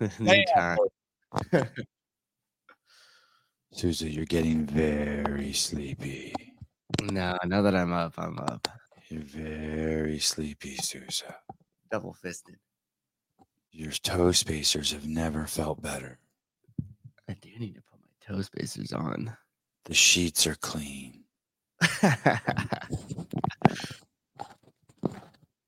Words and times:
Anytime. 0.20 0.78
Susan, 3.72 4.10
you're 4.10 4.24
getting 4.24 4.66
very 4.66 5.52
sleepy. 5.52 6.34
No, 7.02 7.36
now 7.44 7.62
that 7.62 7.74
I'm 7.74 7.92
up, 7.92 8.14
I'm 8.18 8.38
up. 8.38 8.66
You're 9.08 9.22
very 9.22 10.18
sleepy, 10.18 10.76
Susan. 10.76 11.34
Double 11.90 12.14
fisted. 12.14 12.56
Your 13.72 13.92
toe 13.92 14.32
spacers 14.32 14.92
have 14.92 15.06
never 15.06 15.46
felt 15.46 15.80
better. 15.82 16.18
I 17.28 17.34
do 17.40 17.50
need 17.58 17.74
to 17.74 17.82
put 17.82 18.00
my 18.00 18.34
toe 18.34 18.42
spacers 18.42 18.92
on. 18.92 19.36
The 19.84 19.94
sheets 19.94 20.46
are 20.46 20.56
clean. 20.56 21.24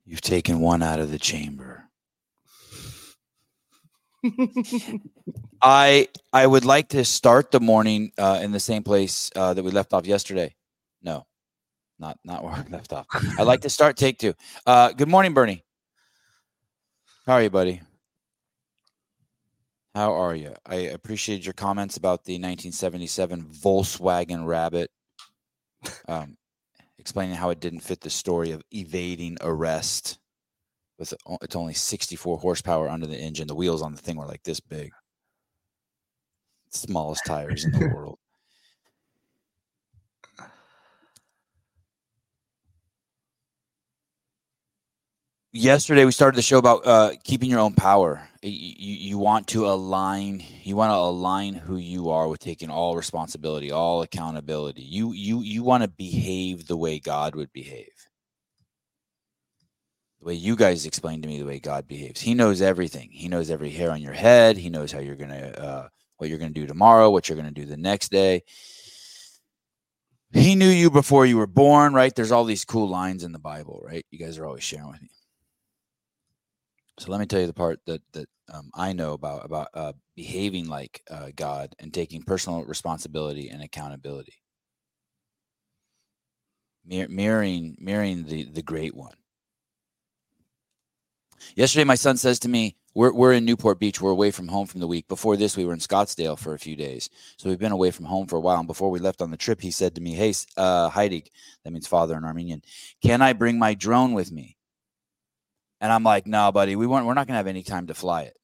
You've 0.04 0.20
taken 0.20 0.60
one 0.60 0.82
out 0.82 1.00
of 1.00 1.10
the 1.10 1.18
chamber. 1.18 1.88
I 5.62 6.08
I 6.32 6.46
would 6.46 6.64
like 6.64 6.88
to 6.90 7.04
start 7.04 7.50
the 7.50 7.60
morning 7.60 8.12
uh, 8.18 8.40
in 8.42 8.52
the 8.52 8.60
same 8.60 8.82
place 8.82 9.30
uh, 9.36 9.54
that 9.54 9.62
we 9.62 9.70
left 9.70 9.92
off 9.92 10.06
yesterday. 10.06 10.54
No, 11.02 11.26
not 11.98 12.18
not 12.24 12.44
where 12.44 12.62
we 12.64 12.70
left 12.70 12.92
off. 12.92 13.06
I'd 13.38 13.46
like 13.46 13.62
to 13.62 13.70
start 13.70 13.96
take 13.96 14.18
two. 14.18 14.34
Uh, 14.66 14.92
good 14.92 15.08
morning, 15.08 15.34
Bernie. 15.34 15.64
How 17.26 17.34
are 17.34 17.42
you, 17.42 17.50
buddy? 17.50 17.80
How 19.94 20.14
are 20.14 20.34
you? 20.34 20.54
I 20.64 20.76
appreciated 20.76 21.44
your 21.44 21.52
comments 21.52 21.96
about 21.96 22.24
the 22.24 22.34
1977 22.34 23.42
Volkswagen 23.44 24.46
Rabbit, 24.46 24.90
um, 26.08 26.38
explaining 26.98 27.34
how 27.36 27.50
it 27.50 27.60
didn't 27.60 27.80
fit 27.80 28.00
the 28.00 28.08
story 28.08 28.52
of 28.52 28.62
evading 28.72 29.36
arrest. 29.42 30.18
With 31.02 31.14
it's 31.42 31.56
only 31.56 31.74
64 31.74 32.38
horsepower 32.38 32.88
under 32.88 33.08
the 33.08 33.18
engine, 33.18 33.48
the 33.48 33.56
wheels 33.56 33.82
on 33.82 33.92
the 33.92 34.00
thing 34.00 34.16
were 34.16 34.24
like 34.24 34.44
this 34.44 34.60
big, 34.60 34.92
smallest 36.70 37.26
tires 37.26 37.64
in 37.64 37.72
the 37.72 37.88
world. 37.94 38.20
yesterday 45.52 46.04
we 46.04 46.12
started 46.12 46.38
the 46.38 46.42
show 46.42 46.58
about 46.58 46.86
uh, 46.86 47.10
keeping 47.24 47.50
your 47.50 47.58
own 47.58 47.74
power. 47.74 48.22
You, 48.42 48.94
you 48.94 49.18
want 49.18 49.48
to 49.48 49.66
align. 49.66 50.44
You 50.62 50.76
want 50.76 50.90
to 50.92 50.96
align 50.96 51.54
who 51.54 51.78
you 51.78 52.10
are 52.10 52.28
with 52.28 52.38
taking 52.38 52.70
all 52.70 52.94
responsibility, 52.96 53.72
all 53.72 54.02
accountability. 54.02 54.82
You 54.82 55.10
you 55.10 55.40
you 55.42 55.64
want 55.64 55.82
to 55.82 55.88
behave 55.88 56.68
the 56.68 56.76
way 56.76 57.00
God 57.00 57.34
would 57.34 57.52
behave. 57.52 57.88
The 60.22 60.28
way 60.28 60.34
you 60.34 60.54
guys 60.54 60.86
explained 60.86 61.24
to 61.24 61.28
me 61.28 61.38
the 61.40 61.44
way 61.44 61.58
God 61.58 61.88
behaves. 61.88 62.20
He 62.20 62.34
knows 62.34 62.62
everything. 62.62 63.10
He 63.10 63.26
knows 63.26 63.50
every 63.50 63.70
hair 63.70 63.90
on 63.90 64.00
your 64.00 64.12
head. 64.12 64.56
He 64.56 64.70
knows 64.70 64.92
how 64.92 65.00
you're 65.00 65.16
gonna 65.16 65.48
uh, 65.58 65.88
what 66.18 66.30
you're 66.30 66.38
gonna 66.38 66.52
do 66.52 66.64
tomorrow, 66.64 67.10
what 67.10 67.28
you're 67.28 67.36
gonna 67.36 67.50
do 67.50 67.64
the 67.64 67.76
next 67.76 68.12
day. 68.12 68.44
He 70.32 70.54
knew 70.54 70.68
you 70.68 70.92
before 70.92 71.26
you 71.26 71.38
were 71.38 71.48
born, 71.48 71.92
right? 71.92 72.14
There's 72.14 72.30
all 72.30 72.44
these 72.44 72.64
cool 72.64 72.88
lines 72.88 73.24
in 73.24 73.32
the 73.32 73.40
Bible, 73.40 73.82
right? 73.84 74.06
You 74.12 74.18
guys 74.20 74.38
are 74.38 74.46
always 74.46 74.62
sharing 74.62 74.92
with 74.92 75.02
me. 75.02 75.10
So 77.00 77.10
let 77.10 77.18
me 77.18 77.26
tell 77.26 77.40
you 77.40 77.48
the 77.48 77.52
part 77.52 77.80
that 77.86 78.02
that 78.12 78.28
um, 78.54 78.70
I 78.74 78.92
know 78.92 79.14
about 79.14 79.44
about 79.44 79.68
uh, 79.74 79.92
behaving 80.14 80.68
like 80.68 81.02
uh, 81.10 81.30
God 81.34 81.74
and 81.80 81.92
taking 81.92 82.22
personal 82.22 82.64
responsibility 82.64 83.48
and 83.48 83.60
accountability. 83.60 84.34
Mir- 86.84 87.08
mirroring 87.08 87.76
mirroring 87.80 88.24
the 88.24 88.44
the 88.44 88.62
great 88.62 88.94
one. 88.94 89.14
Yesterday, 91.56 91.84
my 91.84 91.94
son 91.94 92.16
says 92.16 92.38
to 92.40 92.48
me, 92.48 92.76
"We're 92.94 93.12
we're 93.12 93.32
in 93.32 93.44
Newport 93.44 93.78
Beach. 93.78 94.00
We're 94.00 94.10
away 94.10 94.30
from 94.30 94.48
home 94.48 94.66
from 94.66 94.80
the 94.80 94.86
week. 94.86 95.08
Before 95.08 95.36
this, 95.36 95.56
we 95.56 95.64
were 95.64 95.72
in 95.72 95.78
Scottsdale 95.78 96.38
for 96.38 96.54
a 96.54 96.58
few 96.58 96.76
days. 96.76 97.10
So 97.36 97.48
we've 97.48 97.58
been 97.58 97.72
away 97.72 97.90
from 97.90 98.06
home 98.06 98.26
for 98.26 98.36
a 98.36 98.40
while. 98.40 98.58
And 98.58 98.66
before 98.66 98.90
we 98.90 98.98
left 98.98 99.22
on 99.22 99.30
the 99.30 99.36
trip, 99.36 99.60
he 99.60 99.70
said 99.70 99.94
to 99.94 100.00
me, 100.00 100.12
"Hey, 100.12 100.34
uh, 100.56 100.90
Heidig, 100.90 101.28
that 101.64 101.72
means 101.72 101.86
father 101.86 102.16
in 102.16 102.24
Armenian. 102.24 102.62
Can 103.02 103.22
I 103.22 103.32
bring 103.32 103.58
my 103.58 103.74
drone 103.74 104.12
with 104.12 104.32
me?" 104.32 104.56
And 105.82 105.92
I'm 105.92 106.04
like, 106.04 106.28
no, 106.28 106.52
buddy, 106.52 106.76
we 106.76 106.86
weren't, 106.86 107.06
we're 107.06 107.14
not 107.14 107.26
going 107.26 107.34
to 107.34 107.38
have 107.38 107.48
any 107.48 107.64
time 107.64 107.88
to 107.88 107.94
fly 107.94 108.22
it. 108.22 108.36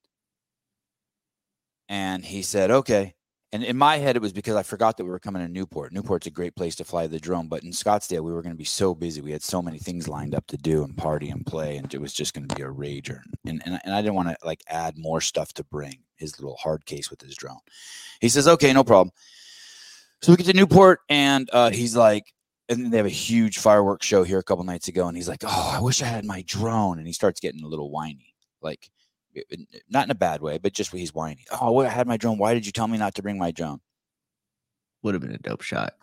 And 1.89 2.25
he 2.25 2.43
said, 2.43 2.73
okay. 2.73 3.15
And 3.51 3.65
in 3.65 3.79
my 3.79 3.97
head, 3.97 4.15
it 4.15 4.23
was 4.23 4.35
because 4.35 4.57
I 4.57 4.63
forgot 4.63 4.97
that 4.97 5.05
we 5.05 5.11
were 5.11 5.19
coming 5.19 5.41
to 5.41 5.51
Newport. 5.51 5.93
Newport's 5.93 6.27
a 6.27 6.31
great 6.31 6.55
place 6.55 6.77
to 6.77 6.85
fly 6.85 7.07
the 7.07 7.19
drone, 7.19 7.49
but 7.49 7.63
in 7.63 7.71
Scottsdale, 7.71 8.23
we 8.23 8.33
were 8.33 8.43
going 8.43 8.55
to 8.55 8.59
be 8.59 8.65
so 8.65 8.95
busy. 8.95 9.23
We 9.23 9.33
had 9.33 9.43
so 9.43 9.63
many 9.63 9.79
things 9.79 10.07
lined 10.07 10.35
up 10.35 10.47
to 10.49 10.59
do 10.59 10.85
and 10.85 10.95
party 10.95 11.31
and 11.31 11.47
play, 11.47 11.79
and 11.79 11.93
it 11.93 12.01
was 12.01 12.13
just 12.13 12.35
going 12.35 12.47
to 12.47 12.55
be 12.55 12.63
a 12.63 12.67
rager. 12.67 13.21
And, 13.47 13.63
and, 13.65 13.81
and 13.85 13.95
I 13.95 14.03
didn't 14.03 14.17
want 14.17 14.29
to 14.29 14.37
like 14.45 14.61
add 14.69 14.99
more 14.99 15.23
stuff 15.23 15.55
to 15.55 15.65
bring 15.65 15.99
his 16.17 16.39
little 16.39 16.57
hard 16.57 16.85
case 16.85 17.09
with 17.09 17.23
his 17.23 17.37
drone. 17.37 17.61
He 18.21 18.29
says, 18.29 18.47
okay, 18.47 18.71
no 18.73 18.85
problem. 18.85 19.13
So 20.21 20.33
we 20.33 20.37
get 20.37 20.47
to 20.47 20.53
Newport, 20.53 21.01
and 21.09 21.49
uh, 21.53 21.71
he's 21.71 21.97
like, 21.97 22.35
and 22.69 22.93
they 22.93 22.99
have 22.99 23.07
a 23.07 23.11
huge 23.11 23.59
fireworks 23.59 24.07
show 24.07 24.25
here 24.25 24.39
a 24.39 24.43
couple 24.43 24.63
nights 24.63 24.89
ago 24.89 25.09
and 25.09 25.17
he's 25.17 25.27
like 25.27 25.43
oh 25.43 25.75
i 25.75 25.81
wish 25.81 26.03
i 26.03 26.07
had 26.07 26.27
my 26.27 26.45
drone 26.47 26.99
and 26.99 27.07
he 27.07 27.15
starts 27.15 27.41
getting 27.41 27.63
a 27.63 27.67
little 27.67 27.91
whiny 27.91 28.35
like 28.61 28.91
not 29.89 30.05
in 30.05 30.11
a 30.11 30.15
bad 30.15 30.41
way 30.41 30.59
but 30.59 30.73
just 30.73 30.93
he's 30.93 31.15
whiny 31.15 31.45
oh 31.61 31.79
i 31.81 31.89
had 31.89 32.07
my 32.07 32.17
drone 32.17 32.39
why 32.39 32.55
did 32.55 32.67
you 32.67 32.73
tell 32.73 32.89
me 32.89 32.99
not 32.99 33.15
to 33.15 33.23
bring 33.23 33.39
my 33.39 33.51
drone 33.51 33.81
would 35.03 35.15
have 35.15 35.23
been 35.23 35.33
a 35.33 35.39
dope 35.39 35.63
shot 35.63 35.95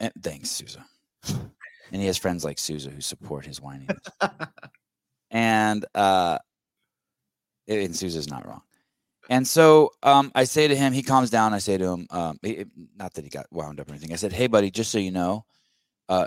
and, 0.00 0.12
thanks 0.22 0.50
Souza. 0.50 0.84
and 1.28 2.00
he 2.00 2.06
has 2.06 2.18
friends 2.18 2.44
like 2.44 2.58
Souza 2.58 2.90
who 2.90 3.00
support 3.00 3.46
his 3.46 3.60
whining 3.60 3.88
and 5.30 5.84
uh 5.94 6.38
and 7.68 7.96
Souza's 7.96 8.28
not 8.28 8.46
wrong 8.46 8.62
and 9.30 9.46
so 9.46 9.92
um, 10.02 10.32
I 10.34 10.44
say 10.44 10.68
to 10.68 10.76
him, 10.76 10.92
he 10.92 11.02
calms 11.02 11.30
down. 11.30 11.54
I 11.54 11.58
say 11.58 11.78
to 11.78 11.84
him, 11.92 12.06
um, 12.10 12.38
he, 12.42 12.64
not 12.96 13.14
that 13.14 13.24
he 13.24 13.30
got 13.30 13.46
wound 13.52 13.78
up 13.80 13.88
or 13.88 13.92
anything. 13.92 14.12
I 14.12 14.16
said, 14.16 14.32
"Hey, 14.32 14.48
buddy, 14.48 14.70
just 14.70 14.90
so 14.90 14.98
you 14.98 15.12
know, 15.12 15.44
uh, 16.08 16.26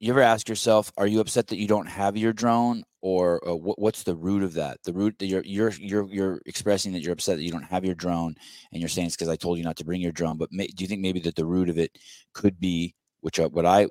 you 0.00 0.12
ever 0.12 0.22
ask 0.22 0.48
yourself, 0.48 0.92
are 0.96 1.06
you 1.06 1.20
upset 1.20 1.48
that 1.48 1.58
you 1.58 1.66
don't 1.66 1.88
have 1.88 2.16
your 2.16 2.32
drone, 2.32 2.84
or 3.00 3.46
uh, 3.48 3.54
what, 3.54 3.78
what's 3.80 4.04
the 4.04 4.14
root 4.14 4.42
of 4.42 4.54
that? 4.54 4.78
The 4.84 4.92
root 4.92 5.18
that 5.18 5.26
you're 5.26 5.42
you're 5.44 5.70
you're 5.70 6.06
you're 6.06 6.40
expressing 6.46 6.92
that 6.92 7.00
you're 7.00 7.12
upset 7.12 7.36
that 7.36 7.42
you 7.42 7.50
don't 7.50 7.62
have 7.64 7.84
your 7.84 7.94
drone, 7.94 8.34
and 8.72 8.80
you're 8.80 8.88
saying 8.88 9.08
it's 9.08 9.16
because 9.16 9.28
I 9.28 9.36
told 9.36 9.58
you 9.58 9.64
not 9.64 9.76
to 9.76 9.84
bring 9.84 10.00
your 10.00 10.12
drone. 10.12 10.38
But 10.38 10.52
may, 10.52 10.68
do 10.68 10.84
you 10.84 10.88
think 10.88 11.00
maybe 11.00 11.20
that 11.20 11.34
the 11.36 11.44
root 11.44 11.68
of 11.68 11.78
it 11.78 11.98
could 12.32 12.60
be, 12.60 12.94
which 13.20 13.40
uh, 13.40 13.48
what 13.48 13.66
I 13.66 13.88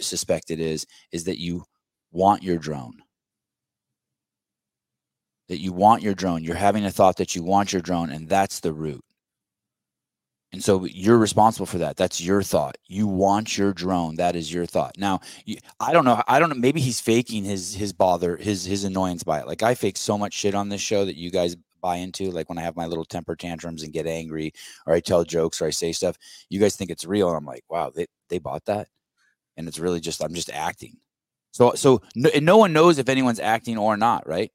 suspect 0.00 0.50
it 0.50 0.60
is, 0.60 0.86
is 1.12 1.24
that 1.24 1.38
you 1.38 1.64
want 2.12 2.42
your 2.42 2.58
drone, 2.58 3.02
that 5.48 5.60
you 5.60 5.72
want 5.72 6.02
your 6.02 6.14
drone. 6.14 6.42
You're 6.42 6.56
having 6.56 6.84
a 6.86 6.90
thought 6.90 7.16
that 7.16 7.34
you 7.36 7.42
want 7.42 7.72
your 7.72 7.82
drone, 7.82 8.10
and 8.10 8.28
that's 8.28 8.60
the 8.60 8.72
root. 8.72 9.04
And 10.52 10.62
so 10.62 10.84
you're 10.84 11.18
responsible 11.18 11.66
for 11.66 11.78
that. 11.78 11.96
That's 11.96 12.20
your 12.20 12.42
thought. 12.42 12.76
You 12.88 13.06
want 13.06 13.56
your 13.56 13.72
drone. 13.72 14.16
That 14.16 14.34
is 14.34 14.52
your 14.52 14.66
thought. 14.66 14.98
Now, 14.98 15.20
I 15.78 15.92
don't 15.92 16.04
know. 16.04 16.22
I 16.26 16.40
don't 16.40 16.48
know. 16.48 16.56
Maybe 16.56 16.80
he's 16.80 17.00
faking 17.00 17.44
his 17.44 17.74
his 17.74 17.92
bother, 17.92 18.36
his 18.36 18.64
his 18.64 18.82
annoyance 18.84 19.22
by 19.22 19.38
it. 19.40 19.46
Like 19.46 19.62
I 19.62 19.74
fake 19.74 19.96
so 19.96 20.18
much 20.18 20.34
shit 20.34 20.54
on 20.54 20.68
this 20.68 20.80
show 20.80 21.04
that 21.04 21.16
you 21.16 21.30
guys 21.30 21.56
buy 21.80 21.96
into. 21.96 22.30
Like 22.32 22.48
when 22.48 22.58
I 22.58 22.62
have 22.62 22.76
my 22.76 22.86
little 22.86 23.04
temper 23.04 23.36
tantrums 23.36 23.84
and 23.84 23.92
get 23.92 24.06
angry, 24.08 24.52
or 24.86 24.94
I 24.94 25.00
tell 25.00 25.22
jokes, 25.24 25.62
or 25.62 25.66
I 25.66 25.70
say 25.70 25.92
stuff. 25.92 26.16
You 26.48 26.58
guys 26.60 26.74
think 26.76 26.90
it's 26.90 27.04
real, 27.06 27.28
and 27.28 27.36
I'm 27.36 27.46
like, 27.46 27.64
wow, 27.68 27.90
they 27.94 28.06
they 28.28 28.38
bought 28.38 28.64
that, 28.66 28.88
and 29.56 29.68
it's 29.68 29.78
really 29.78 30.00
just 30.00 30.22
I'm 30.22 30.34
just 30.34 30.50
acting. 30.50 30.96
So 31.52 31.74
so 31.74 32.02
no, 32.16 32.30
no 32.40 32.56
one 32.58 32.72
knows 32.72 32.98
if 32.98 33.08
anyone's 33.08 33.40
acting 33.40 33.78
or 33.78 33.96
not, 33.96 34.26
right? 34.28 34.50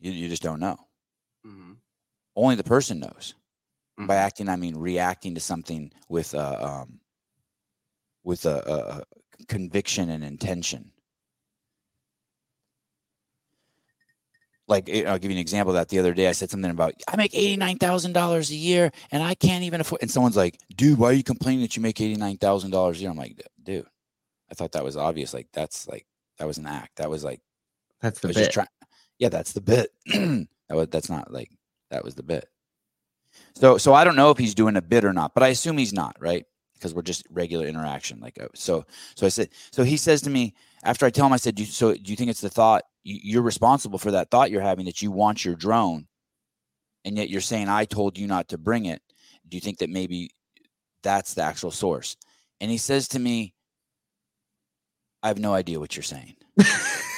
You 0.00 0.12
you 0.12 0.28
just 0.28 0.42
don't 0.42 0.60
know. 0.60 0.76
Only 2.40 2.56
the 2.56 2.64
person 2.64 3.00
knows. 3.00 3.34
Mm-hmm. 3.98 4.06
By 4.06 4.16
acting, 4.16 4.48
I 4.48 4.56
mean 4.56 4.76
reacting 4.76 5.34
to 5.34 5.40
something 5.40 5.92
with 6.08 6.34
a 6.34 6.66
um, 6.66 7.00
with 8.24 8.46
a, 8.46 9.04
a 9.38 9.44
conviction 9.46 10.10
and 10.10 10.24
intention. 10.24 10.92
like 14.70 14.88
eh, 14.88 15.04
I'll 15.04 15.18
give 15.18 15.30
you 15.30 15.36
an 15.36 15.40
example 15.40 15.74
of 15.74 15.80
that 15.80 15.88
the 15.88 15.98
other 15.98 16.14
day. 16.14 16.28
I 16.28 16.32
said 16.32 16.48
something 16.48 16.70
about 16.70 16.94
I 17.08 17.16
make 17.16 17.34
eighty 17.34 17.56
nine 17.56 17.76
thousand 17.76 18.12
dollars 18.12 18.50
a 18.50 18.54
year 18.54 18.90
and 19.10 19.22
I 19.22 19.34
can't 19.34 19.64
even 19.64 19.80
afford. 19.82 20.00
And 20.00 20.10
someone's 20.10 20.36
like, 20.36 20.58
"Dude, 20.74 20.98
why 20.98 21.08
are 21.08 21.12
you 21.12 21.24
complaining 21.24 21.62
that 21.62 21.76
you 21.76 21.82
make 21.82 22.00
eighty 22.00 22.14
nine 22.14 22.38
thousand 22.38 22.70
dollars 22.70 22.98
a 22.98 23.00
year?" 23.00 23.10
I'm 23.10 23.18
like, 23.18 23.42
"Dude, 23.62 23.84
I 24.50 24.54
thought 24.54 24.72
that 24.72 24.84
was 24.84 24.96
obvious. 24.96 25.34
Like 25.34 25.48
that's 25.52 25.88
like 25.88 26.06
that 26.38 26.46
was 26.46 26.58
an 26.58 26.66
act. 26.66 26.96
That 26.96 27.10
was 27.10 27.24
like 27.24 27.40
that's 28.00 28.20
the 28.20 28.28
bit. 28.28 28.52
Try- 28.52 28.66
yeah, 29.18 29.28
that's 29.28 29.52
the 29.52 29.60
bit. 29.60 29.90
that 30.06 30.46
was 30.70 30.88
that's 30.88 31.10
not 31.10 31.32
like 31.32 31.50
that 31.90 32.04
was 32.04 32.14
the 32.14 32.22
bit. 32.22 32.48
So 33.54 33.78
so 33.78 33.94
I 33.94 34.04
don't 34.04 34.16
know 34.16 34.30
if 34.30 34.38
he's 34.38 34.54
doing 34.54 34.76
a 34.76 34.82
bit 34.82 35.04
or 35.04 35.12
not, 35.12 35.34
but 35.34 35.42
I 35.42 35.48
assume 35.48 35.78
he's 35.78 35.92
not, 35.92 36.16
right? 36.20 36.44
Because 36.74 36.94
we're 36.94 37.02
just 37.02 37.26
regular 37.30 37.66
interaction. 37.66 38.20
Like 38.20 38.40
uh, 38.40 38.48
so 38.54 38.86
so 39.14 39.26
I 39.26 39.28
said 39.28 39.50
so 39.70 39.82
he 39.84 39.96
says 39.96 40.22
to 40.22 40.30
me 40.30 40.54
after 40.82 41.06
I 41.06 41.10
tell 41.10 41.26
him 41.26 41.32
I 41.32 41.36
said, 41.36 41.54
do, 41.54 41.64
so 41.64 41.94
do 41.94 42.10
you 42.10 42.16
think 42.16 42.30
it's 42.30 42.40
the 42.40 42.50
thought 42.50 42.84
you're 43.02 43.42
responsible 43.42 43.98
for 43.98 44.10
that 44.12 44.30
thought 44.30 44.50
you're 44.50 44.60
having 44.60 44.86
that 44.86 45.02
you 45.02 45.10
want 45.10 45.44
your 45.44 45.54
drone, 45.54 46.06
and 47.04 47.16
yet 47.16 47.30
you're 47.30 47.40
saying 47.40 47.68
I 47.68 47.84
told 47.84 48.18
you 48.18 48.26
not 48.26 48.48
to 48.48 48.58
bring 48.58 48.86
it? 48.86 49.02
Do 49.48 49.56
you 49.56 49.60
think 49.60 49.78
that 49.78 49.90
maybe 49.90 50.30
that's 51.02 51.34
the 51.34 51.42
actual 51.42 51.70
source? 51.70 52.16
And 52.60 52.70
he 52.70 52.78
says 52.78 53.08
to 53.08 53.18
me, 53.18 53.54
I 55.22 55.28
have 55.28 55.38
no 55.38 55.54
idea 55.54 55.80
what 55.80 55.96
you're 55.96 56.02
saying. 56.02 56.36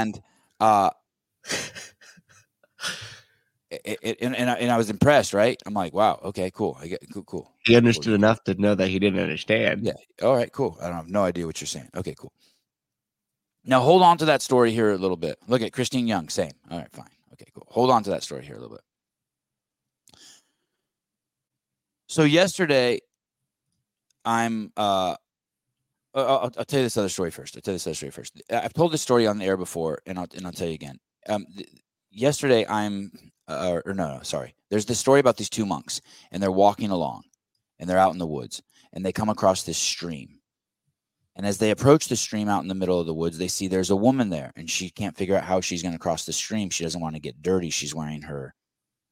and 0.00 0.20
uh, 0.60 0.90
it, 3.70 3.98
it, 4.02 4.18
and, 4.20 4.36
and 4.36 4.50
I, 4.50 4.54
and 4.54 4.70
I 4.70 4.76
was 4.76 4.90
impressed, 4.90 5.32
right? 5.34 5.60
I'm 5.66 5.74
like, 5.74 5.92
wow, 5.92 6.20
okay, 6.24 6.50
cool. 6.52 6.76
I 6.80 6.86
get 6.86 7.02
cool, 7.12 7.24
cool. 7.24 7.52
He 7.64 7.76
understood 7.76 8.14
enough 8.14 8.42
to 8.44 8.54
know 8.54 8.74
that 8.74 8.88
he 8.88 8.98
didn't 8.98 9.20
understand. 9.20 9.82
Yeah. 9.82 9.94
All 10.22 10.36
right, 10.36 10.52
cool. 10.52 10.78
I 10.80 10.86
don't 10.86 10.96
have 10.96 11.08
no 11.08 11.24
idea 11.24 11.46
what 11.46 11.60
you're 11.60 11.66
saying. 11.66 11.88
Okay, 11.96 12.14
cool. 12.18 12.32
Now 13.64 13.80
hold 13.80 14.02
on 14.02 14.18
to 14.18 14.26
that 14.26 14.42
story 14.42 14.70
here 14.70 14.92
a 14.92 14.98
little 14.98 15.16
bit. 15.16 15.38
Look 15.48 15.62
at 15.62 15.72
Christine 15.72 16.06
Young, 16.06 16.28
same. 16.28 16.52
All 16.70 16.78
right, 16.78 16.92
fine. 16.92 17.06
Okay, 17.32 17.46
cool. 17.54 17.66
Hold 17.68 17.90
on 17.90 18.02
to 18.04 18.10
that 18.10 18.22
story 18.22 18.44
here 18.44 18.56
a 18.56 18.60
little 18.60 18.76
bit. 18.76 18.84
So 22.08 22.22
yesterday, 22.22 23.00
I'm 24.24 24.72
uh 24.76 25.16
I'll, 26.16 26.52
I'll, 26.56 26.64
tell 26.64 26.80
you 26.80 26.86
this 26.86 26.96
other 26.96 27.08
story 27.08 27.30
first. 27.30 27.56
I'll 27.56 27.62
tell 27.62 27.72
you 27.72 27.76
this 27.76 27.86
other 27.86 27.94
story 27.94 28.10
first. 28.10 28.42
I've 28.50 28.72
told 28.72 28.92
this 28.92 29.02
story 29.02 29.26
on 29.26 29.38
the 29.38 29.44
air 29.44 29.56
before, 29.56 30.00
and 30.06 30.18
I'll 30.18 30.26
and 30.34 30.46
I'll 30.46 30.52
tell 30.52 30.68
you 30.68 30.74
again. 30.74 30.98
Um, 31.28 31.46
th- 31.54 31.68
yesterday, 32.10 32.66
I'm 32.66 33.10
uh, 33.48 33.80
or 33.84 33.94
no, 33.94 34.16
no, 34.16 34.22
sorry. 34.22 34.54
There's 34.70 34.86
this 34.86 34.98
story 34.98 35.20
about 35.20 35.36
these 35.36 35.50
two 35.50 35.66
monks, 35.66 36.00
and 36.32 36.42
they're 36.42 36.50
walking 36.50 36.90
along, 36.90 37.22
and 37.78 37.88
they're 37.88 37.98
out 37.98 38.12
in 38.12 38.18
the 38.18 38.26
woods, 38.26 38.62
and 38.92 39.04
they 39.04 39.12
come 39.12 39.28
across 39.28 39.62
this 39.62 39.78
stream. 39.78 40.40
And 41.36 41.46
as 41.46 41.58
they 41.58 41.70
approach 41.70 42.08
the 42.08 42.16
stream 42.16 42.48
out 42.48 42.62
in 42.62 42.68
the 42.68 42.74
middle 42.74 42.98
of 42.98 43.06
the 43.06 43.14
woods, 43.14 43.36
they 43.36 43.48
see 43.48 43.68
there's 43.68 43.90
a 43.90 43.96
woman 43.96 44.30
there, 44.30 44.52
and 44.56 44.70
she 44.70 44.88
can't 44.88 45.16
figure 45.16 45.36
out 45.36 45.44
how 45.44 45.60
she's 45.60 45.82
going 45.82 45.92
to 45.92 45.98
cross 45.98 46.24
the 46.24 46.32
stream. 46.32 46.70
She 46.70 46.82
doesn't 46.82 47.00
want 47.00 47.14
to 47.14 47.20
get 47.20 47.42
dirty. 47.42 47.68
She's 47.68 47.94
wearing 47.94 48.22
her, 48.22 48.54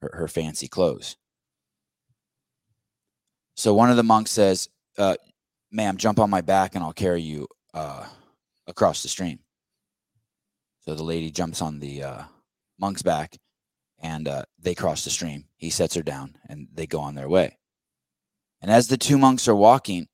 her, 0.01 0.11
her 0.15 0.29
fancy 0.29 0.67
clothes. 0.67 1.17
So 3.57 3.75
one 3.75 3.91
of 3.91 3.97
the 3.97 4.03
monks 4.03 4.31
says, 4.31 4.69
uh, 4.97 5.17
"Ma'am, 5.75 5.97
jump 5.97 6.21
on 6.21 6.31
my 6.31 6.41
back, 6.41 6.75
and 6.75 6.85
I'll 6.85 6.93
carry 6.93 7.21
you 7.21 7.49
uh, 7.75 8.07
across 8.69 9.03
the 9.03 9.09
stream." 9.09 9.41
So 10.85 10.95
the 10.95 11.03
lady 11.03 11.31
jumps 11.31 11.61
on 11.61 11.81
the 11.81 12.03
uh, 12.03 12.23
monk's 12.79 13.03
back, 13.03 13.39
and 13.99 14.29
uh, 14.29 14.45
they 14.59 14.75
cross 14.75 15.03
the 15.03 15.11
stream. 15.11 15.47
He 15.57 15.71
sets 15.71 15.97
her 15.97 16.03
down, 16.03 16.37
and 16.49 16.69
they 16.73 16.87
go 16.87 17.01
on 17.01 17.17
their 17.17 17.29
way. 17.29 17.59
And 18.63 18.71
as 18.71 18.87
the 18.87 18.97
two 18.97 19.19
monks 19.19 19.49
are 19.49 19.55
walking, 19.55 20.07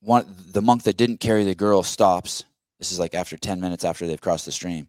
one 0.00 0.34
the 0.52 0.62
monk 0.62 0.84
that 0.84 0.96
didn't 0.96 1.20
carry 1.20 1.44
the 1.44 1.54
girl 1.54 1.82
stops. 1.82 2.44
This 2.78 2.90
is 2.90 2.98
like 2.98 3.14
after 3.14 3.36
10 3.36 3.60
minutes 3.60 3.84
after 3.84 4.06
they've 4.06 4.20
crossed 4.20 4.46
the 4.46 4.52
stream. 4.52 4.88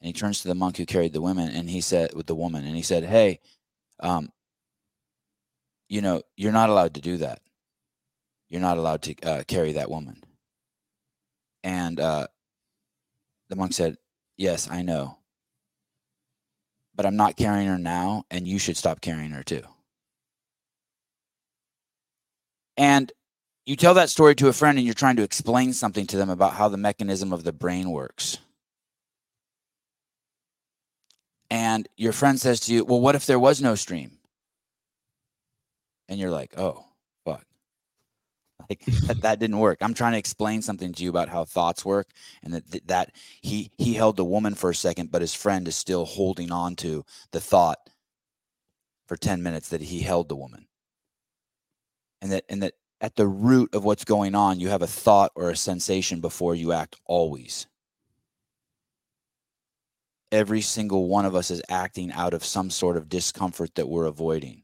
And 0.00 0.06
he 0.06 0.12
turns 0.12 0.42
to 0.42 0.48
the 0.48 0.56
monk 0.56 0.76
who 0.76 0.84
carried 0.84 1.12
the 1.12 1.22
women 1.22 1.48
and 1.48 1.70
he 1.70 1.80
said 1.80 2.14
with 2.14 2.26
the 2.26 2.34
woman 2.34 2.66
and 2.66 2.74
he 2.74 2.82
said, 2.82 3.04
"Hey, 3.04 3.38
um 4.00 4.32
you 5.92 6.00
know, 6.00 6.22
you're 6.36 6.52
not 6.52 6.70
allowed 6.70 6.94
to 6.94 7.02
do 7.02 7.18
that. 7.18 7.40
You're 8.48 8.62
not 8.62 8.78
allowed 8.78 9.02
to 9.02 9.14
uh, 9.22 9.44
carry 9.46 9.72
that 9.72 9.90
woman." 9.90 10.24
And 11.62 12.00
uh 12.00 12.28
the 13.50 13.56
monk 13.56 13.74
said, 13.74 13.98
"Yes, 14.38 14.68
I 14.70 14.82
know. 14.82 15.18
But 16.94 17.06
I'm 17.06 17.16
not 17.16 17.36
carrying 17.36 17.68
her 17.68 17.78
now 17.78 18.24
and 18.30 18.48
you 18.48 18.58
should 18.58 18.76
stop 18.76 19.00
carrying 19.02 19.32
her 19.32 19.42
too." 19.42 19.62
And 22.76 23.12
you 23.66 23.76
tell 23.76 23.94
that 23.94 24.10
story 24.10 24.34
to 24.36 24.48
a 24.48 24.52
friend 24.52 24.78
and 24.78 24.84
you're 24.86 24.94
trying 24.94 25.16
to 25.16 25.22
explain 25.22 25.72
something 25.72 26.06
to 26.08 26.16
them 26.16 26.30
about 26.30 26.54
how 26.54 26.68
the 26.68 26.76
mechanism 26.76 27.32
of 27.32 27.44
the 27.44 27.52
brain 27.52 27.90
works. 27.90 28.38
And 31.50 31.86
your 31.96 32.12
friend 32.12 32.40
says 32.40 32.60
to 32.60 32.72
you, 32.74 32.84
Well, 32.84 33.00
what 33.00 33.14
if 33.14 33.26
there 33.26 33.38
was 33.38 33.60
no 33.60 33.74
stream? 33.74 34.18
And 36.08 36.18
you're 36.18 36.30
like, 36.30 36.58
Oh, 36.58 36.84
fuck. 37.24 37.44
Like 38.68 38.84
that, 39.06 39.22
that 39.22 39.38
didn't 39.38 39.58
work. 39.58 39.78
I'm 39.80 39.94
trying 39.94 40.12
to 40.12 40.18
explain 40.18 40.62
something 40.62 40.92
to 40.92 41.02
you 41.02 41.10
about 41.10 41.28
how 41.28 41.44
thoughts 41.44 41.84
work 41.84 42.08
and 42.42 42.54
that, 42.54 42.88
that 42.88 43.12
he 43.40 43.70
he 43.78 43.94
held 43.94 44.16
the 44.16 44.24
woman 44.24 44.54
for 44.54 44.70
a 44.70 44.74
second, 44.74 45.10
but 45.10 45.22
his 45.22 45.34
friend 45.34 45.66
is 45.68 45.76
still 45.76 46.04
holding 46.04 46.50
on 46.50 46.76
to 46.76 47.04
the 47.32 47.40
thought 47.40 47.78
for 49.06 49.16
10 49.16 49.42
minutes 49.42 49.68
that 49.70 49.82
he 49.82 50.00
held 50.00 50.28
the 50.28 50.36
woman. 50.36 50.66
And 52.20 52.32
that 52.32 52.44
and 52.48 52.62
that 52.62 52.74
at 53.00 53.16
the 53.16 53.26
root 53.26 53.74
of 53.74 53.84
what's 53.84 54.04
going 54.04 54.34
on, 54.34 54.60
you 54.60 54.68
have 54.68 54.82
a 54.82 54.86
thought 54.86 55.32
or 55.34 55.50
a 55.50 55.56
sensation 55.56 56.20
before 56.20 56.54
you 56.54 56.72
act 56.72 56.96
always. 57.04 57.66
Every 60.30 60.62
single 60.62 61.08
one 61.08 61.26
of 61.26 61.34
us 61.34 61.50
is 61.50 61.60
acting 61.68 62.12
out 62.12 62.32
of 62.32 62.44
some 62.44 62.70
sort 62.70 62.96
of 62.96 63.08
discomfort 63.08 63.74
that 63.74 63.88
we're 63.88 64.06
avoiding. 64.06 64.62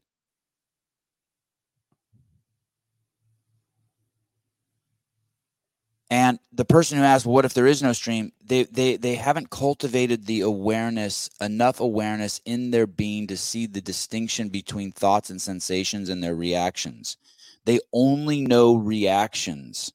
And 6.09 6.39
the 6.51 6.65
person 6.65 6.97
who 6.97 7.03
asked, 7.03 7.25
well, 7.25 7.35
what 7.35 7.45
if 7.45 7.53
there 7.53 7.67
is 7.67 7.83
no 7.83 7.93
stream? 7.93 8.31
They, 8.43 8.63
they, 8.63 8.97
they 8.97 9.15
haven't 9.15 9.51
cultivated 9.51 10.25
the 10.25 10.41
awareness, 10.41 11.29
enough 11.39 11.79
awareness 11.79 12.41
in 12.45 12.71
their 12.71 12.87
being 12.87 13.27
to 13.27 13.37
see 13.37 13.67
the 13.67 13.81
distinction 13.81 14.49
between 14.49 14.91
thoughts 14.91 15.29
and 15.29 15.39
sensations 15.39 16.09
and 16.09 16.23
their 16.23 16.35
reactions. 16.35 17.17
They 17.65 17.79
only 17.93 18.41
know 18.41 18.75
reactions. 18.75 19.93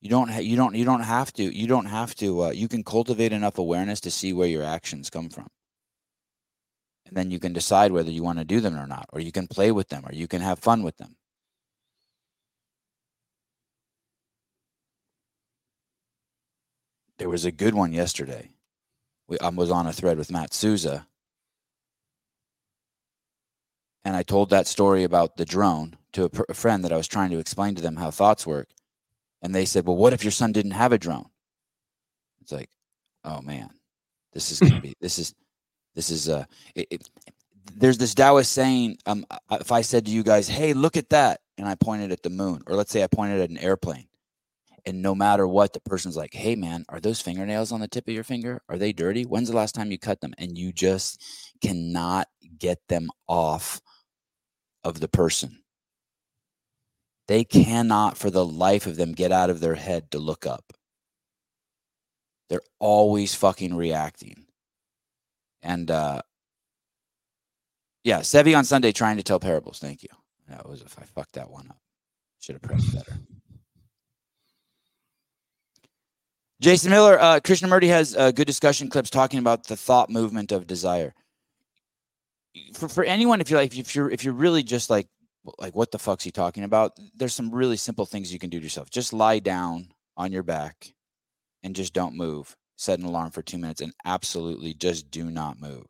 You 0.00 0.08
don't 0.10 0.30
ha- 0.30 0.40
you 0.40 0.56
don't 0.56 0.74
you 0.74 0.84
don't 0.84 1.02
have 1.02 1.32
to 1.34 1.42
you 1.44 1.66
don't 1.66 1.86
have 1.86 2.14
to 2.16 2.44
uh, 2.44 2.50
you 2.50 2.68
can 2.68 2.84
cultivate 2.84 3.32
enough 3.32 3.58
awareness 3.58 4.00
to 4.02 4.10
see 4.10 4.32
where 4.32 4.48
your 4.48 4.62
actions 4.62 5.10
come 5.10 5.28
from. 5.28 5.48
And 7.10 7.16
then 7.16 7.30
you 7.30 7.38
can 7.38 7.52
decide 7.52 7.92
whether 7.92 8.10
you 8.10 8.22
want 8.22 8.38
to 8.38 8.44
do 8.44 8.60
them 8.60 8.78
or 8.78 8.86
not 8.86 9.06
or 9.12 9.20
you 9.20 9.32
can 9.32 9.46
play 9.46 9.70
with 9.70 9.90
them 9.90 10.06
or 10.06 10.14
you 10.14 10.26
can 10.26 10.40
have 10.40 10.58
fun 10.58 10.82
with 10.82 10.96
them. 10.96 11.16
There 17.18 17.28
was 17.28 17.44
a 17.44 17.52
good 17.52 17.74
one 17.74 17.92
yesterday 17.92 18.52
we, 19.30 19.38
I 19.38 19.48
was 19.48 19.70
on 19.70 19.86
a 19.86 19.92
thread 19.92 20.18
with 20.18 20.30
Matt 20.30 20.52
Souza, 20.52 21.06
and 24.04 24.16
I 24.16 24.22
told 24.22 24.50
that 24.50 24.66
story 24.66 25.04
about 25.04 25.36
the 25.36 25.44
drone 25.44 25.96
to 26.12 26.24
a, 26.24 26.30
a 26.50 26.54
friend 26.54 26.84
that 26.84 26.92
I 26.92 26.96
was 26.96 27.06
trying 27.06 27.30
to 27.30 27.38
explain 27.38 27.76
to 27.76 27.82
them 27.82 27.96
how 27.96 28.10
thoughts 28.10 28.46
work, 28.46 28.68
and 29.40 29.54
they 29.54 29.64
said, 29.64 29.86
"Well, 29.86 29.96
what 29.96 30.12
if 30.12 30.24
your 30.24 30.32
son 30.32 30.52
didn't 30.52 30.72
have 30.72 30.92
a 30.92 30.98
drone?" 30.98 31.30
It's 32.42 32.52
like, 32.52 32.68
oh 33.24 33.40
man, 33.40 33.70
this 34.32 34.50
is 34.50 34.58
gonna 34.58 34.80
be 34.80 34.94
this 35.00 35.18
is 35.18 35.34
this 35.94 36.10
is 36.10 36.28
uh 36.28 36.44
it, 36.74 36.88
it, 36.90 37.10
there's 37.72 37.98
this 37.98 38.14
Taoist 38.14 38.52
saying, 38.52 38.98
um, 39.06 39.24
if 39.52 39.70
I 39.72 39.80
said 39.80 40.04
to 40.06 40.10
you 40.10 40.22
guys, 40.22 40.48
"Hey, 40.48 40.72
look 40.72 40.96
at 40.96 41.10
that," 41.10 41.40
and 41.56 41.68
I 41.68 41.76
pointed 41.76 42.12
at 42.12 42.22
the 42.22 42.30
moon, 42.30 42.62
or 42.66 42.74
let's 42.76 42.90
say 42.90 43.02
I 43.02 43.06
pointed 43.06 43.40
at 43.40 43.50
an 43.50 43.58
airplane, 43.58 44.08
and 44.86 45.02
no 45.02 45.14
matter 45.14 45.46
what 45.46 45.72
the 45.72 45.80
person's 45.80 46.16
like 46.16 46.34
hey 46.34 46.54
man 46.54 46.84
are 46.88 47.00
those 47.00 47.20
fingernails 47.20 47.72
on 47.72 47.80
the 47.80 47.88
tip 47.88 48.08
of 48.08 48.14
your 48.14 48.24
finger? 48.24 48.62
Are 48.68 48.78
they 48.78 48.92
dirty? 48.92 49.24
When's 49.24 49.48
the 49.48 49.56
last 49.56 49.74
time 49.74 49.90
you 49.90 49.98
cut 49.98 50.20
them? 50.20 50.34
And 50.38 50.56
you 50.56 50.72
just 50.72 51.22
cannot 51.60 52.28
get 52.58 52.78
them 52.88 53.10
off 53.28 53.80
of 54.84 55.00
the 55.00 55.08
person. 55.08 55.62
They 57.28 57.44
cannot 57.44 58.18
for 58.18 58.30
the 58.30 58.44
life 58.44 58.86
of 58.86 58.96
them 58.96 59.12
get 59.12 59.32
out 59.32 59.50
of 59.50 59.60
their 59.60 59.76
head 59.76 60.10
to 60.10 60.18
look 60.18 60.46
up. 60.46 60.72
They're 62.48 62.60
always 62.80 63.34
fucking 63.34 63.74
reacting 63.76 64.46
and 65.62 65.90
uh 65.90 66.20
yeah 68.04 68.20
sevi 68.20 68.56
on 68.56 68.64
sunday 68.64 68.92
trying 68.92 69.16
to 69.16 69.22
tell 69.22 69.40
parables 69.40 69.78
thank 69.78 70.02
you 70.02 70.08
that 70.48 70.68
was 70.68 70.82
if 70.82 70.98
i 70.98 71.02
fucked 71.02 71.34
that 71.34 71.50
one 71.50 71.66
up 71.68 71.78
should 72.40 72.54
have 72.54 72.62
pressed 72.62 72.94
better 72.94 73.18
Jason 76.60 76.90
Miller, 76.90 77.18
uh, 77.18 77.40
Krishnamurti 77.40 77.88
has 77.88 78.14
uh, 78.14 78.32
good 78.32 78.46
discussion 78.46 78.90
clips 78.90 79.08
talking 79.08 79.38
about 79.38 79.66
the 79.66 79.78
thought 79.78 80.10
movement 80.10 80.52
of 80.52 80.66
desire. 80.66 81.14
For, 82.74 82.86
for 82.86 83.02
anyone, 83.02 83.40
if 83.40 83.48
you're 83.48 83.58
like, 83.58 83.74
if 83.78 83.96
you're 83.96 84.10
if 84.10 84.24
you're 84.24 84.34
really 84.34 84.62
just 84.62 84.90
like 84.90 85.06
like 85.58 85.74
what 85.74 85.90
the 85.90 85.98
fuck's 85.98 86.24
he 86.24 86.30
talking 86.30 86.64
about? 86.64 86.92
There's 87.14 87.34
some 87.34 87.50
really 87.50 87.76
simple 87.76 88.06
things 88.06 88.32
you 88.32 88.38
can 88.38 88.50
do 88.50 88.58
to 88.58 88.62
yourself. 88.62 88.90
Just 88.90 89.12
lie 89.12 89.38
down 89.38 89.88
on 90.16 90.32
your 90.32 90.42
back 90.42 90.92
and 91.62 91.74
just 91.74 91.94
don't 91.94 92.16
move. 92.16 92.56
Set 92.80 92.98
an 92.98 93.04
alarm 93.04 93.30
for 93.30 93.42
two 93.42 93.58
minutes 93.58 93.82
and 93.82 93.92
absolutely 94.06 94.72
just 94.72 95.10
do 95.10 95.30
not 95.30 95.60
move. 95.60 95.84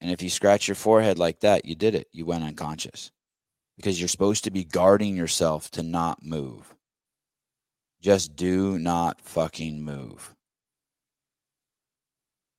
And 0.00 0.12
if 0.12 0.22
you 0.22 0.30
scratch 0.30 0.68
your 0.68 0.76
forehead 0.76 1.18
like 1.18 1.40
that, 1.40 1.64
you 1.64 1.74
did 1.74 1.96
it. 1.96 2.06
You 2.12 2.26
went 2.26 2.44
unconscious 2.44 3.10
because 3.76 4.00
you're 4.00 4.06
supposed 4.06 4.44
to 4.44 4.52
be 4.52 4.62
guarding 4.62 5.16
yourself 5.16 5.68
to 5.72 5.82
not 5.82 6.22
move. 6.22 6.76
Just 8.00 8.36
do 8.36 8.78
not 8.78 9.20
fucking 9.20 9.82
move. 9.82 10.32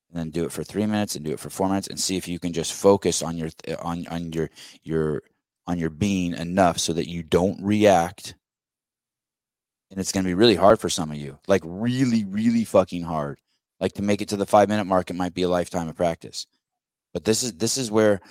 And 0.10 0.20
then 0.20 0.30
do 0.30 0.44
it 0.44 0.52
for 0.52 0.66
three 0.66 0.86
minutes 0.86 1.16
and 1.16 1.24
do 1.24 1.32
it 1.32 1.40
for 1.40 1.50
four 1.50 1.70
minutes 1.70 1.88
and 1.88 1.98
see 1.98 2.18
if 2.18 2.28
you 2.28 2.38
can 2.38 2.52
just 2.52 2.74
focus 2.74 3.24
on 3.24 3.38
your 3.38 3.50
on 3.80 4.06
on 4.08 4.34
your 4.34 4.50
your 4.84 5.24
on 5.68 5.80
your 5.80 5.90
being 5.90 6.34
enough 6.34 6.80
so 6.80 6.92
that 6.92 7.08
you 7.08 7.24
don't 7.24 7.64
react. 7.64 8.36
And 9.92 10.00
it's 10.00 10.12
going 10.14 10.24
to 10.24 10.30
be 10.30 10.34
really 10.34 10.56
hard 10.56 10.80
for 10.80 10.90
some 10.90 11.12
of 11.12 11.18
you, 11.18 11.38
like 11.48 11.62
really, 11.66 12.24
really 12.24 12.64
fucking 12.64 13.04
hard. 13.04 13.40
Like 13.80 13.94
to 13.94 14.02
make 14.02 14.22
it 14.22 14.30
to 14.30 14.38
the 14.38 14.46
five 14.46 14.70
minute 14.70 14.86
mark, 14.86 15.10
it 15.10 15.16
might 15.16 15.34
be 15.34 15.42
a 15.44 15.50
lifetime 15.50 15.90
of 15.90 15.98
practice. 15.98 16.48
But 17.14 17.26
this 17.26 17.44
is 17.44 17.54
this 17.54 17.78
is 17.78 17.92
where 17.92 18.22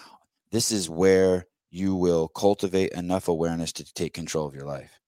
this 0.50 0.72
is 0.72 0.88
where 0.88 1.46
you 1.70 1.94
will 1.94 2.28
cultivate 2.28 2.92
enough 2.92 3.28
awareness 3.28 3.72
to 3.74 3.84
take 3.94 4.14
control 4.14 4.46
of 4.46 4.54
your 4.54 4.64
life. 4.64 5.00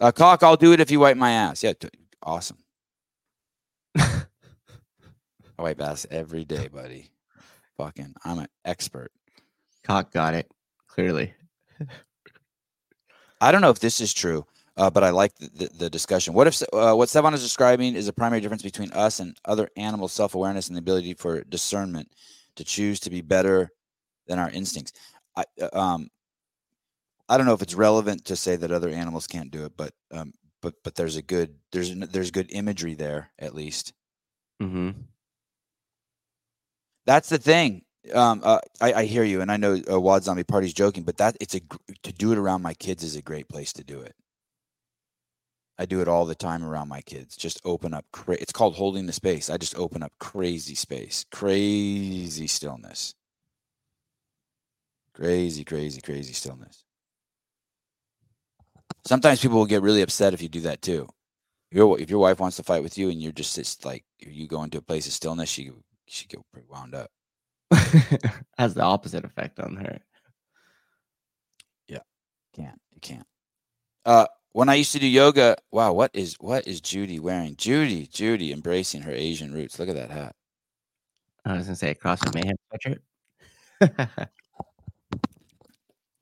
Uh, 0.00 0.10
cock, 0.10 0.42
I'll 0.42 0.56
do 0.56 0.72
it 0.72 0.80
if 0.80 0.90
you 0.90 0.98
wipe 0.98 1.18
my 1.18 1.32
ass. 1.32 1.62
Yeah, 1.62 1.74
t- 1.74 1.90
awesome. 2.22 2.56
I 3.98 4.24
wipe 5.58 5.80
ass 5.80 6.06
every 6.10 6.44
day, 6.44 6.68
buddy. 6.68 7.10
Fucking, 7.76 8.14
I'm 8.24 8.38
an 8.38 8.48
expert. 8.64 9.12
Cock 9.84 10.10
got 10.12 10.32
it 10.34 10.50
clearly. 10.88 11.34
I 13.42 13.52
don't 13.52 13.60
know 13.60 13.70
if 13.70 13.80
this 13.80 14.00
is 14.00 14.12
true, 14.14 14.46
uh, 14.76 14.90
but 14.90 15.04
I 15.04 15.10
like 15.10 15.34
the, 15.36 15.48
the, 15.48 15.70
the 15.78 15.90
discussion. 15.90 16.34
What 16.34 16.46
if 16.46 16.62
uh, 16.72 16.94
what 16.94 17.08
Sevan 17.08 17.34
is 17.34 17.42
describing 17.42 17.94
is 17.94 18.08
a 18.08 18.12
primary 18.12 18.40
difference 18.40 18.62
between 18.62 18.92
us 18.92 19.20
and 19.20 19.36
other 19.44 19.68
animals' 19.76 20.12
self 20.12 20.34
awareness 20.34 20.68
and 20.68 20.76
the 20.76 20.80
ability 20.80 21.14
for 21.14 21.42
discernment 21.42 22.12
to 22.56 22.64
choose 22.64 23.00
to 23.00 23.10
be 23.10 23.20
better 23.20 23.70
than 24.26 24.38
our 24.38 24.50
instincts? 24.50 24.92
I, 25.36 25.44
uh, 25.60 25.78
um, 25.78 26.10
I 27.28 27.36
don't 27.36 27.46
know 27.46 27.54
if 27.54 27.62
it's 27.62 27.74
relevant 27.74 28.24
to 28.26 28.36
say 28.36 28.56
that 28.56 28.72
other 28.72 28.88
animals 28.88 29.26
can't 29.26 29.50
do 29.50 29.64
it, 29.64 29.72
but 29.76 29.92
um, 30.12 30.32
but 30.60 30.74
but 30.82 30.94
there's 30.94 31.16
a 31.16 31.22
good 31.22 31.54
there's 31.72 31.94
there's 31.94 32.30
good 32.30 32.50
imagery 32.50 32.94
there 32.94 33.30
at 33.38 33.54
least. 33.54 33.92
Mm-hmm. 34.62 34.90
That's 37.06 37.28
the 37.28 37.38
thing. 37.38 37.82
Um, 38.14 38.40
uh, 38.42 38.60
I, 38.80 38.92
I 38.92 39.04
hear 39.04 39.24
you, 39.24 39.42
and 39.42 39.52
I 39.52 39.56
know 39.56 39.80
uh, 39.90 40.00
Wad 40.00 40.24
Zombie 40.24 40.44
Party's 40.44 40.72
joking, 40.72 41.02
but 41.02 41.18
that 41.18 41.36
it's 41.40 41.54
a 41.54 41.60
to 42.02 42.12
do 42.12 42.32
it 42.32 42.38
around 42.38 42.62
my 42.62 42.74
kids 42.74 43.02
is 43.02 43.16
a 43.16 43.22
great 43.22 43.48
place 43.48 43.72
to 43.74 43.84
do 43.84 44.00
it. 44.00 44.14
I 45.80 45.86
do 45.86 46.02
it 46.02 46.08
all 46.08 46.26
the 46.26 46.34
time 46.34 46.62
around 46.62 46.88
my 46.90 47.00
kids. 47.00 47.38
Just 47.38 47.58
open 47.64 47.94
up. 47.94 48.04
Cra- 48.12 48.36
it's 48.38 48.52
called 48.52 48.76
holding 48.76 49.06
the 49.06 49.14
space. 49.14 49.48
I 49.48 49.56
just 49.56 49.74
open 49.78 50.02
up 50.02 50.12
crazy 50.20 50.74
space, 50.74 51.24
crazy 51.32 52.46
stillness, 52.48 53.14
crazy, 55.14 55.64
crazy, 55.64 56.02
crazy 56.02 56.34
stillness. 56.34 56.84
Sometimes 59.06 59.40
people 59.40 59.56
will 59.56 59.66
get 59.66 59.80
really 59.80 60.02
upset 60.02 60.34
if 60.34 60.42
you 60.42 60.50
do 60.50 60.60
that 60.62 60.82
too. 60.82 61.08
If 61.70 61.78
your, 61.78 61.98
if 61.98 62.10
your 62.10 62.20
wife 62.20 62.40
wants 62.40 62.58
to 62.58 62.62
fight 62.62 62.82
with 62.82 62.98
you 62.98 63.08
and 63.08 63.22
you're 63.22 63.32
just 63.32 63.56
it's 63.56 63.82
like 63.82 64.04
you 64.18 64.46
go 64.46 64.62
into 64.64 64.76
a 64.76 64.82
place 64.82 65.06
of 65.06 65.14
stillness, 65.14 65.48
she 65.48 65.70
she 66.08 66.26
get 66.26 66.40
pretty 66.52 66.68
wound 66.68 66.94
up. 66.94 67.10
Has 68.58 68.74
the 68.74 68.82
opposite 68.82 69.24
effect 69.24 69.58
on 69.58 69.76
her. 69.76 69.98
Yeah, 71.88 72.00
can't 72.54 72.78
you 72.92 73.00
can't. 73.00 73.26
Uh, 74.04 74.26
when 74.52 74.68
I 74.68 74.74
used 74.74 74.92
to 74.92 74.98
do 74.98 75.06
yoga, 75.06 75.56
wow, 75.70 75.92
what 75.92 76.10
is 76.14 76.36
what 76.40 76.66
is 76.66 76.80
Judy 76.80 77.18
wearing? 77.18 77.56
Judy, 77.56 78.06
Judy, 78.06 78.52
embracing 78.52 79.02
her 79.02 79.12
Asian 79.12 79.52
roots. 79.52 79.78
Look 79.78 79.88
at 79.88 79.94
that 79.94 80.10
hat. 80.10 80.34
I 81.44 81.54
was 81.54 81.66
gonna 81.66 81.76
say 81.76 81.90
across 81.90 82.20
from 82.20 82.32
mayhem 82.34 82.56
sweatshirt. 82.72 83.00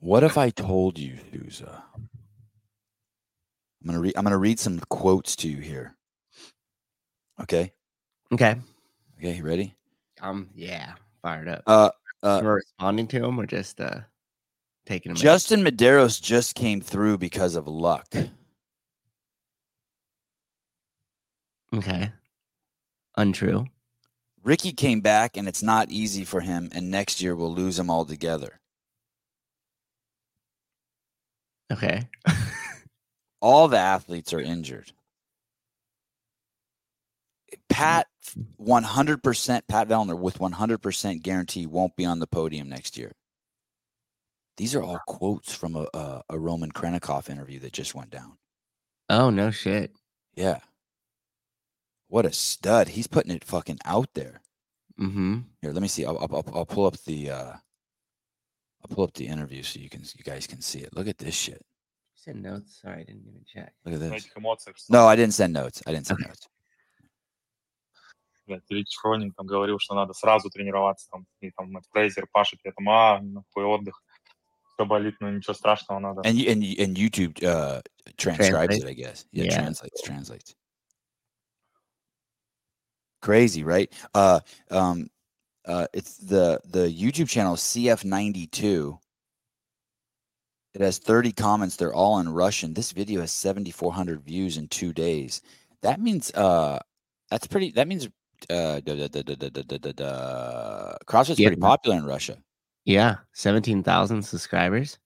what 0.01 0.23
if 0.23 0.39
I 0.39 0.51
told 0.51 0.99
you, 0.99 1.19
Souza? 1.33 1.83
I'm 1.97 3.87
gonna 3.87 4.01
read. 4.01 4.17
I'm 4.17 4.25
gonna 4.25 4.39
read 4.39 4.61
some 4.61 4.81
quotes 4.89 5.35
to 5.37 5.49
you 5.49 5.59
here. 5.59 5.97
Okay. 7.41 7.73
Okay. 8.33 8.57
Okay. 9.19 9.37
You 9.37 9.45
ready? 9.45 9.75
Um. 10.21 10.51
Yeah. 10.55 10.93
Fired 11.23 11.49
up. 11.49 11.63
Uh. 11.67 11.91
Uh. 12.23 12.41
We're 12.43 12.57
responding 12.57 13.07
to 13.09 13.25
him 13.25 13.41
or 13.41 13.47
just 13.47 13.81
uh 13.81 14.01
taking 14.89 15.11
him. 15.11 15.17
in? 15.17 15.23
Justin 15.23 15.63
Medeiros 15.63 16.21
just 16.21 16.55
came 16.55 16.81
through 16.81 17.19
because 17.19 17.55
of 17.55 17.69
luck. 17.69 18.13
Okay. 21.75 22.11
Untrue. 23.17 23.67
Ricky 24.43 24.73
came 24.73 25.01
back, 25.01 25.37
and 25.37 25.47
it's 25.47 25.63
not 25.63 25.91
easy 25.91 26.25
for 26.25 26.41
him. 26.41 26.71
And 26.73 26.91
next 26.91 27.21
year 27.21 27.37
we'll 27.37 27.53
lose 27.53 27.79
him 27.79 27.91
altogether. 27.91 28.61
Okay. 31.71 32.09
All 33.43 33.69
the 33.69 33.79
athletes 33.79 34.33
are 34.33 34.41
injured. 34.41 34.93
Pat, 37.69 38.07
100%, 38.61 39.63
Pat 39.69 39.89
Vellner 39.89 40.19
with 40.19 40.39
100% 40.39 41.23
guarantee 41.23 41.67
won't 41.67 41.95
be 41.95 42.05
on 42.05 42.19
the 42.19 42.27
podium 42.27 42.69
next 42.69 42.97
year. 42.97 43.13
These 44.59 44.75
are 44.75 44.83
all 44.83 44.99
quotes 45.07 45.55
from 45.55 45.77
a, 45.77 45.87
a, 45.95 46.23
a 46.31 46.39
Roman 46.39 46.73
Khrennikov 46.73 47.31
interview 47.31 47.61
that 47.61 47.73
just 47.73 47.95
went 47.95 48.11
down. 48.11 48.37
Oh, 49.09 49.31
no 49.31 49.53
shit. 49.53 49.93
Yeah. 50.35 50.59
What 52.09 52.27
a 52.27 52.33
stud. 52.33 52.89
He's 52.89 53.07
putting 53.07 53.31
it 53.31 53.45
fucking 53.45 53.79
out 53.85 54.09
there. 54.15 54.43
Mm-hmm. 55.01 55.39
Here, 55.63 55.73
let 55.73 55.81
me 55.81 55.87
see. 55.87 56.05
I'll, 56.05 56.19
I'll, 56.19 56.45
I'll 56.53 56.67
pull 56.67 56.87
up 56.87 56.97
the 57.05 57.31
uh, 57.31 57.53
I'll 58.83 58.95
pull 58.97 59.05
up 59.05 59.15
the 59.15 59.29
interview 59.29 59.63
so 59.63 59.79
you 59.79 59.89
can 59.89 60.01
you 60.01 60.25
guys 60.25 60.49
can 60.49 60.61
see 60.61 60.81
it. 60.81 60.95
Look 60.95 61.07
at 61.07 61.19
this 61.19 61.37
shit. 61.37 61.65
You 62.15 62.17
said 62.17 62.37
notes. 62.37 62.81
Sorry, 62.83 63.03
I 63.03 63.05
didn't 63.05 63.27
even 63.29 63.45
check. 63.47 63.73
Look 63.85 63.95
at 63.95 64.01
this. 64.01 64.29
No, 64.91 65.07
I 65.07 65.15
didn't 65.15 65.35
send 65.35 65.53
notes. 65.53 65.83
I 65.87 65.93
didn't 65.93 66.09
send 66.09 66.19
notes. 66.27 66.49
блядь, 68.49 68.65
Ильич 68.71 68.97
там 69.37 69.47
говорил, 69.47 69.79
что 69.79 69.95
надо 69.95 70.15
сразу 70.15 70.51
тренироваться, 70.51 71.09
там, 71.11 71.27
и 71.41 71.51
там 71.53 71.71
Фрейзер 71.93 72.27
пашет, 72.33 72.59
я 72.65 72.73
там, 72.73 72.89
а, 72.89 73.23
хуй 73.53 73.65
отдых 73.65 74.03
все 74.78 74.86
болит, 74.86 75.16
но 75.20 75.30
ничего 75.30 75.54
страшного, 75.54 76.00
надо. 76.00 76.22
And 76.22 76.36
you- 76.36 76.50
and 76.52 76.64
you- 76.64 76.84
and 76.84 76.96
YouTube 76.98 77.42
uh, 77.44 77.82
transcribes 78.18 78.78
Translate. 78.78 78.84
it, 78.84 78.88
I 78.90 78.94
guess. 78.94 79.26
Yeah, 79.32 79.44
Yeah. 79.46 79.56
translates, 79.56 80.02
translates. 80.02 80.56
Crazy, 83.22 83.64
right? 83.64 83.92
Uh, 84.14 84.42
um, 84.70 85.10
uh, 85.66 85.88
it's 85.94 86.18
the 86.18 86.60
the 86.66 86.88
YouTube 86.90 87.30
channel 87.30 87.56
CF92. 87.56 89.00
It 90.74 90.82
has 90.82 90.98
30 90.98 91.32
comments. 91.32 91.76
They're 91.78 91.94
all 91.94 92.20
in 92.20 92.28
Russian. 92.28 92.74
This 92.74 92.92
video 92.92 93.22
has 93.22 93.32
7,400 93.32 94.22
views 94.24 94.58
in 94.58 94.68
two 94.68 94.92
days. 94.92 95.42
That 95.84 96.02
means 96.02 96.32
uh, 96.34 96.80
that's 97.30 97.48
pretty. 97.48 97.72
That 97.72 97.88
means 97.88 98.08
uh, 98.50 98.82
da, 98.82 98.96
da, 98.96 99.08
da, 99.08 99.22
da, 99.22 99.36
da, 99.36 99.50
da, 99.50 99.62
da, 99.62 99.78
da, 99.78 99.92
da. 99.94 100.98
CrossFit's 101.06 101.40
Yeah. 101.40 101.50
pretty 101.50 101.62
popular 101.62 101.96
in 101.98 102.06
Russia. 102.06 102.38
Yeah, 102.85 103.17
seventeen 103.33 103.83
thousand 103.83 104.23
subscribers. 104.23 104.99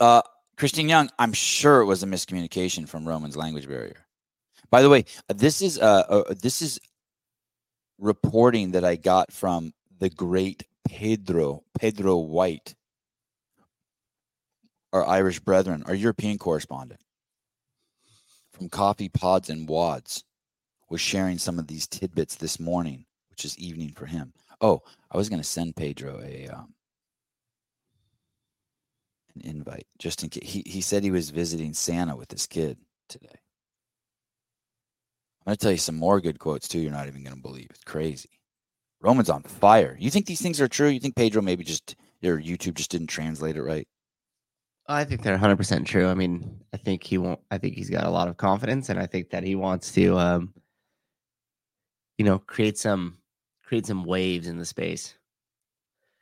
Uh, 0.00 0.22
Christine 0.56 0.88
Young, 0.88 1.10
I'm 1.18 1.32
sure 1.32 1.80
it 1.80 1.86
was 1.86 2.02
a 2.02 2.06
miscommunication 2.06 2.88
from 2.88 3.06
Roman's 3.06 3.36
language 3.36 3.68
barrier. 3.68 4.06
By 4.70 4.82
the 4.82 4.90
way, 4.90 5.04
this 5.28 5.62
is 5.62 5.78
uh, 5.78 6.04
uh 6.08 6.34
this 6.40 6.62
is 6.62 6.78
reporting 7.98 8.72
that 8.72 8.84
I 8.84 8.96
got 8.96 9.32
from 9.32 9.72
the 9.98 10.10
great 10.10 10.64
Pedro 10.88 11.62
Pedro 11.78 12.18
White, 12.18 12.74
our 14.92 15.06
Irish 15.06 15.40
brethren, 15.40 15.82
our 15.86 15.94
European 15.94 16.38
correspondent 16.38 17.00
from 18.52 18.68
Coffee 18.68 19.08
Pods 19.08 19.50
and 19.50 19.68
WODs, 19.68 20.22
was 20.88 21.00
sharing 21.00 21.38
some 21.38 21.58
of 21.58 21.66
these 21.66 21.88
tidbits 21.88 22.36
this 22.36 22.60
morning, 22.60 23.04
which 23.30 23.44
is 23.44 23.58
evening 23.58 23.92
for 23.96 24.06
him. 24.06 24.32
Oh, 24.64 24.80
I 25.10 25.18
was 25.18 25.28
going 25.28 25.42
to 25.42 25.46
send 25.46 25.76
Pedro 25.76 26.22
a 26.24 26.48
um, 26.48 26.72
an 29.34 29.42
invite 29.42 29.86
just 29.98 30.22
in 30.22 30.30
case. 30.30 30.50
He 30.50 30.62
he 30.64 30.80
said 30.80 31.04
he 31.04 31.10
was 31.10 31.28
visiting 31.28 31.74
Santa 31.74 32.16
with 32.16 32.30
his 32.30 32.46
kid 32.46 32.78
today. 33.10 33.28
I'm 35.40 35.50
going 35.50 35.56
to 35.56 35.60
tell 35.60 35.70
you 35.70 35.76
some 35.76 35.96
more 35.96 36.18
good 36.18 36.38
quotes 36.38 36.66
too. 36.66 36.78
You're 36.78 36.92
not 36.92 37.08
even 37.08 37.22
going 37.22 37.36
to 37.36 37.42
believe 37.42 37.66
it's 37.68 37.84
crazy. 37.84 38.30
Roman's 39.02 39.28
on 39.28 39.42
fire. 39.42 39.98
You 40.00 40.08
think 40.08 40.24
these 40.24 40.40
things 40.40 40.62
are 40.62 40.68
true? 40.68 40.88
You 40.88 40.98
think 40.98 41.14
Pedro 41.14 41.42
maybe 41.42 41.62
just 41.62 41.94
or 42.24 42.40
YouTube 42.40 42.72
just 42.72 42.90
didn't 42.90 43.08
translate 43.08 43.58
it 43.58 43.62
right? 43.62 43.86
I 44.88 45.04
think 45.04 45.20
they're 45.22 45.34
100 45.34 45.56
percent 45.56 45.86
true. 45.86 46.08
I 46.08 46.14
mean, 46.14 46.58
I 46.72 46.78
think 46.78 47.04
he 47.04 47.18
won't. 47.18 47.40
I 47.50 47.58
think 47.58 47.74
he's 47.74 47.90
got 47.90 48.04
a 48.04 48.10
lot 48.10 48.28
of 48.28 48.38
confidence, 48.38 48.88
and 48.88 48.98
I 48.98 49.04
think 49.04 49.28
that 49.28 49.42
he 49.42 49.56
wants 49.56 49.92
to, 49.92 50.18
um, 50.18 50.54
you 52.16 52.24
know, 52.24 52.38
create 52.38 52.78
some 52.78 53.18
create 53.66 53.86
some 53.86 54.04
waves 54.04 54.46
in 54.46 54.58
the 54.58 54.64
space. 54.64 55.14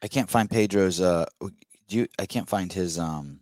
I 0.03 0.09
can't 0.09 0.31
find 0.31 0.51
Pedro's. 0.51 1.01
Uh, 1.01 1.27
do 1.41 1.99
you? 1.99 2.07
I 2.19 2.27
can't 2.27 2.49
find 2.49 2.73
his. 2.73 2.99
Um, 2.99 3.41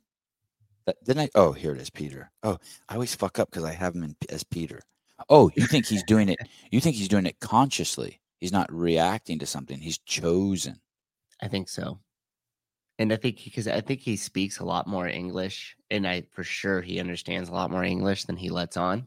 that, 0.87 1.03
didn't 1.05 1.23
I? 1.23 1.29
Oh, 1.35 1.53
here 1.53 1.75
it 1.75 1.81
is, 1.81 1.91
Peter. 1.91 2.31
Oh, 2.43 2.59
I 2.89 2.95
always 2.95 3.15
fuck 3.15 3.39
up 3.39 3.51
because 3.51 3.65
I 3.65 3.73
have 3.73 3.95
him 3.95 4.05
in, 4.05 4.17
as 4.29 4.45
Peter. 4.45 4.81
Oh, 5.29 5.51
you 5.55 5.67
think 5.67 5.87
he's 5.87 6.03
doing 6.05 6.29
it? 6.29 6.39
You 6.71 6.81
think 6.81 6.97
he's 6.97 7.09
doing 7.09 7.27
it 7.27 7.41
consciously? 7.41 8.21
He's 8.39 8.53
not 8.53 8.73
reacting 8.73 9.39
to 9.41 9.47
something. 9.47 9.79
He's 9.79 9.99
chosen. 9.99 10.81
I 11.43 11.49
think 11.49 11.69
so. 11.69 11.99
And 12.99 13.13
I 13.13 13.17
think 13.17 13.43
because 13.43 13.67
I 13.67 13.81
think 13.81 14.01
he 14.01 14.17
speaks 14.17 14.59
a 14.59 14.65
lot 14.65 14.87
more 14.87 15.09
English, 15.09 15.77
and 15.91 16.07
I 16.07 16.25
for 16.33 16.45
sure 16.45 16.81
he 16.81 17.01
understands 17.01 17.49
a 17.49 17.53
lot 17.53 17.71
more 17.71 17.85
English 17.85 18.25
than 18.25 18.37
he 18.37 18.51
lets 18.51 18.77
on. 18.77 19.07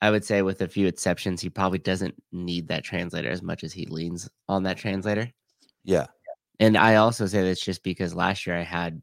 I 0.00 0.10
would 0.10 0.24
say, 0.24 0.42
with 0.42 0.60
a 0.62 0.68
few 0.68 0.86
exceptions, 0.86 1.40
he 1.40 1.50
probably 1.50 1.78
doesn't 1.80 2.14
need 2.32 2.68
that 2.68 2.84
translator 2.84 3.28
as 3.30 3.42
much 3.42 3.64
as 3.64 3.72
he 3.72 3.86
leans 3.86 4.28
on 4.48 4.62
that 4.64 4.76
translator. 4.78 5.30
Yeah. 5.84 6.06
And 6.60 6.76
I 6.76 6.96
also 6.96 7.26
say 7.26 7.42
that's 7.42 7.64
just 7.64 7.82
because 7.82 8.14
last 8.14 8.46
year 8.46 8.56
I 8.56 8.62
had 8.62 9.00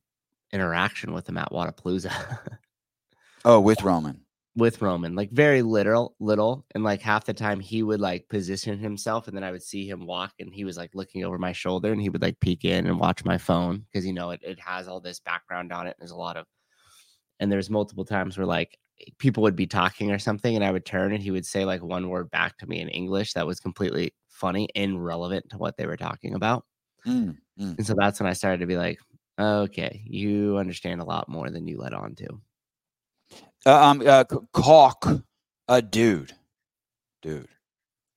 interaction 0.53 1.13
with 1.13 1.27
him 1.27 1.37
at 1.37 1.51
Wodapalooza. 1.51 2.11
Oh, 3.45 3.59
with 3.59 3.83
Roman. 3.83 4.21
with 4.55 4.81
Roman, 4.81 5.15
like 5.15 5.29
very 5.31 5.61
literal, 5.61 6.15
little, 6.19 6.65
and 6.73 6.83
like 6.83 7.01
half 7.01 7.25
the 7.25 7.33
time 7.33 7.59
he 7.59 7.83
would 7.83 7.99
like 7.99 8.27
position 8.29 8.79
himself, 8.79 9.27
and 9.27 9.35
then 9.35 9.43
I 9.43 9.51
would 9.51 9.61
see 9.61 9.87
him 9.87 10.07
walk, 10.07 10.33
and 10.39 10.53
he 10.53 10.65
was 10.65 10.77
like 10.77 10.95
looking 10.95 11.23
over 11.25 11.37
my 11.37 11.51
shoulder, 11.51 11.91
and 11.91 12.01
he 12.01 12.09
would 12.09 12.21
like 12.21 12.39
peek 12.39 12.65
in 12.65 12.87
and 12.87 12.99
watch 12.99 13.23
my 13.25 13.37
phone 13.37 13.85
because 13.91 14.05
you 14.05 14.13
know 14.13 14.31
it 14.31 14.39
it 14.43 14.59
has 14.59 14.87
all 14.87 14.99
this 15.01 15.19
background 15.19 15.71
on 15.71 15.87
it. 15.87 15.95
There's 15.99 16.11
a 16.11 16.15
lot 16.15 16.37
of, 16.37 16.45
and 17.39 17.51
there's 17.51 17.69
multiple 17.69 18.05
times 18.05 18.37
where 18.37 18.47
like 18.47 18.77
people 19.17 19.43
would 19.43 19.55
be 19.55 19.67
talking 19.67 20.11
or 20.11 20.19
something, 20.19 20.55
and 20.55 20.63
I 20.63 20.71
would 20.71 20.85
turn, 20.85 21.13
and 21.13 21.21
he 21.21 21.31
would 21.31 21.45
say 21.45 21.65
like 21.65 21.83
one 21.83 22.09
word 22.09 22.31
back 22.31 22.57
to 22.59 22.67
me 22.67 22.79
in 22.79 22.89
English 22.89 23.33
that 23.33 23.47
was 23.47 23.59
completely 23.59 24.13
funny 24.29 24.69
and 24.75 25.03
relevant 25.03 25.49
to 25.49 25.57
what 25.57 25.77
they 25.77 25.85
were 25.85 25.97
talking 25.97 26.33
about, 26.33 26.65
Mm, 27.05 27.37
mm. 27.59 27.77
and 27.77 27.85
so 27.85 27.93
that's 27.97 28.19
when 28.19 28.29
I 28.29 28.33
started 28.33 28.59
to 28.59 28.65
be 28.65 28.77
like, 28.77 28.99
okay, 29.39 30.01
you 30.05 30.57
understand 30.57 31.01
a 31.01 31.05
lot 31.05 31.29
more 31.29 31.49
than 31.49 31.67
you 31.67 31.77
let 31.77 31.93
on 31.93 32.15
to. 32.15 32.41
Uh, 33.65 33.83
um, 33.83 34.03
uh, 34.05 34.23
caulk, 34.53 35.05
uh, 35.67 35.81
dude, 35.81 36.33
dude. 37.21 37.47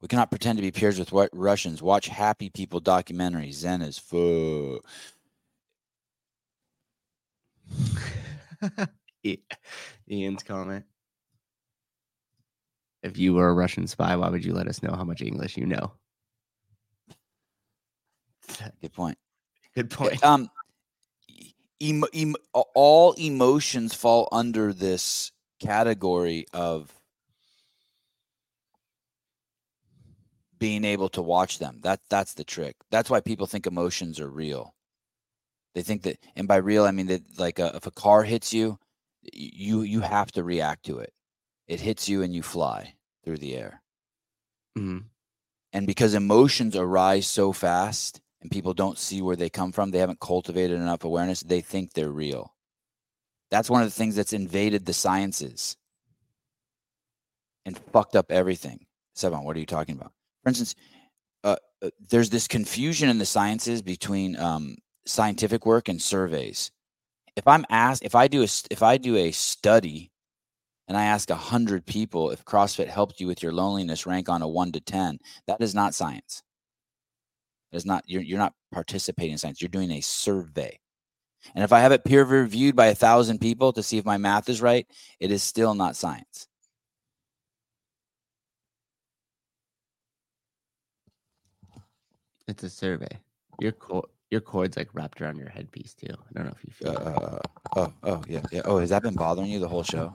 We 0.00 0.08
cannot 0.08 0.30
pretend 0.30 0.58
to 0.58 0.62
be 0.62 0.70
peers 0.70 0.98
with 0.98 1.10
what 1.10 1.28
Russians. 1.32 1.82
Watch 1.82 2.06
happy 2.06 2.50
people 2.50 2.78
documentary. 2.78 3.50
Zen 3.50 3.82
is 3.82 3.98
full. 3.98 4.80
Ian's 10.10 10.42
comment. 10.42 10.84
If 13.02 13.16
you 13.16 13.34
were 13.34 13.48
a 13.48 13.54
Russian 13.54 13.86
spy, 13.86 14.16
why 14.16 14.28
would 14.28 14.44
you 14.44 14.52
let 14.52 14.66
us 14.66 14.82
know 14.82 14.92
how 14.92 15.04
much 15.04 15.22
English 15.22 15.56
you 15.56 15.66
know? 15.66 15.92
Good 18.80 18.92
point. 18.92 19.18
Good 19.74 19.90
point. 19.90 20.24
Um, 20.24 20.50
e- 21.28 21.52
emo- 21.82 22.08
em- 22.12 22.34
all 22.52 23.12
emotions 23.12 23.94
fall 23.94 24.28
under 24.32 24.72
this 24.72 25.30
category 25.60 26.46
of 26.52 26.92
being 30.58 30.84
able 30.84 31.08
to 31.10 31.22
watch 31.22 31.58
them. 31.58 31.80
That 31.82 32.00
that's 32.10 32.34
the 32.34 32.44
trick. 32.44 32.76
That's 32.90 33.10
why 33.10 33.20
people 33.20 33.46
think 33.46 33.66
emotions 33.66 34.18
are 34.18 34.28
real. 34.30 34.74
They 35.74 35.82
think 35.82 36.02
that, 36.02 36.18
and 36.34 36.48
by 36.48 36.56
real 36.56 36.84
I 36.84 36.90
mean 36.90 37.06
that 37.06 37.38
like 37.38 37.60
uh 37.60 37.72
if 37.74 37.86
a 37.86 37.92
car 37.92 38.24
hits 38.24 38.52
you, 38.52 38.78
you 39.22 39.82
you 39.82 40.00
have 40.00 40.30
to 40.32 40.44
react 40.44 40.84
to 40.86 40.98
it. 40.98 41.12
It 41.66 41.80
hits 41.80 42.08
you 42.08 42.22
and 42.22 42.34
you 42.34 42.42
fly 42.42 42.94
through 43.24 43.38
the 43.38 43.56
air. 43.56 43.82
Mhm. 44.76 45.04
And 45.72 45.86
because 45.86 46.14
emotions 46.14 46.76
arise 46.76 47.26
so 47.26 47.52
fast 47.52 48.20
and 48.40 48.50
people 48.50 48.72
don't 48.72 48.98
see 48.98 49.20
where 49.20 49.36
they 49.36 49.50
come 49.50 49.72
from, 49.72 49.90
they 49.90 49.98
haven't 49.98 50.20
cultivated 50.20 50.80
enough 50.80 51.04
awareness, 51.04 51.40
they 51.40 51.60
think 51.60 51.92
they're 51.92 52.10
real. 52.10 52.54
That's 53.50 53.70
one 53.70 53.82
of 53.82 53.88
the 53.88 53.94
things 53.94 54.14
that's 54.14 54.32
invaded 54.32 54.86
the 54.86 54.92
sciences 54.92 55.76
and 57.64 57.78
fucked 57.92 58.16
up 58.16 58.30
everything. 58.30 58.86
Sevan, 59.16 59.44
what 59.44 59.56
are 59.56 59.60
you 59.60 59.66
talking 59.66 59.96
about? 59.96 60.12
For 60.42 60.48
instance, 60.48 60.74
uh, 61.44 61.56
uh, 61.82 61.90
there's 62.08 62.30
this 62.30 62.48
confusion 62.48 63.08
in 63.08 63.18
the 63.18 63.26
sciences 63.26 63.82
between 63.82 64.38
um, 64.38 64.76
scientific 65.06 65.66
work 65.66 65.88
and 65.88 66.00
surveys. 66.00 66.70
If 67.38 67.46
I'm 67.46 67.64
asked, 67.70 68.02
if 68.04 68.16
I 68.16 68.26
do 68.26 68.42
a, 68.42 68.48
if 68.68 68.82
I 68.82 68.96
do 68.96 69.16
a 69.16 69.30
study 69.30 70.10
and 70.88 70.96
I 70.96 71.04
ask 71.04 71.30
a 71.30 71.36
hundred 71.36 71.86
people 71.86 72.32
if 72.32 72.44
CrossFit 72.44 72.88
helped 72.88 73.20
you 73.20 73.28
with 73.28 73.44
your 73.44 73.52
loneliness, 73.52 74.06
rank 74.06 74.28
on 74.28 74.42
a 74.42 74.48
one 74.48 74.72
to 74.72 74.80
ten. 74.80 75.20
That 75.46 75.60
is 75.60 75.72
not 75.72 75.94
science. 75.94 76.42
That 77.70 77.76
is 77.76 77.86
not 77.86 78.02
you're 78.08 78.22
you're 78.22 78.40
not 78.40 78.54
participating 78.72 79.32
in 79.32 79.38
science. 79.38 79.62
You're 79.62 79.68
doing 79.68 79.92
a 79.92 80.00
survey. 80.00 80.80
And 81.54 81.62
if 81.62 81.72
I 81.72 81.78
have 81.78 81.92
it 81.92 82.04
peer 82.04 82.24
reviewed 82.24 82.74
by 82.74 82.86
a 82.86 82.94
thousand 82.94 83.38
people 83.38 83.72
to 83.74 83.84
see 83.84 83.98
if 83.98 84.04
my 84.04 84.16
math 84.16 84.48
is 84.48 84.60
right, 84.60 84.84
it 85.20 85.30
is 85.30 85.40
still 85.44 85.74
not 85.74 85.94
science. 85.94 86.48
It's 92.48 92.64
a 92.64 92.70
survey. 92.70 93.20
You're 93.60 93.72
cord, 93.72 94.06
your 94.30 94.40
cord's 94.40 94.76
like 94.76 94.88
wrapped 94.92 95.20
around 95.20 95.36
your 95.36 95.48
headpiece 95.48 95.94
too. 95.94 96.12
I 96.12 96.32
don't 96.34 96.44
know 96.46 96.54
if 96.56 96.64
you 96.64 96.72
feel. 96.72 96.90
Uh, 96.96 97.38
oh, 97.76 97.92
oh, 98.02 98.22
yeah, 98.28 98.42
yeah. 98.52 98.62
Oh, 98.64 98.78
has 98.78 98.90
that 98.90 99.02
been 99.02 99.14
bothering 99.14 99.50
you 99.50 99.58
the 99.58 99.68
whole 99.68 99.82
show? 99.82 100.12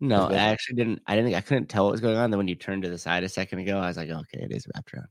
no, 0.00 0.28
I 0.28 0.34
actually 0.36 0.76
didn't. 0.76 1.02
I 1.06 1.16
didn't. 1.16 1.34
I 1.34 1.40
couldn't 1.40 1.66
tell 1.66 1.84
what 1.84 1.92
was 1.92 2.00
going 2.00 2.16
on. 2.16 2.30
Then 2.30 2.38
when 2.38 2.48
you 2.48 2.54
turned 2.54 2.82
to 2.84 2.88
the 2.88 2.98
side 2.98 3.24
a 3.24 3.28
second 3.28 3.58
ago, 3.60 3.78
I 3.78 3.88
was 3.88 3.96
like, 3.96 4.10
okay, 4.10 4.40
it 4.44 4.52
is 4.52 4.66
wrapped 4.74 4.94
around. 4.94 5.08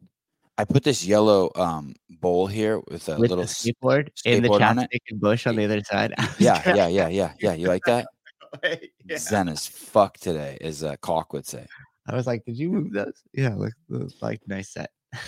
I 0.57 0.65
put 0.65 0.83
this 0.83 1.05
yellow 1.05 1.51
um 1.55 1.93
bowl 2.09 2.47
here 2.47 2.79
with 2.89 3.07
a 3.09 3.11
With 3.19 3.29
little 3.29 3.37
the 3.37 3.43
s- 3.43 3.63
skateboard 3.65 4.09
and 4.25 4.43
the 4.43 4.49
skateboard 4.49 4.59
chapstick 4.59 5.01
and 5.09 5.19
bush 5.19 5.45
on 5.45 5.55
the 5.55 5.65
other 5.65 5.83
side. 5.83 6.13
Yeah, 6.39 6.61
trying- 6.61 6.77
yeah, 6.77 6.87
yeah, 6.87 7.07
yeah, 7.09 7.33
yeah. 7.39 7.53
You 7.53 7.67
like 7.67 7.83
that? 7.85 8.07
yeah. 9.05 9.17
Zen 9.17 9.49
as 9.49 9.67
fuck 9.67 10.17
today, 10.17 10.57
as 10.61 10.83
uh, 10.83 10.95
Caulk 11.01 11.33
would 11.33 11.45
say. 11.45 11.65
I 12.09 12.15
was 12.15 12.25
like, 12.25 12.45
did 12.45 12.57
you 12.57 12.71
move 12.71 12.93
those? 12.93 13.21
Yeah, 13.33 13.53
look, 13.55 13.73
like 14.21 14.39
nice 14.47 14.69
set. 14.71 14.89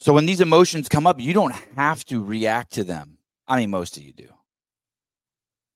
So 0.00 0.14
when 0.14 0.26
these 0.26 0.40
emotions 0.40 0.88
come 0.88 1.06
up, 1.06 1.20
you 1.20 1.34
don't 1.34 1.54
have 1.76 2.04
to 2.06 2.24
react 2.24 2.72
to 2.72 2.84
them. 2.84 3.18
I 3.46 3.58
mean, 3.58 3.70
most 3.70 3.96
of 3.98 4.02
you 4.02 4.12
do. 4.14 4.28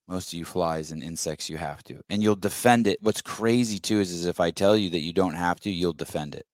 Most 0.08 0.32
of 0.32 0.38
you 0.38 0.44
flies 0.46 0.92
and 0.92 1.02
insects, 1.02 1.50
you 1.50 1.58
have 1.58 1.82
to, 1.84 2.00
and 2.10 2.22
you'll 2.22 2.36
defend 2.36 2.86
it. 2.86 2.98
What's 3.02 3.22
crazy 3.22 3.78
too 3.78 4.00
is, 4.00 4.10
is 4.12 4.26
if 4.26 4.40
I 4.40 4.50
tell 4.50 4.76
you 4.76 4.90
that 4.90 5.00
you 5.00 5.12
don't 5.12 5.34
have 5.34 5.60
to, 5.60 5.70
you'll 5.70 5.92
defend 5.94 6.34
it. 6.34 6.46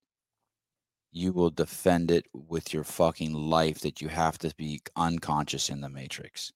You 1.12 1.32
will 1.32 1.50
defend 1.50 2.10
it 2.10 2.26
with 2.32 2.72
your 2.74 2.84
fucking 2.84 3.32
life 3.34 3.80
that 3.80 4.00
you 4.00 4.08
have 4.08 4.38
to 4.38 4.54
be 4.56 4.80
unconscious 4.96 5.68
in 5.68 5.80
the 5.80 5.88
matrix. 5.88 6.52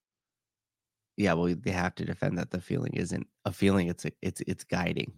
yeah, 1.17 1.33
well, 1.35 1.55
they 1.55 1.71
have 1.71 1.95
to 1.97 2.05
defend 2.05 2.39
that 2.39 2.51
the 2.51 2.61
feeling 2.61 2.93
isn't 2.95 3.27
a 3.45 3.53
feeling; 3.53 3.89
it's 3.89 4.05
a, 4.05 4.13
it's 4.23 4.41
it's 4.47 4.65
guiding. 4.65 5.13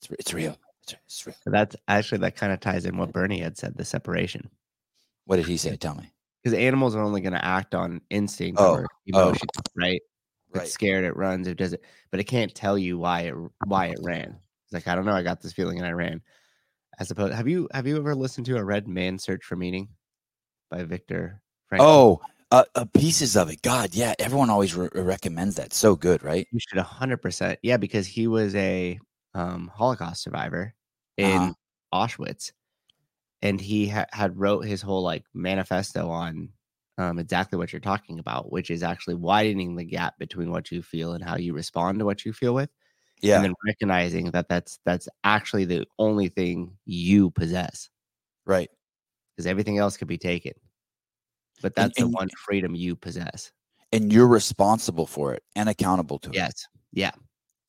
It's, 0.00 0.10
re- 0.10 0.16
it's 0.18 0.34
real. 0.34 0.52
It's, 0.52 0.58
it's 0.58 0.58
real. 0.58 0.58
So 1.06 1.32
that's 1.46 1.76
actually 1.88 2.18
that 2.18 2.36
kind 2.36 2.52
of 2.52 2.60
ties 2.60 2.84
in 2.84 2.96
what 2.96 3.12
Bernie 3.12 3.40
had 3.40 3.56
said: 3.56 3.76
the 3.76 3.84
separation. 3.84 4.50
What 5.24 5.36
did 5.36 5.46
he 5.46 5.56
say? 5.56 5.76
Tell 5.76 5.94
me. 5.94 6.10
Because 6.42 6.58
animals 6.58 6.96
are 6.96 7.02
only 7.02 7.20
going 7.20 7.34
to 7.34 7.44
act 7.44 7.74
on 7.74 8.00
instinct 8.10 8.60
Oh, 8.60 8.74
or 8.74 8.86
oh. 9.14 9.20
emotion, 9.28 9.48
right? 9.76 10.00
If 10.48 10.56
Right. 10.56 10.64
It's 10.64 10.72
scared, 10.72 11.04
it 11.04 11.16
runs, 11.16 11.46
it 11.46 11.56
does 11.56 11.72
it, 11.72 11.82
but 12.10 12.20
it 12.20 12.24
can't 12.24 12.54
tell 12.54 12.76
you 12.76 12.98
why 12.98 13.22
it 13.22 13.34
why 13.64 13.86
it 13.86 13.98
ran. 14.02 14.36
It's 14.64 14.74
like 14.74 14.86
I 14.86 14.94
don't 14.94 15.06
know, 15.06 15.14
I 15.14 15.22
got 15.22 15.40
this 15.40 15.52
feeling 15.54 15.78
and 15.78 15.86
I 15.86 15.92
ran. 15.92 16.20
I 17.00 17.04
suppose. 17.04 17.32
Have 17.32 17.48
you 17.48 17.68
have 17.72 17.86
you 17.86 17.96
ever 17.96 18.14
listened 18.14 18.46
to 18.46 18.58
a 18.58 18.64
Red 18.64 18.86
Man 18.86 19.18
Search 19.18 19.44
for 19.44 19.56
Meaning 19.56 19.88
by 20.70 20.82
Viktor? 20.82 21.40
Frankl? 21.72 21.80
Oh, 21.80 22.20
uh, 22.50 22.64
uh, 22.74 22.84
pieces 22.84 23.34
of 23.34 23.48
it. 23.48 23.62
God, 23.62 23.94
yeah. 23.94 24.12
Everyone 24.18 24.50
always 24.50 24.74
re- 24.74 24.90
recommends 24.92 25.56
that. 25.56 25.72
So 25.72 25.96
good, 25.96 26.22
right? 26.22 26.46
You 26.52 26.58
should 26.60 26.78
hundred 26.80 27.22
percent. 27.22 27.58
Yeah, 27.62 27.78
because 27.78 28.06
he 28.06 28.26
was 28.26 28.54
a 28.54 29.00
um, 29.34 29.70
Holocaust 29.74 30.22
survivor 30.22 30.74
in 31.16 31.30
Uh-huh. 31.40 31.52
Auschwitz, 32.06 32.52
and 33.42 33.60
he 33.60 33.88
ha- 33.88 34.06
had 34.12 34.38
wrote 34.38 34.64
his 34.64 34.82
whole 34.82 35.02
like 35.02 35.24
manifesto 35.34 36.08
on 36.10 36.50
um, 36.98 37.18
exactly 37.18 37.56
what 37.58 37.72
you're 37.72 37.80
talking 37.80 38.18
about, 38.18 38.52
which 38.52 38.70
is 38.70 38.82
actually 38.82 39.14
widening 39.14 39.76
the 39.76 39.84
gap 39.84 40.18
between 40.18 40.50
what 40.50 40.70
you 40.70 40.82
feel 40.82 41.12
and 41.14 41.24
how 41.24 41.36
you 41.36 41.54
respond 41.54 41.98
to 41.98 42.04
what 42.04 42.24
you 42.24 42.32
feel 42.32 42.54
with, 42.54 42.70
Yeah. 43.22 43.36
and 43.36 43.44
then 43.44 43.54
recognizing 43.66 44.30
that 44.32 44.48
that's 44.48 44.78
that's 44.84 45.08
actually 45.24 45.64
the 45.64 45.86
only 45.98 46.28
thing 46.28 46.76
you 46.84 47.30
possess, 47.30 47.88
right. 48.46 48.70
because 49.34 49.46
everything 49.46 49.78
else 49.78 49.96
could 49.96 50.08
be 50.08 50.18
taken, 50.18 50.52
but 51.62 51.72
And- 51.76 51.90
that's 51.90 51.98
the 51.98 52.08
one 52.08 52.28
freedom 52.44 52.74
you 52.74 52.94
possess. 52.96 53.50
And 53.94 54.10
you're 54.12 54.26
responsible 54.28 55.06
for 55.06 55.34
it 55.34 55.42
and 55.56 55.68
accountable 55.68 56.18
to 56.20 56.30
it. 56.30 56.34
Yes. 56.34 56.66
Yeah. 56.92 57.10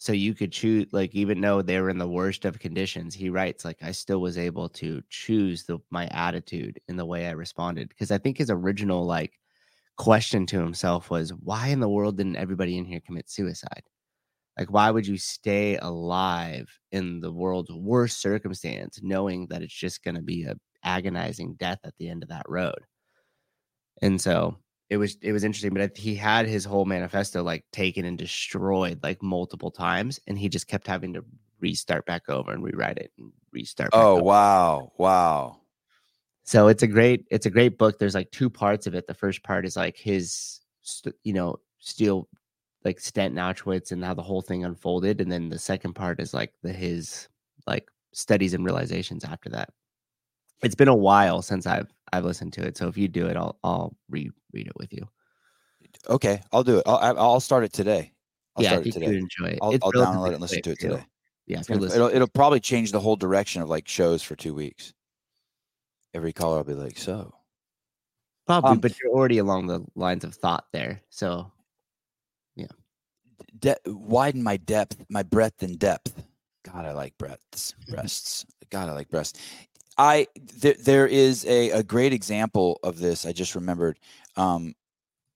So 0.04 0.12
you 0.12 0.34
could 0.34 0.52
choose, 0.52 0.88
like, 0.92 1.16
even 1.16 1.40
though 1.40 1.62
they 1.62 1.80
were 1.80 1.90
in 1.90 1.98
the 1.98 2.10
worst 2.10 2.44
of 2.44 2.60
conditions, 2.60 3.16
he 3.16 3.30
writes, 3.30 3.64
like, 3.64 3.82
I 3.82 3.94
still 3.94 4.20
was 4.20 4.38
able 4.38 4.68
to 4.72 5.02
choose 5.10 5.64
the 5.64 5.80
my 5.92 6.08
attitude 6.08 6.82
in 6.90 6.98
the 6.98 7.06
way 7.06 7.28
I 7.28 7.32
responded. 7.32 7.88
Because 7.88 8.12
I 8.12 8.18
think 8.18 8.38
his 8.38 8.50
original 8.50 9.06
like 9.06 9.40
question 9.98 10.46
to 10.48 10.60
himself 10.60 11.10
was, 11.10 11.32
why 11.32 11.70
in 11.70 11.80
the 11.82 11.90
world 11.90 12.18
didn't 12.18 12.38
everybody 12.38 12.78
in 12.78 12.86
here 12.86 13.02
commit 13.06 13.30
suicide? 13.30 13.84
Like, 14.60 14.72
why 14.72 14.92
would 14.92 15.08
you 15.08 15.18
stay 15.18 15.78
alive 15.78 16.70
in 16.92 17.22
the 17.22 17.32
world's 17.32 17.72
worst 17.72 18.22
circumstance, 18.22 19.00
knowing 19.04 19.48
that 19.48 19.64
it's 19.64 19.74
just 19.74 20.04
going 20.04 20.16
to 20.16 20.22
be 20.24 20.44
a 20.46 20.56
agonizing 20.84 21.56
death 21.56 21.80
at 21.86 21.96
the 22.00 22.10
end 22.10 22.24
of 22.24 22.30
that 22.30 22.46
road? 22.50 22.80
And 24.02 24.20
so 24.22 24.58
it 24.94 24.98
was 24.98 25.18
it 25.22 25.32
was 25.32 25.44
interesting, 25.44 25.74
but 25.74 25.98
he 25.98 26.14
had 26.14 26.46
his 26.46 26.64
whole 26.64 26.86
manifesto 26.86 27.42
like 27.42 27.66
taken 27.72 28.06
and 28.06 28.16
destroyed 28.16 29.00
like 29.02 29.24
multiple 29.24 29.72
times, 29.72 30.20
and 30.28 30.38
he 30.38 30.48
just 30.48 30.68
kept 30.68 30.86
having 30.86 31.14
to 31.14 31.26
restart 31.60 32.06
back 32.06 32.30
over 32.30 32.52
and 32.52 32.64
rewrite 32.64 33.00
it 33.00 33.12
and 33.18 33.32
restart. 33.52 33.90
back 33.90 34.00
Oh 34.00 34.18
over. 34.18 34.22
wow, 34.22 34.92
wow. 35.00 35.62
So 36.44 36.68
it's 36.68 36.84
a 36.84 36.88
great 36.88 37.26
it's 37.32 37.48
a 37.48 37.50
great 37.50 37.80
book. 37.80 37.98
There's 37.98 38.14
like 38.14 38.30
two 38.30 38.52
parts 38.52 38.86
of 38.86 38.94
it. 38.94 39.08
The 39.08 39.16
first 39.16 39.42
part 39.42 39.66
is 39.66 39.76
like 39.76 39.98
his 39.98 40.60
you 41.24 41.34
know 41.34 41.58
steel 41.80 42.30
like 42.86 43.00
stent 43.00 43.34
Auschwitz 43.34 43.92
and 43.92 44.06
how 44.06 44.14
the 44.14 44.22
whole 44.22 44.44
thing 44.44 44.64
unfolded, 44.64 45.22
and 45.22 45.32
then 45.32 45.50
the 45.50 45.58
second 45.58 45.94
part 45.94 46.20
is 46.20 46.36
like 46.36 46.54
the 46.62 46.72
his 46.72 47.30
like 47.66 47.90
studies 48.12 48.54
and 48.54 48.64
realizations 48.64 49.24
after 49.24 49.50
that. 49.50 49.70
It's 50.62 50.76
been 50.76 50.88
a 50.88 50.96
while 50.96 51.42
since 51.42 51.66
I've 51.66 51.92
I've 52.14 52.26
listened 52.26 52.54
to 52.54 52.64
it, 52.64 52.78
so 52.78 52.88
if 52.88 52.96
you 52.98 53.08
do 53.08 53.26
it, 53.26 53.36
I'll 53.36 53.58
I'll 53.64 53.96
reread 54.08 54.34
it 54.54 54.76
with 54.78 54.94
you. 54.94 55.10
Okay, 56.08 56.42
I'll 56.52 56.64
do 56.64 56.78
it. 56.78 56.84
I'll 56.86 56.98
I- 56.98 57.20
I'll 57.20 57.40
start 57.40 57.64
it 57.64 57.74
today. 57.74 58.14
I'll 58.56 58.64
yeah, 58.64 58.70
I 58.70 58.72
start 58.74 58.82
it 58.82 58.84
think 58.84 58.94
today. 58.96 59.06
you'd 59.08 59.22
enjoy 59.24 59.54
it. 59.54 59.60
I'll, 59.64 59.74
I'll 59.82 59.92
download 59.92 60.28
it 60.30 60.34
and 60.34 60.42
listen 60.42 60.62
to 60.62 60.72
it 60.72 60.80
too. 60.80 60.90
today. 60.90 61.06
Yeah, 61.48 61.64
gonna- 61.68 61.86
it'll 61.88 62.10
it'll 62.10 62.28
probably 62.28 62.60
change 62.60 62.92
the 62.92 63.00
whole 63.00 63.16
direction 63.16 63.64
of 63.64 63.70
like 63.70 63.88
shows 63.88 64.22
for 64.22 64.36
two 64.36 64.54
weeks. 64.54 64.94
Every 66.14 66.34
caller 66.34 66.58
will 66.58 66.64
be 66.64 66.74
like, 66.76 67.00
"So, 67.00 67.34
probably, 68.46 68.70
um, 68.74 68.80
but 68.80 68.94
you're 69.02 69.12
already 69.12 69.40
along 69.40 69.66
the 69.66 69.84
lines 69.96 70.24
of 70.24 70.36
thought 70.36 70.68
there. 70.72 71.02
So 71.10 71.52
de- 73.60 73.76
widen 73.88 74.44
my 74.44 74.58
depth, 74.58 75.04
my 75.10 75.24
breadth 75.24 75.64
and 75.64 75.80
depth." 75.80 76.14
God, 76.64 76.86
I 76.86 76.92
like 76.92 77.18
breaths, 77.18 77.74
breasts. 77.90 78.46
God, 78.70 78.90
I 78.90 78.94
like 78.94 79.10
breasts. 79.10 79.40
I 79.98 80.28
th- 80.62 80.80
there 80.80 81.08
is 81.08 81.46
a 81.46 81.70
a 81.72 81.84
great 81.84 82.14
example 82.14 82.80
of 82.84 83.00
this. 83.00 83.26
I 83.26 83.32
just 83.32 83.56
remembered. 83.56 84.00
Um, 84.36 84.74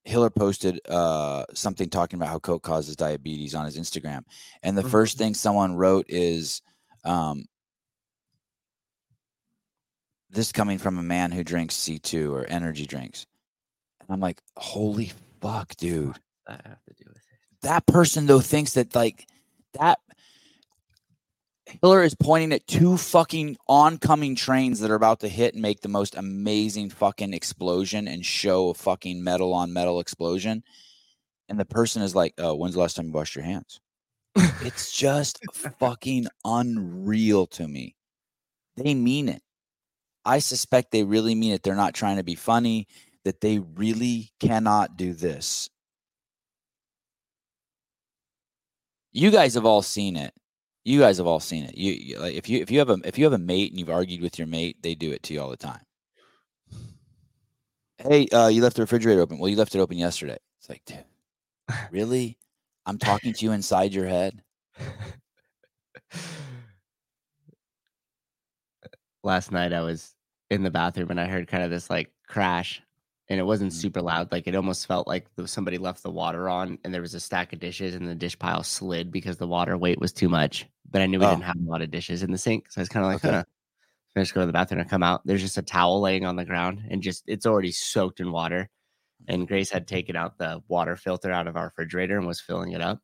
Hiller 0.06 0.30
posted 0.30 0.80
uh, 0.88 1.44
something 1.54 1.90
talking 1.90 2.18
about 2.18 2.30
how 2.30 2.40
Coke 2.40 2.64
causes 2.64 2.96
diabetes 2.96 3.54
on 3.54 3.66
his 3.66 3.78
Instagram, 3.78 4.24
and 4.64 4.78
the 4.78 4.82
Mhm. 4.84 4.90
first 4.90 5.18
thing 5.18 5.34
someone 5.34 5.76
wrote 5.76 6.06
is, 6.08 6.62
um, 7.04 7.44
"This 10.30 10.52
coming 10.54 10.78
from 10.78 10.98
a 10.98 11.04
man 11.04 11.32
who 11.34 11.44
drinks 11.44 11.76
C 11.76 12.00
two 12.00 12.34
or 12.34 12.46
energy 12.46 12.86
drinks," 12.86 13.26
and 14.00 14.10
I'm 14.10 14.22
like, 14.22 14.42
"Holy 14.56 15.12
fuck, 15.42 15.76
dude!" 15.76 16.18
Have 16.48 16.64
to 16.86 16.94
do 16.94 17.04
with 17.08 17.18
it. 17.18 17.24
That 17.62 17.86
person 17.86 18.28
though 18.28 18.40
thinks 18.40 18.74
that 18.74 18.96
like 18.96 19.28
that. 19.74 20.00
Hiller 21.82 22.04
is 22.04 22.16
pointing 22.16 22.54
at 22.54 22.68
two 22.68 22.98
fucking 22.98 23.58
oncoming 23.68 24.36
trains 24.36 24.80
that 24.80 24.92
are 24.92 24.96
about 24.96 25.20
to 25.22 25.28
hit 25.28 25.54
and 25.54 25.62
make 25.62 25.82
the 25.82 25.90
most 25.90 26.16
amazing 26.16 26.90
fucking 26.90 27.34
explosion 27.34 28.08
and 28.08 28.26
show 28.26 28.70
a 28.70 28.74
fucking 28.74 29.24
metal 29.24 29.54
on 29.54 29.74
metal 29.74 30.00
explosion. 30.00 30.64
And 31.50 31.60
the 31.60 31.66
person 31.66 32.02
is 32.02 32.16
like, 32.16 32.34
oh, 32.38 32.56
when's 32.56 32.76
the 32.76 32.80
last 32.82 32.96
time 32.96 33.08
you 33.08 33.12
washed 33.14 33.36
your 33.36 33.46
hands? 33.46 33.80
it's 34.36 34.92
just 34.98 35.40
fucking 35.80 36.28
unreal 36.46 37.48
to 37.48 37.68
me. 37.68 37.96
They 38.76 38.94
mean 38.94 39.30
it. 39.30 39.42
I 40.26 40.40
suspect 40.40 40.92
they 40.92 41.04
really 41.04 41.36
mean 41.36 41.54
it. 41.54 41.64
They're 41.64 41.76
not 41.76 41.94
trying 41.94 42.18
to 42.18 42.24
be 42.24 42.36
funny, 42.36 42.88
that 43.24 43.42
they 43.42 43.60
really 43.60 44.32
cannot 44.40 44.96
do 44.96 45.12
this. 45.14 45.70
You 49.12 49.32
guys 49.32 49.56
have 49.56 49.66
all 49.66 49.82
seen 49.82 50.16
it. 50.16 50.34
You 50.88 51.02
guys 51.02 51.18
have 51.18 51.28
all 51.28 51.42
seen 51.42 51.66
it. 51.66 51.78
You, 51.78 51.92
you 51.92 52.18
like 52.18 52.36
if 52.36 52.48
you 52.48 52.62
if 52.62 52.72
you 52.72 52.80
have 52.80 52.90
a 52.90 52.98
if 53.04 53.18
you 53.18 53.26
have 53.26 53.34
a 53.34 53.38
mate 53.38 53.72
and 53.72 53.80
you've 53.80 53.90
argued 53.90 54.22
with 54.22 54.40
your 54.40 54.48
mate, 54.48 54.78
they 54.82 54.96
do 54.96 55.12
it 55.12 55.22
to 55.24 55.34
you 55.34 55.42
all 55.42 55.50
the 55.50 55.58
time. 55.58 55.82
Hey, 57.98 58.30
uh, 58.30 58.48
you 58.48 58.62
left 58.62 58.78
the 58.78 58.84
refrigerator 58.84 59.20
open. 59.20 59.38
Well, 59.38 59.50
you 59.50 59.58
left 59.58 59.76
it 59.76 59.80
open 59.80 59.98
yesterday. 59.98 60.38
It's 60.60 60.70
like, 60.70 60.82
dude, 60.86 61.04
really? 61.92 62.38
I'm 62.86 62.98
talking 62.98 63.34
to 63.34 63.46
you 63.46 63.52
inside 63.52 63.92
your 63.94 64.08
head. 64.08 64.42
Last 69.24 69.52
night 69.52 69.74
I 69.74 69.82
was 69.82 70.16
in 70.50 70.64
the 70.64 70.72
bathroom 70.72 71.12
and 71.12 71.20
I 71.20 71.28
heard 71.28 71.50
kind 71.50 71.66
of 71.66 71.70
this 71.70 71.90
like 71.90 72.14
crash, 72.30 72.82
and 73.30 73.40
it 73.40 73.44
wasn't 73.44 73.72
Mhm. 73.72 73.74
super 73.74 74.02
loud. 74.02 74.32
Like 74.32 74.48
it 74.48 74.56
almost 74.56 74.88
felt 74.88 75.08
like 75.08 75.28
somebody 75.46 75.78
left 75.78 76.04
the 76.04 76.12
water 76.12 76.50
on, 76.50 76.80
and 76.84 76.94
there 76.94 77.02
was 77.02 77.14
a 77.16 77.20
stack 77.20 77.54
of 77.54 77.60
dishes, 77.60 77.96
and 77.96 78.08
the 78.08 78.16
dish 78.16 78.38
pile 78.40 78.64
slid 78.64 79.12
because 79.12 79.38
the 79.38 79.48
water 79.48 79.78
weight 79.78 80.00
was 80.00 80.14
too 80.14 80.30
much. 80.30 80.66
But 80.90 81.02
I 81.02 81.08
knew 81.08 81.20
we 81.20 81.26
Oh. 81.26 81.28
didn't 81.28 81.44
have 81.44 81.58
a 81.58 81.70
lot 81.70 81.82
of 81.82 81.92
dishes 81.92 82.24
in 82.24 82.32
the 82.32 82.38
sink, 82.38 82.72
so 82.72 82.80
I 82.80 82.84
was 82.84 82.90
kind 82.90 83.06
of 83.06 83.12
like, 83.12 83.24
Okay. 83.24 83.44
I 84.18 84.22
just 84.22 84.34
go 84.34 84.42
to 84.42 84.48
the 84.48 84.54
bathroom 84.54 84.82
and 84.82 84.90
come 84.90 85.04
out. 85.04 85.22
There's 85.26 85.42
just 85.44 85.58
a 85.60 85.64
towel 85.64 86.02
laying 86.02 86.26
on 86.26 86.36
the 86.38 86.46
ground, 86.46 86.84
and 86.90 87.02
just 87.04 87.24
it's 87.28 87.46
already 87.48 87.72
soaked 87.74 88.20
in 88.22 88.32
water. 88.32 88.70
And 89.30 89.48
Grace 89.48 89.72
had 89.72 89.88
taken 89.88 90.16
out 90.18 90.38
the 90.40 90.64
water 90.70 90.96
filter 90.98 91.32
out 91.34 91.48
of 91.48 91.58
our 91.58 91.66
refrigerator 91.68 92.18
and 92.18 92.28
was 92.28 92.42
filling 92.42 92.74
it 92.74 92.82
up. 92.82 93.02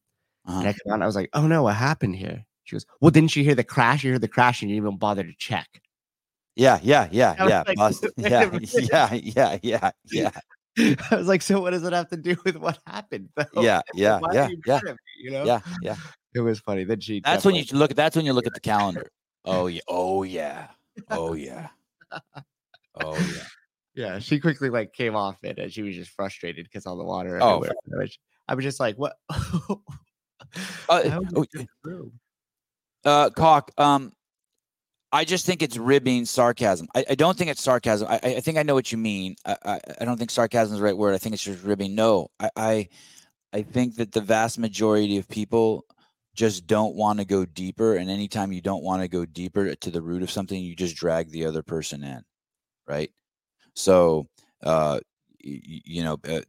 And 0.61 0.67
Uh-huh. 0.67 0.69
I 0.69 0.73
come 0.73 0.91
out 0.91 0.95
and 0.95 1.03
I 1.03 1.07
was 1.07 1.15
like, 1.17 1.29
"Oh 1.33 1.47
no, 1.47 1.63
what 1.65 1.75
happened 1.77 2.17
here?" 2.17 2.45
She 2.65 2.75
goes, 2.77 2.87
"Well, 3.01 3.11
didn't 3.11 3.35
you 3.37 3.43
hear 3.45 3.55
the 3.55 3.63
crash? 3.65 4.03
You 4.05 4.13
heard 4.13 4.21
the 4.21 4.29
crash, 4.29 4.61
and 4.63 4.71
you 4.71 4.77
didn't 4.77 4.87
even 4.89 4.99
bother 4.99 5.23
to 5.25 5.35
check." 5.37 5.82
Yeah, 6.55 6.79
yeah, 6.83 7.07
yeah, 7.11 7.35
yeah, 7.47 7.63
like, 7.65 7.77
bust. 7.77 8.05
"Wait 8.17 8.31
a 8.31 8.59
Yeah, 8.63 9.13
yeah, 9.13 9.57
yeah, 9.63 9.91
yeah, 10.03 10.31
yeah, 10.77 10.95
I 11.09 11.15
was 11.15 11.27
like, 11.27 11.41
"So 11.41 11.59
what 11.59 11.71
does 11.71 11.83
it 11.83 11.93
have 11.93 12.09
to 12.09 12.17
do 12.17 12.35
with 12.45 12.57
what 12.57 12.77
happened?" 12.85 13.29
though? 13.35 13.45
yeah, 13.61 13.81
yeah, 13.95 14.19
Why 14.19 14.33
yeah, 14.33 14.47
you 14.49 14.61
yeah, 14.65 14.79
me, 14.83 14.93
you 15.17 15.31
know, 15.31 15.45
yeah, 15.45 15.59
yeah. 15.81 15.95
It 16.35 16.41
was 16.41 16.59
funny. 16.59 16.83
Then 16.83 16.99
she. 16.99 17.21
That's 17.21 17.43
when 17.43 17.55
you 17.55 17.63
look. 17.71 17.95
That's 17.95 18.15
when 18.15 18.25
you 18.25 18.33
look 18.33 18.45
at 18.45 18.53
the 18.53 18.59
calendar. 18.59 19.09
Oh 19.45 19.65
yeah. 19.65 19.81
Oh 19.87 20.21
yeah. 20.23 20.67
Oh 21.09 21.33
yeah. 21.33 21.69
Oh 22.95 23.17
yeah. 23.17 23.43
Yeah, 23.95 24.19
she 24.19 24.39
quickly 24.39 24.69
like 24.69 24.93
came 24.93 25.15
off 25.15 25.43
it, 25.43 25.57
and 25.57 25.71
she 25.73 25.81
was 25.81 25.95
just 25.95 26.11
frustrated 26.11 26.65
because 26.65 26.85
all 26.85 26.97
the 26.97 27.03
water. 27.03 27.39
Oh, 27.41 27.57
everywhere. 27.57 27.75
I 27.93 27.97
was- 27.97 28.19
I 28.47 28.55
was 28.55 28.65
just 28.65 28.79
like, 28.79 28.97
"What?" 28.97 29.15
Uh, 30.89 31.19
oh, 31.35 31.45
through? 31.81 32.11
Uh, 33.05 33.29
cock. 33.29 33.71
Um, 33.77 34.11
I 35.13 35.25
just 35.25 35.45
think 35.45 35.61
it's 35.61 35.77
ribbing 35.77 36.25
sarcasm. 36.25 36.87
I, 36.95 37.05
I 37.11 37.15
don't 37.15 37.37
think 37.37 37.51
it's 37.51 37.61
sarcasm. 37.61 38.07
I, 38.09 38.19
I 38.23 38.39
think 38.39 38.57
I 38.57 38.63
know 38.63 38.73
what 38.73 38.91
you 38.91 38.97
mean. 38.97 39.35
I, 39.45 39.79
I, 40.01 40.05
don't 40.05 40.17
think 40.17 40.31
sarcasm 40.31 40.73
is 40.73 40.79
the 40.79 40.83
right 40.83 40.97
word. 40.97 41.13
I 41.13 41.19
think 41.19 41.35
it's 41.35 41.43
just 41.43 41.63
ribbing. 41.63 41.93
No, 41.93 42.31
I, 42.39 42.89
I, 43.53 43.61
think 43.61 43.97
that 43.97 44.11
the 44.11 44.21
vast 44.21 44.57
majority 44.57 45.19
of 45.19 45.29
people 45.29 45.85
just 46.35 46.65
don't 46.65 46.95
want 46.95 47.19
to 47.19 47.25
go 47.25 47.45
deeper. 47.45 47.95
And 47.95 48.09
anytime 48.09 48.51
you 48.51 48.59
don't 48.59 48.83
want 48.83 49.03
to 49.03 49.07
go 49.07 49.23
deeper 49.23 49.75
to 49.75 49.91
the 49.91 50.01
root 50.01 50.23
of 50.23 50.31
something, 50.31 50.59
you 50.59 50.75
just 50.75 50.95
drag 50.95 51.29
the 51.29 51.45
other 51.45 51.61
person 51.61 52.03
in, 52.03 52.23
right? 52.87 53.11
So, 53.75 54.27
uh, 54.63 54.99
y- 55.45 55.61
y- 55.63 55.81
you 55.85 56.03
know, 56.03 56.17
uh, 56.27 56.41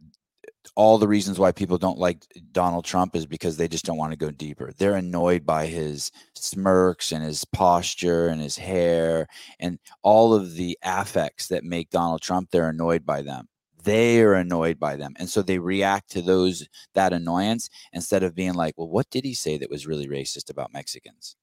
all 0.77 0.99
the 0.99 1.09
reasons 1.09 1.39
why 1.39 1.53
people 1.53 1.79
don't 1.79 1.99
like 1.99 2.25
Donald 2.53 2.85
Trump 2.85 3.15
is 3.15 3.27
because 3.27 3.57
they 3.57 3.69
just 3.69 3.85
don't 3.85 3.99
want 3.99 4.13
to 4.13 4.19
go 4.19 4.31
deeper. 4.31 4.73
They're 4.77 4.97
annoyed 4.97 5.45
by 5.47 5.67
his 5.67 6.11
smirks 6.35 7.13
and 7.13 7.23
his 7.23 7.45
posture 7.45 8.29
and 8.29 8.41
his 8.41 8.57
hair 8.57 9.27
and 9.61 9.79
all 10.03 10.35
of 10.35 10.55
the 10.55 10.79
affects 10.83 11.49
that 11.49 11.65
make 11.65 11.91
Donald 11.91 12.23
Trump. 12.23 12.51
They're 12.51 12.69
annoyed 12.69 13.05
by 13.05 13.23
them. 13.23 13.49
They 13.85 14.23
are 14.23 14.35
annoyed 14.35 14.81
by 14.81 14.97
them. 14.97 15.15
And 15.19 15.29
so 15.29 15.43
they 15.43 15.59
react 15.59 16.11
to 16.13 16.23
those 16.23 16.67
that 16.95 17.13
annoyance 17.13 17.69
instead 17.93 18.23
of 18.23 18.35
being 18.35 18.55
like, 18.55 18.75
well, 18.79 18.89
what 18.89 19.11
did 19.11 19.25
he 19.25 19.35
say 19.35 19.59
that 19.59 19.71
was 19.71 19.87
really 19.87 20.09
racist 20.09 20.51
about 20.51 20.73
Mexicans? 20.73 21.37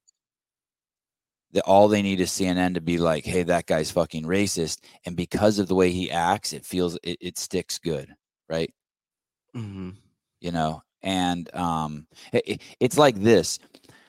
That 1.52 1.64
all 1.66 1.88
they 1.88 2.02
need 2.02 2.20
is 2.20 2.32
CNN 2.32 2.74
to 2.74 2.82
be 2.82 2.98
like, 2.98 3.26
hey, 3.26 3.44
that 3.44 3.68
guy's 3.68 3.92
fucking 3.92 4.24
racist. 4.24 4.80
And 5.06 5.16
because 5.16 5.60
of 5.60 5.68
the 5.68 5.76
way 5.76 5.92
he 5.92 6.10
acts, 6.10 6.54
it 6.54 6.66
feels 6.66 6.98
it, 7.04 7.18
it 7.22 7.38
sticks 7.38 7.78
good, 7.78 8.10
right? 8.50 8.74
Mhm. 9.56 9.96
you 10.40 10.52
know 10.52 10.82
and 11.04 11.54
um 11.56 12.08
i- 12.34 12.42
i- 12.48 12.60
it's 12.80 12.98
like 12.98 13.16
this 13.22 13.60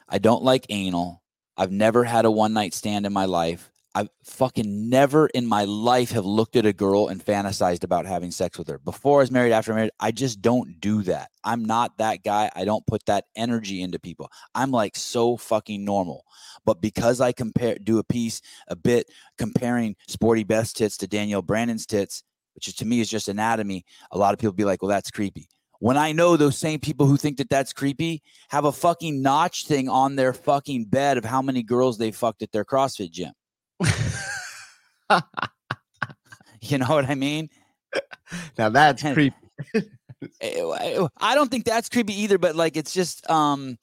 i 0.08 0.18
don't 0.18 0.42
like 0.44 0.66
anal 0.70 1.22
i've 1.56 1.72
never 1.72 2.04
had 2.04 2.24
a 2.24 2.30
one 2.30 2.52
night 2.52 2.74
stand 2.74 3.06
in 3.06 3.12
my 3.12 3.24
life 3.24 3.70
i 3.94 4.08
fucking 4.24 4.88
never 4.88 5.26
in 5.28 5.46
my 5.46 5.64
life 5.64 6.10
have 6.12 6.24
looked 6.24 6.56
at 6.56 6.66
a 6.66 6.72
girl 6.72 7.08
and 7.08 7.24
fantasized 7.24 7.84
about 7.84 8.06
having 8.06 8.30
sex 8.30 8.56
with 8.58 8.68
her. 8.68 8.78
Before 8.78 9.20
i 9.20 9.22
was 9.22 9.30
married 9.32 9.52
after 9.52 9.74
married 9.74 9.90
i 10.00 10.12
just 10.12 10.40
don't 10.42 10.80
do 10.80 11.02
that. 11.02 11.30
I'm 11.44 11.64
not 11.64 11.98
that 11.98 12.22
guy 12.24 12.50
i 12.54 12.64
don't 12.64 12.86
put 12.86 13.04
that 13.06 13.24
energy 13.36 13.82
into 13.82 13.98
people. 13.98 14.30
I'm 14.54 14.70
like 14.70 14.96
so 14.96 15.36
fucking 15.36 15.84
normal. 15.84 16.24
But 16.64 16.80
because 16.80 17.20
i 17.20 17.32
compare 17.32 17.76
do 17.82 17.98
a 17.98 18.04
piece 18.04 18.40
a 18.68 18.76
bit 18.76 19.10
comparing 19.38 19.96
sporty 20.08 20.44
beth 20.44 20.72
tits 20.74 20.96
to 20.98 21.06
danielle 21.08 21.42
brandon's 21.42 21.86
tits 21.86 22.22
which 22.54 22.68
is, 22.68 22.74
to 22.74 22.84
me 22.84 23.00
is 23.00 23.08
just 23.08 23.28
anatomy 23.28 23.84
a 24.10 24.18
lot 24.18 24.32
of 24.34 24.38
people 24.40 24.52
be 24.52 24.64
like 24.64 24.82
well 24.82 24.88
that's 24.88 25.10
creepy 25.10 25.48
when 25.80 25.96
I 25.96 26.12
know 26.12 26.36
those 26.36 26.56
same 26.56 26.78
people 26.78 27.06
who 27.06 27.16
think 27.16 27.38
that 27.38 27.48
that's 27.50 27.72
creepy 27.72 28.22
have 28.50 28.64
a 28.66 28.70
fucking 28.72 29.20
notch 29.20 29.66
thing 29.66 29.88
on 29.88 30.14
their 30.14 30.32
fucking 30.32 30.84
bed 30.84 31.18
of 31.18 31.24
how 31.24 31.42
many 31.42 31.64
girls 31.64 31.98
they 31.98 32.12
fucked 32.12 32.42
at 32.42 32.52
their 32.52 32.64
CrossFit 32.64 33.10
gym. 33.10 33.32
You 36.62 36.78
know 36.78 36.86
what 36.88 37.10
I 37.10 37.16
mean? 37.16 37.50
now 38.56 38.68
that's 38.68 39.04
And- 39.04 39.14
creepy. 39.14 39.36
Eh, 40.40 40.62
I 40.62 41.08
I 41.16 41.34
don't 41.34 41.50
think 41.50 41.64
that's 41.64 41.88
creepy 41.88 42.14
either, 42.22 42.38
but 42.38 42.54
like 42.54 42.76
it's 42.76 42.92
just 42.94 43.28
um 43.28 43.76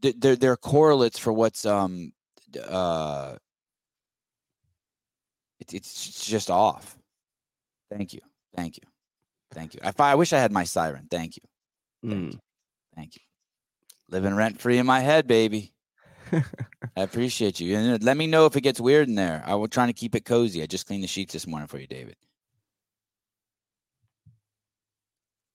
they're 0.00 0.36
they're 0.36 0.56
correlates 0.56 1.18
for 1.18 1.32
what's 1.32 1.66
um 1.66 2.12
uh 2.64 3.34
it's 5.72 6.08
it's 6.08 6.26
just 6.26 6.50
off. 6.50 6.96
Thank 7.90 8.12
you. 8.12 8.20
Thank 8.56 8.76
you. 8.76 8.82
Thank 9.52 9.74
you. 9.74 9.80
I, 9.84 9.92
I 9.98 10.14
wish 10.16 10.32
I 10.32 10.38
had 10.38 10.52
my 10.52 10.64
siren. 10.64 11.06
Thank 11.10 11.36
you. 11.36 11.42
Thank 12.10 12.14
Mm. 12.28 12.32
you. 12.32 12.38
Thank 12.96 13.16
you. 13.16 13.22
Living 14.10 14.34
rent 14.34 14.60
free 14.60 14.78
in 14.78 14.86
my 14.86 15.00
head, 15.00 15.26
baby. 15.26 15.72
I 16.32 17.02
appreciate 17.02 17.60
you. 17.60 17.76
And 17.76 17.94
uh, 17.94 17.98
let 18.04 18.16
me 18.16 18.26
know 18.26 18.46
if 18.46 18.56
it 18.56 18.62
gets 18.62 18.80
weird 18.80 19.08
in 19.08 19.14
there. 19.14 19.42
I 19.46 19.54
was 19.54 19.70
trying 19.70 19.88
to 19.88 19.92
keep 19.94 20.14
it 20.14 20.24
cozy. 20.24 20.62
I 20.62 20.66
just 20.66 20.86
cleaned 20.86 21.02
the 21.02 21.08
sheets 21.08 21.32
this 21.32 21.46
morning 21.46 21.68
for 21.68 21.78
you, 21.78 21.86
David. 21.86 22.16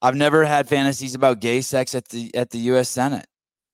I've 0.02 0.16
never 0.16 0.46
had 0.46 0.68
fantasies 0.70 1.16
about 1.16 1.42
gay 1.42 1.62
sex 1.62 1.94
at 1.94 2.08
the 2.10 2.34
at 2.34 2.52
the 2.52 2.60
U.S. 2.72 2.88
Senate. 2.90 3.26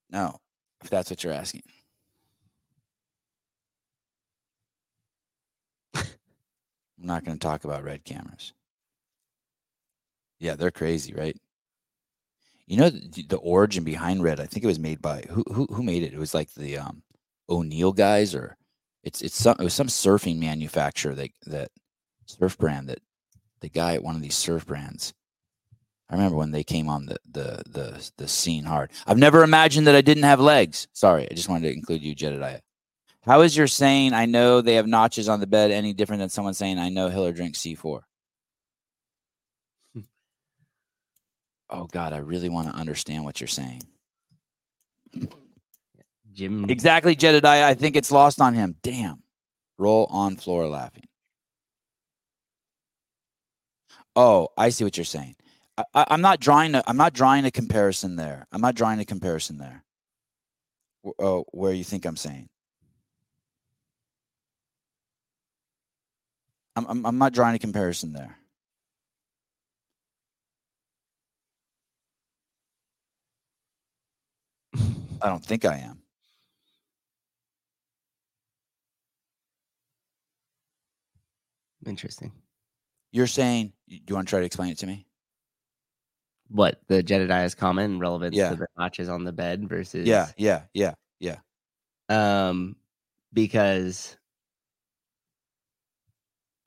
No, 0.09 0.37
if 0.83 0.89
that's 0.89 1.09
what 1.09 1.23
you're 1.23 1.33
asking. 1.33 1.61
I'm 6.99 7.07
not 7.07 7.25
going 7.25 7.37
to 7.37 7.45
talk 7.45 7.63
about 7.63 7.83
red 7.83 8.03
cameras. 8.03 8.53
Yeah, 10.39 10.55
they're 10.55 10.71
crazy, 10.71 11.13
right? 11.13 11.37
You 12.67 12.77
know 12.77 12.89
the, 12.89 13.23
the 13.23 13.37
origin 13.37 13.83
behind 13.83 14.23
red. 14.23 14.39
I 14.39 14.45
think 14.45 14.63
it 14.63 14.67
was 14.67 14.79
made 14.79 15.01
by 15.01 15.23
who 15.29 15.43
who 15.51 15.67
who 15.67 15.83
made 15.83 16.03
it? 16.03 16.13
It 16.13 16.19
was 16.19 16.33
like 16.33 16.53
the 16.53 16.77
um 16.77 17.03
O'Neill 17.47 17.93
guys 17.93 18.33
or 18.33 18.57
it's 19.03 19.21
it's 19.21 19.35
some 19.39 19.55
it 19.59 19.63
was 19.63 19.73
some 19.73 19.87
surfing 19.87 20.39
manufacturer 20.39 21.13
that 21.13 21.29
that 21.45 21.71
surf 22.25 22.57
brand 22.57 22.89
that 22.89 22.99
the 23.61 23.69
guy 23.69 23.93
at 23.93 24.03
one 24.03 24.15
of 24.15 24.21
these 24.21 24.35
surf 24.35 24.65
brands. 24.65 25.13
I 26.09 26.15
remember 26.15 26.37
when 26.37 26.51
they 26.51 26.63
came 26.63 26.89
on 26.89 27.05
the 27.05 27.17
the 27.31 27.63
the 27.69 28.11
the 28.17 28.27
scene 28.27 28.63
hard. 28.63 28.91
I've 29.05 29.17
never 29.17 29.43
imagined 29.43 29.85
that 29.87 29.95
I 29.95 30.01
didn't 30.01 30.23
have 30.23 30.39
legs. 30.39 30.87
Sorry, 30.93 31.27
I 31.29 31.33
just 31.35 31.49
wanted 31.49 31.69
to 31.69 31.73
include 31.73 32.01
you, 32.01 32.15
Jedediah. 32.15 32.61
How 33.25 33.41
is 33.41 33.57
your 33.57 33.67
saying 33.67 34.13
I 34.13 34.25
know 34.25 34.61
they 34.61 34.75
have 34.75 34.87
notches 34.87 35.29
on 35.29 35.39
the 35.39 35.47
bed 35.47 35.71
any 35.71 35.93
different 35.93 36.19
than 36.21 36.29
someone 36.29 36.53
saying 36.53 36.79
I 36.79 36.89
know 36.89 37.09
Hiller 37.09 37.33
drinks 37.33 37.59
C4? 37.59 38.01
oh 41.69 41.87
God, 41.91 42.13
I 42.13 42.17
really 42.17 42.49
want 42.49 42.69
to 42.69 42.75
understand 42.75 43.23
what 43.25 43.41
you're 43.41 43.47
saying. 43.47 43.81
Jim. 46.33 46.69
Exactly, 46.69 47.15
Jedediah. 47.15 47.65
I 47.67 47.73
think 47.75 47.95
it's 47.95 48.11
lost 48.11 48.41
on 48.41 48.53
him. 48.53 48.75
Damn. 48.83 49.23
Roll 49.77 50.05
on 50.09 50.37
floor 50.37 50.67
laughing. 50.67 51.05
Oh, 54.15 54.49
I 54.57 54.69
see 54.69 54.83
what 54.85 54.97
you're 54.97 55.05
saying. 55.05 55.35
I, 55.77 56.05
I'm 56.09 56.21
not 56.21 56.39
drawing. 56.39 56.75
A, 56.75 56.83
I'm 56.87 56.97
not 56.97 57.13
drawing 57.13 57.45
a 57.45 57.51
comparison 57.51 58.15
there. 58.17 58.47
I'm 58.51 58.61
not 58.61 58.75
drawing 58.75 58.99
a 58.99 59.05
comparison 59.05 59.57
there. 59.59 59.83
Wh- 61.05 61.11
Oh, 61.19 61.45
where 61.51 61.73
you 61.73 61.83
think 61.85 62.05
I'm 62.05 62.17
saying? 62.17 62.49
I'm, 66.75 66.85
I'm. 66.87 67.05
I'm 67.05 67.17
not 67.17 67.33
drawing 67.33 67.55
a 67.55 67.59
comparison 67.59 68.13
there. 68.13 68.37
I 75.21 75.27
don't 75.29 75.43
think 75.45 75.65
I 75.65 75.77
am. 75.77 76.01
Interesting. 81.85 82.31
You're 83.11 83.27
saying. 83.27 83.73
Do 83.87 83.95
you 84.07 84.15
want 84.15 84.27
to 84.27 84.29
try 84.31 84.39
to 84.39 84.45
explain 84.45 84.71
it 84.71 84.79
to 84.79 84.87
me? 84.87 85.05
What 86.47 86.79
the 86.87 87.03
Jedediah's 87.03 87.55
comment 87.55 87.93
and 87.93 88.01
relevance 88.01 88.35
Yeah. 88.35 88.49
to 88.49 88.55
the 88.55 88.67
notches 88.77 89.09
on 89.09 89.23
the 89.23 89.31
bed 89.31 89.67
versus 89.67 90.07
Yeah. 90.07 90.27
Yeah. 90.37 90.63
Yeah. 90.73 90.93
Yeah. 91.19 91.37
um 92.09 92.75
because 93.33 94.15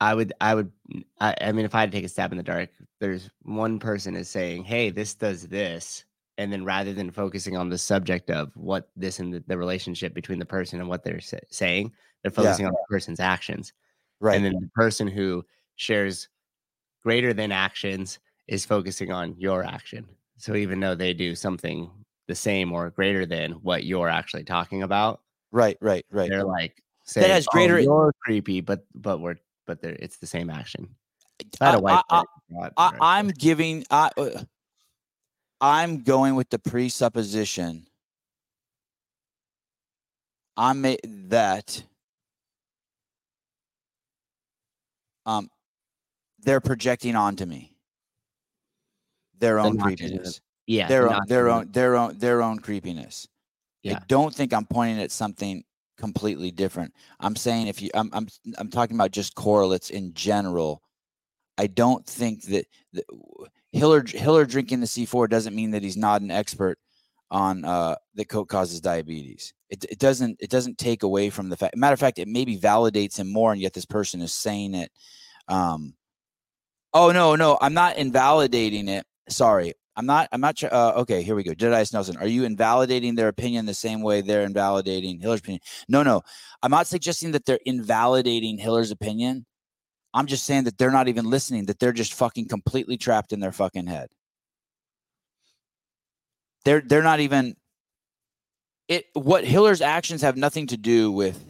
I 0.01 0.13
would 0.15 0.33
I 0.41 0.55
would 0.55 0.71
I, 1.19 1.35
I 1.41 1.51
mean 1.51 1.65
if 1.65 1.75
I 1.75 1.81
had 1.81 1.91
to 1.91 1.97
take 1.97 2.05
a 2.05 2.09
stab 2.09 2.31
in 2.31 2.37
the 2.37 2.43
dark, 2.43 2.69
there's 2.99 3.29
one 3.43 3.79
person 3.79 4.15
is 4.15 4.29
saying, 4.29 4.63
Hey, 4.63 4.89
this 4.91 5.13
does 5.13 5.47
this, 5.47 6.05
and 6.37 6.51
then 6.53 6.63
rather 6.65 6.93
than 6.93 7.11
focusing 7.11 7.57
on 7.57 7.69
the 7.69 7.77
subject 7.77 8.29
of 8.29 8.55
what 8.55 8.89
this 8.95 9.19
and 9.19 9.33
the, 9.33 9.43
the 9.47 9.57
relationship 9.57 10.13
between 10.13 10.39
the 10.39 10.45
person 10.45 10.79
and 10.79 10.87
what 10.87 11.03
they're 11.03 11.19
sa- 11.19 11.37
saying, 11.49 11.91
they're 12.23 12.31
Yeah. 12.31 12.43
focusing 12.43 12.65
on 12.65 12.71
the 12.71 12.85
person's 12.89 13.19
actions. 13.19 13.73
Right. 14.21 14.35
And 14.35 14.45
then 14.45 14.53
the 14.53 14.69
person 14.75 15.07
who 15.07 15.45
shares 15.75 16.27
greater 17.03 17.33
than 17.33 17.51
actions 17.51 18.19
is 18.47 18.65
focusing 18.65 19.11
on 19.11 19.35
your 19.37 19.63
action. 19.63 20.05
So 20.37 20.55
even 20.55 20.79
though 20.79 20.95
they 20.95 21.13
do 21.13 21.35
something 21.35 21.89
the 22.27 22.35
same 22.35 22.71
or 22.73 22.89
greater 22.91 23.25
than 23.25 23.51
what 23.53 23.83
you're 23.85 24.09
actually 24.09 24.43
talking 24.43 24.83
about, 24.83 25.21
right. 25.51 25.77
Right. 25.81 26.05
Right. 26.11 26.29
they're 26.29 26.43
like 26.43 26.81
saying, 27.05 27.29
has 27.29 27.47
"Oh, 27.47 27.51
greater- 27.51 27.79
you're 27.79 28.13
creepy, 28.23 28.61
but 28.61 28.85
but 28.95 29.19
we're 29.19 29.35
but 29.69 29.81
they're 29.81 29.95
it's 29.99 30.17
the 30.17 30.25
same 30.25 30.49
action. 30.49 30.95
I 31.61 31.75
I- 31.93 32.03
I- 32.09 32.23
I. 32.75 32.97
I'm 32.99 33.27
giving. 33.27 33.85
I, 33.91 34.09
uh, 34.17 34.43
I'm 35.61 36.01
going 36.01 36.33
with 36.33 36.49
the 36.49 36.57
presupposition. 36.57 37.85
I'm 40.57 40.83
a, 40.85 40.97
that. 41.27 41.83
Um, 45.27 45.51
they're 46.39 46.61
projecting 46.61 47.15
onto 47.15 47.45
me 47.45 47.71
their 49.37 49.59
own 49.59 49.77
creepiness, 49.77 50.41
yeah, 50.65 50.87
their 50.87 51.13
own, 51.13 51.21
their 51.27 51.49
own, 51.49 51.71
their 51.71 51.95
own, 51.95 52.17
their 52.17 52.41
own 52.41 52.57
creepiness. 52.57 53.27
Yeah. 53.83 53.97
I 53.97 54.01
don't 54.07 54.33
think 54.33 54.51
I'm 54.51 54.65
pointing 54.65 54.99
at 54.99 55.11
something 55.11 55.63
completely 55.99 56.51
different. 56.51 56.93
I'm 57.19 57.35
saying 57.35 57.67
if 57.67 57.81
you, 57.81 57.89
I'm, 57.93 58.09
I'm, 58.13 58.27
I'm 58.57 58.69
talking 58.69 58.95
about 58.95 59.11
just 59.11 59.35
correlates 59.35 59.89
in 59.89 60.13
general. 60.13 60.81
I 61.57 61.67
don't 61.67 62.05
think 62.05 62.43
that, 62.45 62.65
that 62.93 63.05
Hiller 63.71 64.03
Hiller 64.07 64.45
drinking 64.45 64.79
the 64.79 64.85
C4 64.87 65.29
doesn't 65.29 65.55
mean 65.55 65.71
that 65.71 65.83
he's 65.83 65.97
not 65.97 66.21
an 66.21 66.31
expert 66.31 66.79
on 67.31 67.63
uh, 67.65 67.95
that 68.15 68.29
Coke 68.29 68.49
causes 68.49 68.81
diabetes. 68.81 69.53
It, 69.69 69.85
it 69.85 69.99
doesn't 69.99 70.37
it 70.39 70.49
doesn't 70.49 70.77
take 70.77 71.03
away 71.03 71.29
from 71.29 71.49
the 71.49 71.57
fact. 71.57 71.75
Matter 71.75 71.93
of 71.93 71.99
fact, 71.99 72.19
it 72.19 72.27
maybe 72.27 72.57
validates 72.57 73.19
him 73.19 73.31
more, 73.31 73.51
and 73.51 73.61
yet 73.61 73.73
this 73.73 73.85
person 73.85 74.21
is 74.21 74.33
saying 74.33 74.73
it. 74.73 74.91
Um, 75.47 75.93
oh 76.93 77.11
no, 77.11 77.35
no, 77.35 77.57
I'm 77.61 77.73
not 77.73 77.97
invalidating 77.97 78.87
it. 78.87 79.05
Sorry, 79.29 79.73
I'm 79.99 80.05
not. 80.05 80.29
I'm 80.31 80.39
not. 80.39 80.63
Uh, 80.63 80.93
okay, 80.99 81.21
here 81.21 81.35
we 81.35 81.43
go. 81.43 81.53
Jedediah 81.53 81.85
Nelson, 81.91 82.15
are 82.15 82.27
you 82.27 82.45
invalidating 82.45 83.15
their 83.15 83.27
opinion 83.27 83.65
the 83.65 83.73
same 83.73 84.01
way 84.01 84.21
they're 84.21 84.43
invalidating 84.43 85.19
Hiller's 85.19 85.41
opinion? 85.41 85.59
No, 85.89 86.03
no, 86.03 86.21
I'm 86.63 86.71
not 86.71 86.87
suggesting 86.87 87.31
that 87.31 87.45
they're 87.45 87.59
invalidating 87.65 88.57
Hiller's 88.57 88.91
opinion. 88.91 89.45
I'm 90.13 90.25
just 90.25 90.45
saying 90.45 90.63
that 90.63 90.77
they're 90.77 90.89
not 90.89 91.09
even 91.09 91.29
listening, 91.29 91.65
that 91.65 91.79
they're 91.79 91.91
just 91.91 92.13
fucking 92.13 92.47
completely 92.47 92.95
trapped 92.95 93.33
in 93.33 93.41
their 93.41 93.51
fucking 93.51 93.87
head. 93.87 94.07
They're 96.63 96.79
they're 96.79 97.03
not 97.03 97.19
even 97.19 97.57
it 98.87 99.03
what 99.15 99.43
Hiller's 99.43 99.81
actions 99.81 100.21
have 100.21 100.37
nothing 100.37 100.67
to 100.67 100.77
do 100.77 101.11
with 101.11 101.43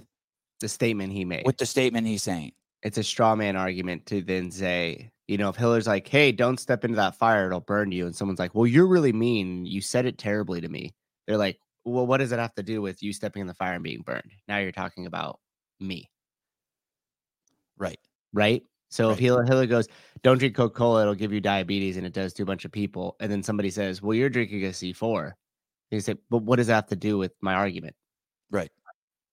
the 0.60 0.70
statement 0.70 1.14
he 1.14 1.24
made. 1.24 1.46
with 1.46 1.58
the 1.58 1.68
statement 1.68 2.08
he's 2.08 2.24
saying. 2.24 2.54
it's 2.82 2.98
a 2.98 3.04
straw 3.04 3.36
man 3.36 3.56
argument 3.56 4.08
to 4.08 4.24
then 4.24 4.50
say, 4.50 5.12
you 5.30 5.38
know, 5.38 5.50
if 5.50 5.56
Hiller's 5.58 5.88
like, 5.88 6.08
"Hey, 6.08 6.32
don't 6.34 6.60
step 6.60 6.84
into 6.86 6.98
that 6.98 7.16
fire; 7.18 7.48
it'll 7.48 7.62
burn 7.62 7.92
you," 7.94 8.06
and 8.08 8.16
someone's 8.16 8.40
like, 8.40 8.56
"Well, 8.56 8.68
you're 8.68 8.88
really 8.88 9.14
mean. 9.14 9.66
You 9.66 9.82
said 9.82 10.06
it 10.08 10.18
terribly 10.20 10.62
to 10.62 10.70
me." 10.70 10.96
They're 11.28 11.38
like, 11.38 11.60
"Well, 11.86 12.08
what 12.08 12.18
does 12.20 12.32
it 12.34 12.40
have 12.40 12.56
to 12.56 12.64
do 12.64 12.82
with 12.82 13.04
you 13.04 13.14
stepping 13.14 13.42
in 13.42 13.48
the 13.48 13.54
fire 13.56 13.76
and 13.76 13.84
being 13.84 14.02
burned?" 14.04 14.32
Now 14.48 14.60
you're 14.60 14.72
talking 14.74 15.06
about 15.08 15.40
me, 15.82 16.10
Right. 17.78 18.00
right? 18.34 18.64
So 18.90 19.12
if 19.12 19.18
Right. 19.18 19.20
Hiller, 19.20 19.44
Hiller 19.44 19.68
goes, 19.68 19.88
"Don't 20.24 20.40
drink 20.40 20.56
Coca 20.56 20.74
Cola; 20.76 21.04
it'll 21.04 21.16
give 21.16 21.32
you 21.34 21.42
diabetes," 21.42 21.98
and 21.98 22.06
it 22.08 22.14
does 22.14 22.34
to 22.36 22.44
a 22.44 22.46
bunch 22.46 22.66
of 22.66 22.72
people, 22.72 23.16
and 23.20 23.32
then 23.32 23.44
somebody 23.44 23.70
says, 23.70 24.02
"Well, 24.02 24.16
you're 24.16 24.30
drinking 24.30 24.64
a 24.66 24.74
C4," 24.74 25.36
you 25.92 26.00
say, 26.02 26.16
"But 26.30 26.40
what 26.44 26.56
does 26.58 26.68
that 26.68 26.76
have 26.76 26.88
to 26.88 26.96
do 26.96 27.18
with 27.18 27.34
my 27.42 27.54
argument?" 27.54 27.96
Right. 28.52 28.72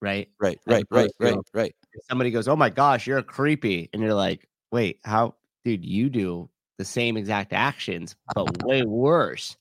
Right? 0.03 0.29
Right. 0.41 0.59
Right. 0.67 0.87
Right. 0.91 1.13
Right. 1.21 1.41
Right. 1.53 1.75
somebody 2.03 2.31
goes, 2.31 2.49
"Oh 2.49 2.57
my 2.57 2.71
gosh, 2.71 3.07
you're 3.07 3.23
creepy," 3.23 3.91
and 3.93 4.03
you're 4.03 4.15
like, 4.15 4.49
"Wait, 4.73 5.01
how, 5.05 5.37
dude? 5.67 5.85
You 5.85 6.09
do 6.09 6.49
the 6.79 6.85
same 6.85 7.17
exact 7.17 7.53
actions, 7.53 8.15
but 8.35 8.63
way 8.65 8.85
worse 8.85 9.57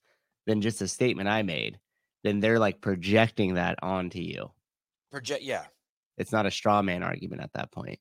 than 0.45 0.61
just 0.61 0.81
a 0.81 0.87
statement 0.87 1.27
I 1.27 1.41
made." 1.41 1.79
Then 2.23 2.39
they're 2.39 2.59
like 2.59 2.79
projecting 2.81 3.55
that 3.55 3.77
onto 3.83 4.19
you. 4.19 4.51
Project 5.11 5.43
yeah. 5.43 5.65
It's 6.17 6.31
not 6.31 6.45
a 6.45 6.51
straw 6.51 6.81
man 6.81 7.03
argument 7.03 7.41
at 7.41 7.51
that 7.53 7.71
point. 7.71 7.99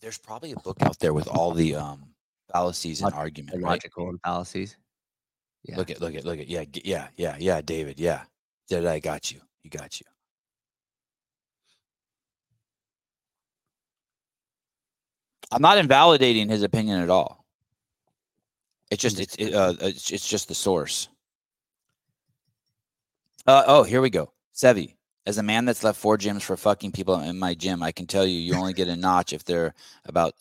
There's 0.00 0.18
probably 0.18 0.52
a 0.52 0.56
book 0.56 0.76
out 0.82 0.98
there 1.00 1.12
with 1.12 1.26
all 1.28 1.52
the 1.52 1.74
um 1.74 2.04
fallacies 2.52 3.00
and 3.02 3.10
Log- 3.12 3.18
argument. 3.18 3.52
The 3.56 3.60
Right? 3.60 3.70
logical 3.70 4.08
and 4.10 4.20
fallacies. 4.24 4.76
Yeah. 5.64 5.76
Look 5.76 5.90
at 5.90 6.00
look 6.00 6.14
at 6.14 6.24
look 6.24 6.38
at 6.38 6.48
yeah 6.48 6.64
yeah 6.84 7.08
yeah 7.16 7.36
yeah 7.38 7.60
David 7.60 7.98
yeah 7.98 8.24
did 8.68 8.86
I 8.86 8.98
got 9.00 9.30
you 9.30 9.40
you 9.62 9.70
got 9.70 10.00
you. 10.00 10.06
I'm 15.50 15.62
not 15.62 15.78
invalidating 15.78 16.48
his 16.48 16.62
opinion 16.62 17.00
at 17.00 17.10
all. 17.10 17.44
It's 18.90 19.02
just 19.02 19.20
it's 19.20 19.34
it, 19.36 19.54
uh 19.54 19.74
it's, 19.80 20.10
it's 20.10 20.28
just 20.28 20.48
the 20.48 20.54
source. 20.54 21.08
Uh 23.46 23.64
oh 23.66 23.82
here 23.82 24.00
we 24.00 24.10
go 24.10 24.32
Sevi. 24.54 24.94
As 25.26 25.38
a 25.38 25.42
man 25.42 25.66
that's 25.66 25.84
left 25.84 26.00
four 26.00 26.16
gyms 26.16 26.42
for 26.42 26.56
fucking 26.56 26.92
people 26.92 27.20
in 27.20 27.38
my 27.38 27.54
gym, 27.54 27.82
I 27.82 27.92
can 27.92 28.06
tell 28.06 28.26
you, 28.26 28.38
you 28.38 28.54
only 28.54 28.72
get 28.72 28.88
a 28.88 28.96
notch 28.96 29.34
if 29.34 29.44
they're 29.44 29.74
about 30.06 30.34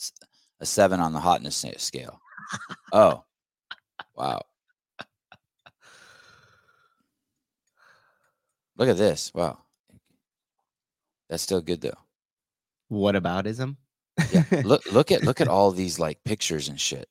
a 0.61 0.65
seven 0.65 1.01
on 1.01 1.11
the 1.11 1.19
hotness 1.19 1.65
scale. 1.77 2.21
Oh, 2.93 3.25
wow. 4.15 4.41
Look 8.77 8.87
at 8.87 8.95
this. 8.97 9.33
Wow. 9.33 9.57
That's 11.29 11.43
still 11.43 11.61
good 11.61 11.81
though. 11.81 11.97
What 12.87 13.15
aboutism? 13.15 13.75
Yeah. 14.31 14.43
look 14.63 14.85
look 14.91 15.11
at 15.11 15.23
look 15.23 15.41
at 15.41 15.47
all 15.47 15.71
these 15.71 15.99
like 15.99 16.23
pictures 16.23 16.69
and 16.69 16.79
shit. 16.79 17.07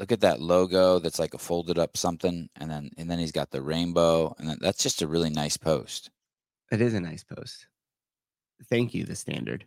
Look 0.00 0.10
at 0.10 0.20
that 0.20 0.40
logo 0.40 0.98
that's 0.98 1.18
like 1.18 1.34
a 1.34 1.38
folded 1.38 1.78
up 1.78 1.96
something 1.96 2.48
and 2.56 2.70
then 2.70 2.90
and 2.96 3.10
then 3.10 3.18
he's 3.18 3.32
got 3.32 3.50
the 3.50 3.62
rainbow 3.62 4.34
and 4.38 4.48
then, 4.48 4.58
that's 4.60 4.82
just 4.82 5.02
a 5.02 5.06
really 5.06 5.30
nice 5.30 5.56
post. 5.56 6.10
It 6.72 6.80
is 6.80 6.94
a 6.94 7.00
nice 7.00 7.22
post. 7.22 7.66
Thank 8.68 8.94
you, 8.94 9.04
the 9.04 9.14
standard. 9.14 9.64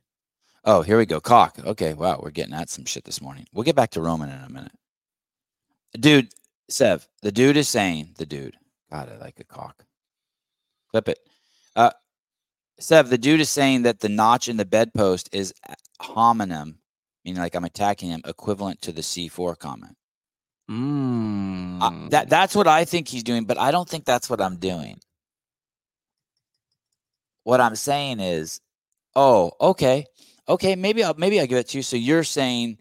Oh, 0.65 0.81
here 0.81 0.97
we 0.97 1.05
go. 1.05 1.21
Cock. 1.21 1.57
Okay, 1.63 1.93
wow, 1.93 2.19
we're 2.21 2.31
getting 2.31 2.53
at 2.53 2.69
some 2.69 2.85
shit 2.85 3.05
this 3.05 3.21
morning. 3.21 3.45
We'll 3.53 3.63
get 3.63 3.75
back 3.75 3.91
to 3.91 4.01
Roman 4.01 4.29
in 4.29 4.43
a 4.43 4.49
minute. 4.49 4.73
Dude, 5.97 6.29
Sev, 6.69 7.07
the 7.21 7.31
dude 7.31 7.55
is 7.55 7.69
saying, 7.69 8.15
the 8.17 8.25
dude, 8.25 8.55
God, 8.91 9.09
I 9.09 9.23
like 9.23 9.39
a 9.39 9.45
cock. 9.45 9.85
Clip 10.91 11.09
it. 11.09 11.19
Uh, 11.75 11.91
Sev, 12.79 13.09
the 13.09 13.17
dude 13.17 13.39
is 13.39 13.49
saying 13.49 13.83
that 13.83 13.99
the 13.99 14.09
notch 14.09 14.47
in 14.47 14.57
the 14.57 14.65
bedpost 14.65 15.29
is 15.31 15.53
homonym, 16.01 16.75
meaning 17.25 17.41
like 17.41 17.55
I'm 17.55 17.65
attacking 17.65 18.09
him, 18.09 18.21
equivalent 18.25 18.81
to 18.83 18.91
the 18.91 19.01
C4 19.01 19.57
comment. 19.57 19.95
Mm. 20.69 22.09
That 22.09 22.29
that's 22.29 22.55
what 22.55 22.67
I 22.67 22.85
think 22.85 23.07
he's 23.07 23.23
doing, 23.23 23.45
but 23.45 23.57
I 23.57 23.71
don't 23.71 23.87
think 23.87 24.05
that's 24.05 24.29
what 24.29 24.41
I'm 24.41 24.57
doing. 24.57 24.99
What 27.43 27.61
I'm 27.61 27.75
saying 27.75 28.19
is, 28.19 28.59
oh, 29.15 29.51
okay, 29.61 30.05
okay, 30.49 30.75
maybe 30.75 31.03
I'll 31.03 31.13
maybe 31.15 31.39
I 31.39 31.45
give 31.45 31.57
it 31.57 31.69
to 31.69 31.77
you. 31.77 31.83
So 31.83 31.95
you're 31.95 32.25
saying, 32.25 32.77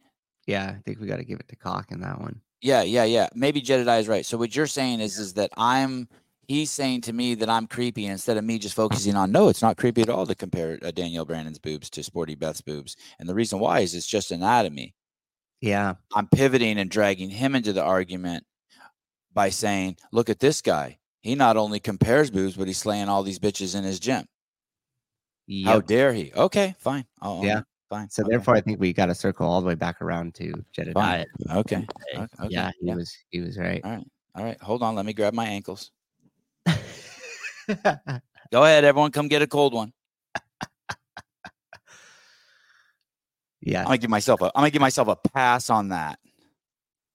yeah, 0.46 0.74
I 0.76 0.82
think 0.84 1.00
we 1.00 1.06
got 1.06 1.18
to 1.18 1.24
give 1.24 1.38
it 1.38 1.48
to 1.48 1.56
Cock 1.56 1.92
in 1.92 2.00
that 2.00 2.20
one. 2.20 2.40
yeah, 2.60 2.82
yeah, 2.82 3.04
yeah. 3.04 3.28
Maybe 3.34 3.60
Jedediah 3.60 4.00
is 4.00 4.08
right. 4.08 4.26
So 4.26 4.36
what 4.36 4.56
you're 4.56 4.66
saying 4.66 5.00
is, 5.00 5.18
is 5.18 5.34
that 5.34 5.50
I'm 5.56 6.08
he's 6.48 6.70
saying 6.70 7.02
to 7.02 7.12
me 7.12 7.34
that 7.34 7.48
I'm 7.48 7.66
creepy 7.66 8.06
instead 8.06 8.36
of 8.36 8.44
me 8.44 8.58
just 8.58 8.74
focusing 8.74 9.14
on 9.16 9.32
no, 9.32 9.48
it's 9.48 9.62
not 9.62 9.76
creepy 9.76 10.02
at 10.02 10.08
all 10.08 10.26
to 10.26 10.34
compare 10.34 10.78
uh, 10.82 10.90
Danielle 10.90 11.24
Brandon's 11.24 11.58
boobs 11.58 11.90
to 11.90 12.02
Sporty 12.02 12.34
Beth's 12.34 12.60
boobs, 12.60 12.96
and 13.18 13.28
the 13.28 13.34
reason 13.34 13.58
why 13.58 13.80
is 13.80 13.94
it's 13.94 14.06
just 14.06 14.30
anatomy. 14.30 14.94
Yeah. 15.60 15.94
I'm 16.14 16.28
pivoting 16.28 16.78
and 16.78 16.90
dragging 16.90 17.30
him 17.30 17.54
into 17.54 17.72
the 17.72 17.82
argument 17.82 18.44
by 19.32 19.48
saying, 19.48 19.96
look 20.12 20.28
at 20.28 20.38
this 20.38 20.62
guy. 20.62 20.98
He 21.22 21.34
not 21.34 21.56
only 21.56 21.80
compares 21.80 22.30
boobs, 22.30 22.56
but 22.56 22.66
he's 22.66 22.78
slaying 22.78 23.08
all 23.08 23.22
these 23.22 23.38
bitches 23.38 23.74
in 23.74 23.82
his 23.82 23.98
gym. 23.98 24.26
How 25.64 25.80
dare 25.80 26.12
he? 26.12 26.32
Okay, 26.34 26.74
fine. 26.78 27.04
I'll 27.20 27.44
Yeah. 27.44 27.62
Fine. 27.88 28.10
So 28.10 28.22
okay, 28.22 28.30
therefore, 28.30 28.56
I 28.56 28.60
think 28.60 28.80
we 28.80 28.92
got 28.92 29.06
to 29.06 29.14
circle 29.14 29.48
all 29.48 29.60
the 29.60 29.66
way 29.66 29.76
back 29.76 30.02
around 30.02 30.34
to 30.36 30.52
Jedediah. 30.72 31.24
Okay. 31.50 31.86
Okay, 32.12 32.20
okay, 32.20 32.48
Yeah, 32.48 32.70
he 32.80 32.88
yeah. 32.88 32.94
was 32.96 33.16
he 33.30 33.40
was 33.40 33.56
right. 33.58 33.80
All 33.84 33.92
right. 33.92 34.06
All 34.34 34.44
right. 34.44 34.60
Hold 34.60 34.82
on. 34.82 34.96
Let 34.96 35.06
me 35.06 35.12
grab 35.12 35.34
my 35.34 35.46
ankles. 35.46 35.92
Go 38.52 38.62
ahead, 38.64 38.84
everyone. 38.84 39.10
Come 39.12 39.28
get 39.28 39.42
a 39.42 39.46
cold 39.46 39.74
one. 39.74 39.92
yeah. 43.60 43.80
I'm 43.80 43.86
gonna 43.86 43.98
give 43.98 44.10
myself 44.10 44.40
a 44.42 44.46
I'm 44.46 44.62
gonna 44.62 44.70
give 44.70 44.80
myself 44.80 45.08
a 45.08 45.16
pass 45.16 45.70
on 45.70 45.88
that. 45.90 46.18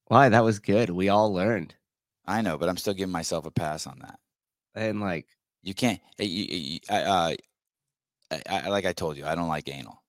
Why? 0.07 0.29
That 0.29 0.43
was 0.43 0.59
good. 0.59 0.89
We 0.89 1.09
all 1.09 1.33
learned. 1.33 1.73
I 2.25 2.41
know, 2.41 2.57
but 2.57 2.69
I'm 2.69 2.77
still 2.77 2.93
giving 2.93 3.11
myself 3.13 3.45
a 3.45 3.51
pass 3.51 3.87
on 3.87 3.99
that. 3.99 4.19
And 4.75 4.99
like, 5.01 5.27
You 5.63 5.73
can't. 5.73 5.99
eh, 6.19 6.23
You, 6.25 6.43
you, 6.45 6.57
you- 6.73 6.79
I, 6.89 7.01
uh, 7.01 7.35
I, 8.31 8.41
I, 8.49 8.67
like 8.69 8.85
I 8.85 8.93
told 8.93 9.17
you, 9.17 9.25
I 9.25 9.35
don't 9.35 9.47
like 9.49 9.67
anal. 9.69 10.01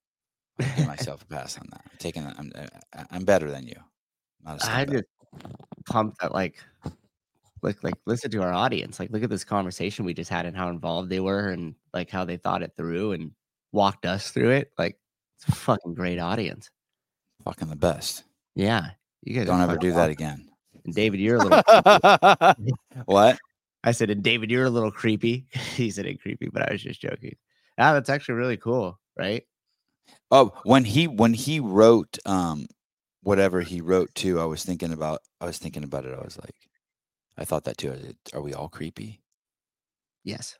Give 0.76 0.86
myself 0.86 1.22
a 1.22 1.26
pass 1.26 1.56
on 1.58 1.66
that. 1.70 1.82
I'm 1.90 1.98
taking. 1.98 2.26
I'm. 2.26 2.52
I- 2.94 3.04
I'm 3.10 3.24
better 3.24 3.50
than 3.50 3.66
you. 3.66 3.76
Not 4.44 4.56
a 4.56 4.60
step 4.60 4.74
I 4.74 4.84
just 4.84 5.04
pumped 5.86 6.20
that 6.20 6.32
like 6.32 6.56
like 7.62 7.82
like 7.82 7.94
listen 8.06 8.30
to 8.32 8.42
our 8.42 8.52
audience. 8.52 8.98
Like 8.98 9.10
look 9.10 9.22
at 9.22 9.30
this 9.30 9.44
conversation 9.44 10.04
we 10.04 10.14
just 10.14 10.30
had 10.30 10.46
and 10.46 10.56
how 10.56 10.68
involved 10.68 11.10
they 11.10 11.20
were 11.20 11.50
and 11.50 11.74
like 11.94 12.10
how 12.10 12.24
they 12.24 12.36
thought 12.36 12.62
it 12.62 12.72
through 12.76 13.12
and 13.12 13.32
walked 13.72 14.04
us 14.04 14.30
through 14.30 14.50
it. 14.50 14.72
Like 14.78 14.98
it's 15.38 15.48
a 15.48 15.52
fucking 15.52 15.94
great 15.94 16.18
audience. 16.18 16.70
fucking 17.44 17.68
the 17.68 17.76
best. 17.76 18.24
Yeah. 18.54 18.90
You 19.22 19.34
guys 19.34 19.46
Don't 19.46 19.60
ever 19.60 19.76
do 19.76 19.92
that 19.92 20.10
again. 20.10 20.48
And 20.84 20.94
David, 20.94 21.20
you're 21.20 21.36
a 21.36 21.44
little 21.44 22.54
what? 23.04 23.38
I 23.84 23.92
said, 23.92 24.10
and 24.10 24.22
David, 24.22 24.50
you're 24.50 24.66
a 24.66 24.70
little 24.70 24.90
creepy. 24.90 25.46
he 25.74 25.90
said 25.90 26.06
it 26.06 26.20
creepy, 26.20 26.48
but 26.52 26.68
I 26.68 26.72
was 26.72 26.82
just 26.82 27.00
joking. 27.00 27.36
Ah, 27.78 27.92
that's 27.92 28.10
actually 28.10 28.34
really 28.34 28.56
cool, 28.56 28.98
right? 29.16 29.44
Oh, 30.30 30.52
when 30.64 30.84
he 30.84 31.06
when 31.08 31.34
he 31.34 31.60
wrote 31.60 32.18
um 32.26 32.66
whatever 33.22 33.60
he 33.60 33.80
wrote 33.80 34.14
too, 34.14 34.40
I 34.40 34.44
was 34.44 34.64
thinking 34.64 34.92
about 34.92 35.20
I 35.40 35.46
was 35.46 35.58
thinking 35.58 35.84
about 35.84 36.04
it. 36.04 36.14
I 36.18 36.22
was 36.24 36.38
like, 36.38 36.54
I 37.42 37.44
thought 37.44 37.64
that 37.64 37.76
too. 37.76 37.92
Said, 38.00 38.16
Are 38.34 38.40
we 38.40 38.54
all 38.54 38.68
creepy? 38.68 39.20
Yes. 40.22 40.56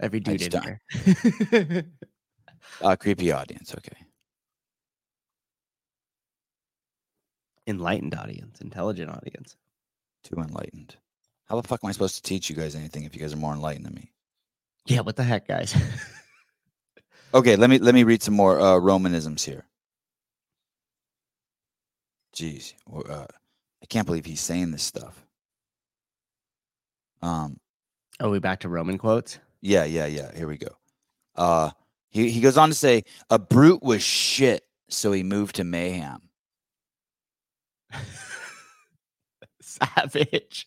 Every 0.00 0.20
dude 0.20 0.40
in 0.54 0.62
here. 0.62 1.84
Uh 2.80 2.94
creepy 2.94 3.32
audience. 3.40 3.74
Okay. 3.76 3.96
Enlightened 7.66 8.14
audience, 8.14 8.60
intelligent 8.60 9.10
audience. 9.10 9.56
Too 10.22 10.36
enlightened. 10.36 10.94
How 11.48 11.60
the 11.60 11.66
fuck 11.66 11.80
am 11.82 11.88
I 11.88 11.92
supposed 11.92 12.14
to 12.14 12.22
teach 12.22 12.48
you 12.48 12.54
guys 12.54 12.76
anything 12.76 13.02
if 13.02 13.16
you 13.16 13.20
guys 13.20 13.32
are 13.32 13.36
more 13.36 13.52
enlightened 13.52 13.86
than 13.86 13.94
me? 13.94 14.12
Yeah, 14.86 15.00
what 15.00 15.16
the 15.16 15.24
heck, 15.24 15.48
guys? 15.48 15.74
Okay, 17.34 17.56
let 17.56 17.70
me 17.70 17.78
let 17.78 17.94
me 17.94 18.04
read 18.04 18.22
some 18.22 18.34
more 18.34 18.60
uh 18.60 18.74
Romanisms 18.74 19.42
here. 19.42 19.64
Jeez. 22.36 22.74
Uh, 22.94 23.24
I 23.82 23.86
can't 23.88 24.06
believe 24.06 24.26
he's 24.26 24.42
saying 24.42 24.70
this 24.70 24.82
stuff. 24.82 25.24
Um 27.22 27.58
Are 28.20 28.28
we 28.30 28.38
back 28.38 28.60
to 28.60 28.68
Roman 28.68 28.98
quotes? 28.98 29.38
Yeah, 29.60 29.84
yeah, 29.84 30.06
yeah. 30.06 30.34
Here 30.36 30.48
we 30.48 30.58
go. 30.58 30.76
Uh 31.36 31.70
he, 32.10 32.30
he 32.30 32.40
goes 32.40 32.58
on 32.58 32.68
to 32.68 32.74
say 32.74 33.04
a 33.30 33.38
brute 33.38 33.82
was 33.82 34.02
shit, 34.02 34.64
so 34.90 35.12
he 35.12 35.22
moved 35.22 35.56
to 35.56 35.64
mayhem. 35.64 36.20
Savage. 39.62 40.66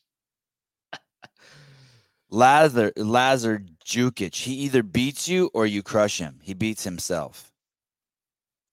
Lazar 2.32 2.92
Lazar 2.98 3.64
Dukic, 3.86 4.36
he 4.36 4.54
either 4.56 4.82
beats 4.84 5.28
you 5.28 5.50
or 5.54 5.66
you 5.66 5.84
crush 5.84 6.18
him. 6.18 6.40
He 6.42 6.54
beats 6.54 6.84
himself. 6.84 7.52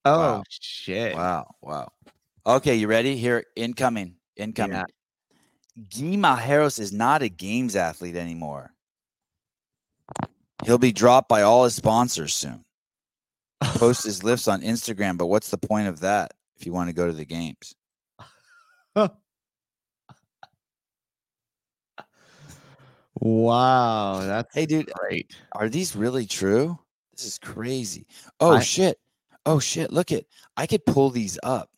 Oh 0.05 0.19
Wow. 0.19 0.43
shit. 0.49 1.15
Wow, 1.15 1.55
wow. 1.61 1.91
Okay, 2.45 2.75
you 2.75 2.87
ready? 2.87 3.15
Here, 3.15 3.45
incoming, 3.55 4.15
incoming. 4.35 4.77
Yeah. 4.77 4.83
Gui 5.89 6.17
Malheiros 6.17 6.79
is 6.79 6.93
not 6.93 7.21
a 7.23 7.29
games 7.29 7.75
athlete 7.75 8.15
anymore. 8.15 8.71
He'll 10.65 10.77
be 10.77 10.91
dropped 10.91 11.27
by 11.29 11.41
all 11.41 11.63
his 11.65 11.75
sponsors 11.75 12.33
soon. 12.35 12.63
Post 13.61 14.03
his 14.05 14.23
lifts 14.23 14.47
on 14.47 14.61
Instagram, 14.61 15.17
but 15.17 15.27
what's 15.27 15.49
the 15.49 15.57
point 15.57 15.87
of 15.87 16.01
that 16.01 16.33
if 16.57 16.65
you 16.65 16.73
want 16.73 16.89
to 16.89 16.93
go 16.93 17.07
to 17.07 17.13
the 17.13 17.25
games? 17.25 17.73
wow, 23.19 24.19
that's 24.21 24.53
Hey, 24.53 24.65
dude, 24.65 24.89
great. 24.93 25.35
are 25.53 25.69
these 25.69 25.95
really 25.95 26.25
true? 26.25 26.77
This 27.15 27.25
is 27.25 27.37
crazy. 27.37 28.05
Oh 28.39 28.55
I- 28.57 28.59
shit. 28.61 28.97
Oh 29.45 29.59
shit. 29.59 29.91
Look 29.91 30.11
it. 30.11 30.27
I 30.57 30.65
could 30.67 30.85
pull 30.85 31.09
these 31.09 31.37
up. 31.43 31.69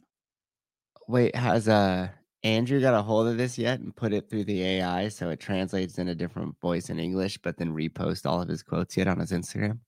Wait, 1.07 1.35
has 1.35 1.67
uh 1.67 2.07
Andrew 2.45 2.79
got 2.79 2.93
a 2.93 3.01
hold 3.01 3.27
of 3.27 3.37
this 3.37 3.57
yet 3.57 3.79
and 3.79 3.95
put 3.95 4.13
it 4.13 4.29
through 4.29 4.43
the 4.43 4.61
AI 4.63 5.07
so 5.07 5.31
it 5.31 5.39
translates 5.39 5.97
in 5.97 6.09
a 6.09 6.13
different 6.13 6.55
voice 6.61 6.91
in 6.91 6.99
English, 6.99 7.39
but 7.39 7.57
then 7.57 7.73
repost 7.73 8.27
all 8.27 8.39
of 8.39 8.47
his 8.47 8.61
quotes 8.61 8.95
yet 8.95 9.07
on 9.07 9.19
his 9.19 9.31
Instagram? 9.31 9.79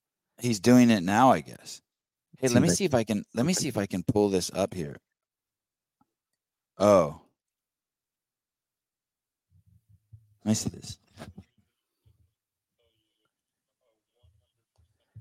He's 0.41 0.59
doing 0.59 0.89
it 0.89 1.03
now, 1.03 1.31
I 1.31 1.41
guess. 1.41 1.83
Hey, 2.39 2.47
let 2.47 2.63
me 2.63 2.69
like 2.69 2.77
see 2.77 2.85
if 2.85 2.95
I 2.95 3.03
can 3.03 3.23
let 3.35 3.45
me 3.45 3.53
see 3.53 3.67
if 3.67 3.77
I 3.77 3.85
can 3.85 4.01
pull 4.01 4.29
this 4.29 4.49
up 4.55 4.73
here. 4.73 4.97
Oh. 6.79 7.21
Let 10.43 10.49
me 10.49 10.55
see 10.55 10.69
this. 10.69 10.97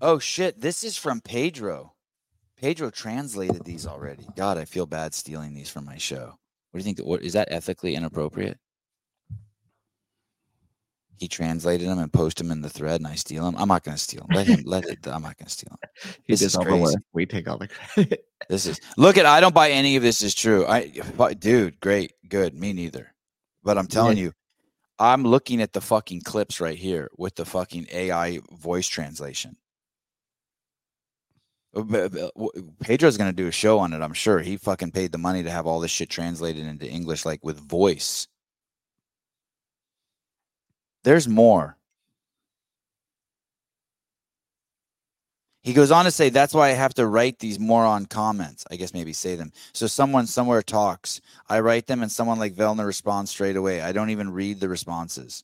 Oh 0.01 0.18
shit, 0.18 0.59
this 0.59 0.85
is 0.85 0.96
from 0.96 1.20
Pedro. 1.20 1.92
Pedro 2.59 2.88
translated 2.88 3.62
these 3.66 3.87
already. 3.87 4.27
God, 4.37 4.57
I 4.57 4.64
feel 4.64 4.87
bad 4.87 5.12
stealing 5.12 5.53
these 5.53 5.68
from 5.68 5.85
my 5.85 5.99
show. 5.99 6.38
What 6.77 6.83
do 6.83 6.91
you 6.91 6.95
think? 6.95 7.09
What 7.09 7.23
is 7.23 7.33
that 7.33 7.49
ethically 7.51 7.95
inappropriate? 7.95 8.59
He 11.17 11.27
translated 11.27 11.89
them 11.89 11.99
and 11.99 12.12
posted 12.12 12.45
them 12.45 12.53
in 12.53 12.61
the 12.61 12.69
thread, 12.69 13.01
and 13.01 13.07
I 13.07 13.15
steal 13.15 13.45
them. 13.47 13.55
I'm 13.57 13.69
not 13.69 13.83
going 13.83 13.97
to 13.97 14.03
steal 14.03 14.27
them. 14.27 14.37
Let 14.37 14.47
him. 14.47 14.62
Let 14.67 14.85
it. 14.85 14.99
I'm 15.07 15.23
not 15.23 15.39
going 15.39 15.47
to 15.47 15.51
steal 15.51 15.71
them. 15.71 15.91
He 16.25 16.35
This 16.35 16.43
is 16.43 16.55
all 16.55 16.65
the 16.65 16.69
crazy. 16.73 16.83
work. 16.83 17.03
We 17.15 17.25
take 17.25 17.49
all 17.49 17.57
the 17.57 17.69
credit. 17.69 18.27
This 18.51 18.67
is 18.67 18.79
look 18.99 19.17
at. 19.17 19.25
I 19.25 19.41
don't 19.41 19.55
buy 19.55 19.71
any 19.71 19.97
of 19.97 20.03
this 20.03 20.21
is 20.23 20.35
true. 20.35 20.67
I, 20.67 20.93
but 21.17 21.41
dude, 21.41 21.81
great, 21.81 22.12
good. 22.29 22.53
Me 22.53 22.75
neither. 22.75 23.15
But 23.65 23.79
I'm 23.79 23.87
telling 23.87 24.19
you, 24.19 24.33
I'm 24.99 25.23
looking 25.23 25.62
at 25.62 25.73
the 25.73 25.81
fucking 25.81 26.21
clips 26.21 26.61
right 26.61 26.77
here 26.77 27.09
with 27.16 27.37
the 27.37 27.47
fucking 27.47 27.87
AI 27.91 28.41
voice 28.53 28.87
translation. 28.87 29.57
Pedro's 32.81 33.18
gonna 33.18 33.33
do 33.33 33.49
a 33.49 33.53
show 33.53 33.79
on 33.79 33.93
it. 33.93 34.01
I'm 34.01 34.14
sure 34.14 34.41
he 34.41 34.57
fucking 34.57 34.93
paid 34.93 35.12
the 35.12 35.18
money 35.18 35.43
to 35.43 35.51
have 35.51 35.66
all 35.66 35.81
this 35.81 35.91
shit 35.91 36.09
translated 36.09 36.66
into 36.66 36.89
English, 36.89 37.24
like 37.24 37.45
with 37.45 37.59
voice. 37.59 38.29
There's 41.05 41.29
more. 41.29 41.77
He 45.62 45.72
goes 45.72 45.91
on 45.91 46.05
to 46.05 46.12
say, 46.12 46.29
that's 46.29 46.55
why 46.55 46.68
I 46.68 46.74
have 46.74 46.95
to 46.95 47.09
write 47.09 47.41
these 47.41 47.59
moron 47.59 48.07
comments. 48.07 48.64
I 48.70 48.77
guess 48.77 48.95
maybe 48.95 49.12
say 49.12 49.35
them. 49.35 49.51
So 49.72 49.89
someone 49.89 50.29
somewhere 50.29 50.62
talks, 50.62 51.20
I 51.49 51.59
write 51.59 51.89
them, 51.89 52.03
and 52.03 52.11
someone 52.11 52.39
like 52.39 52.55
Vellner 52.55 52.87
responds 52.87 53.33
straight 53.33 53.57
away. 53.57 53.83
I 53.83 53.91
don't 53.91 54.11
even 54.11 54.33
read 54.33 54.61
the 54.61 54.68
responses. 54.68 55.43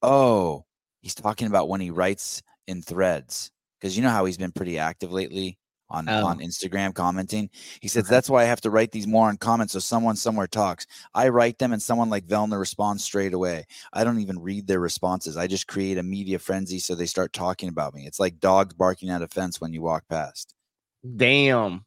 Oh, 0.00 0.64
he's 1.00 1.16
talking 1.16 1.48
about 1.48 1.68
when 1.68 1.80
he 1.80 1.90
writes 1.90 2.40
in 2.68 2.82
threads. 2.82 3.50
Because 3.80 3.96
you 3.96 4.02
know 4.02 4.10
how 4.10 4.24
he's 4.24 4.36
been 4.38 4.52
pretty 4.52 4.78
active 4.78 5.12
lately 5.12 5.58
on 5.90 6.06
Oh. 6.08 6.26
on 6.26 6.38
Instagram 6.40 6.94
commenting. 6.94 7.48
He 7.80 7.88
says 7.88 8.04
Okay. 8.04 8.10
that's 8.14 8.28
why 8.28 8.42
I 8.42 8.46
have 8.46 8.60
to 8.62 8.70
write 8.70 8.92
these 8.92 9.06
more 9.06 9.28
on 9.28 9.38
comments 9.38 9.72
so 9.72 9.78
someone 9.78 10.16
somewhere 10.16 10.46
talks. 10.46 10.86
I 11.14 11.28
write 11.28 11.58
them 11.58 11.72
and 11.72 11.82
someone 11.82 12.10
like 12.10 12.26
Vellner 12.26 12.58
responds 12.60 13.04
straight 13.04 13.32
away. 13.32 13.64
I 13.92 14.04
don't 14.04 14.18
even 14.20 14.38
read 14.38 14.66
their 14.66 14.80
responses. 14.80 15.36
I 15.38 15.46
just 15.46 15.66
create 15.66 15.96
a 15.96 16.02
media 16.02 16.38
frenzy 16.38 16.78
so 16.78 16.94
they 16.94 17.06
start 17.06 17.32
talking 17.32 17.68
about 17.70 17.94
me. 17.94 18.06
It's 18.06 18.20
like 18.20 18.38
dogs 18.40 18.74
barking 18.74 19.08
at 19.08 19.22
a 19.22 19.28
fence 19.28 19.60
when 19.60 19.72
you 19.72 19.80
walk 19.80 20.04
past. 20.08 20.54
Damn, 21.16 21.84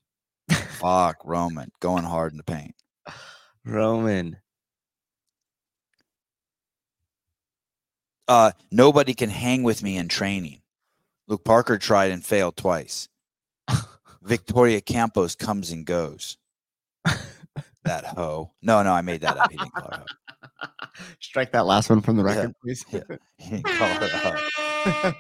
Fuck 0.50 1.18
Roman 1.24 1.72
going 1.80 2.04
hard 2.04 2.32
in 2.34 2.38
the 2.38 2.44
paint. 2.44 2.74
Roman. 3.66 4.38
Uh, 8.28 8.52
nobody 8.72 9.14
can 9.14 9.30
hang 9.30 9.62
with 9.64 9.84
me 9.84 9.98
in 9.98 10.08
training. 10.08 10.61
Luke 11.28 11.44
Parker 11.44 11.78
tried 11.78 12.12
and 12.12 12.24
failed 12.26 12.58
twice. 12.58 13.08
Victoria 14.22 14.82
Campos 14.82 15.36
comes 15.36 15.72
and 15.72 15.86
goes. 15.86 16.38
that 17.84 18.06
hoe. 18.06 18.52
No, 18.62 18.84
no, 18.84 18.92
I 18.94 19.02
made 19.02 19.22
that 19.22 19.38
up. 19.38 19.52
He 19.52 19.58
didn't 19.58 19.74
call 19.74 19.90
her 19.92 20.04
hoe. 20.62 20.68
Strike 21.20 21.52
that 21.54 21.66
last 21.66 21.90
one 21.90 22.02
from 22.02 22.18
the 22.18 22.24
Yeah. 22.24 22.36
record, 22.36 22.56
please. 22.64 22.86
Yeah. 22.92 23.02
He 23.38 23.50
didn't 23.52 23.66
call 23.66 23.88
her 23.88 24.08
hoe. 24.84 25.14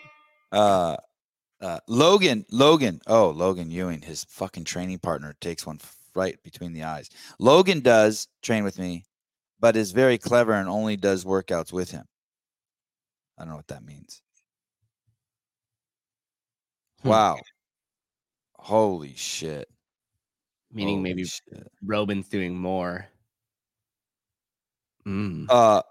Uh, 0.51 0.97
uh, 1.61 1.79
Logan, 1.87 2.45
Logan. 2.51 2.99
Oh, 3.07 3.29
Logan 3.29 3.71
Ewing, 3.71 4.01
his 4.01 4.25
fucking 4.25 4.65
training 4.65 4.99
partner 4.99 5.35
takes 5.39 5.65
one 5.65 5.79
right 6.13 6.41
between 6.43 6.73
the 6.73 6.83
eyes. 6.83 7.09
Logan 7.39 7.79
does 7.79 8.27
train 8.41 8.63
with 8.63 8.77
me, 8.77 9.05
but 9.59 9.75
is 9.77 9.91
very 9.91 10.17
clever 10.17 10.51
and 10.53 10.67
only 10.67 10.97
does 10.97 11.23
workouts 11.23 11.71
with 11.71 11.91
him. 11.91 12.05
I 13.37 13.43
don't 13.43 13.51
know 13.51 13.55
what 13.57 13.67
that 13.67 13.85
means. 13.85 14.21
Hmm. 17.03 17.09
Wow. 17.09 17.37
Holy 18.53 19.15
shit. 19.15 19.67
Meaning 20.71 20.97
Holy 20.97 21.03
maybe 21.03 21.25
shit. 21.25 21.71
Roman's 21.83 22.27
doing 22.27 22.55
more. 22.55 23.07
Mm. 25.05 25.47
Uh 25.49 25.81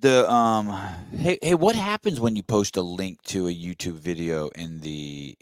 the 0.00 0.28
um 0.28 0.76
hey 1.16 1.38
hey 1.40 1.54
what 1.54 1.76
happens 1.76 2.18
when 2.18 2.34
you 2.34 2.42
post 2.42 2.76
a 2.76 2.82
link 2.82 3.22
to 3.22 3.46
a 3.46 3.54
YouTube 3.54 3.94
video 3.94 4.48
in 4.48 4.80
the 4.80 5.36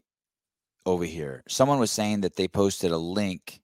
over 0.85 1.05
here? 1.05 1.43
Someone 1.49 1.79
was 1.79 1.91
saying 1.91 2.21
that 2.21 2.37
they 2.37 2.47
posted 2.47 2.91
a 2.93 2.99
link 2.99 3.61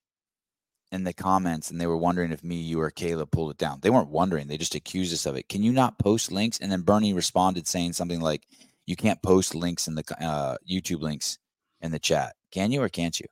in 0.93 1.05
the 1.05 1.13
comments 1.13 1.71
and 1.71 1.81
they 1.81 1.87
were 1.87 1.97
wondering 1.97 2.33
if 2.33 2.45
me, 2.45 2.57
you, 2.57 2.81
or 2.81 2.91
Caleb 2.91 3.31
pulled 3.31 3.51
it 3.51 3.59
down. 3.59 3.81
They 3.81 3.91
weren't 3.91 4.09
wondering, 4.09 4.47
they 4.47 4.59
just 4.59 4.75
accused 4.75 5.13
us 5.13 5.27
of 5.27 5.37
it. 5.37 5.49
Can 5.49 5.63
you 5.63 5.73
not 5.73 5.99
post 5.99 6.33
links? 6.33 6.59
And 6.59 6.71
then 6.71 6.83
Bernie 6.83 7.13
responded 7.13 7.67
saying 7.67 7.95
something 7.95 8.21
like, 8.21 8.47
You 8.87 8.97
can't 8.97 9.21
post 9.23 9.55
links 9.55 9.89
in 9.89 9.95
the 9.95 10.05
uh, 10.21 10.57
YouTube 10.69 11.01
links 11.01 11.39
in 11.81 11.91
the 11.91 11.99
chat. 11.99 12.35
Can 12.53 12.71
you 12.71 12.83
or 12.83 12.89
can't 12.89 13.19
you? 13.19 13.27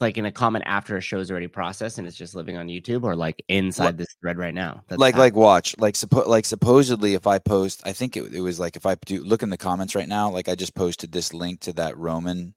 Like 0.00 0.16
in 0.16 0.24
a 0.24 0.32
comment 0.32 0.64
after 0.66 0.96
a 0.96 1.00
show's 1.00 1.30
already 1.30 1.46
processed 1.46 1.98
and 1.98 2.06
it's 2.06 2.16
just 2.16 2.34
living 2.34 2.56
on 2.56 2.68
YouTube, 2.68 3.04
or 3.04 3.14
like 3.14 3.42
inside 3.48 3.98
this 3.98 4.14
thread 4.20 4.38
right 4.38 4.54
now. 4.54 4.82
That's 4.88 4.98
like 4.98 5.14
hap- 5.14 5.20
like 5.20 5.34
watch 5.34 5.74
like 5.78 5.94
suppo- 5.94 6.26
like 6.26 6.46
supposedly 6.46 7.14
if 7.14 7.26
i 7.26 7.38
post 7.38 7.82
i 7.84 7.92
think 7.92 8.16
it, 8.16 8.32
it 8.32 8.40
was 8.40 8.58
like 8.58 8.76
if 8.76 8.86
i 8.86 8.94
do 9.06 9.22
look 9.22 9.42
in 9.42 9.50
the 9.50 9.58
comments 9.58 9.94
right 9.94 10.08
now 10.08 10.30
like 10.30 10.48
i 10.48 10.54
just 10.54 10.74
posted 10.74 11.12
this 11.12 11.34
link 11.34 11.60
to 11.60 11.72
that 11.74 11.96
roman 11.98 12.54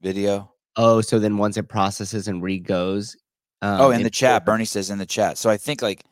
video 0.00 0.50
oh, 0.76 1.00
so 1.00 1.18
then 1.18 1.36
once 1.36 1.56
it 1.56 1.68
processes 1.68 2.26
and 2.26 2.42
re 2.42 2.58
goes. 2.58 3.16
Um, 3.62 3.80
oh 3.80 3.90
in 3.90 4.02
the 4.02 4.10
chat 4.10 4.44
bernie 4.44 4.64
says 4.64 4.90
in 4.90 4.98
the 4.98 5.06
chat 5.06 5.38
so 5.38 5.48
i 5.50 5.56
think 5.56 5.82
like 5.82 6.04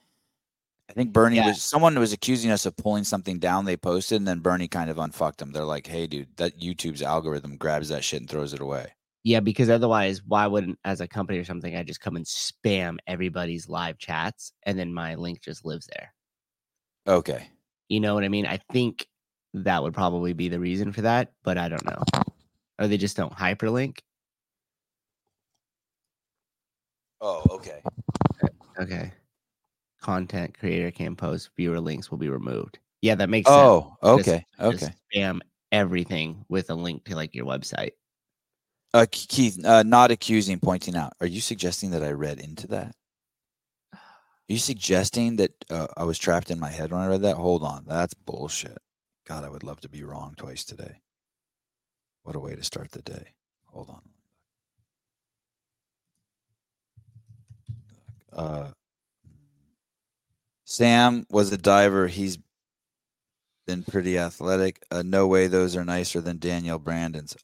i 0.93 0.95
think 0.95 1.13
bernie 1.13 1.37
Yeah. 1.37 1.47
was 1.49 1.63
someone 1.63 1.99
was 1.99 2.13
accusing 2.13 2.51
us 2.51 2.67
of 2.67 2.77
pulling 2.77 3.03
something 3.05 3.39
down 3.39 3.65
they 3.65 3.77
posted 3.77 4.17
and 4.19 4.29
then 4.29 4.39
bernie 4.41 4.69
kind 4.69 4.91
of 4.91 4.99
unfucked 4.99 5.39
them 5.39 5.51
they're 5.53 5.65
like 5.65 5.87
hey 5.87 6.07
dude 6.07 6.29
that 6.37 6.61
youtube's 6.61 7.03
algorithm 7.03 7.57
grabs 7.57 7.89
that 7.89 8.05
shit 8.05 8.21
and 8.21 8.31
throws 8.31 8.53
it 8.53 8.61
away 8.61 8.93
Yeah, 9.25 9.41
because 9.41 9.71
otherwise, 9.71 10.21
why 10.27 10.47
wouldn't 10.49 10.79
as 10.85 11.01
a 11.01 11.07
company 11.07 11.39
or 11.39 11.45
something 11.45 11.77
I 11.77 11.85
just 11.85 12.01
come 12.01 12.17
and 12.17 12.27
spam 12.27 12.99
everybody's 13.07 13.69
live 13.69 13.97
chats 13.99 14.53
and 14.67 14.77
then 14.79 14.93
my 14.93 15.15
link 15.15 15.41
just 15.41 15.65
lives 15.65 15.87
there? 15.95 16.13
okay 17.07 17.49
You 17.89 18.01
know 18.01 18.15
what 18.15 18.25
I 18.25 18.29
mean? 18.29 18.47
I 18.47 18.59
think 18.73 19.07
that 19.55 19.83
would 19.83 19.95
probably 19.95 20.33
be 20.33 20.49
the 20.49 20.59
reason 20.59 20.93
for 20.93 21.03
that, 21.03 21.33
but 21.45 21.57
I 21.57 21.69
don't 21.69 21.85
know. 21.85 22.03
Or 22.81 22.89
they 22.89 22.97
just 22.99 23.17
don't 23.17 23.33
hyperlink. 23.33 23.99
oh 27.21 27.47
okay 27.51 27.81
Okay. 28.81 29.13
Content 30.03 30.59
creator 30.59 30.91
can 30.91 31.15
post 31.17 31.51
viewer 31.57 31.81
links 31.81 32.11
will 32.11 32.19
be 32.19 32.29
removed. 32.29 32.79
Yeah, 33.03 33.15
that 33.15 33.31
makes 33.31 33.49
sense. 33.49 33.59
oh 33.59 33.97
Just- 34.17 34.29
okay 34.29 34.47
Just 34.59 34.83
okay 34.85 34.95
spam 35.15 35.41
everything 35.71 36.45
with 36.49 36.69
a 36.71 36.75
link 36.75 37.05
to 37.05 37.15
like 37.17 37.35
your 37.35 37.47
website. 37.47 37.93
uh 38.95 39.07
keith 39.11 39.65
uh 39.65 39.83
not 39.85 40.11
accusing 40.11 40.59
pointing 40.61 40.97
out 40.97 41.13
are 41.21 41.27
you 41.27 41.41
suggesting 41.41 41.93
that 41.93 42.03
i 42.05 42.11
read 42.11 42.39
into 42.41 42.67
that 42.67 42.95
Are 43.95 44.53
you 44.53 44.59
suggesting 44.59 45.37
that 45.37 45.53
uh, 45.71 45.87
I 45.97 46.05
was 46.05 46.19
trapped 46.19 46.51
in 46.51 46.59
my 46.61 46.69
head 46.69 46.91
when 46.91 47.01
I 47.01 47.07
read 47.07 47.23
that? 47.23 47.37
Hold 47.37 47.63
on, 47.63 47.85
that's 47.87 48.13
bullshit. 48.13 48.77
God, 49.27 49.45
I 49.45 49.49
would 49.49 49.63
love 49.63 49.81
to 49.81 49.89
be 49.89 50.03
wrong 50.03 50.35
twice 50.37 50.65
today. 50.65 51.01
What 52.25 52.37
a 52.37 52.41
way 52.41 52.55
to 52.57 52.63
start 52.65 52.91
the 52.91 53.01
day. 53.03 53.27
Hold 53.73 53.89
on. 53.89 54.03
Uh, 58.33 58.71
Sam 60.73 61.27
was 61.29 61.53
a 61.53 61.59
diver. 61.59 62.07
He's 62.07 62.39
been 63.67 63.83
pretty 63.83 64.19
athletic. 64.19 64.83
Uh, 64.91 65.03
no 65.05 65.27
way 65.27 65.47
those 65.47 65.77
are 65.77 65.85
nicer 65.85 66.23
than 66.23 66.39
Danielle 66.39 66.79
Brandon's. 66.79 67.37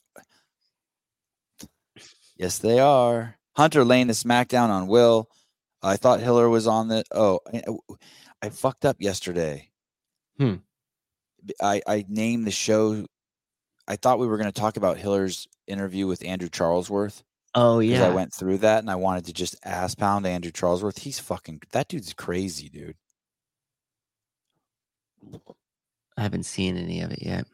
Yes, 2.36 2.58
they 2.58 2.78
are. 2.78 3.36
Hunter 3.54 3.84
laying 3.84 4.06
the 4.06 4.14
smackdown 4.14 4.70
on 4.70 4.86
Will. 4.86 5.28
I 5.82 5.96
thought 5.96 6.20
Hiller 6.20 6.48
was 6.48 6.66
on 6.66 6.88
the. 6.88 7.04
Oh, 7.12 7.40
I, 7.52 7.62
I 8.40 8.48
fucked 8.48 8.86
up 8.86 8.96
yesterday. 8.98 9.68
Hmm. 10.38 10.56
I 11.60 11.82
I 11.86 12.06
named 12.08 12.46
the 12.46 12.50
show. 12.50 13.04
I 13.86 13.96
thought 13.96 14.18
we 14.18 14.26
were 14.26 14.38
going 14.38 14.50
to 14.50 14.60
talk 14.60 14.78
about 14.78 14.96
Hiller's 14.96 15.46
interview 15.66 16.06
with 16.06 16.24
Andrew 16.24 16.48
Charlesworth 16.48 17.22
Oh 17.54 17.80
yeah. 17.80 18.06
I 18.06 18.10
went 18.10 18.32
through 18.32 18.58
that 18.58 18.80
and 18.80 18.90
I 18.90 18.96
wanted 18.96 19.26
to 19.26 19.32
just 19.32 19.56
ass 19.64 19.94
pound 19.94 20.26
Andrew 20.26 20.52
Charlesworth. 20.52 21.00
He's 21.00 21.18
fucking 21.18 21.62
that 21.72 21.88
dude's 21.88 22.12
crazy, 22.12 22.68
dude. 22.68 22.96
I 26.16 26.22
haven't 26.22 26.44
seen 26.44 26.76
any 26.76 27.00
of 27.00 27.12
it 27.12 27.22
yet. 27.22 27.46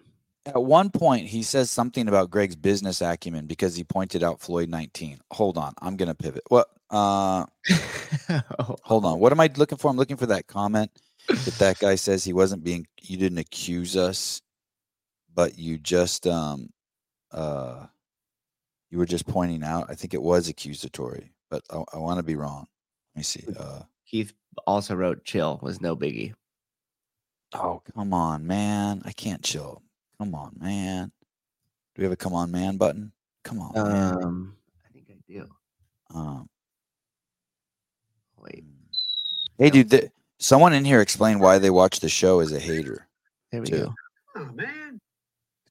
At 0.46 0.62
one 0.62 0.90
point, 0.90 1.26
he 1.26 1.42
says 1.42 1.70
something 1.70 2.06
about 2.06 2.30
Greg's 2.30 2.56
business 2.56 3.00
acumen 3.00 3.46
because 3.46 3.76
he 3.76 3.84
pointed 3.84 4.22
out 4.22 4.40
Floyd 4.40 4.68
19. 4.68 5.18
Hold 5.32 5.56
on, 5.56 5.72
I'm 5.80 5.96
gonna 5.96 6.14
pivot. 6.14 6.42
What? 6.48 6.68
Uh, 6.90 7.46
hold 8.58 9.06
on. 9.06 9.18
What 9.18 9.32
am 9.32 9.40
I 9.40 9.50
looking 9.56 9.78
for? 9.78 9.90
I'm 9.90 9.96
looking 9.96 10.18
for 10.18 10.26
that 10.26 10.46
comment 10.46 10.90
that 11.28 11.58
that 11.58 11.78
guy 11.78 11.94
says 11.94 12.24
he 12.24 12.32
wasn't 12.32 12.62
being. 12.62 12.86
You 13.02 13.16
didn't 13.16 13.38
accuse 13.38 13.96
us, 13.96 14.42
but 15.34 15.58
you 15.58 15.78
just 15.78 16.26
um, 16.26 16.70
uh, 17.32 17.86
you 18.90 18.98
were 18.98 19.06
just 19.06 19.26
pointing 19.26 19.62
out. 19.62 19.86
I 19.88 19.94
think 19.94 20.14
it 20.14 20.22
was 20.22 20.48
accusatory, 20.48 21.32
but 21.50 21.62
I, 21.70 21.82
I 21.94 21.98
want 21.98 22.18
to 22.18 22.22
be 22.22 22.36
wrong. 22.36 22.66
Let 23.14 23.18
me 23.18 23.22
see. 23.22 23.44
Uh, 23.58 23.80
Keith 24.06 24.32
also 24.66 24.94
wrote 24.94 25.24
chill 25.24 25.58
was 25.62 25.80
no 25.80 25.96
biggie. 25.96 26.34
Oh 27.55 27.82
come 27.94 28.12
on, 28.12 28.46
man! 28.46 29.02
I 29.05 29.12
can't 29.12 29.42
chill. 29.42 29.82
Come 30.18 30.34
on, 30.34 30.57
man. 30.61 31.11
Do 31.94 32.00
we 32.00 32.05
have 32.05 32.12
a 32.12 32.16
come 32.16 32.34
on, 32.34 32.50
man 32.50 32.76
button? 32.76 33.12
Come 33.44 33.61
on, 33.61 33.72
man. 33.74 34.14
Um 34.24 34.57
I 34.86 34.92
think 34.92 35.07
I 35.11 35.14
do. 35.32 35.48
Um, 36.14 36.48
Wait, 38.38 38.64
Hey, 39.59 39.70
dude, 39.70 39.90
th- 39.90 40.11
someone 40.38 40.72
in 40.74 40.84
here 40.84 41.00
explain 41.00 41.38
why 41.38 41.59
they 41.59 41.70
watch 41.70 42.00
the 42.00 42.09
show 42.09 42.40
as 42.40 42.52
a 42.52 42.59
hater. 42.61 43.09
there 43.50 43.62
we 43.62 43.66
Two. 43.68 43.76
go. 43.76 43.94
Oh 44.36 44.44
man, 44.52 45.00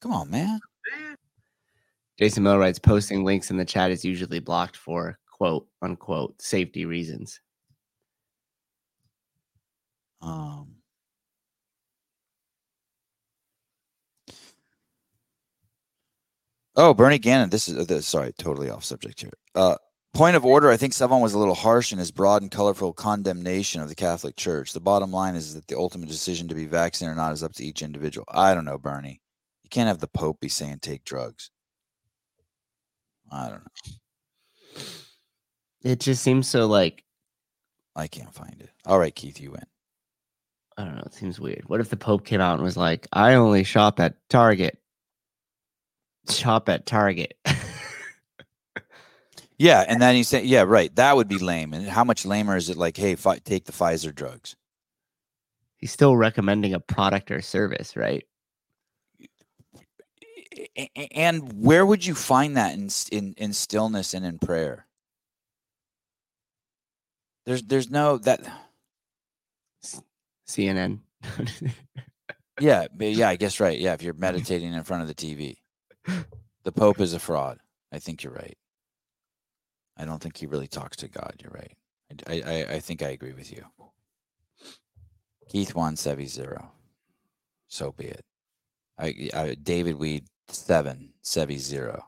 Come 0.02 0.12
on, 0.14 0.30
man. 0.32 0.60
man. 0.98 1.16
Jason 2.18 2.44
Miller 2.44 2.60
writes 2.60 2.80
posting 2.80 3.24
links 3.24 3.52
in 3.52 3.58
the 3.58 3.66
chat 3.66 3.92
is 3.92 4.04
usually 4.06 4.40
blocked 4.40 4.76
for 4.78 5.18
quote 5.32 5.68
unquote 5.82 6.42
safety 6.42 6.86
reasons. 6.86 7.40
Um, 10.22 10.73
oh, 16.76 16.94
Bernie 16.94 17.20
Gannon. 17.20 17.50
This 17.50 17.70
is 17.70 17.78
uh, 17.78 17.86
this, 17.86 18.08
sorry, 18.08 18.34
totally 18.34 18.70
off 18.70 18.84
subject 18.84 19.22
here. 19.22 19.34
Uh, 19.56 19.76
point 20.14 20.36
of 20.36 20.46
order. 20.46 20.70
I 20.70 20.78
think 20.78 20.94
Sevan 20.94 21.22
was 21.22 21.34
a 21.34 21.40
little 21.40 21.56
harsh 21.56 21.92
in 21.92 22.00
his 22.00 22.12
broad 22.12 22.42
and 22.42 22.52
colorful 22.52 22.94
condemnation 22.94 23.82
of 23.82 23.90
the 23.90 23.96
Catholic 23.96 24.36
Church. 24.36 24.74
The 24.74 24.80
bottom 24.80 25.12
line 25.12 25.36
is 25.36 25.54
that 25.56 25.68
the 25.68 25.78
ultimate 25.78 26.10
decision 26.10 26.48
to 26.48 26.56
be 26.56 26.66
vaccinated 26.66 27.18
or 27.18 27.22
not 27.22 27.34
is 27.34 27.44
up 27.44 27.54
to 27.54 27.66
each 27.66 27.82
individual. 27.82 28.26
I 28.30 28.54
don't 28.54 28.66
know, 28.66 28.78
Bernie. 28.78 29.22
You 29.64 29.70
can't 29.70 29.88
have 29.88 30.00
the 30.00 30.08
Pope 30.08 30.40
be 30.40 30.50
saying 30.50 30.80
take 30.80 31.04
drugs. 31.04 31.50
I 33.32 33.50
don't 33.50 33.64
know. 33.64 34.82
It 35.84 36.00
just 36.00 36.24
seems 36.24 36.48
so 36.48 36.68
like 36.68 37.04
I 37.96 38.08
can't 38.08 38.34
find 38.34 38.56
it. 38.62 38.70
All 38.86 39.00
right, 39.00 39.14
Keith, 39.14 39.40
you 39.40 39.52
win. 39.52 39.66
I 40.78 40.86
don't 40.86 40.96
know. 40.96 41.04
It 41.06 41.14
seems 41.14 41.40
weird. 41.40 41.64
What 41.68 41.80
if 41.80 41.90
the 41.90 41.98
Pope 41.98 42.26
came 42.26 42.42
out 42.42 42.56
and 42.56 42.64
was 42.64 42.78
like, 42.78 43.08
"I 43.14 43.36
only 43.36 43.64
shop 43.64 44.00
at 44.00 44.16
Target"? 44.30 44.80
Shop 46.30 46.70
at 46.70 46.86
Target. 46.86 47.36
Yeah, 49.60 49.86
and 49.88 50.02
then 50.02 50.16
he 50.16 50.24
said, 50.24 50.46
"Yeah, 50.46 50.64
right. 50.64 50.94
That 50.96 51.16
would 51.16 51.28
be 51.28 51.38
lame." 51.38 51.74
And 51.74 51.88
how 51.88 52.04
much 52.04 52.26
lamer 52.26 52.58
is 52.58 52.70
it? 52.70 52.76
Like, 52.76 52.98
hey, 52.98 53.16
fi- 53.16 53.38
take 53.38 53.66
the 53.66 53.72
Pfizer 53.72 54.14
drugs. 54.14 54.56
He's 55.78 55.92
still 55.92 56.18
recommending 56.18 56.74
a 56.74 56.80
product 56.80 57.32
or 57.32 57.42
service, 57.42 57.96
right? 57.96 58.26
And 61.12 61.64
where 61.64 61.86
would 61.86 62.06
you 62.06 62.16
find 62.16 62.58
that 62.58 62.74
in 62.74 62.90
in 63.12 63.34
in 63.38 63.54
stillness 63.54 64.14
and 64.14 64.26
in 64.26 64.40
prayer? 64.40 64.88
There's 67.46 67.64
there's 67.64 67.90
no 67.90 68.18
that. 68.18 68.42
CNN. 70.48 71.00
Yeah, 72.60 72.86
yeah, 73.00 73.30
I 73.30 73.36
guess 73.36 73.60
right. 73.60 73.80
Yeah, 73.80 73.94
if 73.94 74.04
you're 74.04 74.14
meditating 74.14 74.74
in 74.74 74.84
front 74.84 75.02
of 75.02 75.08
the 75.08 75.16
TV, 75.16 75.56
the 76.64 76.72
Pope 76.72 77.00
is 77.00 77.14
a 77.14 77.20
fraud. 77.20 77.60
I 77.92 78.00
think 78.00 78.24
you're 78.24 78.34
right. 78.34 78.58
I 79.98 80.06
don't 80.06 80.22
think 80.22 80.38
he 80.38 80.46
really 80.48 80.68
talks 80.68 80.98
to 80.98 81.08
God. 81.08 81.36
You're 81.42 81.52
right. 81.52 81.74
I 82.28 82.42
I, 82.46 82.74
I- 82.76 82.80
think 82.80 83.02
I 83.02 83.10
agree 83.10 83.34
with 83.34 83.52
you. 83.52 83.64
Keith 85.50 85.74
Sevi 85.74 86.28
zero. 86.28 86.72
So 87.68 87.92
be 87.92 88.06
it. 88.06 88.24
I, 89.00 89.30
I 89.34 89.56
David 89.62 89.96
Weed 89.98 90.26
seven, 90.48 91.14
Sevi 91.24 91.58
zero. 91.58 92.06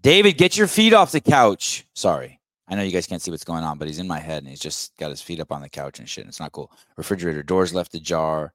David, 0.00 0.36
get 0.36 0.56
your 0.56 0.66
feet 0.66 0.92
off 0.94 1.12
the 1.12 1.20
couch. 1.20 1.86
Sorry. 1.94 2.40
I 2.68 2.74
know 2.74 2.82
you 2.82 2.90
guys 2.92 3.06
can't 3.06 3.20
see 3.20 3.30
what's 3.30 3.44
going 3.44 3.64
on, 3.64 3.76
but 3.78 3.86
he's 3.88 3.98
in 3.98 4.08
my 4.08 4.18
head 4.18 4.38
and 4.38 4.48
he's 4.48 4.60
just 4.60 4.96
got 4.96 5.10
his 5.10 5.20
feet 5.20 5.40
up 5.40 5.52
on 5.52 5.60
the 5.60 5.68
couch 5.68 5.98
and 5.98 6.08
shit. 6.08 6.24
And 6.24 6.30
it's 6.30 6.40
not 6.40 6.52
cool. 6.52 6.72
Refrigerator 6.96 7.42
doors 7.42 7.74
left 7.74 7.94
ajar. 7.94 8.54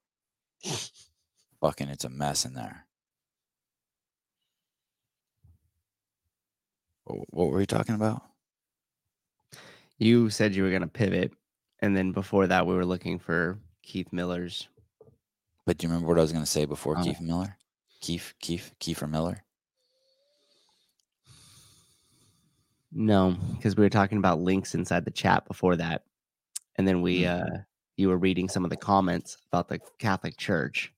Fucking, 1.61 1.89
it's 1.89 2.03
a 2.05 2.09
mess 2.09 2.43
in 2.45 2.53
there. 2.55 2.86
What 7.08 7.47
were 7.49 7.58
we 7.58 7.66
talking 7.66 7.95
about? 7.95 8.22
you 9.99 10.30
said 10.30 10.53
you 10.53 10.62
were 10.62 10.70
going 10.70 10.82
to 10.84 10.88
pivot. 10.88 11.32
And 11.80 11.97
then 11.97 12.12
before 12.12 12.45
that, 12.47 12.68
we 12.68 12.76
were 12.76 12.86
looking 12.86 13.18
for 13.18 13.58
Keith 13.82 14.12
Miller's. 14.14 14.68
But 15.66 15.78
do 15.80 15.88
you 15.88 15.91
remember 15.91 16.08
what 16.10 16.20
I 16.20 16.22
was 16.22 16.32
going 16.32 16.43
to 16.45 16.49
say 16.49 16.66
before 16.66 16.97
Oh. 16.99 17.03
Keith 17.03 17.20
Miller? 17.20 17.58
Keith, 17.99 18.34
Keith, 18.39 18.72
Kiefer 18.80 19.10
Miller. 19.10 19.43
No, 22.91 23.36
because 23.55 23.76
we 23.76 23.84
were 23.84 23.89
talking 23.89 24.18
about 24.18 24.39
links 24.39 24.76
inside 24.76 25.03
the 25.03 25.12
chat 25.12 25.45
before 25.47 25.76
that. 25.78 26.03
And 26.78 26.88
then 26.88 27.01
we, 27.01 27.22
Mm. 27.22 27.41
uh, 27.41 27.58
you 27.95 28.08
were 28.10 28.18
reading 28.18 28.47
some 28.47 28.64
of 28.64 28.70
the 28.70 28.78
comments 28.78 29.38
about 29.51 29.68
the 29.68 29.80
Catholic 29.99 30.38
Church. 30.38 30.93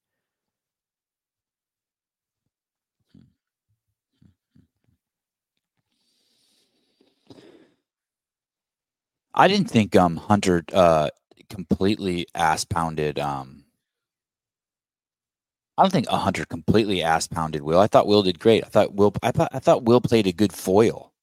I 9.39 9.47
didn't 9.47 9.69
think 9.69 9.95
um 9.95 10.17
Hunter 10.17 10.65
uh 10.73 11.09
completely 11.49 12.27
ass 12.35 12.65
pounded 12.65 13.17
um 13.17 13.63
I 15.77 15.83
don't 15.83 15.91
think 15.91 16.07
a 16.09 16.17
Hunter 16.17 16.43
completely 16.43 17.01
ass 17.01 17.27
pounded 17.27 17.61
Will. 17.61 17.79
I 17.79 17.87
thought 17.87 18.05
Will 18.05 18.21
did 18.21 18.37
great. 18.37 18.65
I 18.65 18.67
thought 18.67 18.95
Will 18.95 19.13
I 19.23 19.31
thought 19.31 19.49
I 19.53 19.59
thought 19.59 19.85
Will 19.85 20.01
played 20.01 20.27
a 20.27 20.33
good 20.33 20.51
foil. 20.51 21.13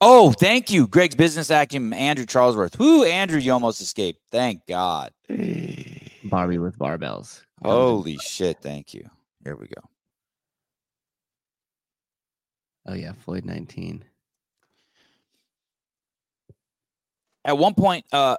Oh, 0.00 0.32
thank 0.32 0.70
you. 0.70 0.86
Greg's 0.86 1.16
business 1.16 1.50
acumen, 1.50 1.92
Andrew 1.92 2.24
Charlesworth. 2.24 2.78
Whoo, 2.78 3.04
Andrew, 3.04 3.38
you 3.38 3.52
almost 3.52 3.82
escaped. 3.82 4.20
Thank 4.30 4.66
God. 4.66 5.12
Barbie 6.24 6.58
with 6.58 6.78
barbells. 6.78 7.42
Holy 7.62 8.16
shit, 8.18 8.58
thank 8.62 8.94
you. 8.94 9.08
Here 9.44 9.56
we 9.56 9.66
go. 9.66 9.82
Oh, 12.86 12.94
yeah. 12.94 13.12
Floyd 13.12 13.44
19. 13.46 14.04
At 17.44 17.58
one 17.58 17.74
point 17.74 18.04
uh 18.12 18.36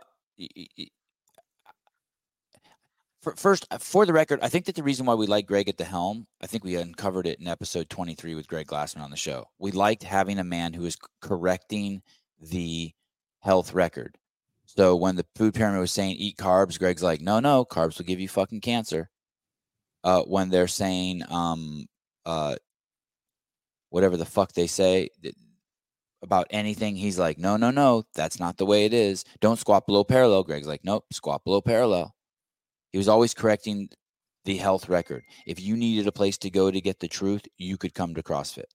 for, 3.22 3.36
first 3.36 3.66
uh, 3.72 3.78
for 3.78 4.06
the 4.06 4.14
record 4.14 4.40
i 4.42 4.50
think 4.50 4.66
that 4.66 4.76
the 4.76 4.84
reason 4.84 5.06
why 5.06 5.14
we 5.14 5.28
like 5.28 5.46
greg 5.46 5.68
at 5.70 5.78
the 5.78 5.84
helm 5.84 6.28
i 6.42 6.48
think 6.48 6.64
we 6.64 6.76
uncovered 6.76 7.28
it 7.28 7.40
in 7.40 7.48
episode 7.48 7.90
23 7.90 8.36
with 8.36 8.48
greg 8.48 8.68
glassman 8.68 9.02
on 9.02 9.12
the 9.12 9.18
show. 9.18 9.46
We 9.60 9.72
liked 9.72 10.04
having 10.04 10.40
a 10.40 10.44
man 10.44 10.74
who 10.74 10.86
is 10.86 10.98
correcting 11.22 12.02
the 12.40 12.92
health 13.40 13.74
record. 13.74 14.18
So 14.66 14.96
when 14.96 15.16
the 15.16 15.26
food 15.36 15.54
pyramid 15.54 15.80
was 15.80 15.92
saying 15.92 16.16
eat 16.18 16.38
carbs 16.38 16.78
greg's 16.80 17.04
like 17.04 17.22
no 17.22 17.40
no 17.40 17.66
carbs 17.66 17.98
will 17.98 18.06
give 18.06 18.20
you 18.20 18.28
fucking 18.28 18.62
cancer. 18.62 19.10
Uh 20.04 20.22
when 20.24 20.50
they're 20.50 20.68
saying 20.68 21.24
um 21.30 21.86
uh 22.26 22.56
whatever 23.90 24.18
the 24.18 24.26
fuck 24.26 24.52
they 24.54 24.68
say 24.68 25.10
about 26.26 26.48
anything. 26.50 26.96
He's 26.96 27.18
like, 27.18 27.38
no, 27.38 27.56
no, 27.56 27.72
no, 27.72 28.04
that's 28.14 28.40
not 28.40 28.58
the 28.58 28.66
way 28.66 28.86
it 28.86 28.94
is. 28.94 29.24
Don't 29.40 29.60
squat 29.60 29.86
below 29.88 30.04
parallel. 30.04 30.44
Greg's 30.44 30.68
like, 30.68 30.84
nope, 30.84 31.06
squat 31.12 31.46
below 31.46 31.62
parallel. 31.62 32.14
He 32.92 32.98
was 32.98 33.08
always 33.08 33.34
correcting 33.34 33.90
the 34.44 34.58
health 34.58 34.90
record. 34.90 35.24
If 35.46 35.60
you 35.60 35.78
needed 35.78 36.08
a 36.08 36.12
place 36.12 36.38
to 36.40 36.50
go 36.50 36.72
to 36.72 36.82
get 36.82 37.00
the 37.00 37.08
truth, 37.08 37.44
you 37.58 37.78
could 37.78 37.94
come 37.94 38.14
to 38.16 38.24
CrossFit. 38.24 38.66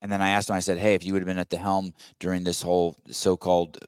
And 0.00 0.10
then 0.10 0.20
I 0.20 0.30
asked 0.30 0.50
him, 0.50 0.56
I 0.56 0.60
said, 0.60 0.78
hey, 0.78 0.94
if 0.94 1.04
you 1.04 1.12
would 1.12 1.22
have 1.22 1.28
been 1.28 1.38
at 1.38 1.50
the 1.50 1.58
helm 1.58 1.94
during 2.18 2.42
this 2.42 2.62
whole 2.62 2.96
so 3.10 3.36
called 3.36 3.78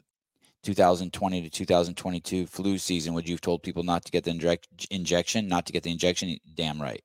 2020 0.63 1.43
to 1.43 1.51
2022 1.51 2.47
flu 2.47 2.79
season, 2.79 3.15
would 3.15 3.29
you 3.29 3.35
have 3.35 3.41
told 3.41 3.63
people 3.63 3.83
not 3.83 4.05
to 4.05 4.13
get 4.13 4.25
the 4.25 4.31
inject- 4.31 4.87
injection, 4.91 5.49
not 5.49 5.67
to 5.67 5.73
get 5.73 5.83
the 5.83 5.91
injection? 5.91 6.37
Damn 6.55 6.81
right. 6.81 7.03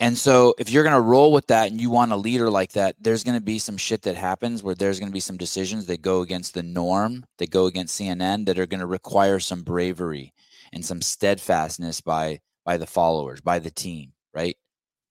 And 0.00 0.18
so 0.18 0.54
if 0.58 0.70
you're 0.70 0.82
going 0.82 0.94
to 0.94 1.00
roll 1.00 1.32
with 1.32 1.46
that 1.46 1.70
and 1.70 1.80
you 1.80 1.88
want 1.88 2.12
a 2.12 2.16
leader 2.16 2.50
like 2.50 2.72
that, 2.72 2.96
there's 3.00 3.22
going 3.22 3.38
to 3.38 3.44
be 3.44 3.60
some 3.60 3.76
shit 3.76 4.02
that 4.02 4.16
happens 4.16 4.62
where 4.62 4.74
there's 4.74 4.98
going 4.98 5.08
to 5.08 5.14
be 5.14 5.20
some 5.20 5.36
decisions 5.36 5.86
that 5.86 6.02
go 6.02 6.22
against 6.22 6.54
the 6.54 6.64
norm, 6.64 7.24
that 7.38 7.50
go 7.50 7.66
against 7.66 7.98
CNN 7.98 8.46
that 8.46 8.58
are 8.58 8.66
going 8.66 8.80
to 8.80 8.86
require 8.86 9.38
some 9.38 9.62
bravery 9.62 10.32
and 10.72 10.84
some 10.84 11.00
steadfastness 11.00 12.00
by 12.00 12.40
by 12.64 12.76
the 12.76 12.86
followers, 12.86 13.40
by 13.40 13.58
the 13.58 13.70
team, 13.70 14.12
right? 14.32 14.56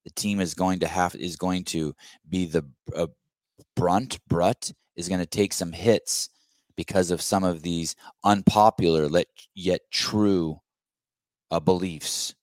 The 0.06 0.12
team 0.12 0.42
is 0.42 0.54
going 0.54 0.80
to 0.80 0.88
have 0.88 1.16
is 1.16 1.38
going 1.38 1.64
to 1.66 1.96
be 2.28 2.46
the 2.46 2.66
uh, 2.96 3.08
brunt, 3.76 4.20
is 4.96 5.08
going 5.08 5.22
to 5.22 5.26
take 5.26 5.54
some 5.54 5.72
hits 5.72 6.30
because 6.76 7.12
of 7.12 7.22
some 7.22 7.44
of 7.44 7.62
these 7.62 7.96
unpopular 8.24 9.10
yet 9.54 9.82
true 9.92 10.60
uh, 11.52 11.60
beliefs, 11.60 12.34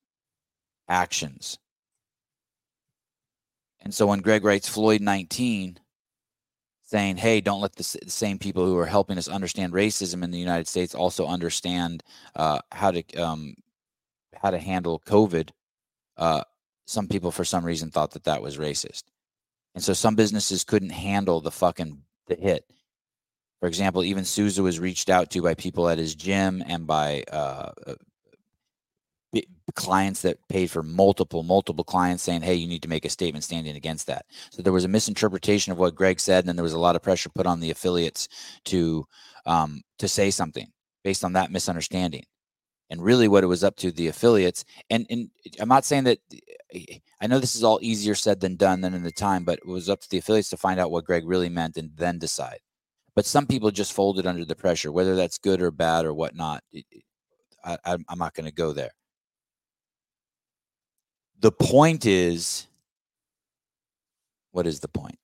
actions. 0.88 1.58
And 3.82 3.94
so 3.94 4.06
when 4.06 4.20
Greg 4.20 4.44
writes 4.44 4.68
Floyd 4.68 5.00
19, 5.00 5.78
saying, 6.90 7.16
hey, 7.18 7.40
don't 7.40 7.60
let 7.60 7.76
the, 7.76 7.84
same 7.84 8.36
people 8.36 8.66
who 8.66 8.76
are 8.76 8.86
helping 8.86 9.16
us 9.16 9.28
understand 9.28 9.72
racism 9.72 10.24
in 10.24 10.32
the 10.32 10.38
United 10.38 10.66
States 10.66 10.92
also 10.92 11.26
understand 11.26 12.02
uh, 12.34 12.58
how 12.72 12.90
to 12.90 13.02
um, 13.14 13.54
how 14.34 14.50
to 14.50 14.58
handle 14.58 15.00
COVID. 15.06 15.50
Uh, 16.16 16.42
some 16.86 17.06
people, 17.06 17.30
for 17.30 17.44
some 17.44 17.64
reason, 17.64 17.90
thought 17.90 18.10
that 18.12 18.24
that 18.24 18.42
was 18.42 18.58
racist, 18.58 19.04
and 19.76 19.84
so 19.84 19.92
some 19.92 20.16
businesses 20.16 20.64
couldn't 20.64 20.90
handle 20.90 21.40
the 21.40 21.52
fucking 21.52 22.02
the 22.26 22.34
hit. 22.34 22.64
For 23.60 23.68
example, 23.68 24.02
even 24.02 24.24
Souza 24.24 24.62
was 24.62 24.80
reached 24.80 25.10
out 25.10 25.30
to 25.30 25.42
by 25.42 25.54
people 25.54 25.88
at 25.88 25.98
his 25.98 26.16
gym 26.16 26.64
and 26.66 26.86
by 26.88 27.22
uh, 27.30 27.70
uh, 27.86 27.94
clients 29.72 30.22
that 30.22 30.38
paid 30.48 30.70
for 30.70 30.82
multiple 30.82 31.42
multiple 31.42 31.84
clients 31.84 32.22
saying 32.22 32.42
hey 32.42 32.54
you 32.54 32.66
need 32.66 32.82
to 32.82 32.88
make 32.88 33.04
a 33.04 33.10
statement 33.10 33.44
standing 33.44 33.76
against 33.76 34.06
that. 34.06 34.26
So 34.50 34.62
there 34.62 34.72
was 34.72 34.84
a 34.84 34.88
misinterpretation 34.88 35.72
of 35.72 35.78
what 35.78 35.94
greg 35.94 36.20
said 36.20 36.40
and 36.40 36.48
then 36.48 36.56
there 36.56 36.62
was 36.62 36.72
a 36.72 36.78
lot 36.78 36.96
of 36.96 37.02
pressure 37.02 37.30
put 37.30 37.46
on 37.46 37.60
the 37.60 37.70
affiliates 37.70 38.28
to 38.66 39.06
um, 39.46 39.82
to 39.98 40.08
say 40.08 40.30
something 40.30 40.68
based 41.04 41.24
on 41.24 41.32
that 41.34 41.50
misunderstanding. 41.50 42.24
And 42.90 43.02
really 43.02 43.28
what 43.28 43.44
it 43.44 43.48
was 43.48 43.62
up 43.62 43.76
to 43.76 43.92
the 43.92 44.08
affiliates 44.08 44.64
and 44.90 45.06
and 45.10 45.30
i'm 45.60 45.68
not 45.68 45.84
saying 45.84 46.04
that 46.04 46.18
i 47.20 47.26
know 47.26 47.38
this 47.38 47.54
is 47.54 47.62
all 47.62 47.78
easier 47.82 48.16
said 48.16 48.40
than 48.40 48.56
done 48.56 48.80
than 48.80 48.94
in 48.94 49.04
the 49.04 49.12
time 49.12 49.44
but 49.44 49.58
it 49.58 49.66
was 49.66 49.88
up 49.88 50.00
to 50.00 50.10
the 50.10 50.18
affiliates 50.18 50.50
to 50.50 50.56
find 50.56 50.80
out 50.80 50.90
what 50.90 51.04
greg 51.04 51.22
really 51.24 51.48
meant 51.48 51.76
and 51.76 51.90
then 51.96 52.18
decide. 52.18 52.58
But 53.14 53.26
some 53.26 53.46
people 53.46 53.70
just 53.70 53.92
folded 53.92 54.26
under 54.26 54.44
the 54.44 54.56
pressure 54.56 54.90
whether 54.90 55.14
that's 55.14 55.38
good 55.38 55.62
or 55.62 55.70
bad 55.70 56.04
or 56.04 56.12
whatnot 56.14 56.64
I, 57.64 57.78
I'm 57.84 58.18
not 58.18 58.34
going 58.34 58.46
to 58.46 58.52
go 58.52 58.72
there 58.72 58.90
the 61.40 61.52
point 61.52 62.06
is 62.06 62.66
what 64.52 64.66
is 64.66 64.80
the 64.80 64.88
point? 64.88 65.18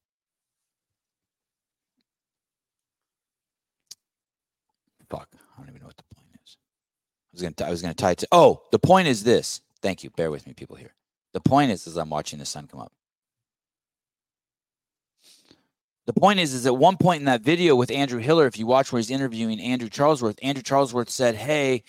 Fuck 5.09 5.29
i 5.35 5.61
don't 5.61 5.69
even 5.69 5.81
know 5.81 5.87
what 5.87 5.97
the 5.97 6.15
point 6.15 6.27
is. 6.45 6.57
I 6.59 7.31
was 7.33 7.43
gonna 7.43 7.55
t- 7.55 7.65
i 7.65 7.71
was 7.71 7.81
gonna 7.81 7.95
tie 7.95 8.11
it 8.13 8.19
to 8.19 8.29
oh 8.33 8.63
the 8.73 8.79
point 8.79 9.09
is 9.09 9.23
this. 9.25 9.61
Thank 9.83 10.03
you. 10.03 10.11
Bear 10.11 10.31
with 10.31 10.47
me 10.47 10.53
people 10.53 10.77
here. 10.77 10.95
The 11.33 11.41
point 11.41 11.71
is 11.71 11.87
as 11.87 11.97
i'm 11.97 12.11
watching 12.11 12.39
the 12.39 12.47
sun 12.47 12.67
come 12.67 12.81
up. 12.81 12.93
The 16.07 16.13
point 16.13 16.39
is, 16.39 16.55
is 16.55 16.67
at 16.67 16.77
one 16.77 16.97
point 16.97 17.19
in 17.19 17.25
that 17.25 17.43
video 17.43 17.75
with 17.75 17.91
Andrew 17.91 18.21
Hiller, 18.21 18.47
if 18.47 18.57
you 18.59 18.65
watch 18.65 18.93
where 18.93 19.01
he's 19.01 19.11
interviewing 19.11 19.61
Andrew 19.61 19.89
Charlesworth, 19.89 20.39
Andrew 20.41 20.63
Charlesworth 20.63 21.11
said, 21.11 21.35
Hey, 21.35 21.83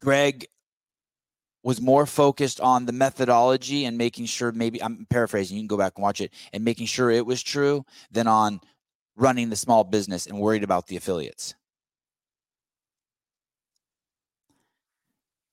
Greg 0.00 0.46
was 1.62 1.80
more 1.80 2.06
focused 2.06 2.60
on 2.60 2.86
the 2.86 2.92
methodology 2.92 3.84
and 3.84 3.96
making 3.96 4.26
sure 4.26 4.52
maybe 4.52 4.82
I'm 4.82 5.06
paraphrasing, 5.10 5.56
you 5.56 5.62
can 5.62 5.68
go 5.68 5.76
back 5.76 5.92
and 5.96 6.02
watch 6.02 6.20
it, 6.20 6.32
and 6.52 6.64
making 6.64 6.86
sure 6.86 7.10
it 7.10 7.26
was 7.26 7.42
true 7.42 7.84
than 8.10 8.26
on 8.26 8.60
running 9.16 9.50
the 9.50 9.56
small 9.56 9.84
business 9.84 10.26
and 10.26 10.38
worried 10.38 10.64
about 10.64 10.86
the 10.86 10.96
affiliates. 10.96 11.54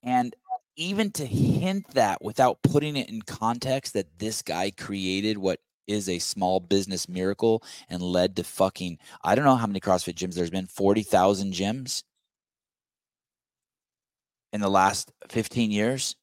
And 0.01 0.35
even 0.75 1.11
to 1.11 1.25
hint 1.25 1.93
that 1.93 2.21
without 2.23 2.61
putting 2.63 2.95
it 2.95 3.09
in 3.09 3.21
context 3.21 3.93
that 3.93 4.17
this 4.17 4.41
guy 4.41 4.71
created 4.71 5.37
what 5.37 5.59
is 5.87 6.07
a 6.07 6.19
small 6.19 6.59
business 6.59 7.09
miracle 7.09 7.63
and 7.89 8.01
led 8.01 8.35
to 8.37 8.43
fucking 8.43 8.97
I 9.23 9.35
don't 9.35 9.43
know 9.43 9.55
how 9.55 9.67
many 9.67 9.79
CrossFit 9.79 10.13
gyms 10.13 10.35
there's 10.35 10.51
been 10.51 10.67
40,000 10.67 11.51
gyms 11.53 12.03
in 14.53 14.61
the 14.61 14.69
last 14.69 15.11
15 15.29 15.71
years 15.71 16.15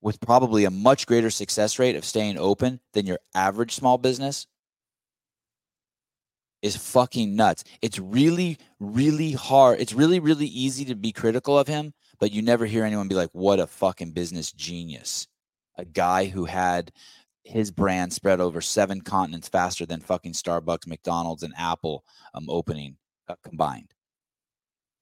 with 0.00 0.20
probably 0.20 0.64
a 0.64 0.70
much 0.70 1.06
greater 1.06 1.30
success 1.30 1.78
rate 1.78 1.96
of 1.96 2.04
staying 2.04 2.38
open 2.38 2.80
than 2.92 3.06
your 3.06 3.18
average 3.34 3.74
small 3.74 3.98
business 3.98 4.46
is 6.62 6.76
fucking 6.76 7.36
nuts. 7.36 7.64
It's 7.82 7.98
really, 7.98 8.58
really 8.80 9.32
hard. 9.32 9.80
It's 9.80 9.92
really, 9.92 10.20
really 10.20 10.46
easy 10.46 10.84
to 10.86 10.94
be 10.94 11.12
critical 11.12 11.58
of 11.58 11.68
him, 11.68 11.92
but 12.18 12.32
you 12.32 12.42
never 12.42 12.66
hear 12.66 12.84
anyone 12.84 13.08
be 13.08 13.14
like, 13.14 13.30
what 13.32 13.60
a 13.60 13.66
fucking 13.66 14.12
business 14.12 14.52
genius. 14.52 15.26
A 15.76 15.84
guy 15.84 16.26
who 16.26 16.44
had 16.44 16.92
his 17.44 17.70
brand 17.70 18.12
spread 18.12 18.40
over 18.40 18.60
seven 18.60 19.00
continents 19.00 19.48
faster 19.48 19.86
than 19.86 20.00
fucking 20.00 20.32
Starbucks, 20.32 20.86
McDonald's, 20.86 21.42
and 21.42 21.54
Apple 21.56 22.04
um, 22.34 22.46
opening 22.48 22.96
uh, 23.28 23.34
combined. 23.42 23.92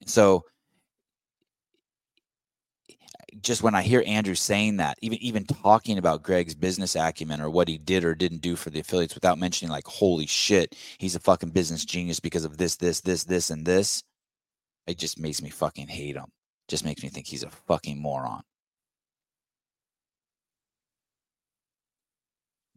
So 0.06 0.44
just 3.42 3.62
when 3.62 3.74
I 3.74 3.82
hear 3.82 4.02
Andrew 4.06 4.34
saying 4.34 4.78
that, 4.78 4.98
even 5.02 5.18
even 5.22 5.44
talking 5.44 5.98
about 5.98 6.22
Greg's 6.22 6.54
business 6.54 6.96
acumen 6.96 7.40
or 7.40 7.50
what 7.50 7.68
he 7.68 7.78
did 7.78 8.04
or 8.04 8.14
didn't 8.14 8.40
do 8.42 8.56
for 8.56 8.70
the 8.70 8.80
affiliates 8.80 9.14
without 9.14 9.38
mentioning 9.38 9.70
like, 9.70 9.86
holy 9.86 10.26
shit, 10.26 10.74
he's 10.98 11.16
a 11.16 11.20
fucking 11.20 11.50
business 11.50 11.84
genius 11.84 12.20
because 12.20 12.44
of 12.44 12.58
this, 12.58 12.76
this, 12.76 13.00
this, 13.00 13.24
this, 13.24 13.50
and 13.50 13.66
this, 13.66 14.02
it 14.86 14.98
just 14.98 15.18
makes 15.18 15.42
me 15.42 15.50
fucking 15.50 15.88
hate 15.88 16.16
him. 16.16 16.26
Just 16.68 16.84
makes 16.84 17.02
me 17.02 17.08
think 17.08 17.26
he's 17.26 17.42
a 17.42 17.50
fucking 17.50 18.00
moron. 18.00 18.42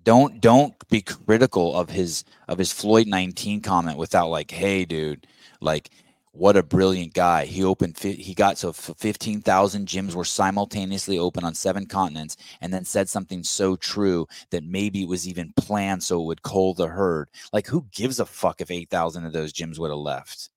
Don't 0.03 0.39
don't 0.39 0.73
be 0.89 1.01
critical 1.01 1.75
of 1.75 1.89
his 1.89 2.23
of 2.47 2.57
his 2.57 2.71
Floyd 2.71 3.07
19 3.07 3.61
comment 3.61 3.97
without 3.97 4.29
like, 4.29 4.51
hey, 4.51 4.85
dude, 4.85 5.27
like 5.61 5.89
what 6.37 6.55
a 6.55 6.63
brilliant 6.63 7.13
guy. 7.13 7.45
He 7.45 7.63
opened, 7.63 7.97
he 7.97 8.33
got 8.33 8.57
so 8.57 8.71
15,000 8.71 9.87
gyms 9.87 10.13
were 10.13 10.23
simultaneously 10.25 11.17
open 11.17 11.43
on 11.43 11.55
seven 11.55 11.85
continents 11.87 12.37
and 12.61 12.71
then 12.73 12.85
said 12.85 13.09
something 13.09 13.43
so 13.43 13.75
true 13.75 14.27
that 14.51 14.63
maybe 14.63 15.01
it 15.03 15.09
was 15.09 15.27
even 15.27 15.53
planned 15.57 16.03
so 16.03 16.21
it 16.21 16.25
would 16.25 16.43
cull 16.43 16.73
the 16.73 16.87
herd. 16.87 17.29
Like, 17.51 17.67
who 17.67 17.87
gives 17.91 18.19
a 18.19 18.25
fuck 18.25 18.61
if 18.61 18.69
8,000 18.71 19.25
of 19.25 19.33
those 19.33 19.51
gyms 19.51 19.79
would 19.79 19.89
have 19.89 19.97
left? 19.99 20.49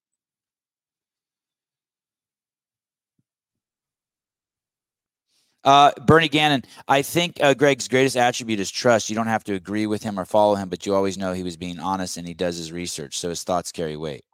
Uh, 5.62 5.92
Bernie 6.06 6.28
Gannon, 6.28 6.62
I 6.88 7.02
think 7.02 7.38
uh, 7.42 7.52
Greg's 7.52 7.86
greatest 7.88 8.16
attribute 8.16 8.60
is 8.60 8.70
trust. 8.70 9.10
You 9.10 9.16
don't 9.16 9.26
have 9.26 9.44
to 9.44 9.54
agree 9.54 9.86
with 9.86 10.02
him 10.02 10.18
or 10.18 10.24
follow 10.24 10.54
him, 10.54 10.70
but 10.70 10.86
you 10.86 10.94
always 10.94 11.18
know 11.18 11.32
he 11.32 11.42
was 11.42 11.56
being 11.56 11.78
honest 11.78 12.16
and 12.16 12.26
he 12.26 12.32
does 12.34 12.56
his 12.56 12.72
research, 12.72 13.18
so 13.18 13.28
his 13.28 13.44
thoughts 13.44 13.70
carry 13.70 13.96
weight. 13.96 14.24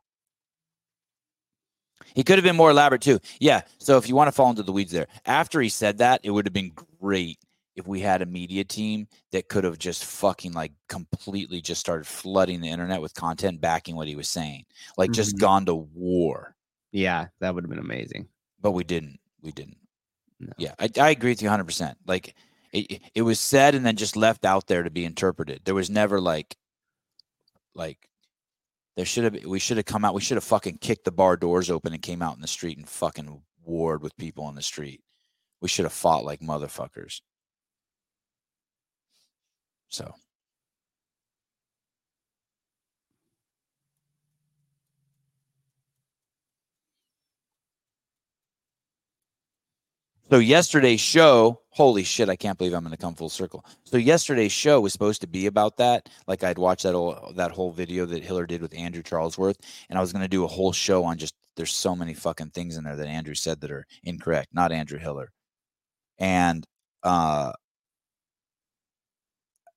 He 2.16 2.24
could 2.24 2.38
have 2.38 2.44
been 2.44 2.56
more 2.56 2.70
elaborate 2.70 3.02
too. 3.02 3.20
Yeah. 3.40 3.60
So 3.76 3.98
if 3.98 4.08
you 4.08 4.16
want 4.16 4.28
to 4.28 4.32
fall 4.32 4.48
into 4.48 4.62
the 4.62 4.72
weeds 4.72 4.90
there, 4.90 5.06
after 5.26 5.60
he 5.60 5.68
said 5.68 5.98
that, 5.98 6.22
it 6.24 6.30
would 6.30 6.46
have 6.46 6.54
been 6.54 6.72
great 6.98 7.38
if 7.76 7.86
we 7.86 8.00
had 8.00 8.22
a 8.22 8.26
media 8.26 8.64
team 8.64 9.06
that 9.32 9.50
could 9.50 9.64
have 9.64 9.78
just 9.78 10.02
fucking 10.06 10.54
like 10.54 10.72
completely 10.88 11.60
just 11.60 11.78
started 11.78 12.06
flooding 12.06 12.62
the 12.62 12.70
internet 12.70 13.02
with 13.02 13.12
content 13.12 13.60
backing 13.60 13.96
what 13.96 14.08
he 14.08 14.16
was 14.16 14.28
saying, 14.28 14.64
like 14.96 15.12
just 15.12 15.36
mm-hmm. 15.36 15.44
gone 15.44 15.66
to 15.66 15.74
war. 15.74 16.56
Yeah, 16.90 17.26
that 17.40 17.54
would 17.54 17.64
have 17.64 17.70
been 17.70 17.78
amazing. 17.78 18.28
But 18.62 18.72
we 18.72 18.82
didn't. 18.82 19.20
We 19.42 19.52
didn't. 19.52 19.76
No. 20.40 20.52
Yeah, 20.56 20.74
I, 20.78 20.88
I 20.98 21.10
agree 21.10 21.32
with 21.32 21.42
you 21.42 21.50
100%. 21.50 21.96
Like 22.06 22.34
it, 22.72 23.02
it 23.14 23.22
was 23.22 23.38
said 23.38 23.74
and 23.74 23.84
then 23.84 23.96
just 23.96 24.16
left 24.16 24.46
out 24.46 24.68
there 24.68 24.82
to 24.82 24.90
be 24.90 25.04
interpreted. 25.04 25.60
There 25.66 25.74
was 25.74 25.90
never 25.90 26.18
like, 26.18 26.56
like 27.74 28.08
there 28.96 29.04
should 29.04 29.24
have 29.24 29.44
we 29.44 29.58
should 29.58 29.76
have 29.76 29.86
come 29.86 30.04
out. 30.04 30.14
We 30.14 30.22
should 30.22 30.36
have 30.36 30.44
fucking 30.44 30.78
kicked 30.78 31.04
the 31.04 31.12
bar 31.12 31.36
doors 31.36 31.70
open 31.70 31.92
and 31.92 32.02
came 32.02 32.22
out 32.22 32.34
in 32.34 32.40
the 32.40 32.48
street 32.48 32.78
and 32.78 32.88
fucking 32.88 33.42
warred 33.62 34.02
with 34.02 34.16
people 34.16 34.44
on 34.44 34.54
the 34.54 34.62
street. 34.62 35.02
We 35.60 35.68
should 35.68 35.84
have 35.84 35.92
fought 35.92 36.24
like 36.24 36.40
motherfuckers. 36.40 37.20
So 39.88 40.14
So 50.28 50.38
yesterday's 50.38 51.00
show, 51.00 51.60
holy 51.70 52.02
shit, 52.02 52.28
I 52.28 52.34
can't 52.34 52.58
believe 52.58 52.72
I'm 52.72 52.82
going 52.82 52.90
to 52.90 52.96
come 52.96 53.14
full 53.14 53.28
circle. 53.28 53.64
So 53.84 53.96
yesterday's 53.96 54.50
show 54.50 54.80
was 54.80 54.92
supposed 54.92 55.20
to 55.20 55.28
be 55.28 55.46
about 55.46 55.76
that. 55.76 56.08
Like 56.26 56.42
I'd 56.42 56.58
watched 56.58 56.82
that 56.82 56.94
whole 56.94 57.32
that 57.36 57.52
whole 57.52 57.70
video 57.70 58.06
that 58.06 58.24
Hiller 58.24 58.44
did 58.46 58.60
with 58.60 58.74
Andrew 58.74 59.02
Charlesworth, 59.02 59.56
and 59.88 59.96
I 59.98 60.00
was 60.00 60.12
going 60.12 60.22
to 60.22 60.28
do 60.28 60.44
a 60.44 60.48
whole 60.48 60.72
show 60.72 61.04
on 61.04 61.16
just 61.16 61.34
there's 61.56 61.72
so 61.72 61.94
many 61.94 62.12
fucking 62.12 62.50
things 62.50 62.76
in 62.76 62.84
there 62.84 62.96
that 62.96 63.06
Andrew 63.06 63.34
said 63.34 63.60
that 63.60 63.70
are 63.70 63.86
incorrect, 64.02 64.48
not 64.52 64.72
Andrew 64.72 64.98
Hiller. 64.98 65.30
And 66.18 66.66
uh 67.04 67.52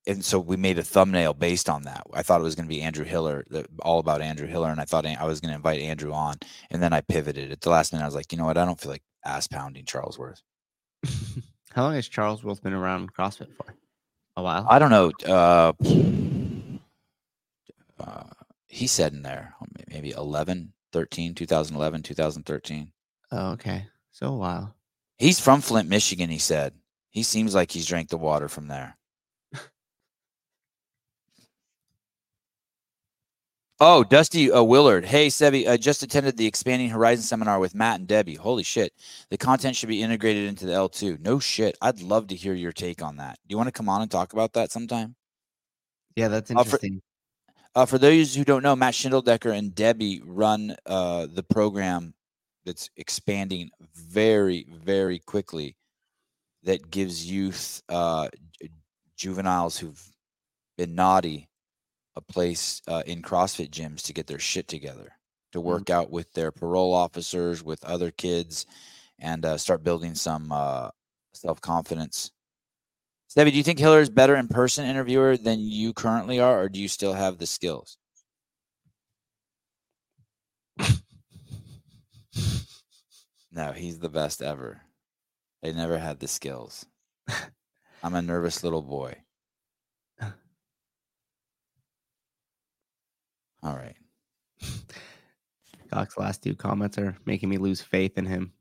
and 0.08 0.26
so 0.26 0.40
we 0.40 0.58
made 0.58 0.80
a 0.80 0.84
thumbnail 0.84 1.34
based 1.36 1.70
on 1.70 1.84
that. 1.84 2.04
I 2.14 2.24
thought 2.24 2.42
it 2.42 2.44
was 2.44 2.56
going 2.56 2.66
to 2.66 2.74
be 2.74 2.82
Andrew 2.82 3.06
Hiller, 3.06 3.46
all 3.82 4.00
about 4.00 4.22
Andrew 4.22 4.48
Hiller, 4.48 4.70
and 4.70 4.82
I 4.82 4.86
thought 4.86 5.06
I 5.06 5.26
was 5.26 5.40
going 5.40 5.52
to 5.52 5.56
invite 5.58 5.82
Andrew 5.82 6.14
on, 6.14 6.36
and 6.72 6.82
then 6.82 6.94
I 6.94 7.02
pivoted 7.02 7.52
at 7.52 7.62
the 7.62 7.70
last 7.70 7.94
minute. 7.94 8.06
I 8.06 8.08
was 8.08 8.16
like, 8.16 8.32
you 8.32 8.38
know 8.38 8.46
what? 8.46 8.58
I 8.58 8.66
don't 8.66 8.80
feel 8.80 8.92
like 8.92 9.04
ass 9.26 9.48
pounding 9.48 9.86
Charlesworth. 9.86 10.42
How 11.74 11.84
long 11.84 11.94
has 11.96 12.10
Charlesworth 12.10 12.62
been 12.62 12.74
around 12.74 13.14
CrossFit 13.14 13.54
for? 13.56 13.76
A 14.38 14.44
while. 14.44 14.66
I 14.70 14.80
don't 14.80 14.90
know. 14.90 15.12
Uh, 15.26 15.74
uh, 18.00 18.24
he 18.68 18.88
said 18.88 19.14
in 19.14 19.22
there 19.22 19.54
maybe 19.90 20.12
11, 20.12 20.74
13, 20.94 21.36
2011, 21.36 22.04
2013. 22.04 22.92
Oh, 23.32 23.52
okay. 23.52 23.86
So 24.12 24.28
a 24.28 24.38
while. 24.38 24.76
He's 25.18 25.40
from 25.40 25.62
Flint, 25.62 25.90
Michigan. 25.90 26.30
He 26.30 26.40
said 26.40 26.74
he 27.10 27.24
seems 27.24 27.54
like 27.54 27.72
he's 27.72 27.86
drank 27.86 28.10
the 28.10 28.18
water 28.18 28.48
from 28.48 28.68
there. 28.68 28.98
Oh, 33.82 34.04
Dusty 34.04 34.52
uh, 34.52 34.62
Willard. 34.62 35.06
Hey, 35.06 35.28
Sevi, 35.28 35.66
I 35.66 35.78
just 35.78 36.04
attended 36.04 36.36
the 36.36 36.46
Expanding 36.46 36.90
Horizon 36.90 37.24
seminar 37.24 37.60
with 37.60 37.74
Matt 37.74 38.00
and 38.00 38.08
Debbie. 38.08 38.36
Holy 38.36 38.64
shit. 38.64 38.92
The 39.30 39.38
content 39.38 39.78
should 39.78 39.88
be 39.88 40.04
integrated 40.04 40.50
into 40.50 40.66
the 40.66 40.74
L2. 40.74 41.22
No 41.22 41.40
shit. 41.40 41.78
I'd 41.82 42.02
love 42.02 42.28
to 42.28 42.36
hear 42.36 42.54
your 42.54 42.74
take 42.74 43.02
on 43.02 43.16
that. 43.18 43.40
Do 43.48 43.54
you 43.54 43.58
want 43.58 43.68
to 43.68 43.72
come 43.72 43.88
on 43.88 44.02
and 44.02 44.12
talk 44.12 44.34
about 44.34 44.52
that 44.54 44.74
sometime? 44.74 45.16
Yeah, 46.18 46.28
that's 46.28 46.52
interesting. 46.52 47.02
Uh, 47.74 47.80
for, 47.80 47.82
uh, 47.82 47.86
for, 47.86 47.98
those 48.00 48.36
who 48.36 48.44
don't 48.44 48.64
know, 48.64 48.76
Matt 48.76 48.96
Schindeldecker 48.96 49.58
and 49.58 49.74
Debbie 49.74 50.22
run 50.26 50.76
uh, 50.86 51.28
the 51.34 51.44
program 51.44 52.14
that's 52.66 52.90
expanding 52.98 53.70
very, 53.96 54.68
very 54.84 55.20
quickly 55.20 55.78
that 56.64 56.92
gives 56.92 57.32
youth, 57.32 57.82
uh, 57.88 58.28
juveniles 59.16 59.78
who've 59.78 60.04
been 60.78 60.96
naughty 60.96 61.49
a 62.20 62.32
place 62.32 62.82
uh, 62.88 63.04
in 63.06 63.22
CrossFit 63.22 63.70
gyms 63.72 64.04
to 64.04 64.14
get 64.14 64.28
their 64.28 64.40
shit 64.40 64.68
together, 64.68 65.14
to 65.54 65.60
mm. 65.60 65.64
work 65.64 65.86
mm-hmm. 65.86 66.00
out 66.00 66.12
with 66.12 66.32
their 66.34 66.52
parole 66.52 66.94
officers, 66.94 67.64
with 67.64 67.84
other 67.86 68.12
kids, 68.12 68.66
and 69.18 69.46
uh, 69.46 69.58
start 69.58 69.84
building 69.84 70.16
some 70.16 70.52
uh, 70.52 70.90
self 71.34 71.62
confidence. 71.62 72.32
Stevie, 73.28 73.52
do 73.52 73.58
you 73.58 73.64
think 73.64 73.80
Hiller 73.80 74.02
is 74.02 74.10
better 74.10 74.36
in 74.36 74.48
person 74.48 74.86
interviewer 74.86 75.38
than 75.38 75.60
you 75.60 75.94
currently 75.94 76.40
are, 76.40 76.64
or 76.64 76.70
do 76.70 76.80
you 76.80 76.88
still 76.88 77.14
have 77.14 77.38
the 77.38 77.46
skills? 77.46 77.98
no, 83.52 83.72
he's 83.72 84.00
the 84.00 84.10
best 84.10 84.42
ever. 84.42 84.82
I 85.64 85.72
never 85.72 85.98
had 85.98 86.20
the 86.20 86.28
skills. 86.28 86.86
I'm 88.04 88.16
a 88.16 88.22
nervous 88.22 88.64
little 88.64 88.82
boy. 88.82 89.16
All 93.62 93.76
right. 93.76 93.96
Cox's 95.92 96.18
last 96.18 96.44
two 96.44 96.56
comments 96.56 96.98
are 96.98 97.18
making 97.26 97.50
me 97.50 97.58
lose 97.58 97.82
faith 97.82 98.18
in 98.18 98.26
him. 98.26 98.54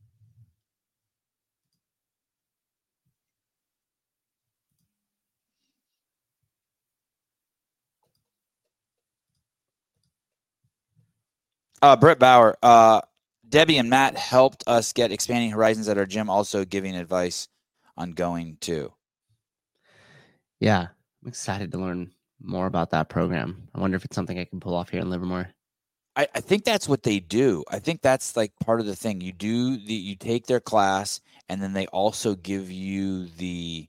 Uh, 11.80 11.94
Britt 11.94 12.18
Bauer, 12.18 12.57
uh, 12.62 13.01
Debbie 13.49 13.78
and 13.78 13.88
Matt 13.88 14.16
helped 14.16 14.64
us 14.66 14.92
get 14.92 15.12
expanding 15.12 15.53
horizons 15.53 15.88
at 15.88 15.96
our 15.96 16.07
gym, 16.07 16.28
also 16.28 16.64
giving 16.64 16.96
advice 16.96 17.46
on 17.96 18.12
going 18.12 18.57
to. 18.62 18.92
Yeah, 20.59 20.88
I'm 21.22 21.28
excited 21.28 21.70
to 21.72 21.78
learn 21.78 22.11
more 22.41 22.66
about 22.66 22.91
that 22.91 23.09
program. 23.09 23.68
I 23.74 23.80
wonder 23.80 23.97
if 23.97 24.05
it's 24.05 24.14
something 24.14 24.39
I 24.39 24.45
can 24.45 24.61
pull 24.61 24.74
off 24.74 24.91
here 24.91 25.01
in 25.01 25.11
Livermore. 25.11 25.51
I, 26.16 26.26
I 26.34 26.41
think 26.41 26.64
that's 26.64 26.89
what 26.89 27.05
they 27.05 27.20
do. 27.20 27.64
I 27.70 27.78
think 27.78 28.03
that's 28.03 28.36
like 28.36 28.53
part 28.64 28.80
of 28.80 28.86
the 28.86 28.97
thing. 28.97 29.20
You 29.20 29.32
do 29.32 29.76
the 29.76 29.95
you 29.95 30.16
take 30.16 30.47
their 30.47 30.61
class 30.61 31.20
and 31.49 31.62
then 31.62 31.72
they 31.72 31.86
also 31.86 32.34
give 32.34 32.70
you 32.70 33.26
the 33.26 33.89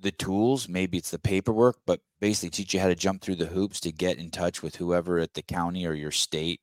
the 0.00 0.12
tools. 0.12 0.68
Maybe 0.68 0.98
it's 0.98 1.10
the 1.10 1.18
paperwork, 1.18 1.76
but 1.84 2.00
basically 2.20 2.50
teach 2.50 2.74
you 2.74 2.80
how 2.80 2.88
to 2.88 2.94
jump 2.94 3.22
through 3.22 3.36
the 3.36 3.46
hoops 3.46 3.80
to 3.80 3.92
get 3.92 4.18
in 4.18 4.30
touch 4.30 4.62
with 4.62 4.76
whoever 4.76 5.18
at 5.18 5.34
the 5.34 5.42
county 5.42 5.86
or 5.86 5.94
your 5.94 6.12
state 6.12 6.60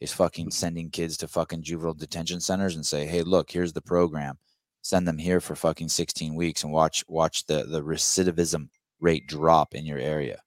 is 0.00 0.12
fucking 0.12 0.50
sending 0.50 0.90
kids 0.90 1.16
to 1.16 1.28
fucking 1.28 1.62
juvenile 1.62 1.94
detention 1.94 2.40
centers 2.40 2.76
and 2.76 2.84
say, 2.84 3.06
hey, 3.06 3.22
look, 3.22 3.50
here's 3.50 3.72
the 3.72 3.80
program. 3.80 4.38
Send 4.82 5.08
them 5.08 5.18
here 5.18 5.40
for 5.40 5.56
fucking 5.56 5.88
16 5.88 6.34
weeks 6.34 6.62
and 6.62 6.72
watch 6.72 7.02
watch 7.08 7.46
the 7.46 7.64
the 7.64 7.82
recidivism 7.82 8.68
rate 9.00 9.26
drop 9.26 9.74
in 9.74 9.86
your 9.86 9.98
area. 9.98 10.40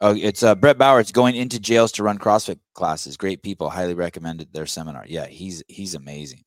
Oh, 0.00 0.16
it's 0.16 0.42
uh, 0.42 0.56
Brett 0.56 0.78
Bauer. 0.78 0.98
It's 0.98 1.12
going 1.12 1.36
into 1.36 1.60
jails 1.60 1.92
to 1.92 2.02
run 2.02 2.18
CrossFit 2.18 2.58
classes. 2.74 3.16
Great 3.16 3.40
people. 3.44 3.70
Highly 3.70 3.94
recommended 3.94 4.52
their 4.52 4.66
seminar. 4.66 5.04
Yeah, 5.06 5.26
he's 5.26 5.62
he's 5.68 5.94
amazing. 5.94 6.42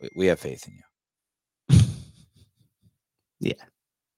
We, 0.00 0.08
we 0.16 0.26
have 0.26 0.40
faith 0.40 0.66
in 0.66 0.80
you. 1.70 1.80
yeah, 3.40 3.64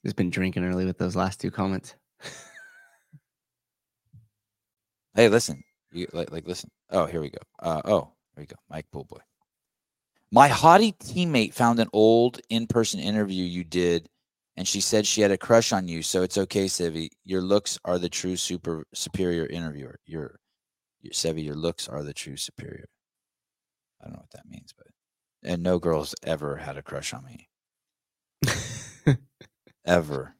just 0.02 0.16
been 0.16 0.30
drinking 0.30 0.64
early 0.64 0.86
with 0.86 0.96
those 0.96 1.14
last 1.14 1.40
two 1.40 1.50
comments. 1.50 1.94
hey, 5.14 5.28
listen, 5.28 5.62
you 5.92 6.08
like 6.14 6.32
like 6.32 6.46
listen. 6.46 6.70
Oh, 6.88 7.04
here 7.04 7.20
we 7.20 7.28
go. 7.28 7.40
Uh, 7.58 7.82
oh, 7.84 8.12
here 8.34 8.44
we 8.44 8.46
go. 8.46 8.56
Mike 8.70 8.86
Poolboy. 8.94 9.20
My 10.30 10.48
haughty 10.48 10.92
teammate 10.92 11.52
found 11.52 11.80
an 11.80 11.88
old 11.92 12.40
in-person 12.48 12.98
interview 12.98 13.44
you 13.44 13.62
did 13.62 14.08
and 14.56 14.66
she 14.66 14.80
said 14.80 15.06
she 15.06 15.20
had 15.20 15.30
a 15.30 15.38
crush 15.38 15.72
on 15.72 15.88
you. 15.88 16.02
So 16.02 16.22
it's 16.22 16.38
okay, 16.38 16.66
Sevi. 16.66 17.10
Your 17.24 17.42
looks 17.42 17.78
are 17.84 17.98
the 17.98 18.08
true 18.08 18.36
super 18.36 18.84
superior 18.94 19.46
interviewer. 19.46 19.98
Your, 20.06 20.38
your 21.00 21.12
Sevi, 21.12 21.44
your 21.44 21.56
looks 21.56 21.88
are 21.88 22.02
the 22.02 22.14
true 22.14 22.36
superior. 22.36 22.86
I 24.00 24.04
don't 24.04 24.14
know 24.14 24.20
what 24.20 24.30
that 24.30 24.48
means, 24.48 24.72
but 24.76 24.86
and 25.44 25.62
no 25.62 25.78
girls 25.78 26.14
ever 26.22 26.56
had 26.56 26.76
a 26.76 26.82
crush 26.82 27.12
on 27.12 27.24
me. 27.24 27.48
ever, 29.86 30.34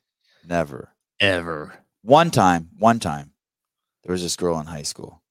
never, 0.47 0.95
ever. 1.21 1.75
One 2.03 2.31
time, 2.31 2.71
one 2.79 2.99
time, 3.01 3.33
there 4.03 4.13
was 4.13 4.23
this 4.23 4.37
girl 4.37 4.59
in 4.61 4.67
high 4.67 4.83
school, 4.83 5.23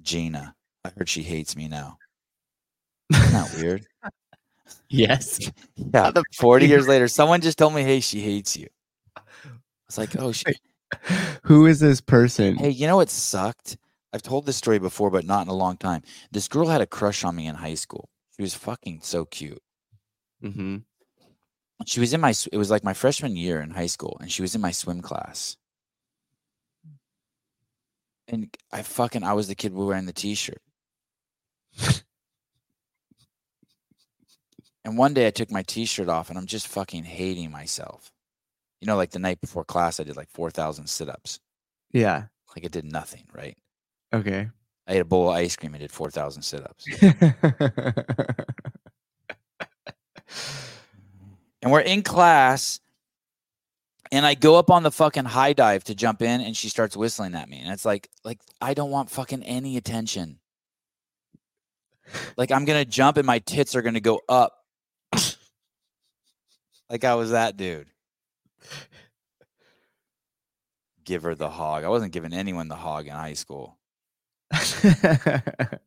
Gina. 0.00 0.54
I 0.84 0.90
heard 0.96 1.08
she 1.08 1.22
hates 1.22 1.56
me 1.56 1.68
now. 1.68 1.98
Isn't 3.12 3.32
that 3.32 3.54
weird? 3.56 3.86
Yes. 4.88 5.50
Yeah. 5.76 6.12
40 6.34 6.66
years 6.66 6.88
later, 6.88 7.08
someone 7.08 7.40
just 7.40 7.58
told 7.58 7.74
me, 7.74 7.82
hey, 7.82 8.00
she 8.00 8.20
hates 8.20 8.56
you. 8.56 8.68
I 9.16 9.22
was 9.86 9.98
like, 9.98 10.16
oh, 10.18 10.32
she... 10.32 10.44
who 11.42 11.66
is 11.66 11.80
this 11.80 12.00
person? 12.00 12.56
Hey, 12.56 12.70
you 12.70 12.86
know 12.86 12.96
what 12.96 13.10
sucked? 13.10 13.76
I've 14.12 14.22
told 14.22 14.46
this 14.46 14.56
story 14.56 14.78
before, 14.78 15.10
but 15.10 15.24
not 15.24 15.42
in 15.42 15.48
a 15.48 15.54
long 15.54 15.76
time. 15.76 16.02
This 16.30 16.48
girl 16.48 16.68
had 16.68 16.80
a 16.80 16.86
crush 16.86 17.24
on 17.24 17.36
me 17.36 17.46
in 17.46 17.54
high 17.54 17.74
school. 17.74 18.08
She 18.36 18.42
was 18.42 18.54
fucking 18.54 19.00
so 19.02 19.24
cute. 19.24 19.62
Mm-hmm. 20.42 20.78
She 21.86 22.00
was 22.00 22.14
in 22.14 22.20
my, 22.20 22.32
it 22.52 22.56
was 22.56 22.70
like 22.70 22.84
my 22.84 22.94
freshman 22.94 23.36
year 23.36 23.60
in 23.60 23.70
high 23.70 23.86
school, 23.86 24.16
and 24.20 24.32
she 24.32 24.42
was 24.42 24.54
in 24.54 24.60
my 24.60 24.70
swim 24.70 25.02
class. 25.02 25.56
And 28.28 28.48
I 28.72 28.82
fucking, 28.82 29.22
I 29.22 29.34
was 29.34 29.48
the 29.48 29.54
kid 29.54 29.74
wearing 29.74 30.06
the 30.06 30.12
t 30.12 30.34
shirt. 30.34 30.62
And 34.86 34.96
one 34.96 35.14
day 35.14 35.26
I 35.26 35.30
took 35.30 35.50
my 35.50 35.64
t-shirt 35.64 36.08
off 36.08 36.30
and 36.30 36.38
I'm 36.38 36.46
just 36.46 36.68
fucking 36.68 37.02
hating 37.02 37.50
myself. 37.50 38.12
You 38.80 38.86
know, 38.86 38.94
like 38.94 39.10
the 39.10 39.18
night 39.18 39.40
before 39.40 39.64
class, 39.64 39.98
I 39.98 40.04
did 40.04 40.16
like 40.16 40.30
4,000 40.30 40.86
sit-ups. 40.86 41.40
Yeah. 41.90 42.26
Like 42.54 42.64
I 42.64 42.68
did 42.68 42.84
nothing, 42.84 43.24
right? 43.34 43.58
Okay. 44.14 44.48
I 44.86 44.92
ate 44.94 45.00
a 45.00 45.04
bowl 45.04 45.28
of 45.28 45.34
ice 45.34 45.56
cream 45.56 45.74
and 45.74 45.80
did 45.80 45.90
4,000 45.90 46.40
sit-ups. 46.40 46.86
and 51.62 51.72
we're 51.72 51.80
in 51.80 52.04
class 52.04 52.78
and 54.12 54.24
I 54.24 54.34
go 54.34 54.54
up 54.54 54.70
on 54.70 54.84
the 54.84 54.92
fucking 54.92 55.24
high 55.24 55.52
dive 55.52 55.82
to 55.84 55.96
jump 55.96 56.22
in 56.22 56.40
and 56.40 56.56
she 56.56 56.68
starts 56.68 56.96
whistling 56.96 57.34
at 57.34 57.48
me. 57.48 57.58
And 57.58 57.72
it's 57.72 57.84
like, 57.84 58.08
like 58.22 58.38
I 58.60 58.72
don't 58.72 58.92
want 58.92 59.10
fucking 59.10 59.42
any 59.42 59.78
attention. 59.78 60.38
Like 62.36 62.52
I'm 62.52 62.64
going 62.64 62.78
to 62.78 62.88
jump 62.88 63.16
and 63.16 63.26
my 63.26 63.40
tits 63.40 63.74
are 63.74 63.82
going 63.82 63.94
to 63.94 64.00
go 64.00 64.20
up 64.28 64.62
like 66.90 67.04
I 67.04 67.14
was 67.14 67.30
that 67.30 67.56
dude. 67.56 67.88
Give 71.04 71.22
her 71.22 71.34
the 71.34 71.48
hog. 71.48 71.84
I 71.84 71.88
wasn't 71.88 72.12
giving 72.12 72.34
anyone 72.34 72.68
the 72.68 72.76
hog 72.76 73.06
in 73.06 73.12
high 73.14 73.32
school. 73.34 73.78
huh. 74.52 75.78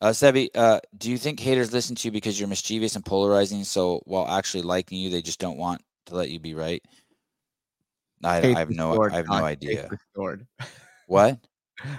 Uh, 0.00 0.10
Sevi, 0.10 0.48
uh, 0.54 0.80
do 0.98 1.10
you 1.10 1.16
think 1.16 1.38
haters 1.38 1.72
listen 1.72 1.94
to 1.94 2.08
you 2.08 2.12
because 2.12 2.38
you're 2.38 2.48
mischievous 2.48 2.96
and 2.96 3.04
polarizing? 3.04 3.62
So 3.64 4.02
while 4.04 4.26
actually 4.28 4.62
liking 4.62 4.98
you, 4.98 5.10
they 5.10 5.22
just 5.22 5.38
don't 5.38 5.58
want 5.58 5.82
to 6.06 6.16
let 6.16 6.30
you 6.30 6.40
be 6.40 6.54
right? 6.54 6.82
I, 8.24 8.38
I 8.38 8.58
have 8.58 8.70
no 8.70 9.02
I 9.02 9.16
have 9.16 9.28
no 9.28 9.44
idea. 9.44 9.88
restored. 9.90 10.46
What? 11.06 11.38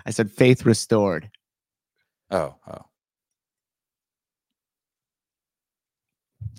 I 0.05 0.11
said 0.11 0.31
faith 0.31 0.65
restored. 0.65 1.29
Oh, 2.31 2.55
oh. 2.67 2.85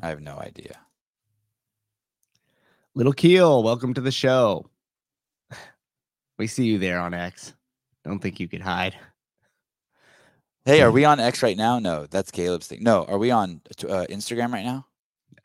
I 0.02 0.08
have 0.08 0.20
no 0.20 0.36
idea. 0.38 0.78
Little 2.94 3.12
Keel, 3.12 3.62
welcome 3.62 3.94
to 3.94 4.00
the 4.00 4.12
show. 4.12 4.68
We 6.38 6.46
see 6.46 6.64
you 6.64 6.78
there 6.78 7.00
on 7.00 7.14
X. 7.14 7.54
Don't 8.04 8.18
think 8.18 8.38
you 8.38 8.48
could 8.48 8.60
hide. 8.60 8.94
Hey, 10.64 10.82
are 10.82 10.90
we 10.92 11.04
on 11.04 11.20
X 11.20 11.42
right 11.42 11.56
now? 11.56 11.78
No, 11.78 12.06
that's 12.06 12.30
Caleb's 12.30 12.66
thing. 12.66 12.82
No, 12.82 13.04
are 13.04 13.18
we 13.18 13.30
on 13.30 13.62
uh, 13.82 14.06
Instagram 14.10 14.52
right 14.52 14.64
now? 14.64 14.86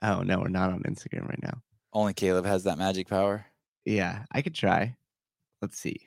Oh 0.01 0.21
no, 0.21 0.39
we're 0.39 0.49
not 0.49 0.71
on 0.71 0.83
Instagram 0.83 1.27
right 1.27 1.41
now. 1.41 1.61
Only 1.93 2.13
Caleb 2.13 2.45
has 2.45 2.63
that 2.65 2.77
magic 2.77 3.07
power. 3.07 3.45
Yeah, 3.85 4.25
I 4.31 4.41
could 4.41 4.55
try. 4.55 4.95
Let's 5.61 5.77
see. 5.79 6.01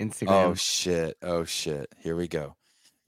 Instagram. 0.00 0.28
Oh 0.30 0.54
shit! 0.54 1.16
Oh 1.22 1.44
shit! 1.44 1.92
Here 1.98 2.16
we 2.16 2.28
go. 2.28 2.56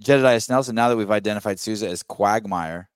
Jedediah 0.03 0.41
Nelson. 0.49 0.75
Now 0.75 0.89
that 0.89 0.97
we've 0.97 1.11
identified 1.11 1.59
Souza 1.61 1.89
as 1.89 2.03
Quagmire, 2.03 2.89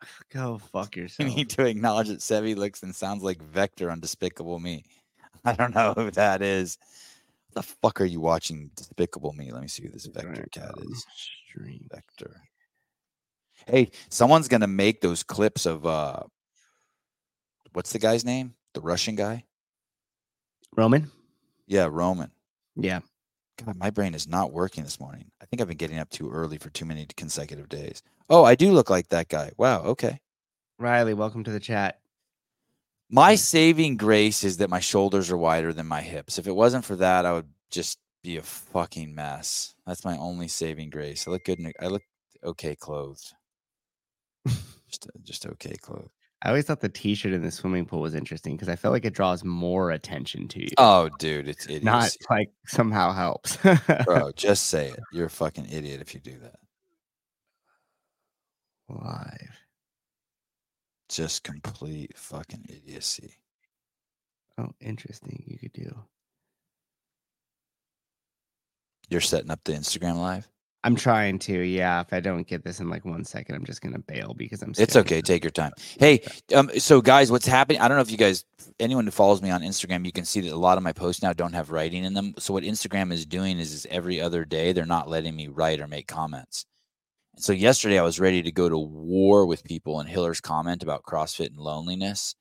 Go 0.32 0.58
fuck 0.58 0.92
we 0.96 1.02
yourself. 1.02 1.28
need 1.34 1.50
to 1.50 1.66
acknowledge 1.66 2.08
that 2.08 2.20
Sevi 2.20 2.56
looks 2.56 2.82
and 2.82 2.94
sounds 2.94 3.22
like 3.22 3.42
Vector 3.42 3.90
on 3.90 4.00
Despicable 4.00 4.60
Me. 4.60 4.84
I 5.44 5.52
don't 5.52 5.74
know 5.74 5.92
who 5.94 6.10
that 6.12 6.40
is. 6.42 6.78
the 7.54 7.62
fuck 7.62 8.00
are 8.00 8.04
you 8.06 8.20
watching 8.20 8.70
Despicable 8.76 9.32
Me? 9.34 9.50
Let 9.52 9.62
me 9.62 9.68
see 9.68 9.82
who 9.84 9.90
this 9.90 10.06
Vector 10.06 10.46
cat 10.50 10.74
is. 10.78 11.06
Stream. 11.48 11.86
Vector. 11.90 12.40
Hey, 13.66 13.90
someone's 14.08 14.48
gonna 14.48 14.66
make 14.68 15.00
those 15.00 15.22
clips 15.22 15.66
of 15.66 15.84
uh 15.84 16.22
what's 17.72 17.92
the 17.92 17.98
guy's 17.98 18.24
name? 18.24 18.54
The 18.78 18.82
Russian 18.82 19.16
guy? 19.16 19.42
Roman? 20.76 21.10
Yeah, 21.66 21.88
Roman. 21.90 22.30
Yeah. 22.76 23.00
God, 23.56 23.74
my 23.76 23.90
brain 23.90 24.14
is 24.14 24.28
not 24.28 24.52
working 24.52 24.84
this 24.84 25.00
morning. 25.00 25.32
I 25.42 25.46
think 25.46 25.60
I've 25.60 25.66
been 25.66 25.76
getting 25.76 25.98
up 25.98 26.10
too 26.10 26.30
early 26.30 26.58
for 26.58 26.70
too 26.70 26.84
many 26.84 27.04
consecutive 27.16 27.68
days. 27.68 28.04
Oh, 28.30 28.44
I 28.44 28.54
do 28.54 28.70
look 28.70 28.88
like 28.88 29.08
that 29.08 29.28
guy. 29.28 29.50
Wow, 29.58 29.82
okay. 29.82 30.20
Riley, 30.78 31.12
welcome 31.12 31.42
to 31.42 31.50
the 31.50 31.58
chat. 31.58 31.98
My 33.10 33.34
saving 33.34 33.96
grace 33.96 34.44
is 34.44 34.58
that 34.58 34.70
my 34.70 34.78
shoulders 34.78 35.28
are 35.32 35.36
wider 35.36 35.72
than 35.72 35.88
my 35.88 36.00
hips. 36.00 36.38
If 36.38 36.46
it 36.46 36.54
wasn't 36.54 36.84
for 36.84 36.94
that, 36.94 37.26
I 37.26 37.32
would 37.32 37.48
just 37.72 37.98
be 38.22 38.36
a 38.36 38.42
fucking 38.42 39.12
mess. 39.12 39.74
That's 39.88 40.04
my 40.04 40.16
only 40.18 40.46
saving 40.46 40.90
grace. 40.90 41.26
I 41.26 41.32
look 41.32 41.44
good. 41.44 41.58
In, 41.58 41.72
I 41.80 41.88
look 41.88 42.04
okay 42.44 42.76
clothed. 42.76 43.32
just, 44.46 45.08
just 45.24 45.46
okay 45.46 45.74
clothed. 45.82 46.12
I 46.42 46.48
always 46.50 46.66
thought 46.66 46.80
the 46.80 46.88
t-shirt 46.88 47.32
in 47.32 47.42
the 47.42 47.50
swimming 47.50 47.84
pool 47.84 48.00
was 48.00 48.14
interesting 48.14 48.54
because 48.54 48.68
I 48.68 48.76
felt 48.76 48.92
like 48.92 49.04
it 49.04 49.12
draws 49.12 49.42
more 49.42 49.90
attention 49.90 50.46
to 50.48 50.60
you. 50.60 50.68
Oh, 50.78 51.08
dude, 51.18 51.48
it's 51.48 51.66
idiocy. 51.66 51.84
not 51.84 52.16
like 52.30 52.52
somehow 52.66 53.12
helps. 53.12 53.56
Bro, 54.04 54.32
just 54.36 54.68
say 54.68 54.88
it. 54.88 55.00
You're 55.12 55.26
a 55.26 55.30
fucking 55.30 55.66
idiot 55.70 56.00
if 56.00 56.14
you 56.14 56.20
do 56.20 56.38
that. 56.38 56.56
Live. 58.88 59.58
Just 61.08 61.42
complete 61.42 62.16
fucking 62.16 62.66
idiocy. 62.68 63.34
Oh, 64.58 64.70
interesting. 64.80 65.42
You 65.46 65.58
could 65.58 65.72
do. 65.72 66.04
You're 69.08 69.20
setting 69.20 69.50
up 69.50 69.60
the 69.64 69.72
Instagram 69.72 70.16
live. 70.16 70.48
I'm 70.84 70.94
trying 70.94 71.38
to. 71.40 71.60
Yeah. 71.62 72.00
If 72.00 72.12
I 72.12 72.20
don't 72.20 72.46
get 72.46 72.62
this 72.62 72.80
in 72.80 72.88
like 72.88 73.04
one 73.04 73.24
second, 73.24 73.56
I'm 73.56 73.64
just 73.64 73.80
gonna 73.80 73.98
bail 73.98 74.34
because 74.34 74.62
I'm. 74.62 74.72
It's 74.78 74.96
okay. 74.96 75.20
Take 75.20 75.44
your 75.44 75.50
time. 75.50 75.72
Hey, 75.98 76.22
um, 76.54 76.70
so 76.78 77.00
guys, 77.00 77.32
what's 77.32 77.46
happening? 77.46 77.80
I 77.80 77.88
don't 77.88 77.96
know 77.96 78.02
if 78.02 78.10
you 78.10 78.16
guys, 78.16 78.44
anyone 78.78 79.04
who 79.04 79.10
follows 79.10 79.42
me 79.42 79.50
on 79.50 79.62
Instagram, 79.62 80.06
you 80.06 80.12
can 80.12 80.24
see 80.24 80.40
that 80.42 80.52
a 80.52 80.56
lot 80.56 80.76
of 80.76 80.84
my 80.84 80.92
posts 80.92 81.22
now 81.22 81.32
don't 81.32 81.54
have 81.54 81.70
writing 81.70 82.04
in 82.04 82.14
them. 82.14 82.34
So 82.38 82.52
what 82.52 82.62
Instagram 82.62 83.12
is 83.12 83.26
doing 83.26 83.58
is, 83.58 83.72
is 83.72 83.86
every 83.90 84.20
other 84.20 84.44
day 84.44 84.72
they're 84.72 84.86
not 84.86 85.08
letting 85.08 85.34
me 85.34 85.48
write 85.48 85.80
or 85.80 85.88
make 85.88 86.06
comments. 86.06 86.66
And 87.34 87.42
so 87.42 87.52
yesterday 87.52 87.98
I 87.98 88.04
was 88.04 88.20
ready 88.20 88.42
to 88.42 88.52
go 88.52 88.68
to 88.68 88.78
war 88.78 89.44
with 89.44 89.64
people 89.64 89.98
and 89.98 90.08
Hiller's 90.08 90.40
comment 90.40 90.84
about 90.84 91.02
CrossFit 91.02 91.48
and 91.48 91.58
loneliness, 91.58 92.36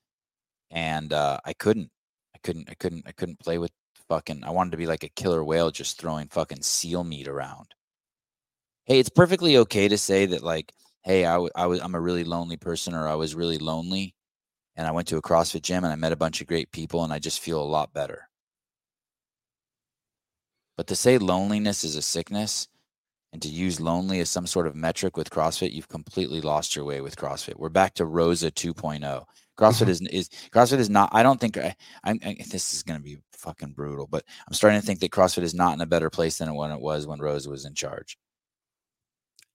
and 0.69 1.11
uh, 1.13 1.39
I 1.43 1.53
couldn't. 1.53 1.89
I 2.35 2.39
couldn't. 2.43 2.69
I 2.69 2.75
couldn't. 2.75 3.07
I 3.07 3.11
couldn't 3.11 3.39
play 3.39 3.57
with 3.57 3.71
fucking. 4.07 4.43
I 4.43 4.51
wanted 4.51 4.71
to 4.71 4.77
be 4.77 4.85
like 4.85 5.03
a 5.03 5.09
killer 5.09 5.43
whale, 5.43 5.71
just 5.71 5.99
throwing 5.99 6.27
fucking 6.27 6.61
seal 6.61 7.03
meat 7.03 7.27
around 7.27 7.73
hey, 8.87 8.99
it's 8.99 9.09
perfectly 9.09 9.57
okay 9.57 9.87
to 9.87 9.97
say 9.97 10.25
that 10.25 10.43
like, 10.43 10.73
hey, 11.03 11.25
I, 11.25 11.33
w- 11.33 11.51
I 11.55 11.67
was 11.67 11.81
I'm 11.81 11.95
a 11.95 12.01
really 12.01 12.23
lonely 12.23 12.57
person 12.57 12.93
or 12.93 13.07
I 13.07 13.15
was 13.15 13.35
really 13.35 13.57
lonely 13.57 14.15
and 14.75 14.87
I 14.87 14.91
went 14.91 15.07
to 15.09 15.17
a 15.17 15.21
CrossFit 15.21 15.61
gym 15.61 15.83
and 15.83 15.93
I 15.93 15.95
met 15.95 16.13
a 16.13 16.17
bunch 16.17 16.41
of 16.41 16.47
great 16.47 16.71
people 16.71 17.03
and 17.03 17.13
I 17.13 17.19
just 17.19 17.41
feel 17.41 17.61
a 17.61 17.63
lot 17.63 17.93
better. 17.93 18.29
But 20.77 20.87
to 20.87 20.95
say 20.95 21.17
loneliness 21.17 21.83
is 21.83 21.95
a 21.95 22.01
sickness 22.01 22.67
and 23.33 23.41
to 23.41 23.49
use 23.49 23.81
lonely 23.81 24.19
as 24.19 24.29
some 24.29 24.47
sort 24.47 24.67
of 24.67 24.75
metric 24.75 25.17
with 25.17 25.29
CrossFit, 25.29 25.73
you've 25.73 25.89
completely 25.89 26.39
lost 26.39 26.75
your 26.75 26.85
way 26.85 27.01
with 27.01 27.17
CrossFit. 27.17 27.57
We're 27.57 27.69
back 27.69 27.93
to 27.95 28.05
Roza 28.05 28.51
2.0. 28.51 29.25
CrossFit 29.57 29.87
mm-hmm. 29.87 29.89
is 29.89 30.01
is 30.01 30.29
CrossFit 30.51 30.77
is 30.77 30.89
not. 30.89 31.09
I 31.11 31.23
don't 31.23 31.41
think 31.41 31.57
I, 31.57 31.75
I'm. 32.03 32.19
I, 32.23 32.37
this 32.51 32.75
is 32.75 32.83
going 32.83 32.99
to 32.99 33.03
be 33.03 33.17
fucking 33.33 33.71
brutal, 33.71 34.05
but 34.05 34.23
I'm 34.47 34.53
starting 34.53 34.79
to 34.79 34.85
think 34.85 34.99
that 34.99 35.09
CrossFit 35.09 35.41
is 35.41 35.55
not 35.55 35.73
in 35.73 35.81
a 35.81 35.87
better 35.87 36.11
place 36.11 36.37
than 36.37 36.53
when 36.53 36.71
it 36.71 36.79
was 36.79 37.07
when 37.07 37.17
Roza 37.17 37.47
was 37.47 37.65
in 37.65 37.73
charge. 37.73 38.19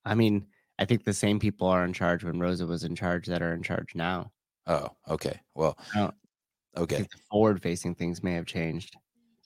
I 0.04 0.14
mean, 0.14 0.46
I 0.78 0.84
think 0.84 1.04
the 1.04 1.12
same 1.12 1.38
people 1.38 1.68
are 1.68 1.84
in 1.84 1.92
charge 1.92 2.24
when 2.24 2.36
Roza 2.36 2.66
was 2.66 2.84
in 2.84 2.96
charge 2.96 3.26
that 3.26 3.42
are 3.42 3.54
in 3.54 3.62
charge 3.62 3.94
now. 3.94 4.32
Oh, 4.66 4.88
okay. 5.08 5.40
Well, 5.54 5.76
okay. 6.76 7.06
forward 7.30 7.62
facing 7.62 7.94
things 7.94 8.22
may 8.22 8.34
have 8.34 8.46
changed. 8.46 8.96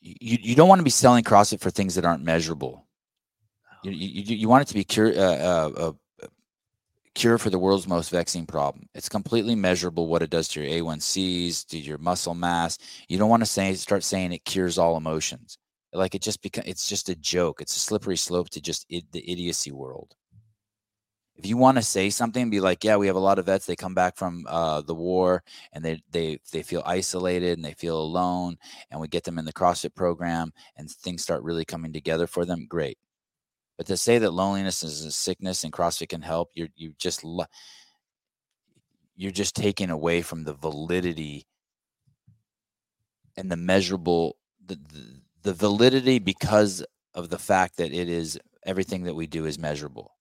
You, 0.00 0.38
you 0.40 0.54
don't 0.54 0.68
want 0.68 0.78
to 0.78 0.84
be 0.84 0.90
selling 0.90 1.24
CrossFit 1.24 1.60
for 1.60 1.70
things 1.70 1.94
that 1.94 2.04
aren't 2.04 2.22
measurable. 2.22 2.86
You, 3.82 3.92
you, 3.92 4.36
you 4.36 4.48
want 4.48 4.62
it 4.62 4.68
to 4.68 4.74
be 4.74 4.84
cure, 4.84 5.08
uh, 5.08 5.12
uh, 5.20 5.70
uh, 6.22 6.26
cure 7.14 7.38
for 7.38 7.50
the 7.50 7.58
world's 7.58 7.88
most 7.88 8.10
vexing 8.10 8.46
problem. 8.46 8.88
It's 8.94 9.08
completely 9.08 9.54
measurable 9.54 10.06
what 10.06 10.22
it 10.22 10.30
does 10.30 10.48
to 10.48 10.62
your 10.62 10.84
A1Cs, 10.84 11.66
to 11.68 11.78
your 11.78 11.98
muscle 11.98 12.34
mass. 12.34 12.78
You 13.08 13.18
don't 13.18 13.30
want 13.30 13.42
to 13.42 13.46
say 13.46 13.74
start 13.74 14.04
saying 14.04 14.32
it 14.32 14.44
cures 14.44 14.78
all 14.78 14.96
emotions. 14.96 15.58
Like 15.92 16.14
it 16.14 16.22
just 16.22 16.42
becomes 16.42 16.66
it's 16.66 16.88
just 16.88 17.08
a 17.08 17.14
joke. 17.14 17.60
It's 17.60 17.76
a 17.76 17.80
slippery 17.80 18.16
slope 18.16 18.50
to 18.50 18.60
just 18.60 18.86
the 18.88 19.30
idiocy 19.30 19.72
world 19.72 20.14
if 21.36 21.44
you 21.46 21.56
want 21.56 21.76
to 21.76 21.82
say 21.82 22.08
something, 22.08 22.48
be 22.48 22.60
like, 22.60 22.82
yeah, 22.82 22.96
we 22.96 23.06
have 23.06 23.16
a 23.16 23.20
lot 23.20 23.38
of 23.38 23.46
vets. 23.46 23.66
They 23.66 23.76
come 23.76 23.94
back 23.94 24.16
from 24.16 24.46
uh, 24.48 24.80
the 24.80 24.94
war 24.94 25.42
and 25.72 25.84
they 25.84 26.00
they 26.10 26.38
they 26.50 26.62
feel 26.62 26.82
isolated 26.86 27.58
and 27.58 27.64
they 27.64 27.74
feel 27.74 28.00
alone, 28.00 28.56
and 28.90 29.00
we 29.00 29.08
get 29.08 29.24
them 29.24 29.38
in 29.38 29.44
the 29.44 29.52
CrossFit 29.52 29.94
program 29.94 30.52
and 30.76 30.90
things 30.90 31.22
start 31.22 31.42
really 31.42 31.64
coming 31.64 31.92
together 31.92 32.26
for 32.26 32.44
them. 32.44 32.66
Great, 32.68 32.98
but 33.76 33.86
to 33.86 33.96
say 33.96 34.18
that 34.18 34.30
loneliness 34.30 34.82
is 34.82 35.04
a 35.04 35.12
sickness 35.12 35.64
and 35.64 35.72
CrossFit 35.72 36.08
can 36.08 36.22
help, 36.22 36.50
you're 36.54 36.68
you 36.74 36.94
just 36.98 37.22
you're 39.14 39.32
just 39.32 39.54
taking 39.54 39.90
away 39.90 40.22
from 40.22 40.44
the 40.44 40.54
validity 40.54 41.46
and 43.36 43.50
the 43.50 43.56
measurable 43.56 44.36
the, 44.64 44.78
the, 44.92 45.20
the 45.42 45.54
validity 45.54 46.18
because 46.18 46.84
of 47.14 47.28
the 47.28 47.38
fact 47.38 47.76
that 47.76 47.92
it 47.92 48.08
is 48.08 48.38
everything 48.64 49.04
that 49.04 49.14
we 49.14 49.26
do 49.26 49.44
is 49.44 49.58
measurable 49.58 50.15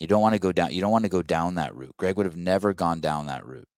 you 0.00 0.06
don't 0.06 0.22
want 0.22 0.34
to 0.34 0.38
go 0.38 0.52
down. 0.52 0.72
You 0.72 0.80
don't 0.80 0.92
want 0.92 1.04
to 1.04 1.10
go 1.10 1.22
down 1.22 1.56
that 1.56 1.74
route. 1.74 1.96
Greg 1.96 2.16
would 2.16 2.26
have 2.26 2.36
never 2.36 2.72
gone 2.72 3.00
down 3.00 3.26
that 3.26 3.44
route. 3.44 3.68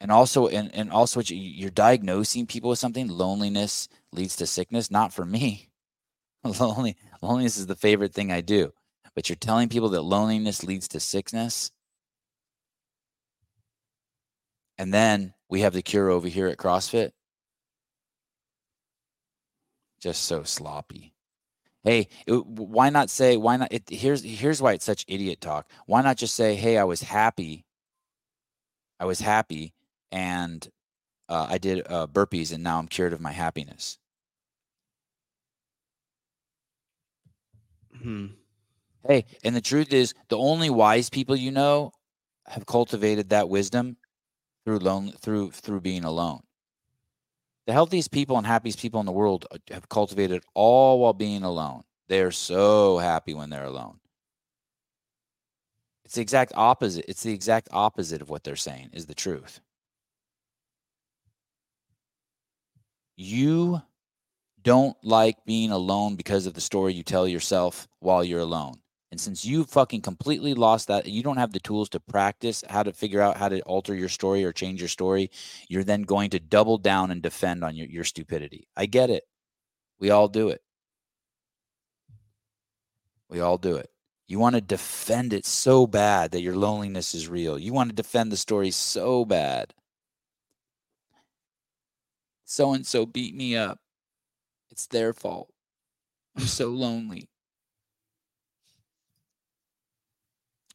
And 0.00 0.12
also, 0.12 0.48
and, 0.48 0.72
and 0.74 0.90
also, 0.90 1.20
you're 1.24 1.70
diagnosing 1.70 2.46
people 2.46 2.70
with 2.70 2.78
something. 2.78 3.08
Loneliness 3.08 3.88
leads 4.12 4.36
to 4.36 4.46
sickness. 4.46 4.90
Not 4.90 5.12
for 5.12 5.24
me. 5.24 5.70
Lonely, 6.44 6.96
loneliness 7.22 7.56
is 7.56 7.66
the 7.66 7.74
favorite 7.74 8.12
thing 8.12 8.30
I 8.30 8.42
do. 8.42 8.72
But 9.14 9.28
you're 9.28 9.36
telling 9.36 9.70
people 9.70 9.88
that 9.90 10.02
loneliness 10.02 10.62
leads 10.62 10.88
to 10.88 11.00
sickness. 11.00 11.72
And 14.76 14.92
then 14.92 15.32
we 15.48 15.60
have 15.60 15.72
the 15.72 15.82
cure 15.82 16.10
over 16.10 16.28
here 16.28 16.48
at 16.48 16.58
CrossFit. 16.58 17.12
Just 20.00 20.24
so 20.24 20.42
sloppy. 20.42 21.13
Hey, 21.84 22.08
it, 22.26 22.46
why 22.46 22.88
not 22.90 23.10
say 23.10 23.36
why 23.36 23.58
not? 23.58 23.72
It, 23.72 23.84
here's 23.90 24.22
here's 24.24 24.62
why 24.62 24.72
it's 24.72 24.86
such 24.86 25.04
idiot 25.06 25.40
talk. 25.42 25.68
Why 25.86 26.02
not 26.02 26.16
just 26.16 26.34
say, 26.34 26.54
"Hey, 26.56 26.78
I 26.78 26.84
was 26.84 27.02
happy. 27.02 27.66
I 28.98 29.04
was 29.04 29.20
happy, 29.20 29.74
and 30.10 30.66
uh, 31.28 31.46
I 31.50 31.58
did 31.58 31.86
uh, 31.88 32.06
burpees, 32.06 32.52
and 32.52 32.62
now 32.64 32.78
I'm 32.78 32.88
cured 32.88 33.12
of 33.12 33.20
my 33.20 33.32
happiness." 33.32 33.98
Hmm. 38.02 38.26
Hey, 39.06 39.26
and 39.44 39.56
the 39.56 39.60
truth 39.60 39.92
is, 39.92 40.14
the 40.28 40.38
only 40.38 40.70
wise 40.70 41.10
people 41.10 41.36
you 41.36 41.50
know 41.52 41.92
have 42.46 42.66
cultivated 42.66 43.30
that 43.30 43.48
wisdom 43.48 43.96
through 44.64 44.80
lone 44.80 45.12
through 45.12 45.52
through 45.52 45.80
being 45.82 46.04
alone. 46.04 46.42
The 47.66 47.72
healthiest 47.72 48.10
people 48.10 48.36
and 48.36 48.46
happiest 48.46 48.78
people 48.78 49.00
in 49.00 49.06
the 49.06 49.12
world 49.12 49.46
uh, 49.50 49.58
have 49.70 49.88
cultivated 49.88 50.42
all 50.54 51.00
while 51.00 51.14
being 51.14 51.42
alone. 51.42 51.84
They're 52.08 52.30
so 52.30 52.98
happy 52.98 53.32
when 53.32 53.48
they're 53.48 53.64
alone. 53.64 54.00
It's 56.04 56.16
the 56.16 56.20
exact 56.20 56.52
opposite. 56.54 57.06
It's 57.08 57.22
the 57.22 57.32
exact 57.32 57.68
opposite 57.72 58.20
of 58.20 58.28
what 58.28 58.44
they're 58.44 58.56
saying 58.56 58.90
is 58.92 59.06
the 59.06 59.14
truth. 59.14 59.60
You 63.16 63.80
don't 64.62 64.96
like 65.02 65.44
being 65.46 65.70
alone 65.70 66.16
because 66.16 66.46
of 66.46 66.54
the 66.54 66.60
story 66.60 66.92
you 66.92 67.02
tell 67.02 67.26
yourself 67.26 67.88
while 68.00 68.24
you're 68.24 68.40
alone. 68.40 68.74
And 69.14 69.20
since 69.20 69.44
you 69.44 69.62
fucking 69.62 70.00
completely 70.00 70.54
lost 70.54 70.88
that, 70.88 71.06
you 71.06 71.22
don't 71.22 71.36
have 71.36 71.52
the 71.52 71.60
tools 71.60 71.88
to 71.90 72.00
practice 72.00 72.64
how 72.68 72.82
to 72.82 72.92
figure 72.92 73.20
out 73.20 73.36
how 73.36 73.48
to 73.48 73.60
alter 73.60 73.94
your 73.94 74.08
story 74.08 74.42
or 74.42 74.52
change 74.52 74.80
your 74.80 74.88
story. 74.88 75.30
You're 75.68 75.84
then 75.84 76.02
going 76.02 76.30
to 76.30 76.40
double 76.40 76.78
down 76.78 77.12
and 77.12 77.22
defend 77.22 77.62
on 77.62 77.76
your, 77.76 77.86
your 77.86 78.02
stupidity. 78.02 78.66
I 78.76 78.86
get 78.86 79.10
it. 79.10 79.22
We 80.00 80.10
all 80.10 80.26
do 80.26 80.48
it. 80.48 80.62
We 83.30 83.38
all 83.38 83.56
do 83.56 83.76
it. 83.76 83.88
You 84.26 84.40
want 84.40 84.56
to 84.56 84.60
defend 84.60 85.32
it 85.32 85.46
so 85.46 85.86
bad 85.86 86.32
that 86.32 86.42
your 86.42 86.56
loneliness 86.56 87.14
is 87.14 87.28
real. 87.28 87.56
You 87.56 87.72
want 87.72 87.90
to 87.90 87.94
defend 87.94 88.32
the 88.32 88.36
story 88.36 88.72
so 88.72 89.24
bad. 89.24 89.74
So 92.44 92.72
and 92.72 92.84
so 92.84 93.06
beat 93.06 93.36
me 93.36 93.56
up. 93.56 93.78
It's 94.72 94.88
their 94.88 95.12
fault. 95.12 95.52
I'm 96.36 96.46
so 96.46 96.70
lonely. 96.70 97.28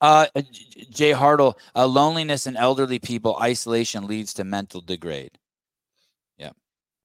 Uh, 0.02 0.28
Jay 0.90 1.12
Hartle, 1.12 1.56
uh, 1.76 1.86
loneliness 1.86 2.48
in 2.48 2.56
elderly 2.56 3.00
people, 3.00 3.38
isolation 3.42 4.08
leads 4.08 4.34
to 4.36 4.44
mental 4.44 4.82
degrade. 4.82 5.38
Yeah, 6.38 6.52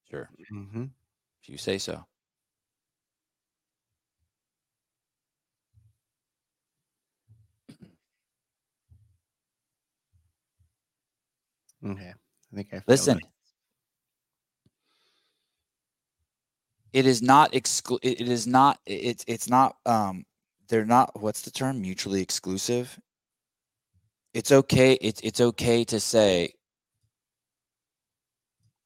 sure. 0.09 0.29
Mm-hmm. 0.51 0.85
If 1.43 1.49
you 1.49 1.57
say 1.57 1.77
so. 1.77 2.05
Okay, 11.85 12.13
I 12.53 12.55
think 12.55 12.73
I 12.73 12.81
listen. 12.87 13.19
It 16.93 17.05
is 17.05 17.21
not 17.21 17.51
exclu- 17.51 17.99
It 18.01 18.21
is 18.21 18.47
not. 18.47 18.79
It's 18.85 19.25
it's 19.27 19.49
not 19.49 19.75
um 19.85 20.25
they're 20.67 20.85
not 20.85 21.19
what's 21.21 21.41
the 21.41 21.51
term? 21.51 21.81
Mutually 21.81 22.21
exclusive? 22.21 22.99
It's 24.33 24.51
okay 24.51 24.93
it's 25.01 25.21
it's 25.21 25.41
okay 25.41 25.83
to 25.85 25.99
say 25.99 26.53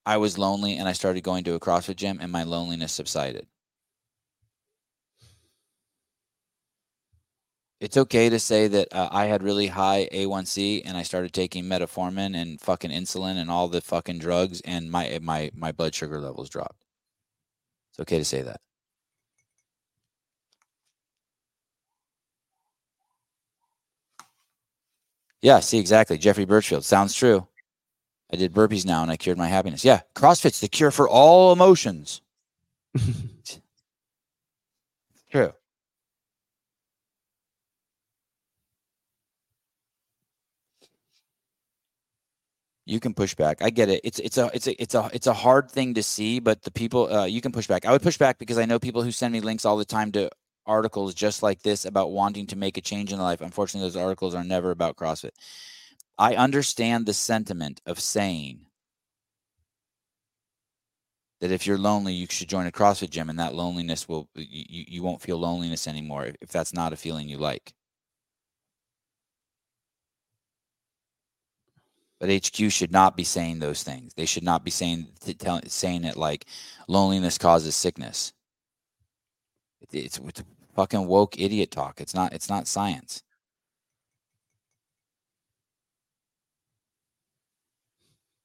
i 0.05 0.17
was 0.17 0.37
lonely 0.37 0.77
and 0.77 0.87
i 0.87 0.93
started 0.93 1.23
going 1.23 1.43
to 1.43 1.53
a 1.55 1.59
crossfit 1.59 1.95
gym 1.95 2.19
and 2.21 2.31
my 2.31 2.43
loneliness 2.43 2.91
subsided. 2.93 3.47
It's 7.79 7.95
okay 7.97 8.29
to 8.29 8.39
say 8.39 8.67
that 8.67 8.89
uh, 8.93 9.09
i 9.11 9.25
had 9.25 9.43
really 9.43 9.67
high 9.67 10.07
a1c 10.11 10.83
and 10.85 10.97
i 10.97 11.03
started 11.03 11.33
taking 11.33 11.65
metformin 11.65 12.35
and 12.35 12.59
fucking 12.61 12.91
insulin 12.91 13.37
and 13.37 13.49
all 13.49 13.67
the 13.67 13.81
fucking 13.81 14.19
drugs 14.19 14.61
and 14.61 14.91
my 14.91 15.19
my 15.21 15.51
my 15.55 15.71
blood 15.71 15.95
sugar 15.95 16.19
levels 16.19 16.49
dropped. 16.49 16.85
It's 17.91 17.99
okay 18.01 18.17
to 18.19 18.25
say 18.25 18.41
that 18.43 18.61
Yeah, 25.41 25.59
see, 25.61 25.79
exactly. 25.79 26.17
Jeffrey 26.17 26.45
Birchfield. 26.45 26.83
Sounds 26.83 27.13
true. 27.13 27.47
I 28.31 28.35
did 28.37 28.53
burpees 28.53 28.85
now 28.85 29.01
and 29.01 29.11
I 29.11 29.17
cured 29.17 29.37
my 29.37 29.47
happiness. 29.47 29.83
Yeah, 29.83 30.01
CrossFit's 30.15 30.59
the 30.59 30.67
cure 30.67 30.91
for 30.91 31.09
all 31.09 31.51
emotions. 31.51 32.21
True. 35.31 35.53
You 42.85 42.99
can 42.99 43.13
push 43.13 43.35
back. 43.35 43.61
I 43.61 43.69
get 43.69 43.89
it. 43.89 44.01
It's 44.03 44.17
it's 44.19 44.37
a 44.39 44.49
it's 44.51 44.65
a 44.67 44.81
it's 44.81 44.95
a 44.95 45.09
it's 45.13 45.27
a 45.27 45.33
hard 45.33 45.69
thing 45.69 45.93
to 45.93 46.01
see, 46.01 46.39
but 46.39 46.63
the 46.63 46.71
people 46.71 47.11
uh, 47.13 47.25
you 47.25 47.39
can 47.39 47.51
push 47.51 47.67
back. 47.67 47.85
I 47.85 47.91
would 47.91 48.01
push 48.01 48.17
back 48.17 48.39
because 48.39 48.57
I 48.57 48.65
know 48.65 48.79
people 48.79 49.03
who 49.03 49.11
send 49.11 49.31
me 49.31 49.41
links 49.41 49.63
all 49.63 49.77
the 49.77 49.85
time 49.85 50.11
to 50.13 50.31
articles 50.69 51.13
just 51.13 51.43
like 51.43 51.61
this 51.63 51.85
about 51.85 52.11
wanting 52.11 52.47
to 52.47 52.55
make 52.55 52.77
a 52.77 52.81
change 52.81 53.11
in 53.11 53.19
life. 53.19 53.41
Unfortunately, 53.41 53.89
those 53.89 54.01
articles 54.01 54.35
are 54.35 54.43
never 54.43 54.71
about 54.71 54.95
CrossFit. 54.95 55.31
I 56.17 56.35
understand 56.35 57.05
the 57.05 57.13
sentiment 57.13 57.81
of 57.85 57.99
saying 57.99 58.59
that 61.41 61.51
if 61.51 61.65
you're 61.65 61.77
lonely, 61.77 62.13
you 62.13 62.27
should 62.29 62.49
join 62.49 62.67
a 62.67 62.71
CrossFit 62.71 63.09
gym, 63.09 63.29
and 63.29 63.39
that 63.39 63.55
loneliness 63.55 64.07
will 64.07 64.29
you, 64.35 64.85
you 64.87 65.03
won't 65.03 65.21
feel 65.21 65.37
loneliness 65.39 65.87
anymore 65.87 66.31
if 66.41 66.49
that's 66.49 66.73
not 66.73 66.93
a 66.93 66.97
feeling 66.97 67.29
you 67.29 67.37
like. 67.37 67.73
But 72.19 72.29
HQ 72.29 72.69
should 72.71 72.91
not 72.91 73.15
be 73.15 73.23
saying 73.23 73.59
those 73.59 73.83
things. 73.83 74.13
They 74.15 74.25
should 74.25 74.43
not 74.43 74.65
be 74.65 74.71
saying 74.71 75.07
tell, 75.39 75.61
saying 75.67 76.03
it 76.03 76.17
like 76.17 76.45
loneliness 76.89 77.37
causes 77.37 77.75
sickness. 77.75 78.33
It's, 79.91 80.19
it's 80.19 80.43
fucking 80.75 81.07
woke 81.07 81.39
idiot 81.39 81.71
talk. 81.71 82.01
It's 82.01 82.13
not. 82.13 82.33
It's 82.33 82.49
not 82.49 82.67
science. 82.67 83.23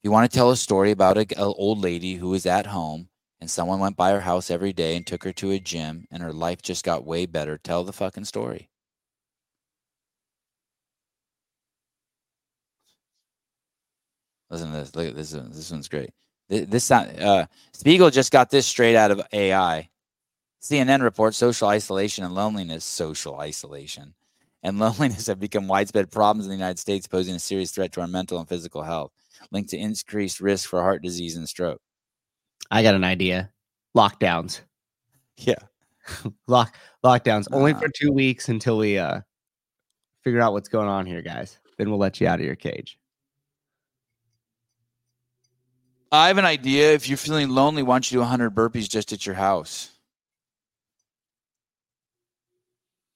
You 0.02 0.10
want 0.10 0.30
to 0.30 0.34
tell 0.36 0.50
a 0.50 0.56
story 0.56 0.90
about 0.90 1.16
an 1.16 1.26
old 1.38 1.80
lady 1.80 2.16
who 2.16 2.28
was 2.28 2.44
at 2.44 2.66
home 2.66 3.08
and 3.40 3.50
someone 3.50 3.80
went 3.80 3.96
by 3.96 4.10
her 4.10 4.20
house 4.20 4.50
every 4.50 4.72
day 4.72 4.96
and 4.96 5.06
took 5.06 5.24
her 5.24 5.32
to 5.32 5.50
a 5.52 5.58
gym 5.58 6.06
and 6.10 6.22
her 6.22 6.32
life 6.32 6.60
just 6.62 6.84
got 6.84 7.06
way 7.06 7.24
better. 7.26 7.56
Tell 7.58 7.84
the 7.84 7.92
fucking 7.92 8.26
story. 8.26 8.68
Listen 14.50 14.70
to 14.72 14.76
this. 14.78 14.94
Look 14.94 15.08
at 15.08 15.16
this. 15.16 15.34
one. 15.34 15.50
This 15.50 15.70
one's 15.70 15.88
great. 15.88 16.10
This 16.48 16.90
uh, 16.90 17.46
Spiegel 17.72 18.10
just 18.10 18.30
got 18.30 18.50
this 18.50 18.66
straight 18.66 18.96
out 18.96 19.10
of 19.10 19.22
AI. 19.32 19.88
CNN 20.64 21.02
reports 21.02 21.36
social 21.36 21.68
isolation 21.68 22.24
and 22.24 22.34
loneliness, 22.34 22.86
social 22.86 23.38
isolation, 23.38 24.14
and 24.62 24.78
loneliness 24.80 25.26
have 25.26 25.38
become 25.38 25.68
widespread 25.68 26.10
problems 26.10 26.46
in 26.46 26.50
the 26.50 26.56
United 26.56 26.78
States, 26.78 27.06
posing 27.06 27.34
a 27.34 27.38
serious 27.38 27.70
threat 27.70 27.92
to 27.92 28.00
our 28.00 28.06
mental 28.06 28.38
and 28.38 28.48
physical 28.48 28.82
health, 28.82 29.12
linked 29.50 29.68
to 29.70 29.76
increased 29.76 30.40
risk 30.40 30.70
for 30.70 30.80
heart 30.80 31.02
disease 31.02 31.36
and 31.36 31.46
stroke. 31.46 31.82
I 32.70 32.82
got 32.82 32.94
an 32.94 33.04
idea. 33.04 33.50
Lockdowns. 33.96 34.60
Yeah. 35.36 35.56
Lock 36.46 36.76
lockdowns 37.04 37.52
uh, 37.52 37.56
only 37.56 37.74
for 37.74 37.88
two 37.88 38.12
weeks 38.12 38.48
until 38.48 38.78
we 38.78 38.98
uh 38.98 39.20
figure 40.22 40.40
out 40.40 40.52
what's 40.52 40.68
going 40.68 40.86
on 40.86 41.06
here, 41.06 41.22
guys. 41.22 41.58
Then 41.76 41.90
we'll 41.90 41.98
let 41.98 42.20
you 42.20 42.28
out 42.28 42.38
of 42.38 42.46
your 42.46 42.54
cage. 42.54 42.96
I 46.12 46.28
have 46.28 46.38
an 46.38 46.44
idea. 46.44 46.92
If 46.92 47.08
you're 47.08 47.18
feeling 47.18 47.48
lonely, 47.48 47.82
why 47.82 47.96
don't 47.96 48.08
you 48.12 48.18
do 48.18 48.20
100 48.20 48.54
burpees 48.54 48.88
just 48.88 49.12
at 49.12 49.26
your 49.26 49.34
house? 49.34 49.90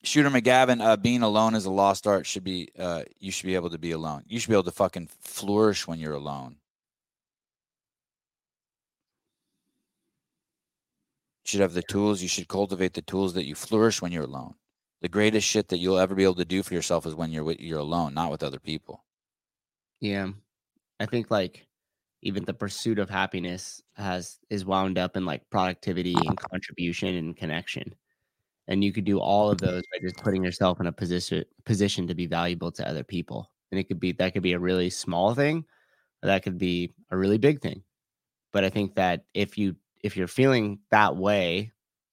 Shooter 0.04 0.30
McGavin, 0.30 0.80
uh, 0.80 0.96
being 0.96 1.22
alone 1.22 1.54
is 1.54 1.64
a 1.64 1.70
lost 1.70 2.06
art. 2.06 2.24
Should 2.26 2.44
be 2.44 2.68
uh, 2.78 3.02
you 3.18 3.32
should 3.32 3.46
be 3.46 3.56
able 3.56 3.70
to 3.70 3.78
be 3.78 3.90
alone. 3.90 4.22
You 4.26 4.38
should 4.38 4.48
be 4.48 4.54
able 4.54 4.64
to 4.64 4.70
fucking 4.70 5.08
flourish 5.20 5.88
when 5.88 5.98
you're 5.98 6.14
alone. 6.14 6.56
You 11.44 11.50
should 11.50 11.60
have 11.60 11.74
the 11.74 11.82
tools. 11.82 12.22
You 12.22 12.28
should 12.28 12.46
cultivate 12.46 12.94
the 12.94 13.02
tools 13.02 13.34
that 13.34 13.46
you 13.46 13.54
flourish 13.54 14.00
when 14.00 14.12
you're 14.12 14.24
alone. 14.24 14.54
The 15.00 15.08
greatest 15.08 15.46
shit 15.46 15.68
that 15.68 15.78
you'll 15.78 15.98
ever 15.98 16.14
be 16.14 16.24
able 16.24 16.34
to 16.36 16.44
do 16.44 16.62
for 16.62 16.74
yourself 16.74 17.04
is 17.04 17.14
when 17.14 17.32
you're 17.32 17.52
you're 17.52 17.80
alone, 17.80 18.14
not 18.14 18.30
with 18.30 18.44
other 18.44 18.60
people. 18.60 19.04
Yeah, 20.00 20.28
I 21.00 21.06
think 21.06 21.30
like 21.30 21.66
even 22.22 22.44
the 22.44 22.54
pursuit 22.54 23.00
of 23.00 23.10
happiness 23.10 23.82
has 23.96 24.38
is 24.48 24.64
wound 24.64 24.96
up 24.96 25.16
in 25.16 25.24
like 25.24 25.48
productivity 25.50 26.14
and 26.14 26.38
contribution 26.38 27.16
and 27.16 27.36
connection 27.36 27.94
and 28.68 28.84
you 28.84 28.92
could 28.92 29.04
do 29.04 29.18
all 29.18 29.50
of 29.50 29.58
those 29.58 29.82
by 29.92 29.98
just 30.00 30.16
putting 30.18 30.44
yourself 30.44 30.80
in 30.80 30.86
a 30.86 30.92
position 30.92 31.44
position 31.64 32.06
to 32.06 32.14
be 32.14 32.26
valuable 32.26 32.70
to 32.70 32.88
other 32.88 33.02
people 33.02 33.50
and 33.70 33.80
it 33.80 33.84
could 33.84 33.98
be 33.98 34.12
that 34.12 34.32
could 34.32 34.42
be 34.42 34.52
a 34.52 34.58
really 34.58 34.90
small 34.90 35.34
thing 35.34 35.64
that 36.22 36.42
could 36.42 36.58
be 36.58 36.92
a 37.10 37.16
really 37.16 37.38
big 37.38 37.60
thing 37.60 37.82
but 38.52 38.64
i 38.64 38.70
think 38.70 38.94
that 38.94 39.24
if 39.34 39.58
you 39.58 39.74
if 40.02 40.16
you're 40.16 40.28
feeling 40.28 40.78
that 40.90 41.16
way 41.16 41.72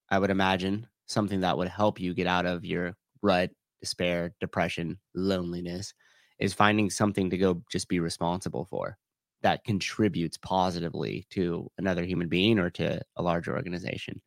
i 0.10 0.18
would 0.18 0.32
imagine 0.32 0.88
something 1.06 1.42
that 1.42 1.58
would 1.58 1.68
help 1.68 2.00
you 2.00 2.14
get 2.14 2.28
out 2.28 2.46
of 2.46 2.66
your 2.66 2.96
rut 3.22 3.52
despair 3.82 4.34
depression 4.40 4.98
loneliness 5.14 5.94
is 6.40 6.54
finding 6.54 6.90
something 6.90 7.30
to 7.30 7.38
go 7.38 7.62
just 7.72 7.88
be 7.88 8.00
responsible 8.00 8.66
for 8.66 8.98
that 9.46 9.64
contributes 9.64 10.38
positively 10.38 11.26
to 11.30 11.70
another 11.78 12.04
human 12.04 12.28
being 12.28 12.58
or 12.58 12.72
to 12.72 13.00
a 13.18 13.22
larger 13.22 13.56
organization. 13.56 14.20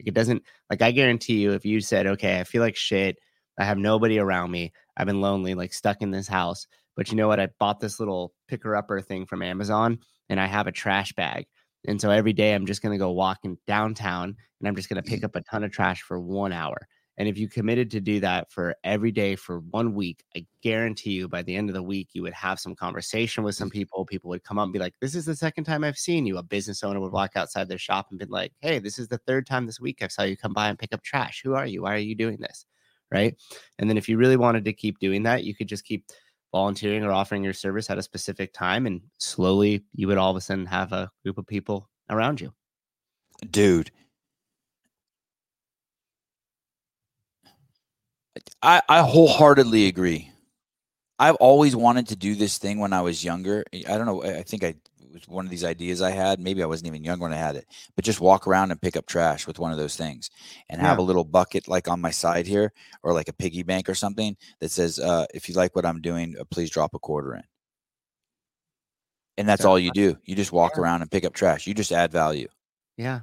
Like 0.00 0.08
it 0.08 0.14
doesn't 0.14 0.42
like 0.70 0.82
I 0.82 0.90
guarantee 0.90 1.40
you 1.40 1.52
if 1.52 1.64
you 1.64 1.80
said, 1.80 2.06
"Okay, 2.06 2.40
I 2.40 2.44
feel 2.44 2.62
like 2.62 2.76
shit. 2.76 3.18
I 3.58 3.64
have 3.64 3.78
nobody 3.78 4.18
around 4.18 4.50
me. 4.50 4.72
I've 4.96 5.06
been 5.06 5.20
lonely, 5.20 5.54
like 5.54 5.72
stuck 5.74 6.00
in 6.00 6.10
this 6.10 6.28
house." 6.28 6.66
But 6.96 7.10
you 7.10 7.16
know 7.16 7.28
what? 7.28 7.40
I 7.40 7.48
bought 7.58 7.80
this 7.80 8.00
little 8.00 8.32
picker 8.48 8.74
upper 8.76 9.00
thing 9.00 9.26
from 9.26 9.42
Amazon 9.42 9.98
and 10.28 10.40
I 10.40 10.46
have 10.46 10.66
a 10.66 10.72
trash 10.72 11.12
bag. 11.12 11.46
And 11.86 12.00
so 12.00 12.10
every 12.10 12.32
day 12.32 12.54
I'm 12.54 12.66
just 12.66 12.82
going 12.82 12.92
to 12.92 12.98
go 12.98 13.10
walking 13.10 13.58
downtown 13.66 14.36
and 14.60 14.68
I'm 14.68 14.76
just 14.76 14.88
going 14.88 15.02
to 15.02 15.08
pick 15.08 15.20
mm-hmm. 15.20 15.26
up 15.26 15.36
a 15.36 15.40
ton 15.42 15.64
of 15.64 15.72
trash 15.72 16.02
for 16.02 16.20
1 16.20 16.52
hour. 16.52 16.88
And 17.20 17.28
if 17.28 17.36
you 17.36 17.50
committed 17.50 17.90
to 17.90 18.00
do 18.00 18.18
that 18.20 18.50
for 18.50 18.74
every 18.82 19.12
day 19.12 19.36
for 19.36 19.58
one 19.58 19.92
week, 19.92 20.24
I 20.34 20.46
guarantee 20.62 21.10
you 21.10 21.28
by 21.28 21.42
the 21.42 21.54
end 21.54 21.68
of 21.68 21.74
the 21.74 21.82
week, 21.82 22.08
you 22.14 22.22
would 22.22 22.32
have 22.32 22.58
some 22.58 22.74
conversation 22.74 23.44
with 23.44 23.54
some 23.54 23.68
people. 23.68 24.06
People 24.06 24.30
would 24.30 24.42
come 24.42 24.58
up 24.58 24.64
and 24.64 24.72
be 24.72 24.78
like, 24.78 24.94
This 25.02 25.14
is 25.14 25.26
the 25.26 25.36
second 25.36 25.64
time 25.64 25.84
I've 25.84 25.98
seen 25.98 26.24
you. 26.24 26.38
A 26.38 26.42
business 26.42 26.82
owner 26.82 26.98
would 26.98 27.12
walk 27.12 27.32
outside 27.36 27.68
their 27.68 27.76
shop 27.76 28.06
and 28.08 28.18
be 28.18 28.24
like, 28.24 28.54
Hey, 28.60 28.78
this 28.78 28.98
is 28.98 29.06
the 29.06 29.18
third 29.18 29.46
time 29.46 29.66
this 29.66 29.78
week 29.78 29.98
I've 30.00 30.10
saw 30.10 30.22
you 30.22 30.34
come 30.34 30.54
by 30.54 30.70
and 30.70 30.78
pick 30.78 30.94
up 30.94 31.02
trash. 31.02 31.42
Who 31.44 31.52
are 31.52 31.66
you? 31.66 31.82
Why 31.82 31.92
are 31.92 31.98
you 31.98 32.14
doing 32.14 32.38
this? 32.40 32.64
Right. 33.12 33.36
And 33.78 33.90
then 33.90 33.98
if 33.98 34.08
you 34.08 34.16
really 34.16 34.38
wanted 34.38 34.64
to 34.64 34.72
keep 34.72 34.98
doing 34.98 35.22
that, 35.24 35.44
you 35.44 35.54
could 35.54 35.68
just 35.68 35.84
keep 35.84 36.06
volunteering 36.52 37.04
or 37.04 37.12
offering 37.12 37.44
your 37.44 37.52
service 37.52 37.90
at 37.90 37.98
a 37.98 38.02
specific 38.02 38.54
time. 38.54 38.86
And 38.86 39.02
slowly 39.18 39.84
you 39.94 40.08
would 40.08 40.16
all 40.16 40.30
of 40.30 40.38
a 40.38 40.40
sudden 40.40 40.64
have 40.64 40.94
a 40.94 41.10
group 41.22 41.36
of 41.36 41.46
people 41.46 41.90
around 42.08 42.40
you. 42.40 42.54
Dude, 43.50 43.90
I, 48.62 48.82
I 48.88 49.00
wholeheartedly 49.00 49.86
agree. 49.86 50.30
I've 51.18 51.36
always 51.36 51.76
wanted 51.76 52.08
to 52.08 52.16
do 52.16 52.34
this 52.34 52.58
thing 52.58 52.78
when 52.78 52.92
I 52.92 53.02
was 53.02 53.22
younger. 53.22 53.64
I 53.74 53.98
don't 53.98 54.06
know. 54.06 54.22
I 54.22 54.42
think 54.42 54.64
I 54.64 54.74
it 55.10 55.14
was 55.14 55.28
one 55.28 55.44
of 55.44 55.50
these 55.50 55.64
ideas 55.64 56.02
I 56.02 56.10
had. 56.10 56.40
Maybe 56.40 56.62
I 56.62 56.66
wasn't 56.66 56.88
even 56.88 57.04
young 57.04 57.18
when 57.18 57.32
I 57.32 57.36
had 57.36 57.56
it, 57.56 57.66
but 57.96 58.04
just 58.04 58.20
walk 58.20 58.46
around 58.46 58.70
and 58.70 58.80
pick 58.80 58.96
up 58.96 59.06
trash 59.06 59.46
with 59.46 59.58
one 59.58 59.72
of 59.72 59.78
those 59.78 59.96
things 59.96 60.30
and 60.68 60.80
yeah. 60.80 60.86
have 60.86 60.98
a 60.98 61.02
little 61.02 61.24
bucket 61.24 61.68
like 61.68 61.88
on 61.88 62.00
my 62.00 62.10
side 62.10 62.46
here 62.46 62.72
or 63.02 63.12
like 63.12 63.28
a 63.28 63.32
piggy 63.32 63.62
bank 63.62 63.88
or 63.88 63.94
something 63.94 64.36
that 64.60 64.70
says, 64.70 64.98
uh, 64.98 65.26
if 65.34 65.48
you 65.48 65.54
like 65.54 65.74
what 65.74 65.84
I'm 65.84 66.00
doing, 66.00 66.36
uh, 66.40 66.44
please 66.50 66.70
drop 66.70 66.94
a 66.94 66.98
quarter 66.98 67.34
in. 67.34 67.42
And 69.36 69.48
that's 69.48 69.64
all 69.64 69.78
you 69.78 69.90
do. 69.92 70.16
You 70.24 70.36
just 70.36 70.52
walk 70.52 70.72
yeah. 70.76 70.82
around 70.82 71.02
and 71.02 71.10
pick 71.10 71.24
up 71.24 71.34
trash. 71.34 71.66
You 71.66 71.74
just 71.74 71.92
add 71.92 72.12
value. 72.12 72.48
Yeah. 72.96 73.20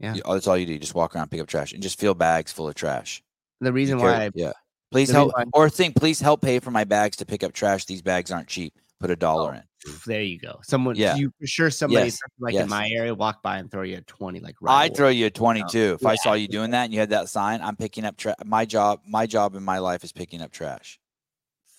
Yeah. 0.00 0.14
That's 0.26 0.48
all 0.48 0.56
you 0.56 0.66
do. 0.66 0.72
You 0.72 0.78
just 0.78 0.94
walk 0.94 1.14
around, 1.14 1.30
pick 1.30 1.40
up 1.40 1.46
trash, 1.46 1.72
and 1.72 1.82
just 1.82 2.00
fill 2.00 2.14
bags 2.14 2.50
full 2.50 2.68
of 2.68 2.74
trash. 2.74 3.22
The 3.62 3.72
reason 3.72 3.98
why, 3.98 4.24
I, 4.24 4.30
yeah, 4.34 4.52
please 4.90 5.08
help 5.08 5.32
or 5.52 5.70
think, 5.70 5.94
please 5.94 6.20
help 6.20 6.42
pay 6.42 6.58
for 6.58 6.72
my 6.72 6.82
bags 6.82 7.16
to 7.18 7.24
pick 7.24 7.44
up 7.44 7.52
trash. 7.52 7.84
These 7.84 8.02
bags 8.02 8.32
aren't 8.32 8.48
cheap. 8.48 8.74
Put 8.98 9.10
a 9.10 9.16
dollar 9.16 9.52
oh, 9.52 9.54
in. 9.54 9.62
There 10.04 10.22
you 10.22 10.38
go. 10.38 10.58
Someone, 10.64 10.96
yeah, 10.96 11.14
you 11.14 11.32
for 11.40 11.46
sure 11.46 11.70
somebody 11.70 12.06
yes. 12.06 12.18
like 12.40 12.54
yes. 12.54 12.64
in 12.64 12.68
my 12.68 12.88
area 12.88 13.14
walk 13.14 13.40
by 13.40 13.58
and 13.58 13.70
throw 13.70 13.82
you 13.82 13.98
a 13.98 14.00
twenty. 14.02 14.40
Like 14.40 14.56
right 14.60 14.84
I'd 14.84 14.96
throw 14.96 15.10
you 15.10 15.26
a 15.26 15.30
twenty-two 15.30 15.94
if 15.94 16.02
yeah. 16.02 16.08
I 16.08 16.14
saw 16.16 16.32
you 16.32 16.48
doing 16.48 16.70
that 16.72 16.84
and 16.84 16.92
you 16.92 16.98
had 16.98 17.10
that 17.10 17.28
sign. 17.28 17.60
I'm 17.62 17.76
picking 17.76 18.04
up 18.04 18.16
trash. 18.16 18.36
My 18.44 18.64
job, 18.64 19.00
my 19.06 19.26
job 19.26 19.54
in 19.54 19.62
my 19.62 19.78
life 19.78 20.02
is 20.02 20.12
picking 20.12 20.42
up 20.42 20.50
trash. 20.50 20.98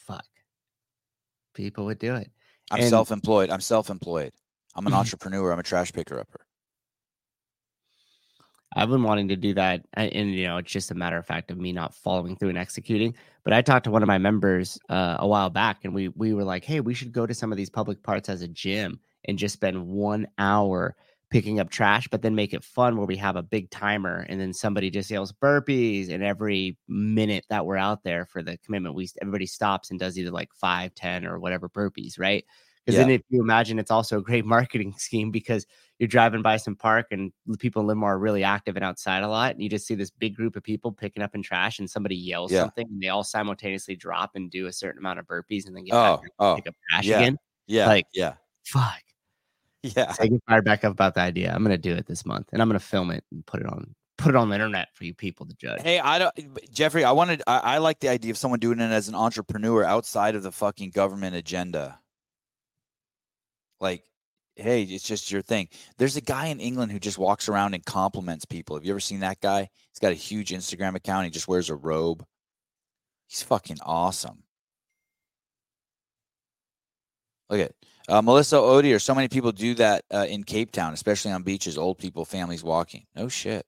Fuck, 0.08 0.26
people 1.54 1.86
would 1.86 2.00
do 2.00 2.16
it. 2.16 2.32
I'm 2.72 2.80
and, 2.80 2.90
self-employed. 2.90 3.50
I'm 3.50 3.62
self-employed. 3.62 4.32
I'm 4.76 4.88
an 4.88 4.94
entrepreneur. 5.02 5.52
I'm 5.52 5.60
a 5.60 5.64
trash 5.64 5.92
picker 5.92 6.20
upper. 6.20 6.43
I've 8.76 8.90
been 8.90 9.04
wanting 9.04 9.28
to 9.30 9.36
do 9.36 9.54
that, 9.54 9.86
and 9.94 10.34
you 10.34 10.46
know, 10.48 10.58
it's 10.58 10.72
just 10.72 10.92
a 10.92 10.96
matter 10.96 11.18
of 11.18 11.26
fact 11.26 11.52
of 11.52 11.58
me 11.58 11.72
not 11.72 11.94
following 11.94 12.36
through 12.36 12.50
and 12.50 12.58
executing. 12.58 13.16
But 13.44 13.54
I 13.54 13.62
talked 13.62 13.84
to 13.86 13.92
one 13.92 14.04
of 14.04 14.08
my 14.08 14.18
members 14.18 14.80
uh, 14.90 15.18
a 15.20 15.28
while 15.28 15.50
back, 15.50 15.80
and 15.84 15.94
we 15.94 16.10
we 16.10 16.34
were 16.34 16.44
like, 16.44 16.64
"Hey, 16.64 16.80
we 16.80 16.94
should 16.94 17.12
go 17.12 17.26
to 17.26 17.34
some 17.34 17.52
of 17.52 17.58
these 17.58 17.70
public 17.70 18.02
parts 18.04 18.30
as 18.30 18.42
a 18.42 18.48
gym 18.48 19.00
and 19.26 19.38
just 19.38 19.54
spend 19.54 19.88
one 19.88 20.28
hour 20.38 20.96
picking 21.30 21.60
up 21.60 21.70
trash, 21.70 22.08
but 22.10 22.22
then 22.22 22.36
make 22.36 22.54
it 22.54 22.64
fun 22.64 22.96
where 22.96 23.08
we 23.08 23.18
have 23.18 23.36
a 23.36 23.42
big 23.44 23.70
timer, 23.70 24.26
and 24.30 24.40
then 24.40 24.54
somebody 24.54 24.90
just 24.90 25.10
yells 25.10 25.34
burpees, 25.34 26.10
and 26.10 26.24
every 26.24 26.78
minute 26.88 27.46
that 27.50 27.66
we're 27.66 27.78
out 27.78 28.04
there 28.04 28.26
for 28.26 28.42
the 28.44 28.58
commitment, 28.60 28.96
we 28.96 29.10
everybody 29.22 29.46
stops 29.46 29.92
and 29.92 30.00
does 30.00 30.18
either 30.18 30.32
like 30.32 30.54
five, 30.54 30.94
ten, 30.96 31.26
or 31.26 31.40
whatever 31.40 31.70
burpees, 31.70 32.20
right? 32.20 32.46
Because 32.86 32.98
yeah. 32.98 33.06
then 33.06 33.12
if 33.12 33.22
you 33.30 33.42
imagine, 33.42 33.80
it's 33.80 33.92
also 33.92 34.20
a 34.20 34.24
great 34.24 34.46
marketing 34.58 34.94
scheme 34.98 35.32
because 35.32 35.66
you're 36.04 36.10
driving 36.10 36.42
by 36.42 36.58
some 36.58 36.76
park 36.76 37.08
and 37.12 37.32
the 37.46 37.58
people 37.58 37.80
in 37.80 37.88
Livermore 37.88 38.16
are 38.16 38.20
really 38.20 38.44
active 38.44 38.76
and 38.76 38.84
outside 38.84 39.24
a 39.24 39.28
lot, 39.30 39.54
and 39.54 39.64
you 39.64 39.70
just 39.70 39.88
see 39.88 39.96
this 39.96 40.10
big 40.10 40.36
group 40.36 40.58
of 40.58 40.62
people 40.64 40.92
picking 40.92 41.24
up 41.24 41.34
in 41.34 41.42
trash, 41.42 41.80
and 41.80 41.90
somebody 41.90 42.18
yells 42.18 42.52
Yeah. 42.52 42.60
something, 42.64 42.86
and 42.90 43.02
they 43.02 43.08
all 43.08 43.24
simultaneously 43.24 43.96
drop 43.96 44.32
and 44.36 44.52
do 44.52 44.66
a 44.68 44.74
certain 44.74 45.00
amount 45.00 45.20
of 45.20 45.28
burpees, 45.28 45.66
and 45.66 45.74
then 45.74 45.86
get 45.86 45.94
Oh, 45.96 46.18
back 46.18 46.20
oh, 46.20 46.20
and 46.20 46.32
oh. 46.40 46.56
pick 46.58 46.68
up 46.68 46.76
trash 46.90 47.06
yeah. 47.06 47.20
again. 47.20 47.38
Yeah. 47.68 47.88
Like- 47.88 48.08
yeah. 48.14 48.34
Fuck. 48.66 49.00
Yeah. 49.82 50.12
So 50.12 50.24
I 50.24 50.28
get 50.28 50.42
fired 50.46 50.66
back 50.66 50.84
up 50.84 50.92
about 50.92 51.14
the 51.16 51.22
idea. 51.22 51.54
I'm 51.56 51.64
gonna 51.64 51.78
do 51.78 51.94
it 51.94 52.06
this 52.06 52.26
month, 52.26 52.50
and 52.52 52.62
I'm 52.62 52.68
gonna 52.68 52.80
film 52.82 53.10
it 53.10 53.24
and 53.32 53.46
put 53.46 53.62
it 53.62 53.66
on 53.66 53.96
put 54.18 54.30
it 54.30 54.36
on 54.36 54.50
the 54.50 54.56
internet 54.56 54.90
for 54.94 55.06
you 55.06 55.14
people 55.14 55.46
to 55.46 55.56
judge. 55.56 55.82
Hey, 55.82 56.00
I 56.00 56.20
don't, 56.20 56.72
Jeffrey. 56.74 57.06
I 57.06 57.14
wanted. 57.14 57.42
I, 57.48 57.60
I 57.60 57.78
like 57.78 58.02
the 58.02 58.10
idea 58.10 58.32
of 58.32 58.38
someone 58.38 58.60
doing 58.60 58.80
it 58.82 58.92
as 58.92 59.08
an 59.08 59.16
entrepreneur 59.16 59.86
outside 59.86 60.36
of 60.36 60.44
the 60.44 60.52
fucking 60.52 60.92
government 60.92 61.36
agenda. 61.36 62.00
Like, 63.80 64.04
hey, 64.56 64.84
it's 64.84 65.04
just 65.04 65.32
your 65.32 65.42
thing. 65.42 65.68
There's 65.98 66.16
a 66.18 66.22
guy 66.22 66.48
in 66.48 66.60
England 66.60 66.92
who 66.92 67.00
just 67.00 67.18
walks 67.18 67.50
around 67.50 67.74
and 67.74 67.86
compliments 67.86 68.46
people. 68.46 68.76
Have 68.76 68.86
you 68.86 68.92
ever 68.92 69.00
seen 69.00 69.20
that 69.22 69.40
guy? 69.42 69.70
He's 69.92 70.00
got 70.00 70.12
a 70.12 70.16
huge 70.16 70.52
Instagram 70.52 70.96
account. 70.96 71.26
He 71.26 71.32
just 71.32 71.48
wears 71.48 71.70
a 71.70 71.76
robe. 71.76 72.26
He's 73.28 73.42
fucking 73.44 73.78
awesome. 73.84 74.44
Look 77.50 77.62
at 77.62 77.72
uh, 78.08 78.22
Melissa 78.22 78.56
Odier. 78.58 79.02
So 79.02 79.14
many 79.16 79.28
people 79.28 79.52
do 79.52 79.74
that 79.76 80.04
uh, 80.14 80.26
in 80.30 80.44
Cape 80.44 80.72
Town, 80.72 80.94
especially 80.94 81.32
on 81.32 81.44
beaches. 81.44 81.78
Old 81.78 81.98
people, 81.98 82.26
families 82.26 82.64
walking. 82.64 83.06
No 83.16 83.28
shit. 83.28 83.66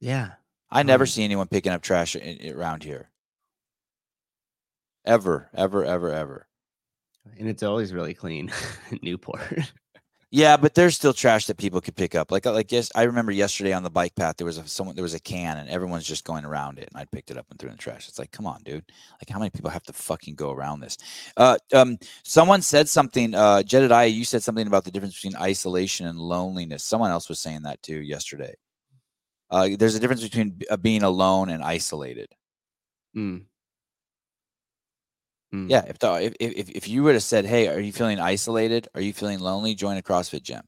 Yeah. 0.00 0.32
I 0.70 0.82
never 0.82 1.04
Um, 1.04 1.08
see 1.08 1.24
anyone 1.24 1.46
picking 1.48 1.72
up 1.72 1.82
trash 1.82 2.16
i- 2.16 2.38
i- 2.44 2.50
around 2.50 2.82
here. 2.82 3.10
Ever, 5.04 5.48
ever, 5.54 5.84
ever, 5.84 6.12
ever. 6.12 6.48
And 7.38 7.48
it's 7.48 7.62
always 7.62 7.92
really 7.92 8.14
clean 8.14 8.52
in 8.90 8.98
Newport. 9.02 9.40
Yeah, 10.32 10.56
but 10.56 10.74
there's 10.74 10.96
still 10.96 11.12
trash 11.12 11.46
that 11.46 11.56
people 11.56 11.80
could 11.80 11.94
pick 11.94 12.16
up. 12.16 12.32
Like, 12.32 12.46
uh, 12.46 12.52
like 12.52 12.72
yes, 12.72 12.90
I 12.96 13.04
remember 13.04 13.30
yesterday 13.30 13.72
on 13.72 13.84
the 13.84 13.90
bike 13.90 14.14
path 14.16 14.36
there 14.36 14.44
was 14.44 14.58
a 14.58 14.66
someone 14.66 14.96
there 14.96 15.04
was 15.04 15.14
a 15.14 15.20
can 15.20 15.56
and 15.56 15.68
everyone's 15.68 16.06
just 16.06 16.24
going 16.24 16.44
around 16.44 16.78
it, 16.78 16.88
and 16.92 17.00
I 17.00 17.04
picked 17.04 17.30
it 17.30 17.38
up 17.38 17.46
and 17.48 17.58
threw 17.58 17.68
it 17.68 17.72
in 17.72 17.76
the 17.76 17.82
trash. 17.82 18.08
It's 18.08 18.18
like, 18.18 18.32
come 18.32 18.44
on, 18.46 18.62
dude. 18.64 18.84
Like, 19.12 19.30
how 19.30 19.38
many 19.38 19.50
people 19.50 19.70
have 19.70 19.84
to 19.84 19.92
fucking 19.92 20.34
go 20.34 20.50
around 20.50 20.80
this? 20.80 20.98
Uh, 21.36 21.56
um, 21.72 21.96
someone 22.24 22.60
said 22.60 22.88
something. 22.88 23.34
Uh, 23.34 23.62
Jedediah, 23.62 24.08
you 24.08 24.24
said 24.24 24.42
something 24.42 24.66
about 24.66 24.84
the 24.84 24.90
difference 24.90 25.14
between 25.14 25.40
isolation 25.40 26.06
and 26.06 26.18
loneliness. 26.18 26.82
Someone 26.82 27.12
else 27.12 27.28
was 27.28 27.38
saying 27.38 27.62
that 27.62 27.80
too 27.82 28.00
yesterday. 28.00 28.54
Uh, 29.48 29.68
there's 29.78 29.94
a 29.94 30.00
difference 30.00 30.22
between 30.22 30.60
uh, 30.70 30.76
being 30.76 31.04
alone 31.04 31.50
and 31.50 31.62
isolated. 31.62 32.28
Mm. 33.16 33.44
Mm. 35.56 35.70
Yeah, 35.70 35.84
if 35.86 35.98
the 35.98 36.12
if 36.22 36.34
if 36.38 36.68
if 36.70 36.88
you 36.88 37.02
would 37.04 37.14
have 37.14 37.22
said, 37.22 37.46
"Hey, 37.46 37.68
are 37.68 37.80
you 37.80 37.92
feeling 37.92 38.20
isolated? 38.20 38.88
Are 38.94 39.00
you 39.00 39.12
feeling 39.14 39.40
lonely? 39.40 39.74
Join 39.74 39.96
a 39.96 40.02
CrossFit 40.02 40.42
gym." 40.42 40.62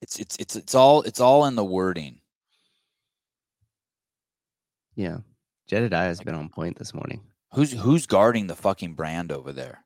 It's 0.00 0.18
it's 0.18 0.36
it's 0.38 0.56
it's 0.56 0.74
all 0.74 1.02
it's 1.02 1.20
all 1.20 1.44
in 1.46 1.54
the 1.54 1.64
wording. 1.64 2.20
Yeah. 4.96 5.18
Jedediah 5.68 6.08
has 6.08 6.20
been 6.20 6.34
on 6.34 6.48
point 6.48 6.76
this 6.76 6.92
morning. 6.92 7.22
Who's 7.54 7.72
who's 7.72 8.06
guarding 8.06 8.48
the 8.48 8.56
fucking 8.56 8.94
brand 8.94 9.30
over 9.30 9.52
there? 9.52 9.84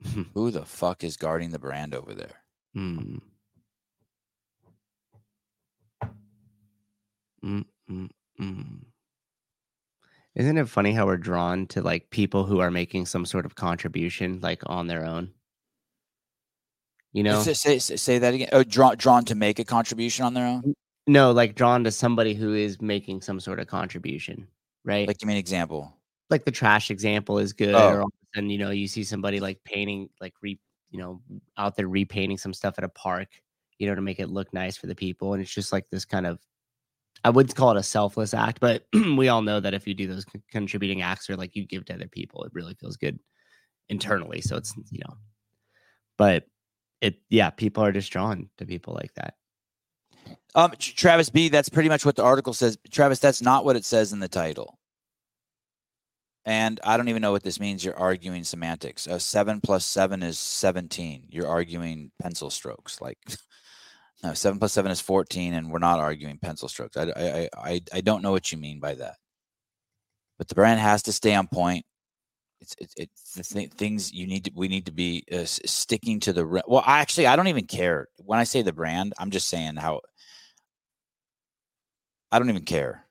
Who 0.34 0.50
the 0.50 0.64
fuck 0.64 1.04
is 1.04 1.16
guarding 1.16 1.50
the 1.50 1.58
brand 1.58 1.94
over 1.94 2.14
there? 2.14 2.42
Mm. 2.76 3.20
Mm, 7.44 7.64
mm, 7.90 8.08
mm. 8.40 8.80
Isn't 10.34 10.58
it 10.58 10.68
funny 10.68 10.92
how 10.92 11.06
we're 11.06 11.16
drawn 11.16 11.66
to 11.68 11.82
like 11.82 12.10
people 12.10 12.44
who 12.44 12.60
are 12.60 12.70
making 12.70 13.06
some 13.06 13.24
sort 13.26 13.44
of 13.46 13.54
contribution 13.54 14.40
like 14.42 14.62
on 14.66 14.86
their 14.86 15.04
own? 15.04 15.30
You 17.12 17.22
know, 17.22 17.42
Say, 17.42 17.54
say, 17.54 17.78
say- 17.96 18.18
that 18.18 18.34
again. 18.34 18.48
Oh, 18.52 18.62
drawn 18.62 18.96
drawn 18.96 19.24
to 19.26 19.34
make 19.34 19.58
a 19.58 19.64
contribution 19.64 20.24
on 20.24 20.34
their 20.34 20.46
own. 20.46 20.74
no, 21.06 21.32
like 21.32 21.54
drawn 21.54 21.82
to 21.84 21.90
somebody 21.90 22.34
who 22.34 22.54
is 22.54 22.80
making 22.80 23.22
some 23.22 23.40
sort 23.40 23.58
of 23.60 23.66
contribution, 23.66 24.46
right? 24.84 25.08
Like, 25.08 25.18
give 25.18 25.26
me 25.26 25.32
an 25.34 25.38
example. 25.38 25.94
like 26.30 26.44
the 26.44 26.50
trash 26.50 26.90
example 26.90 27.38
is 27.38 27.52
good 27.54 27.74
Oh. 27.74 27.88
or 27.88 28.00
all 28.02 28.06
of 28.08 28.12
a 28.22 28.36
sudden 28.36 28.50
you 28.50 28.58
know 28.58 28.68
you 28.70 28.86
see 28.86 29.02
somebody 29.02 29.40
like 29.40 29.64
painting 29.64 30.10
like 30.20 30.34
re 30.42 30.58
you 30.90 30.98
know 30.98 31.22
out 31.56 31.74
there 31.76 31.88
repainting 31.88 32.36
some 32.36 32.52
stuff 32.52 32.74
at 32.76 32.84
a 32.84 32.88
park 32.90 33.28
you 33.78 33.86
know 33.88 33.94
to 33.94 34.02
make 34.02 34.20
it 34.20 34.28
look 34.28 34.52
nice 34.52 34.76
for 34.76 34.86
the 34.88 34.94
people 34.94 35.32
and 35.32 35.40
it's 35.42 35.50
just 35.54 35.72
like 35.72 35.88
this 35.90 36.04
kind 36.04 36.26
of 36.26 36.38
i 37.24 37.30
would 37.30 37.54
call 37.54 37.70
it 37.72 37.76
a 37.76 37.82
selfless 37.82 38.34
act 38.34 38.60
but 38.60 38.84
we 39.16 39.28
all 39.28 39.42
know 39.42 39.60
that 39.60 39.74
if 39.74 39.86
you 39.86 39.94
do 39.94 40.06
those 40.06 40.24
con- 40.24 40.42
contributing 40.50 41.02
acts 41.02 41.28
or 41.30 41.36
like 41.36 41.54
you 41.56 41.66
give 41.66 41.84
to 41.84 41.94
other 41.94 42.08
people 42.08 42.44
it 42.44 42.52
really 42.54 42.74
feels 42.74 42.96
good 42.96 43.18
internally 43.88 44.40
so 44.40 44.56
it's 44.56 44.74
you 44.90 45.00
know 45.06 45.14
but 46.18 46.44
it 47.00 47.16
yeah 47.30 47.50
people 47.50 47.84
are 47.84 47.92
just 47.92 48.10
drawn 48.12 48.48
to 48.58 48.66
people 48.66 48.94
like 48.94 49.12
that 49.14 49.34
Um, 50.54 50.72
Travis 50.78 51.30
B. 51.30 51.48
That's 51.48 51.68
pretty 51.68 51.88
much 51.88 52.04
what 52.04 52.16
the 52.16 52.24
article 52.24 52.52
says. 52.52 52.76
Travis, 52.90 53.18
that's 53.20 53.42
not 53.42 53.64
what 53.64 53.76
it 53.76 53.84
says 53.84 54.12
in 54.12 54.20
the 54.20 54.28
title. 54.28 54.78
And 56.44 56.80
I 56.82 56.96
don't 56.96 57.08
even 57.08 57.22
know 57.22 57.32
what 57.32 57.42
this 57.42 57.60
means. 57.60 57.84
You're 57.84 57.98
arguing 57.98 58.42
semantics. 58.44 59.06
A 59.06 59.20
seven 59.20 59.60
plus 59.60 59.84
seven 59.84 60.22
is 60.22 60.38
seventeen. 60.38 61.26
You're 61.30 61.46
arguing 61.46 62.10
pencil 62.20 62.50
strokes. 62.50 63.00
Like, 63.00 63.18
no, 64.22 64.34
seven 64.34 64.58
plus 64.58 64.72
seven 64.72 64.90
is 64.90 65.00
fourteen, 65.00 65.54
and 65.54 65.70
we're 65.70 65.78
not 65.78 66.00
arguing 66.00 66.38
pencil 66.38 66.68
strokes. 66.68 66.96
I, 66.96 67.12
I, 67.16 67.48
I, 67.56 67.80
I, 67.92 68.00
don't 68.00 68.22
know 68.22 68.32
what 68.32 68.50
you 68.50 68.58
mean 68.58 68.80
by 68.80 68.94
that. 68.94 69.14
But 70.38 70.48
the 70.48 70.56
brand 70.56 70.80
has 70.80 71.02
to 71.04 71.12
stay 71.12 71.34
on 71.34 71.46
point. 71.46 71.84
It's, 72.60 72.74
it's 72.96 73.32
the 73.34 73.44
th- 73.44 73.72
things 73.72 74.12
you 74.12 74.26
need 74.26 74.46
to. 74.46 74.52
We 74.56 74.66
need 74.66 74.86
to 74.86 74.92
be 74.92 75.24
uh, 75.30 75.44
sticking 75.44 76.18
to 76.20 76.32
the. 76.32 76.44
re- 76.44 76.62
Well, 76.66 76.82
actually, 76.84 77.28
I 77.28 77.36
don't 77.36 77.46
even 77.46 77.66
care 77.66 78.08
when 78.16 78.40
I 78.40 78.44
say 78.44 78.62
the 78.62 78.72
brand. 78.72 79.12
I'm 79.18 79.30
just 79.30 79.48
saying 79.48 79.76
how. 79.76 80.00
I 82.32 82.38
don't 82.38 82.50
even 82.50 82.64
care. 82.64 83.06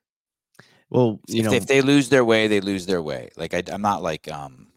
well 0.89 1.21
you 1.27 1.39
if, 1.39 1.45
know 1.45 1.53
if 1.53 1.67
they 1.67 1.81
lose 1.81 2.09
their 2.09 2.25
way, 2.25 2.47
they 2.47 2.59
lose 2.59 2.85
their 2.85 3.01
way. 3.01 3.29
Like 3.37 3.53
I, 3.53 3.63
I'm 3.71 3.81
not 3.81 4.03
like 4.03 4.29
um, 4.29 4.67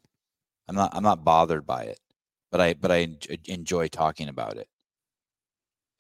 I'm 0.69 0.77
not 0.77 0.95
I'm 0.95 1.03
not 1.03 1.25
bothered 1.25 1.67
by 1.67 1.83
it, 1.83 1.99
but 2.53 2.61
I 2.61 2.75
but 2.75 2.93
I 2.93 3.09
enjoy 3.47 3.89
talking 3.89 4.29
about 4.29 4.57
it. 4.57 4.69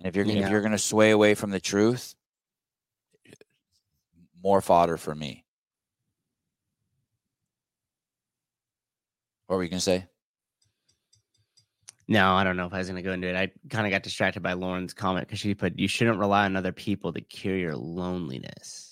And 0.00 0.08
if 0.08 0.16
you're 0.16 0.24
gonna 0.24 0.40
Yeah. 0.40 0.46
if 0.46 0.50
you're 0.50 0.62
gonna 0.62 0.78
sway 0.78 1.10
away 1.10 1.34
from 1.34 1.50
the 1.50 1.60
truth, 1.60 2.14
more 4.42 4.60
fodder 4.62 4.96
for 4.96 5.14
me. 5.14 5.44
What 9.46 9.56
were 9.56 9.62
you 9.62 9.68
gonna 9.68 9.80
say? 9.80 10.06
No, 12.08 12.32
I 12.32 12.42
don't 12.42 12.56
know 12.56 12.66
if 12.66 12.74
I 12.74 12.78
was 12.78 12.88
going 12.88 12.96
to 12.96 13.08
go 13.08 13.12
into 13.12 13.28
it. 13.28 13.36
I 13.36 13.52
kind 13.68 13.86
of 13.86 13.92
got 13.92 14.02
distracted 14.02 14.42
by 14.42 14.54
Lauren's 14.54 14.92
comment 14.92 15.28
because 15.28 15.38
she 15.38 15.54
put, 15.54 15.78
you 15.78 15.86
shouldn't 15.86 16.18
rely 16.18 16.44
on 16.44 16.56
other 16.56 16.72
people 16.72 17.12
to 17.12 17.20
cure 17.20 17.56
your 17.56 17.76
loneliness. 17.76 18.89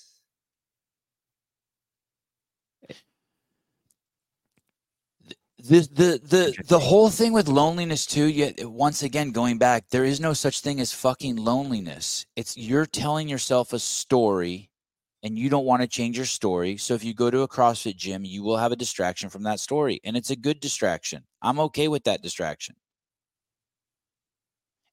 The 5.58 5.80
the 5.80 6.20
the 6.24 6.64
the 6.68 6.78
whole 6.78 7.10
thing 7.10 7.32
with 7.32 7.48
loneliness 7.48 8.06
too 8.06 8.26
yet 8.26 8.64
once 8.64 9.02
again 9.02 9.32
going 9.32 9.58
back 9.58 9.88
there 9.90 10.04
is 10.04 10.20
no 10.20 10.32
such 10.32 10.60
thing 10.60 10.80
as 10.80 10.92
fucking 10.92 11.34
loneliness. 11.36 12.26
It's 12.36 12.56
you're 12.56 12.86
telling 12.86 13.28
yourself 13.28 13.72
a 13.72 13.80
story 13.80 14.70
and 15.24 15.36
you 15.36 15.48
don't 15.50 15.64
want 15.64 15.82
to 15.82 15.88
change 15.88 16.16
your 16.16 16.26
story 16.26 16.76
so 16.76 16.94
if 16.94 17.02
you 17.02 17.12
go 17.12 17.28
to 17.28 17.40
a 17.40 17.48
crossfit 17.48 17.96
gym 17.96 18.24
you 18.24 18.44
will 18.44 18.56
have 18.56 18.70
a 18.70 18.76
distraction 18.76 19.30
from 19.30 19.42
that 19.44 19.58
story 19.58 20.00
and 20.04 20.16
it's 20.16 20.30
a 20.30 20.36
good 20.36 20.60
distraction. 20.60 21.24
I'm 21.42 21.58
okay 21.60 21.88
with 21.88 22.04
that 22.04 22.22
distraction. 22.22 22.76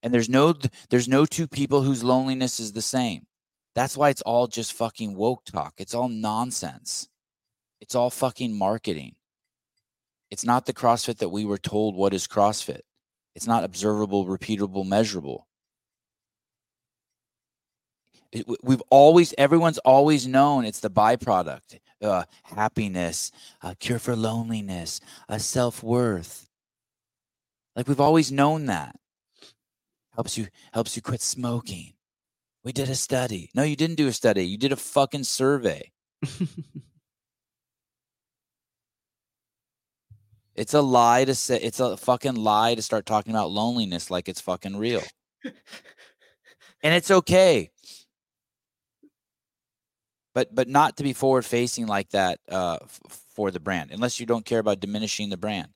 And 0.01 0.11
there's 0.11 0.29
no 0.29 0.55
there's 0.89 1.07
no 1.07 1.27
two 1.27 1.47
people 1.47 1.83
whose 1.83 2.03
loneliness 2.03 2.59
is 2.59 2.73
the 2.73 2.81
same. 2.81 3.27
That's 3.75 3.95
why 3.95 4.09
it's 4.09 4.21
all 4.23 4.47
just 4.47 4.73
fucking 4.73 5.15
woke 5.15 5.45
talk. 5.45 5.75
It's 5.77 5.93
all 5.93 6.09
nonsense. 6.09 7.07
It's 7.81 7.93
all 7.93 8.09
fucking 8.09 8.57
marketing 8.57 9.15
it's 10.31 10.43
not 10.45 10.65
the 10.65 10.73
CrossFit 10.73 11.17
that 11.17 11.29
we 11.29 11.45
were 11.45 11.57
told 11.57 11.95
what 11.95 12.13
is 12.13 12.27
CrossFit. 12.27 12.81
It's 13.35 13.47
not 13.47 13.63
observable, 13.63 14.25
repeatable, 14.25 14.85
measurable. 14.85 15.47
It- 18.31 18.45
we've 18.63 18.81
always, 18.89 19.33
everyone's 19.37 19.77
always 19.79 20.27
known 20.27 20.65
it's 20.65 20.79
the 20.79 20.89
byproduct 20.89 21.79
uh, 22.01 22.23
happiness, 22.43 23.31
a 23.61 23.75
cure 23.75 23.99
for 23.99 24.15
loneliness, 24.15 24.99
a 25.29 25.39
self 25.39 25.83
worth. 25.83 26.49
Like 27.75 27.87
we've 27.87 27.99
always 27.99 28.31
known 28.31 28.65
that. 28.67 28.95
Helps 30.13 30.37
you, 30.37 30.47
helps 30.73 30.95
you 30.95 31.01
quit 31.01 31.21
smoking. 31.21 31.93
We 32.63 32.71
did 32.71 32.89
a 32.89 32.95
study. 32.95 33.49
No, 33.53 33.63
you 33.63 33.75
didn't 33.75 33.97
do 33.97 34.07
a 34.07 34.13
study. 34.13 34.45
You 34.45 34.57
did 34.57 34.71
a 34.71 34.77
fucking 34.77 35.25
survey. 35.25 35.91
It's 40.55 40.73
a 40.73 40.81
lie 40.81 41.25
to 41.25 41.35
say 41.35 41.59
it's 41.59 41.79
a 41.79 41.97
fucking 41.97 42.35
lie 42.35 42.75
to 42.75 42.81
start 42.81 43.05
talking 43.05 43.33
about 43.33 43.51
loneliness 43.51 44.09
like 44.09 44.29
it's 44.29 44.41
fucking 44.41 44.77
real. 44.77 45.03
and 45.43 46.93
it's 46.93 47.11
okay. 47.11 47.71
but 50.35 50.53
but 50.53 50.67
not 50.67 50.97
to 50.97 51.03
be 51.03 51.13
forward 51.13 51.45
facing 51.45 51.87
like 51.87 52.09
that 52.11 52.39
uh, 52.49 52.77
f- 52.83 52.99
for 53.33 53.49
the 53.49 53.59
brand, 53.59 53.89
unless 53.91 54.19
you 54.19 54.27
don't 54.27 54.45
care 54.45 54.59
about 54.59 54.79
diminishing 54.81 55.29
the 55.29 55.37
brand. 55.37 55.69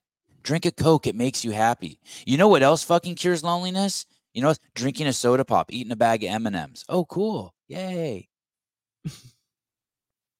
Drink 0.43 0.65
a 0.65 0.71
Coke; 0.71 1.07
it 1.07 1.15
makes 1.15 1.43
you 1.43 1.51
happy. 1.51 1.99
You 2.25 2.37
know 2.37 2.49
what 2.49 2.61
else 2.61 2.83
fucking 2.83 3.15
cures 3.15 3.43
loneliness? 3.43 4.05
You 4.33 4.43
know, 4.43 4.53
drinking 4.75 5.07
a 5.07 5.13
soda 5.13 5.43
pop, 5.43 5.71
eating 5.71 5.91
a 5.91 5.95
bag 5.95 6.23
of 6.23 6.29
M 6.29 6.45
and 6.45 6.55
M's. 6.55 6.85
Oh, 6.87 7.05
cool! 7.05 7.55
Yay! 7.67 8.27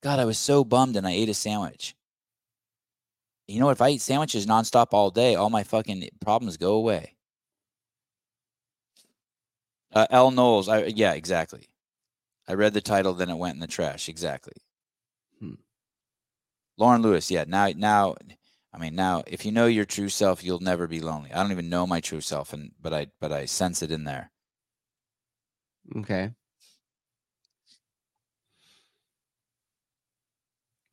God, 0.03 0.19
I 0.19 0.25
was 0.25 0.37
so 0.37 0.63
bummed, 0.63 0.95
and 0.95 1.07
I 1.07 1.11
ate 1.11 1.29
a 1.29 1.33
sandwich. 1.33 1.95
You 3.49 3.59
know, 3.59 3.65
what? 3.65 3.73
if 3.73 3.81
I 3.81 3.89
eat 3.89 4.01
sandwiches 4.01 4.45
nonstop 4.45 4.87
all 4.91 5.09
day, 5.09 5.33
all 5.33 5.49
my 5.49 5.63
fucking 5.63 6.07
problems 6.21 6.57
go 6.57 6.73
away. 6.73 7.15
Uh, 9.91 10.05
L. 10.11 10.29
Knowles. 10.29 10.69
I, 10.69 10.83
yeah, 10.85 11.13
exactly. 11.13 11.67
I 12.47 12.53
read 12.53 12.73
the 12.73 12.81
title, 12.81 13.13
then 13.13 13.29
it 13.29 13.37
went 13.37 13.55
in 13.55 13.59
the 13.59 13.67
trash. 13.67 14.07
Exactly. 14.07 14.53
Hmm. 15.39 15.55
Lauren 16.77 17.01
Lewis. 17.01 17.31
Yeah. 17.31 17.45
Now, 17.47 17.71
now, 17.75 18.15
I 18.71 18.77
mean, 18.77 18.93
now, 18.93 19.23
if 19.25 19.45
you 19.45 19.51
know 19.51 19.65
your 19.65 19.85
true 19.85 20.09
self, 20.09 20.43
you'll 20.43 20.59
never 20.59 20.85
be 20.85 20.99
lonely. 20.99 21.33
I 21.33 21.41
don't 21.41 21.51
even 21.51 21.69
know 21.69 21.87
my 21.87 22.01
true 22.01 22.21
self, 22.21 22.53
and 22.53 22.71
but 22.79 22.93
I, 22.93 23.07
but 23.19 23.31
I 23.31 23.45
sense 23.45 23.81
it 23.81 23.91
in 23.91 24.03
there. 24.03 24.31
Okay. 25.97 26.31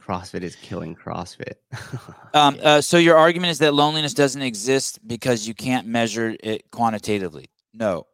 CrossFit 0.06 0.42
is 0.42 0.56
killing 0.56 0.94
CrossFit. 0.94 1.54
Um, 2.34 2.58
uh, 2.62 2.82
so 2.82 2.98
your 2.98 3.16
argument 3.16 3.52
is 3.52 3.60
that 3.60 3.72
loneliness 3.72 4.12
doesn't 4.12 4.42
exist 4.42 4.98
because 5.06 5.48
you 5.48 5.54
can't 5.54 5.86
measure 5.86 6.36
it 6.40 6.70
quantitatively. 6.70 7.46
No, 7.72 8.06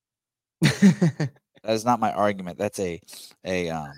that 0.60 1.30
is 1.64 1.84
not 1.84 1.98
my 1.98 2.12
argument. 2.12 2.56
That's 2.56 2.78
a 2.78 3.00
a 3.44 3.68
um. 3.70 3.90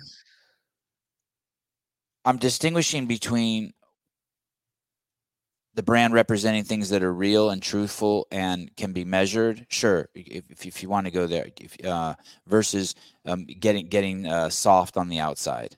I'm 2.25 2.37
distinguishing 2.37 3.05
between 3.05 3.73
the 5.75 5.83
brand 5.83 6.15
representing 6.15 6.63
things 6.63 6.89
that 6.89 7.03
are 7.03 7.13
real 7.13 7.51
and 7.51 7.61
truthful 7.61 8.25
and 8.31 8.75
can 8.75 8.93
be 8.93 9.05
measured. 9.05 9.67
Sure, 9.69 10.09
if 10.15 10.49
if, 10.49 10.65
if 10.65 10.81
you 10.81 10.89
want 10.89 11.05
to 11.05 11.11
go 11.11 11.27
there, 11.27 11.49
if, 11.59 11.85
uh, 11.85 12.15
versus 12.47 12.95
um, 13.25 13.45
getting 13.45 13.87
getting 13.89 14.25
uh, 14.25 14.49
soft 14.49 14.97
on 14.97 15.07
the 15.07 15.19
outside 15.19 15.77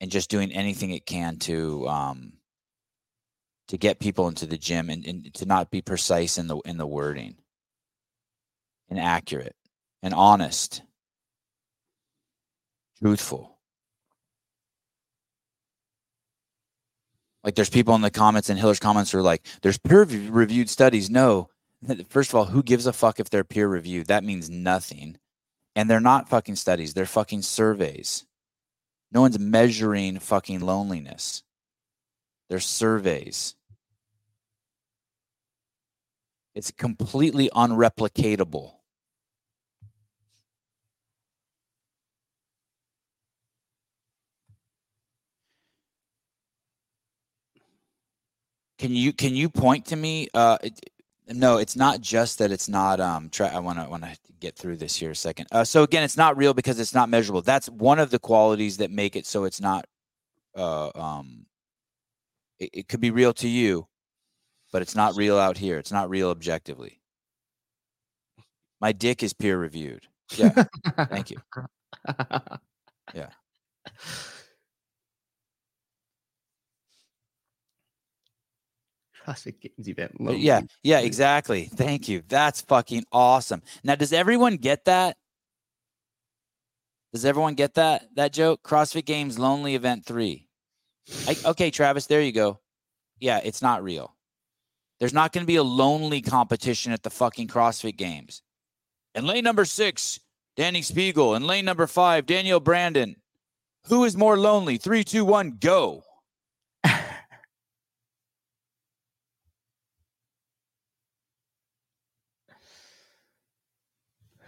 and 0.00 0.10
just 0.10 0.30
doing 0.30 0.52
anything 0.52 0.90
it 0.90 1.06
can 1.06 1.38
to 1.38 1.88
um, 1.88 2.32
to 3.68 3.76
get 3.76 3.98
people 3.98 4.28
into 4.28 4.46
the 4.46 4.58
gym 4.58 4.90
and, 4.90 5.04
and 5.06 5.34
to 5.34 5.46
not 5.46 5.70
be 5.70 5.82
precise 5.82 6.38
in 6.38 6.46
the 6.46 6.58
in 6.58 6.76
the 6.76 6.86
wording. 6.86 7.36
And 8.88 9.00
accurate 9.00 9.56
and 10.02 10.14
honest. 10.14 10.82
Truthful. 13.02 13.58
Like 17.42 17.54
there's 17.54 17.70
people 17.70 17.94
in 17.94 18.00
the 18.00 18.10
comments 18.10 18.48
and 18.48 18.58
hiller's 18.58 18.78
comments 18.78 19.14
are 19.14 19.22
like 19.22 19.44
there's 19.62 19.78
peer 19.78 20.04
reviewed 20.04 20.70
studies. 20.70 21.10
No. 21.10 21.48
First 22.08 22.30
of 22.30 22.36
all 22.36 22.44
who 22.44 22.62
gives 22.62 22.86
a 22.86 22.92
fuck 22.92 23.18
if 23.18 23.30
they're 23.30 23.44
peer 23.44 23.68
reviewed? 23.68 24.06
That 24.06 24.24
means 24.24 24.48
nothing. 24.48 25.16
And 25.74 25.90
they're 25.90 26.00
not 26.00 26.28
fucking 26.28 26.56
studies. 26.56 26.94
They're 26.94 27.06
fucking 27.06 27.42
surveys 27.42 28.24
no 29.16 29.22
one's 29.22 29.38
measuring 29.38 30.18
fucking 30.20 30.60
loneliness 30.60 31.42
they're 32.48 32.60
surveys 32.60 33.56
it's 36.56 36.70
completely 36.70 37.50
unreplicatable. 37.54 38.72
Can 48.78 48.94
you 48.94 49.12
can 49.12 49.34
you 49.34 49.50
point 49.50 49.86
to 49.86 49.96
me? 49.96 50.28
Uh, 50.32 50.56
no, 51.28 51.58
it's 51.58 51.76
not 51.76 52.00
just 52.00 52.38
that 52.38 52.50
it's 52.52 52.68
not. 52.68 53.00
Um, 53.00 53.28
try. 53.30 53.48
I 53.48 53.58
want 53.58 53.78
to 53.78 53.88
want 53.88 54.04
to 54.04 54.16
get 54.40 54.56
through 54.56 54.76
this 54.76 54.96
here 54.96 55.10
a 55.10 55.16
second. 55.16 55.46
Uh, 55.50 55.64
so 55.64 55.82
again, 55.82 56.02
it's 56.02 56.16
not 56.16 56.36
real 56.36 56.54
because 56.54 56.78
it's 56.78 56.94
not 56.94 57.08
measurable. 57.08 57.42
That's 57.42 57.68
one 57.68 57.98
of 57.98 58.10
the 58.10 58.18
qualities 58.18 58.76
that 58.78 58.90
make 58.90 59.16
it 59.16 59.26
so 59.26 59.44
it's 59.44 59.60
not. 59.60 59.86
Uh, 60.56 60.90
um, 60.94 61.46
it, 62.58 62.70
it 62.72 62.88
could 62.88 63.00
be 63.00 63.10
real 63.10 63.32
to 63.34 63.48
you, 63.48 63.86
but 64.72 64.82
it's 64.82 64.94
not 64.94 65.16
real 65.16 65.38
out 65.38 65.58
here. 65.58 65.78
It's 65.78 65.92
not 65.92 66.08
real 66.10 66.30
objectively. 66.30 67.00
My 68.80 68.92
dick 68.92 69.22
is 69.22 69.32
peer 69.32 69.58
reviewed. 69.58 70.06
Yeah. 70.36 70.64
Thank 71.08 71.30
you. 71.30 71.38
Yeah. 73.14 73.28
CrossFit 79.26 79.60
Games 79.60 79.88
event. 79.88 80.12
Uh, 80.20 80.32
Yeah. 80.32 80.62
Yeah. 80.82 81.00
Exactly. 81.00 81.64
Thank 81.64 82.08
you. 82.08 82.22
That's 82.28 82.60
fucking 82.62 83.04
awesome. 83.12 83.62
Now, 83.84 83.94
does 83.94 84.12
everyone 84.12 84.56
get 84.56 84.84
that? 84.84 85.16
Does 87.12 87.24
everyone 87.24 87.54
get 87.54 87.74
that 87.74 88.14
that 88.16 88.32
joke? 88.32 88.62
CrossFit 88.62 89.04
Games 89.06 89.38
Lonely 89.38 89.74
Event 89.74 90.04
Three. 90.04 90.48
I, 91.26 91.36
okay, 91.46 91.70
Travis. 91.70 92.06
There 92.06 92.20
you 92.20 92.32
go. 92.32 92.60
Yeah, 93.20 93.40
it's 93.42 93.62
not 93.62 93.82
real. 93.82 94.14
There's 94.98 95.14
not 95.14 95.32
going 95.32 95.42
to 95.42 95.46
be 95.46 95.56
a 95.56 95.62
lonely 95.62 96.20
competition 96.20 96.92
at 96.92 97.02
the 97.02 97.10
fucking 97.10 97.48
CrossFit 97.48 97.96
Games. 97.96 98.42
And 99.14 99.26
lane 99.26 99.44
number 99.44 99.64
six, 99.64 100.20
Dani 100.58 100.80
Speegle. 100.80 101.36
And 101.36 101.46
lane 101.46 101.64
number 101.64 101.86
five, 101.86 102.26
Danielle 102.26 102.60
Brandon. 102.60 103.16
Who 103.86 104.04
is 104.04 104.16
more 104.16 104.38
lonely? 104.38 104.78
Three, 104.78 105.04
two, 105.04 105.24
one, 105.24 105.58
go. 105.60 106.02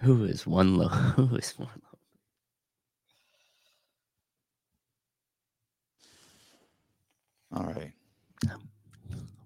Who 0.00 0.24
is 0.24 0.46
one 0.46 0.76
low? 0.76 0.88
Who 1.16 1.36
is 1.36 1.52
one 1.56 1.68
low? 7.52 7.58
All 7.60 7.64
right. 7.64 7.92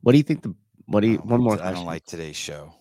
What 0.02 0.12
do 0.12 0.18
you 0.18 0.24
think 0.24 0.42
the? 0.42 0.54
What 0.86 1.00
do 1.00 1.08
you? 1.08 1.18
One 1.18 1.40
like 1.42 1.58
more. 1.58 1.66
I 1.66 1.72
don't 1.72 1.86
like 1.86 2.04
today's 2.04 2.36
show. 2.36 2.74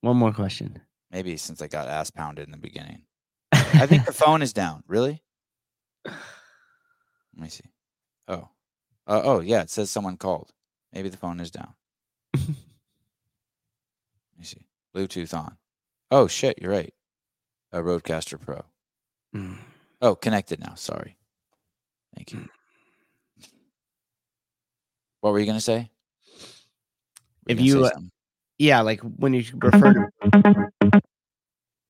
One 0.00 0.16
more 0.16 0.32
question. 0.32 0.80
Maybe 1.10 1.36
since 1.36 1.60
I 1.60 1.66
got 1.66 1.88
ass 1.88 2.10
pounded 2.10 2.46
in 2.46 2.52
the 2.52 2.58
beginning. 2.58 3.02
I 3.52 3.86
think 3.86 4.06
the 4.06 4.12
phone 4.24 4.42
is 4.42 4.52
down. 4.52 4.82
Really? 4.86 5.22
Let 6.04 6.14
me 7.44 7.48
see. 7.48 7.64
Oh. 8.28 8.48
Uh, 9.06 9.22
oh, 9.24 9.40
yeah. 9.40 9.62
It 9.62 9.70
says 9.70 9.90
someone 9.90 10.16
called. 10.16 10.52
Maybe 10.92 11.08
the 11.08 11.16
phone 11.16 11.40
is 11.40 11.50
down. 11.50 11.74
Let 12.34 12.48
me 14.38 14.44
see. 14.44 14.66
Bluetooth 14.94 15.34
on. 15.34 15.56
Oh, 16.10 16.26
shit. 16.28 16.58
You're 16.60 16.72
right. 16.72 16.92
A 17.72 17.78
RodeCaster 17.78 18.40
Pro. 18.40 18.64
Mm. 19.34 19.56
Oh, 20.00 20.14
connected 20.14 20.60
now. 20.60 20.74
Sorry. 20.74 21.16
Thank 22.16 22.32
you. 22.32 22.48
What 25.20 25.32
were 25.32 25.38
you 25.40 25.46
going 25.46 25.58
to 25.58 25.62
say? 25.64 25.90
Were 27.46 27.52
If 27.52 27.58
gonna 27.58 27.60
say 27.60 27.66
you, 27.66 27.84
uh. 27.84 27.90
Yeah, 28.58 28.80
like 28.80 29.00
when 29.00 29.34
you 29.34 29.44
refer 29.54 29.94
to. 29.94 31.00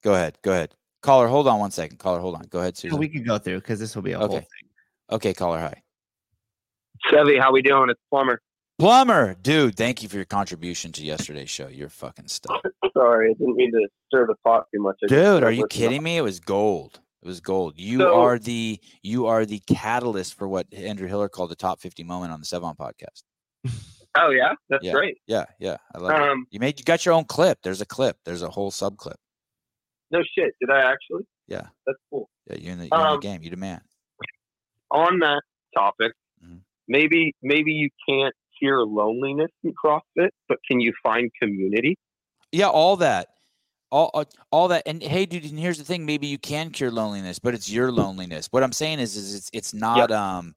Go 0.03 0.15
ahead. 0.15 0.39
Go 0.43 0.53
ahead. 0.53 0.75
Caller, 1.01 1.29
hold 1.29 1.47
on 1.49 1.61
one 1.61 1.71
second. 1.71 1.99
Caller, 1.99 2.19
hold 2.21 2.35
on. 2.35 2.43
Go 2.51 2.59
ahead, 2.61 2.77
Susan. 2.77 2.99
We 2.99 3.09
could 3.09 3.27
go 3.27 3.39
through 3.39 3.61
because 3.61 3.79
this 3.79 3.95
will 3.95 4.03
be 4.03 4.13
a 4.13 4.19
whole 4.19 4.27
Okay. 4.27 4.39
thing. 4.39 4.69
Okay, 5.11 5.33
caller, 5.35 5.59
hi. 5.61 5.83
Sevi, 7.11 7.41
how 7.41 7.53
we 7.53 7.63
doing? 7.63 7.89
It's 7.91 8.01
Plumber. 8.11 8.41
Plumber, 8.79 9.35
dude, 9.43 9.77
thank 9.77 10.03
you 10.03 10.09
for 10.09 10.17
your 10.17 10.25
contribution 10.25 10.93
to 10.93 11.05
yesterday's 11.05 11.51
show. 11.51 11.67
You're 11.67 11.89
fucking 11.89 12.29
stuck. 12.29 12.63
Sorry, 12.97 13.31
I 13.31 13.33
didn't 13.35 13.57
mean 13.57 13.73
to 13.73 13.89
stir 14.07 14.27
the 14.27 14.37
pot 14.45 14.67
too 14.73 14.81
much. 14.81 14.97
I 15.03 15.09
Dude, 15.09 15.43
are 15.43 15.51
you 15.51 15.67
kidding 15.67 16.03
me? 16.03 16.17
It 16.17 16.21
was 16.23 16.39
gold. 16.39 17.01
It 17.23 17.27
was 17.27 17.41
gold. 17.41 17.75
You 17.77 17.99
So- 17.99 18.21
are 18.21 18.39
the 18.39 18.79
you 19.03 19.27
are 19.27 19.45
the 19.45 19.59
catalyst 19.67 20.35
for 20.35 20.47
what 20.49 20.73
Andrew 20.73 21.09
Hiller 21.09 21.29
called 21.29 21.51
the 21.51 21.57
top 21.57 21.81
50 21.81 22.05
moment 22.05 22.33
on 22.33 22.41
the 22.41 22.47
Sevan 22.47 22.77
podcast. 22.77 23.23
Oh 24.17 24.31
yeah, 24.31 24.55
that's 24.69 24.83
Yeah. 24.83 24.93
great. 24.93 25.19
Yeah, 25.29 25.45
yeah. 25.61 25.77
I 25.95 25.99
love 25.99 26.11
it. 26.11 26.29
Um, 26.31 26.47
You 26.51 26.59
made 26.59 26.79
you 26.81 26.85
got 26.85 27.05
your 27.05 27.15
own 27.15 27.25
clip. 27.25 27.59
There's 27.63 27.83
a 27.83 27.87
clip. 27.87 28.17
There's 28.25 28.43
a 28.43 28.49
whole 28.49 28.71
sub 28.73 28.97
clip. 28.97 29.17
no 30.11 30.21
shit. 30.35 30.55
Did 30.61 30.71
I 30.71 30.81
actually? 30.91 31.25
Yeah. 31.47 31.67
That's 31.87 31.99
cool. 32.11 32.29
Yeah, 32.49 32.57
you're 32.57 32.73
in 32.73 32.79
the, 32.79 32.89
you're 32.91 33.01
in 33.01 33.07
Um, 33.07 33.17
the 33.17 33.21
game. 33.21 33.43
You 33.43 33.51
the 33.51 33.57
man. 33.59 33.83
On 34.91 35.19
that 35.21 35.43
topic, 35.77 36.13
Mhm. 36.45 36.63
maybe 36.89 37.35
maybe 37.43 37.71
you 37.73 37.91
can't 38.09 38.35
hear 38.61 38.79
loneliness 38.81 39.51
in 39.65 39.73
CrossFit, 39.73 40.31
but 40.49 40.59
can 40.69 40.81
you 40.81 40.93
find 41.03 41.31
community? 41.41 41.97
Yeah, 42.53 42.69
all 42.69 42.97
that. 42.97 43.29
All, 43.91 44.11
all- 44.13 44.25
all 44.53 44.69
that 44.69 44.83
and 44.85 45.03
hey 45.03 45.25
dude 45.25 45.45
and 45.45 45.59
here's 45.59 45.79
the 45.79 45.85
thing 45.85 46.05
maybe 46.05 46.27
you 46.27 46.37
can 46.37 46.69
cure 46.69 46.91
loneliness 46.91 47.39
but 47.39 47.55
it's 47.55 47.71
your 47.73 47.91
loneliness 47.91 48.47
what 48.51 48.63
i'm 48.63 48.71
saying 48.73 48.99
is 48.99 49.17
is 49.17 49.35
it's 49.35 49.51
it's 49.55 49.73
not 49.73 50.11
um 50.13 50.55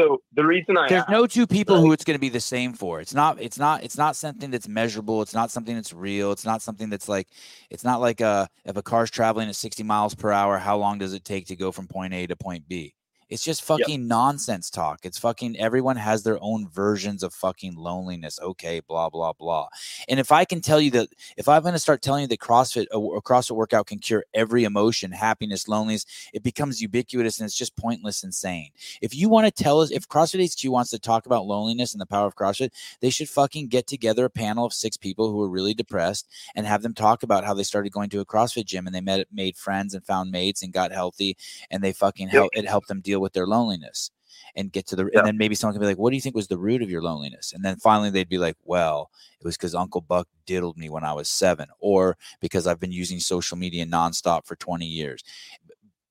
So 0.00 0.22
the 0.32 0.46
reason 0.46 0.76
I 0.78 0.88
There's 0.88 1.00
asked, 1.02 1.10
no 1.10 1.26
two 1.26 1.46
people 1.46 1.76
right. 1.76 1.82
who 1.82 1.92
it's 1.92 2.04
going 2.04 2.14
to 2.14 2.20
be 2.20 2.28
the 2.28 2.40
same 2.40 2.72
for. 2.72 3.00
It's 3.00 3.14
not. 3.14 3.40
It's 3.40 3.58
not. 3.58 3.84
It's 3.84 3.98
not 3.98 4.16
something 4.16 4.50
that's 4.50 4.68
measurable. 4.68 5.20
It's 5.20 5.34
not 5.34 5.50
something 5.50 5.74
that's 5.74 5.92
real. 5.92 6.32
It's 6.32 6.44
not 6.44 6.62
something 6.62 6.88
that's 6.88 7.08
like. 7.08 7.28
It's 7.68 7.84
not 7.84 8.00
like 8.00 8.20
a 8.20 8.48
if 8.64 8.76
a 8.76 8.82
car's 8.82 9.10
traveling 9.10 9.48
at 9.48 9.56
60 9.56 9.82
miles 9.82 10.14
per 10.14 10.32
hour, 10.32 10.58
how 10.58 10.78
long 10.78 10.98
does 10.98 11.12
it 11.12 11.24
take 11.24 11.46
to 11.46 11.56
go 11.56 11.70
from 11.70 11.86
point 11.86 12.14
A 12.14 12.26
to 12.26 12.36
point 12.36 12.66
B? 12.68 12.94
It's 13.30 13.44
just 13.44 13.62
fucking 13.62 14.06
nonsense 14.08 14.70
talk. 14.70 15.00
It's 15.04 15.18
fucking 15.18 15.56
everyone 15.58 15.96
has 15.96 16.22
their 16.24 16.38
own 16.42 16.68
versions 16.68 17.22
of 17.22 17.32
fucking 17.32 17.76
loneliness. 17.76 18.38
Okay, 18.40 18.80
blah 18.80 19.08
blah 19.08 19.32
blah. 19.32 19.68
And 20.08 20.18
if 20.20 20.32
I 20.32 20.44
can 20.44 20.60
tell 20.60 20.80
you 20.80 20.90
that, 20.92 21.08
if 21.36 21.48
I'm 21.48 21.62
going 21.62 21.74
to 21.74 21.78
start 21.78 22.02
telling 22.02 22.22
you 22.22 22.28
that 22.28 22.40
CrossFit 22.40 22.86
a, 22.90 22.98
CrossFit 23.20 23.52
workout 23.56 23.86
can 23.86 23.98
cure 24.00 24.24
every 24.34 24.64
emotion, 24.64 25.12
happiness, 25.12 25.68
loneliness, 25.68 26.06
it 26.32 26.42
becomes 26.42 26.82
ubiquitous 26.82 27.38
and 27.38 27.46
it's 27.46 27.56
just 27.56 27.76
pointless 27.76 28.22
and 28.22 28.28
insane. 28.30 28.70
If 29.00 29.14
you 29.14 29.28
want 29.28 29.46
to 29.46 29.62
tell 29.62 29.80
us, 29.80 29.90
if 29.90 30.08
CrossFit 30.08 30.52
HQ 30.52 30.70
wants 30.70 30.90
to 30.90 30.98
talk 30.98 31.26
about 31.26 31.46
loneliness 31.46 31.92
and 31.94 32.00
the 32.00 32.06
power 32.06 32.26
of 32.26 32.36
CrossFit, 32.36 32.70
they 33.00 33.10
should 33.10 33.28
fucking 33.28 33.68
get 33.68 33.86
together 33.86 34.24
a 34.24 34.30
panel 34.30 34.64
of 34.64 34.72
six 34.72 34.96
people 34.96 35.30
who 35.30 35.42
are 35.42 35.48
really 35.48 35.74
depressed 35.74 36.28
and 36.54 36.66
have 36.66 36.82
them 36.82 36.94
talk 36.94 37.22
about 37.22 37.44
how 37.44 37.54
they 37.54 37.62
started 37.62 37.92
going 37.92 38.10
to 38.10 38.20
a 38.20 38.24
CrossFit 38.26 38.64
gym 38.66 38.86
and 38.86 38.94
they 38.94 39.00
met 39.00 39.26
made 39.32 39.56
friends 39.56 39.94
and 39.94 40.04
found 40.04 40.30
mates 40.30 40.62
and 40.62 40.72
got 40.72 40.92
healthy 40.92 41.36
and 41.70 41.82
they 41.82 41.92
fucking 41.92 42.26
Yep. 42.28 42.32
help 42.32 42.50
it 42.54 42.68
helped 42.68 42.88
them 42.88 43.00
deal 43.00 43.19
with 43.20 43.32
their 43.32 43.46
loneliness 43.46 44.10
and 44.56 44.72
get 44.72 44.86
to 44.88 44.96
the 44.96 45.04
Yeah. 45.12 45.20
and 45.20 45.26
then 45.28 45.36
maybe 45.38 45.54
someone 45.54 45.74
can 45.74 45.80
be 45.80 45.86
like, 45.86 45.98
what 45.98 46.10
do 46.10 46.16
you 46.16 46.20
think 46.22 46.34
was 46.34 46.48
the 46.48 46.58
root 46.58 46.82
of 46.82 46.90
your 46.90 47.02
loneliness? 47.02 47.52
And 47.52 47.64
then 47.64 47.76
finally 47.76 48.10
they'd 48.10 48.28
be 48.28 48.38
like, 48.38 48.56
well, 48.64 49.10
it 49.40 49.44
was 49.44 49.56
because 49.56 49.74
Uncle 49.74 50.00
Buck 50.00 50.26
diddled 50.46 50.76
me 50.76 50.88
when 50.88 51.04
I 51.04 51.12
was 51.12 51.28
seven, 51.28 51.68
or 51.78 52.16
because 52.40 52.66
I've 52.66 52.80
been 52.80 52.92
using 52.92 53.20
social 53.20 53.56
media 53.56 53.86
nonstop 53.86 54.46
for 54.46 54.56
20 54.56 54.84
years. 54.86 55.22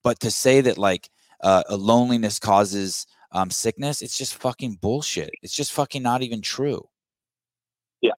But 0.03 0.19
to 0.21 0.31
say 0.31 0.61
that 0.61 0.77
like 0.77 1.09
uh, 1.41 1.63
a 1.67 1.75
loneliness 1.75 2.39
causes 2.39 3.05
um, 3.31 3.49
sickness, 3.51 4.01
it's 4.01 4.17
just 4.17 4.35
fucking 4.35 4.75
bullshit. 4.81 5.31
It's 5.41 5.53
just 5.55 5.73
fucking 5.73 6.01
not 6.01 6.21
even 6.21 6.41
true. 6.41 6.87
Yeah 8.01 8.13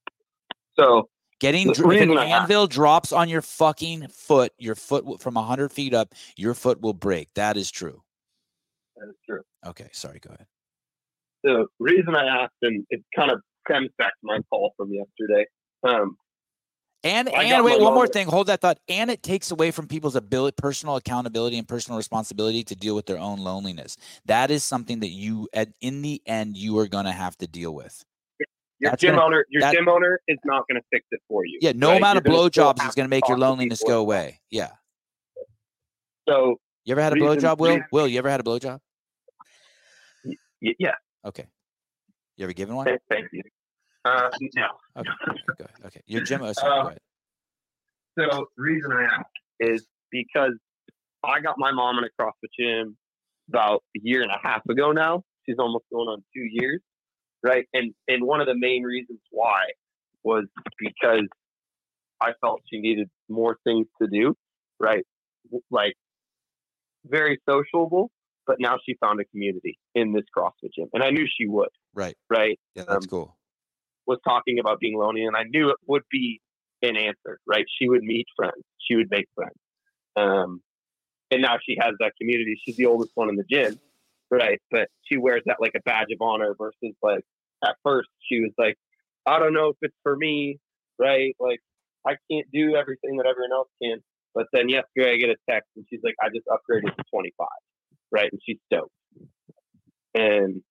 so 0.78 1.10
Getting 1.40 1.72
if 1.72 1.80
an 1.80 1.88
reason 1.88 2.18
I 2.18 2.26
asked- 2.30 2.42
anvil 2.44 2.68
drops 2.68 3.12
on 3.12 3.28
your 3.28 3.42
fucking 3.42 4.08
foot, 4.10 4.54
your 4.60 4.76
foot 4.76 5.20
from 5.20 5.34
100 5.34 5.72
feet 5.72 5.94
up, 5.96 6.14
your 6.38 6.54
foot 6.54 6.80
will 6.82 6.94
break. 6.94 7.30
That 7.34 7.58
is 7.58 7.72
true. 7.72 8.01
That 9.02 9.10
is 9.10 9.16
true. 9.28 9.42
Okay, 9.66 9.90
sorry, 9.92 10.20
go 10.20 10.30
ahead. 10.34 10.48
The 11.44 11.66
reason 11.80 12.16
I 12.16 12.44
asked, 12.44 12.54
and 12.62 12.86
it 12.90 13.04
kind 13.16 13.32
of 13.32 13.42
stems 13.68 13.90
back 13.98 14.10
to 14.12 14.20
my 14.24 14.40
call 14.50 14.74
from 14.78 14.92
yesterday. 14.94 15.46
Um, 15.84 16.16
And 17.04 17.28
I 17.30 17.44
and 17.46 17.66
wait, 17.66 17.82
one 17.82 17.96
more 17.96 18.08
thing. 18.08 18.28
Hold 18.28 18.46
that 18.48 18.62
thought. 18.62 18.78
And 18.88 19.10
it 19.10 19.24
takes 19.24 19.50
away 19.50 19.72
from 19.72 19.88
people's 19.88 20.16
ability, 20.16 20.54
personal 20.58 20.98
accountability, 20.98 21.58
and 21.58 21.68
personal 21.68 21.98
responsibility 21.98 22.64
to 22.66 22.76
deal 22.76 22.96
with 22.96 23.08
their 23.08 23.18
own 23.18 23.40
loneliness. 23.40 23.98
That 24.26 24.52
is 24.52 24.64
something 24.64 25.00
that 25.00 25.08
you, 25.10 25.48
at 25.52 25.70
in 25.82 26.04
the 26.04 26.22
end, 26.28 26.58
you 26.58 26.78
are 26.78 26.88
going 26.88 27.06
to 27.06 27.12
have 27.12 27.36
to 27.40 27.48
deal 27.48 27.74
with. 27.74 28.04
your 28.80 28.92
That's 28.92 29.02
gym 29.02 29.16
gonna- 29.16 29.26
owner, 29.26 29.46
your 29.50 29.62
that- 29.62 29.74
gym 29.74 29.88
owner 29.90 30.20
is 30.28 30.38
not 30.46 30.68
going 30.68 30.80
to 30.80 30.86
fix 30.92 31.06
it 31.12 31.22
for 31.28 31.44
you. 31.46 31.58
Yeah, 31.62 31.72
no 31.76 31.90
right? 31.90 31.98
amount 31.98 32.18
of 32.20 32.26
You're 32.26 32.36
gonna 32.36 32.50
blowjobs 32.50 32.88
is 32.90 32.96
going 32.96 33.06
to 33.06 33.10
make 33.10 33.28
your 33.28 33.38
loneliness 33.40 33.82
go 33.86 34.00
away. 34.00 34.40
Yeah. 34.52 34.72
So 36.30 36.58
You 36.86 36.92
ever 36.94 37.02
had 37.02 37.14
a 37.14 37.16
blowjob, 37.16 37.58
Will? 37.58 37.80
Will, 37.92 38.08
you 38.08 38.18
ever 38.20 38.30
had 38.30 38.40
a 38.40 38.44
blowjob? 38.44 38.80
Y- 40.62 40.76
yeah, 40.80 40.96
Okay. 41.26 41.46
You 42.38 42.44
ever 42.46 42.54
given 42.54 42.76
one? 42.76 42.86
thank, 42.86 43.02
thank 43.10 43.28
you. 43.32 43.42
Uh, 44.06 44.30
no. 44.56 44.68
Okay. 44.98 45.10
Ahead. 45.60 45.70
Okay. 45.86 46.02
Your 46.08 46.22
gym. 46.22 46.42
Oh, 46.42 46.54
sorry, 46.54 46.80
Uh. 46.80 47.00
So 48.18 48.48
the 48.58 48.64
reason 48.64 48.92
I 48.92 49.04
ask 49.04 49.26
is 49.60 49.86
because 50.12 50.54
I 51.24 51.40
got 51.40 51.56
my 51.58 51.72
mom 51.72 51.98
in 52.00 52.04
a 52.06 52.10
CrossFit 52.20 52.50
gym 52.60 52.98
about 53.50 53.84
a 53.96 54.00
year 54.04 54.22
and 54.24 54.32
a 54.32 54.40
half 54.42 54.66
ago 54.70 54.92
now. 54.92 55.24
She's 55.46 55.58
almost 55.60 55.86
going 55.92 56.08
on 56.08 56.24
two 56.36 56.48
years, 56.50 56.82
right? 57.44 57.66
And 57.74 57.94
and 58.08 58.24
one 58.24 58.42
of 58.42 58.48
the 58.48 58.56
main 58.56 58.84
reasons 58.84 59.20
why 59.30 59.66
was 60.24 60.46
because 60.80 61.28
I 62.22 62.34
felt 62.42 62.62
she 62.72 62.80
needed 62.80 63.10
more 63.30 63.58
things 63.64 63.88
to 64.02 64.08
do, 64.08 64.36
right? 64.80 65.06
Like 65.70 65.96
very 67.06 67.40
sociable, 67.48 68.12
but 68.48 68.58
now 68.60 68.78
she 68.86 68.96
found 68.96 69.20
a 69.20 69.26
community 69.26 69.78
in 69.96 70.14
this 70.14 70.24
CrossFit 70.36 70.74
gym, 70.76 70.88
and 70.94 71.04
I 71.04 71.10
knew 71.10 71.26
she 71.28 71.48
would, 71.48 71.70
Right. 71.94 72.16
right? 72.30 72.60
Yeah, 72.76 72.84
that's 72.88 73.06
um, 73.06 73.10
cool. 73.10 73.38
was 74.08 74.20
talking 74.28 74.60
about 74.60 74.80
being 74.80 74.98
lonely, 74.98 75.24
and 75.26 75.36
I 75.36 75.44
knew 75.44 75.70
it 75.70 75.78
would 75.88 76.04
be 76.10 76.42
an 76.82 76.98
answer, 76.98 77.40
right? 77.48 77.66
She 77.80 77.88
would 77.90 78.04
meet 78.04 78.28
friends, 78.36 78.64
she 78.80 78.96
would 78.96 79.10
make 79.12 79.28
friends, 79.36 79.56
um, 80.16 80.62
and 81.30 81.42
now 81.42 81.58
she 81.64 81.78
has 81.80 81.94
that 82.00 82.14
community. 82.20 82.60
She's 82.66 82.76
the 82.76 82.88
oldest 82.88 83.12
one 83.16 83.30
in 83.30 83.36
the 83.36 83.46
gym, 83.50 83.80
right? 84.30 84.60
But 84.70 84.90
she 85.04 85.18
wears 85.18 85.42
that 85.46 85.58
like 85.62 85.74
a 85.76 85.82
badge 85.86 86.08
of 86.12 86.18
honor 86.22 86.56
versus 86.58 86.96
like 87.02 87.24
at 87.64 87.76
first 87.84 88.10
she 88.28 88.42
was 88.42 88.52
like, 88.58 88.76
I 89.26 89.40
don't 89.40 89.54
know 89.54 89.70
if 89.70 89.78
it's 89.82 89.96
for 90.04 90.16
me, 90.16 90.60
right? 91.00 91.36
Like 91.40 91.60
I 92.06 92.18
can't 92.30 92.48
do 92.52 92.76
everything 92.76 93.18
that 93.18 93.28
everyone 93.28 93.54
else 93.54 93.70
can. 93.82 94.00
But 94.34 94.48
then 94.52 94.68
yesterday 94.70 95.14
I 95.14 95.18
get 95.18 95.30
a 95.30 95.36
text 95.50 95.70
and 95.76 95.86
she's 95.90 96.00
like, 96.04 96.16
I 96.22 96.28
just 96.30 96.48
upgraded 96.48 96.96
to 96.96 97.04
25, 97.12 97.48
right? 98.12 98.30
And 98.32 98.42
she's 98.46 98.58
stoked. 98.72 98.92
And 100.14 100.62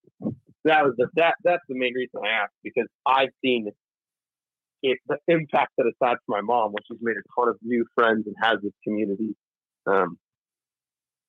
that 0.64 0.84
was 0.84 0.94
the 0.98 1.08
that 1.14 1.34
that's 1.42 1.62
the 1.68 1.74
main 1.74 1.94
reason 1.94 2.20
I 2.22 2.42
asked 2.42 2.52
because 2.62 2.86
I've 3.06 3.30
seen 3.42 3.68
it 4.82 4.98
the 5.08 5.18
impact 5.28 5.72
that 5.76 5.86
it's 5.86 5.96
had 6.02 6.16
for 6.26 6.32
my 6.36 6.40
mom 6.40 6.72
when 6.72 6.82
she's 6.86 6.98
made 7.00 7.16
a 7.16 7.40
ton 7.40 7.48
of 7.48 7.56
new 7.62 7.84
friends 7.94 8.26
and 8.26 8.34
has 8.42 8.58
this 8.62 8.72
community. 8.84 9.36
Um, 9.86 10.18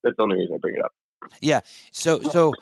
that's 0.04 0.16
the 0.18 0.24
only 0.24 0.38
reason 0.38 0.56
I 0.56 0.58
bring 0.58 0.76
it 0.76 0.84
up. 0.84 0.92
Yeah. 1.42 1.62
So 1.92 2.22
so 2.22 2.54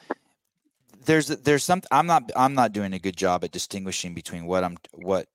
there's 1.06 1.28
there's 1.28 1.64
some 1.64 1.82
I'm 1.92 2.08
not 2.08 2.32
I'm 2.36 2.54
not 2.54 2.74
doing 2.74 2.94
a 2.94 3.00
good 3.00 3.18
job 3.18 3.44
at 3.44 3.52
distinguishing 3.52 4.14
between 4.14 4.46
what 4.46 4.64
I'm 4.64 4.78
what 4.94 5.28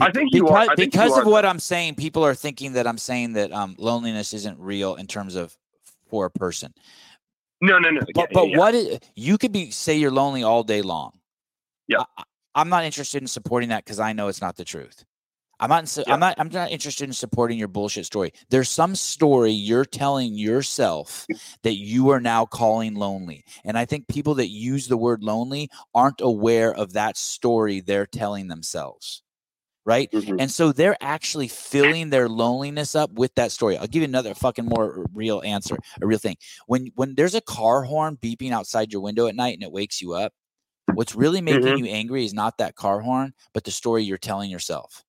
I 0.00 0.10
think 0.10 0.32
because, 0.32 0.68
I 0.68 0.74
think 0.74 0.92
because 0.92 1.18
of 1.18 1.26
what 1.26 1.44
I'm 1.44 1.58
saying, 1.58 1.94
people 1.94 2.24
are 2.24 2.34
thinking 2.34 2.72
that 2.74 2.86
I'm 2.86 2.98
saying 2.98 3.34
that 3.34 3.52
um 3.52 3.74
loneliness 3.78 4.32
isn't 4.34 4.58
real 4.58 4.94
in 4.96 5.06
terms 5.06 5.34
of 5.34 5.56
for 6.08 6.26
a 6.26 6.30
person. 6.30 6.72
No, 7.60 7.78
no, 7.78 7.90
no. 7.90 8.00
But 8.14 8.16
yeah, 8.16 8.26
but 8.32 8.48
yeah, 8.48 8.58
what 8.58 8.74
is, 8.74 8.98
you 9.14 9.38
could 9.38 9.52
be 9.52 9.70
say 9.70 9.96
you're 9.96 10.10
lonely 10.10 10.42
all 10.42 10.62
day 10.62 10.82
long. 10.82 11.12
Yeah. 11.88 12.02
I, 12.16 12.24
I'm 12.54 12.68
not 12.68 12.84
interested 12.84 13.22
in 13.22 13.28
supporting 13.28 13.68
that 13.68 13.84
because 13.84 14.00
I 14.00 14.12
know 14.12 14.28
it's 14.28 14.40
not 14.40 14.56
the 14.56 14.64
truth. 14.64 15.04
I'm 15.60 15.68
not. 15.68 15.94
Yeah. 15.96 16.04
I'm 16.08 16.20
not. 16.20 16.34
I'm 16.38 16.48
not 16.48 16.70
interested 16.70 17.04
in 17.04 17.12
supporting 17.12 17.58
your 17.58 17.68
bullshit 17.68 18.06
story. 18.06 18.32
There's 18.48 18.70
some 18.70 18.94
story 18.94 19.52
you're 19.52 19.84
telling 19.84 20.34
yourself 20.34 21.26
that 21.62 21.74
you 21.74 22.08
are 22.10 22.20
now 22.20 22.46
calling 22.46 22.94
lonely, 22.94 23.44
and 23.64 23.76
I 23.76 23.84
think 23.84 24.08
people 24.08 24.34
that 24.36 24.48
use 24.48 24.88
the 24.88 24.96
word 24.96 25.22
lonely 25.22 25.68
aren't 25.94 26.22
aware 26.22 26.72
of 26.72 26.94
that 26.94 27.18
story 27.18 27.80
they're 27.80 28.06
telling 28.06 28.48
themselves, 28.48 29.22
right? 29.90 30.10
Mhm. 30.12 30.38
And 30.38 30.50
so 30.50 30.72
they're 30.72 30.96
actually 31.02 31.48
filling 31.48 32.10
their 32.10 32.28
loneliness 32.30 32.94
up 32.94 33.12
with 33.12 33.34
that 33.36 33.52
story. 33.52 33.76
I'll 33.76 33.88
give 33.88 34.02
you 34.02 34.08
another 34.08 34.34
fucking 34.34 34.66
more 34.66 35.06
real 35.12 35.42
answer, 35.44 35.78
a 36.02 36.06
real 36.06 36.18
thing. 36.20 36.36
When 36.68 36.92
when 36.96 37.16
there's 37.16 37.34
a 37.36 37.42
car 37.42 37.82
horn 37.84 38.16
beeping 38.18 38.52
outside 38.52 38.92
your 38.92 39.02
window 39.02 39.26
at 39.28 39.36
night 39.36 39.54
and 39.54 39.64
it 39.64 39.72
wakes 39.72 40.00
you 40.02 40.14
up, 40.14 40.32
what's 40.94 41.14
really 41.16 41.42
making 41.42 41.76
Mhm. 41.76 41.78
you 41.78 41.86
angry 41.86 42.24
is 42.24 42.34
not 42.34 42.58
that 42.58 42.76
car 42.76 43.00
horn, 43.00 43.34
but 43.54 43.64
the 43.64 43.72
story 43.72 44.04
you're 44.04 44.18
telling 44.18 44.50
yourself. 44.50 45.04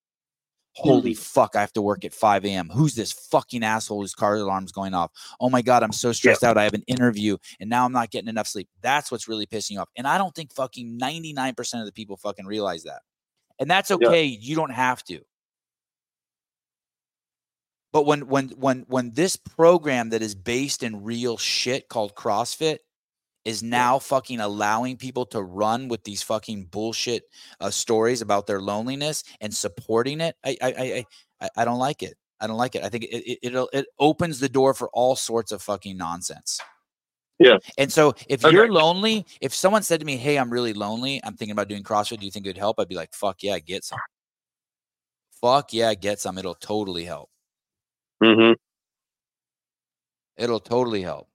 Holy 0.75 1.13
fuck, 1.13 1.55
I 1.55 1.61
have 1.61 1.73
to 1.73 1.81
work 1.81 2.05
at 2.05 2.13
5 2.13 2.45
a.m. 2.45 2.69
Who's 2.69 2.95
this 2.95 3.11
fucking 3.11 3.63
asshole 3.63 4.01
whose 4.01 4.15
car 4.15 4.35
alarm's 4.37 4.71
going 4.71 4.93
off? 4.93 5.11
Oh 5.39 5.49
my 5.49 5.61
God, 5.61 5.83
I'm 5.83 5.91
so 5.91 6.13
stressed 6.13 6.43
out. 6.43 6.57
I 6.57 6.63
have 6.63 6.73
an 6.73 6.83
interview 6.87 7.37
and 7.59 7.69
now 7.69 7.85
I'm 7.85 7.91
not 7.91 8.11
getting 8.11 8.29
enough 8.29 8.47
sleep. 8.47 8.69
That's 8.81 9.11
what's 9.11 9.27
really 9.27 9.45
pissing 9.45 9.71
you 9.71 9.79
off. 9.81 9.89
And 9.97 10.07
I 10.07 10.17
don't 10.17 10.33
think 10.35 10.53
fucking 10.53 10.97
99% 10.97 11.81
of 11.81 11.87
the 11.87 11.91
people 11.93 12.17
fucking 12.17 12.45
realize 12.45 12.83
that. 12.83 13.01
And 13.61 13.69
that's 13.71 13.89
Yeah. 13.91 13.95
okay. 14.07 14.25
You 14.25 14.55
don't 14.57 14.71
have 14.71 15.03
to. 15.05 15.21
But 17.93 18.05
when 18.05 18.27
when 18.27 18.49
when 18.49 18.85
when 18.87 19.11
this 19.13 19.35
program 19.35 20.09
that 20.09 20.21
is 20.21 20.35
based 20.35 20.81
in 20.83 21.03
real 21.03 21.37
shit 21.37 21.87
called 21.89 22.15
CrossFit 22.15 22.79
is 23.45 23.63
now 23.63 23.99
fucking 23.99 24.39
allowing 24.39 24.97
people 24.97 25.25
to 25.27 25.41
run 25.41 25.87
with 25.87 26.03
these 26.03 26.23
fucking 26.23 26.65
bullshit 26.65 27.23
uh, 27.59 27.69
stories 27.69 28.21
about 28.21 28.47
their 28.47 28.61
loneliness 28.61 29.23
and 29.41 29.53
supporting 29.53 30.21
it, 30.21 30.35
I 30.43 30.57
I 30.61 30.67
I 30.71 31.05
I, 31.41 31.49
I 31.57 31.65
don't 31.65 31.79
like 31.79 32.03
it. 32.03 32.17
I 32.39 32.47
don't 32.47 32.57
like 32.57 32.75
it. 32.75 32.83
I 32.83 32.89
think 32.89 33.03
it 33.05 33.09
it 33.29 33.39
it'll, 33.43 33.69
it 33.73 33.87
opens 33.99 34.39
the 34.39 34.49
door 34.49 34.73
for 34.73 34.89
all 34.93 35.15
sorts 35.15 35.51
of 35.51 35.61
fucking 35.61 35.97
nonsense. 35.97 36.59
Yeah. 37.43 37.57
And 37.77 37.91
so 37.91 38.13
if 38.27 38.43
Okay. 38.45 38.53
you're 38.53 38.71
lonely, 38.71 39.25
if 39.41 39.53
someone 39.53 39.83
said 39.83 39.99
to 39.99 40.05
me, 40.05 40.17
"Hey, 40.17 40.37
I'm 40.37 40.51
really 40.51 40.73
lonely. 40.73 41.19
I'm 41.23 41.35
thinking 41.35 41.53
about 41.53 41.67
doing 41.67 41.83
CrossFit. 41.83 42.19
Do 42.19 42.25
you 42.25 42.31
think 42.31 42.45
it 42.45 42.49
would 42.49 42.57
help?" 42.57 42.79
I'd 42.79 42.87
be 42.87 42.95
like, 42.95 43.13
"Fuck 43.13 43.41
yeah, 43.43 43.57
get 43.59 43.83
some. 43.83 43.99
Fuck 45.41 45.73
yeah, 45.73 45.93
get 45.95 46.19
some. 46.19 46.37
It'll 46.37 46.55
totally 46.55 47.05
help. 47.05 47.29
Mhm. 48.23 48.55
It'll 50.37 50.59
totally 50.59 51.01
help. 51.01 51.27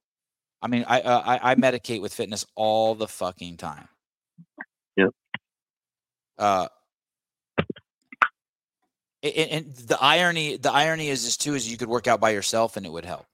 I 0.62 0.68
mean, 0.68 0.84
I 0.88 1.00
uh, 1.00 1.22
I, 1.24 1.52
I 1.52 1.54
medicate 1.56 2.00
with 2.00 2.14
fitness 2.14 2.44
all 2.54 2.94
the 2.94 3.08
fucking 3.08 3.56
time. 3.58 3.88
Yeah. 4.96 5.08
Uh. 6.38 6.68
a- 9.24 9.40
a- 9.40 9.48
And 9.50 9.74
the 9.74 9.98
irony, 10.00 10.56
the 10.56 10.70
irony 10.72 11.08
is, 11.08 11.24
is 11.24 11.36
too, 11.36 11.54
is 11.54 11.68
you 11.70 11.76
could 11.76 11.88
work 11.88 12.06
out 12.06 12.20
by 12.20 12.30
yourself 12.30 12.76
and 12.76 12.86
it 12.86 12.90
would 12.92 13.04
help. 13.04 13.26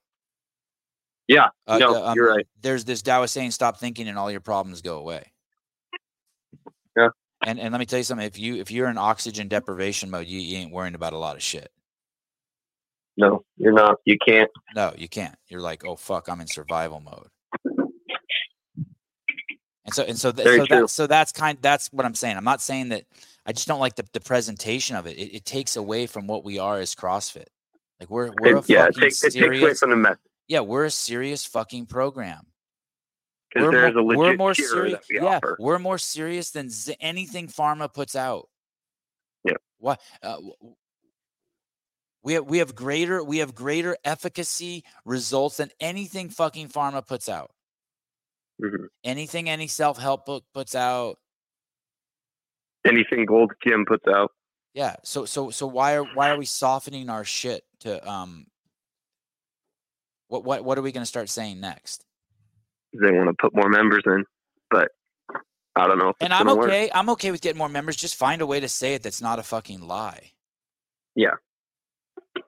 Yeah, 1.27 1.47
Uh, 1.67 1.77
no, 1.77 2.05
um, 2.05 2.15
you're 2.15 2.29
right. 2.29 2.47
There's 2.61 2.83
this 2.83 3.01
Taoist 3.01 3.33
saying, 3.33 3.51
"Stop 3.51 3.79
thinking, 3.79 4.07
and 4.07 4.17
all 4.17 4.29
your 4.29 4.41
problems 4.41 4.81
go 4.81 4.97
away." 4.97 5.31
Yeah. 6.97 7.09
And 7.45 7.59
and 7.59 7.71
let 7.71 7.79
me 7.79 7.85
tell 7.85 7.99
you 7.99 8.03
something. 8.03 8.25
If 8.25 8.37
you 8.37 8.55
if 8.57 8.71
you're 8.71 8.89
in 8.89 8.97
oxygen 8.97 9.47
deprivation 9.47 10.09
mode, 10.09 10.27
you, 10.27 10.39
you 10.39 10.57
ain't 10.57 10.71
worrying 10.71 10.95
about 10.95 11.13
a 11.13 11.17
lot 11.17 11.35
of 11.35 11.41
shit. 11.41 11.71
No, 13.15 13.45
you're 13.57 13.73
not. 13.73 13.97
You 14.05 14.17
can't. 14.25 14.49
No, 14.75 14.93
you 14.97 15.07
can't. 15.07 15.35
You're 15.47 15.61
like, 15.61 15.85
oh 15.85 15.95
fuck, 15.95 16.27
I'm 16.27 16.41
in 16.41 16.47
survival 16.47 16.99
mode. 16.99 17.27
And 19.85 19.93
so 19.93 20.03
and 20.03 20.17
so 20.17 20.31
th- 20.31 20.47
so 20.47 20.65
that's 20.65 20.93
so 20.93 21.07
that's 21.07 21.31
kind 21.31 21.57
that's 21.61 21.87
what 21.93 22.05
I'm 22.05 22.15
saying. 22.15 22.37
I'm 22.37 22.43
not 22.43 22.61
saying 22.61 22.89
that 22.89 23.03
I 23.45 23.51
just 23.51 23.67
don't 23.67 23.79
like 23.79 23.95
the, 23.95 24.05
the 24.13 24.21
presentation 24.21 24.95
of 24.95 25.05
it. 25.05 25.17
it. 25.17 25.35
It 25.35 25.45
takes 25.45 25.75
away 25.75 26.05
from 26.05 26.27
what 26.27 26.43
we 26.43 26.59
are 26.59 26.79
as 26.79 26.95
CrossFit. 26.95 27.47
Like 27.99 28.09
we're 28.09 28.31
we're 28.39 28.55
a 28.55 28.59
It, 28.59 28.69
yeah, 28.69 28.83
it 28.85 28.87
fucking 28.87 29.01
takes, 29.01 29.23
it 29.23 29.33
takes 29.33 29.61
away 29.61 29.73
from 29.73 29.89
the 29.91 29.95
message 29.97 30.19
yeah, 30.53 30.59
we're 30.59 30.85
a 30.85 30.91
serious 30.91 31.47
fucking 31.47 31.87
program. 31.87 32.45
because 33.51 33.71
there's 33.71 33.95
more, 33.95 34.01
a 34.03 34.05
legit 34.05 34.17
we're 34.19 34.37
more 34.37 34.53
serious. 34.53 34.99
we 35.09 35.15
Yeah, 35.15 35.23
offer. 35.37 35.57
we're 35.59 35.79
more 35.79 35.97
serious 35.97 36.51
than 36.51 36.69
z- 36.69 36.95
anything 36.99 37.47
pharma 37.47 37.91
puts 37.91 38.15
out. 38.15 38.49
Yeah. 39.43 39.55
What? 39.79 39.99
Uh, 40.21 40.37
we 42.23 42.33
have 42.35 42.45
we 42.45 42.59
have 42.59 42.75
greater 42.75 43.23
we 43.23 43.39
have 43.39 43.55
greater 43.55 43.97
efficacy 44.05 44.83
results 45.05 45.57
than 45.57 45.71
anything 45.79 46.29
fucking 46.29 46.69
pharma 46.69 47.05
puts 47.05 47.27
out. 47.27 47.49
Mhm. 48.61 48.89
Anything 49.03 49.49
any 49.49 49.65
self 49.67 49.97
help 49.97 50.27
book 50.27 50.45
puts 50.53 50.75
out. 50.75 51.17
Anything 52.85 53.25
Gold 53.25 53.53
Gym 53.65 53.85
puts 53.85 54.07
out. 54.07 54.31
Yeah. 54.75 54.97
So 55.03 55.25
so 55.25 55.49
so 55.49 55.65
why 55.65 55.95
are 55.95 56.05
why 56.13 56.29
are 56.29 56.37
we 56.37 56.45
softening 56.45 57.09
our 57.09 57.23
shit 57.23 57.63
to 57.79 58.07
um? 58.07 58.45
What 60.27 60.43
what 60.43 60.63
what 60.63 60.77
are 60.77 60.81
we 60.81 60.91
going 60.91 61.03
to 61.03 61.07
start 61.07 61.29
saying 61.29 61.59
next? 61.59 62.05
They 62.93 63.11
want 63.11 63.29
to 63.29 63.35
put 63.39 63.55
more 63.55 63.69
members 63.69 64.03
in, 64.05 64.25
but 64.69 64.89
I 65.75 65.87
don't 65.87 65.97
know. 65.97 66.13
And 66.19 66.33
I'm 66.33 66.45
gonna 66.45 66.59
work. 66.59 66.69
okay. 66.69 66.91
I'm 66.93 67.09
okay 67.11 67.31
with 67.31 67.41
getting 67.41 67.57
more 67.57 67.69
members. 67.69 67.95
Just 67.95 68.15
find 68.15 68.41
a 68.41 68.45
way 68.45 68.59
to 68.59 68.69
say 68.69 68.93
it 68.93 69.03
that's 69.03 69.21
not 69.21 69.39
a 69.39 69.43
fucking 69.43 69.81
lie. 69.81 70.31
Yeah. 71.15 71.35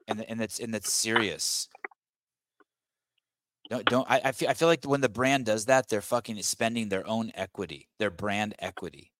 And 0.08 0.24
and 0.30 0.40
that's 0.40 0.60
and 0.60 0.74
that's 0.74 0.92
serious. 0.92 1.68
Don't 3.70 3.86
don't 3.86 4.10
I, 4.10 4.22
I 4.26 4.32
feel 4.32 4.50
I 4.50 4.54
feel 4.54 4.68
like 4.68 4.84
when 4.86 5.02
the 5.02 5.10
brand 5.10 5.46
does 5.46 5.66
that, 5.66 5.90
they're 5.90 6.02
fucking 6.02 6.40
spending 6.44 6.90
their 6.90 7.08
own 7.08 7.32
equity, 7.34 7.88
their 7.98 8.12
brand 8.12 8.54
equity. 8.60 9.12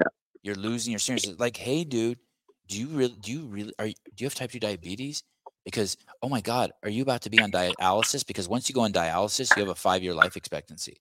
Yeah. 0.00 0.08
You're 0.42 0.56
losing 0.56 0.90
your 0.90 0.98
serious. 0.98 1.38
Like, 1.38 1.56
hey, 1.56 1.84
dude, 1.84 2.18
do 2.66 2.80
you 2.80 2.88
really 2.88 3.16
do 3.20 3.32
you 3.32 3.46
really 3.46 3.72
are 3.78 3.86
you, 3.86 3.94
do 4.16 4.24
you 4.24 4.26
have 4.26 4.34
type 4.34 4.50
two 4.50 4.58
diabetes? 4.58 5.22
Because 5.64 5.96
oh 6.22 6.28
my 6.28 6.40
god, 6.40 6.72
are 6.82 6.90
you 6.90 7.02
about 7.02 7.22
to 7.22 7.30
be 7.30 7.40
on 7.40 7.50
dialysis? 7.50 8.26
Because 8.26 8.48
once 8.48 8.68
you 8.68 8.74
go 8.74 8.82
on 8.82 8.92
dialysis, 8.92 9.56
you 9.56 9.62
have 9.62 9.70
a 9.70 9.74
five 9.74 10.02
year 10.02 10.14
life 10.14 10.36
expectancy. 10.36 11.00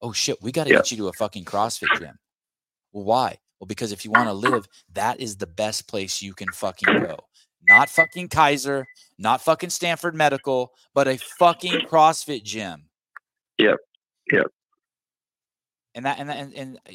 Oh 0.00 0.12
shit, 0.12 0.40
we 0.42 0.52
got 0.52 0.64
to 0.64 0.70
Yeah. 0.70 0.76
get 0.76 0.90
you 0.90 0.96
to 0.98 1.08
a 1.08 1.12
fucking 1.12 1.44
CrossFit 1.44 1.92
gym. 1.92 2.18
Well, 2.92 3.04
why? 3.04 3.38
Well, 3.58 3.66
because 3.66 3.92
if 3.92 4.04
you 4.04 4.10
want 4.10 4.28
to 4.28 4.32
live, 4.32 4.66
that 4.92 5.20
is 5.20 5.36
the 5.36 5.46
best 5.46 5.88
place 5.88 6.22
you 6.22 6.34
can 6.34 6.52
fucking 6.52 6.98
go. 7.00 7.18
Not 7.66 7.88
fucking 7.88 8.28
Kaiser, 8.28 8.86
not 9.18 9.40
fucking 9.40 9.70
Stanford 9.70 10.14
Medical, 10.14 10.72
but 10.94 11.08
a 11.08 11.16
fucking 11.16 11.80
CrossFit 11.90 12.42
gym. 12.44 12.90
Yep. 13.58 13.76
Yep. 14.32 14.46
And 15.94 16.04
that 16.06 16.18
and 16.18 16.28
that, 16.28 16.36
and, 16.36 16.54
and 16.54 16.78
uh, 16.88 16.92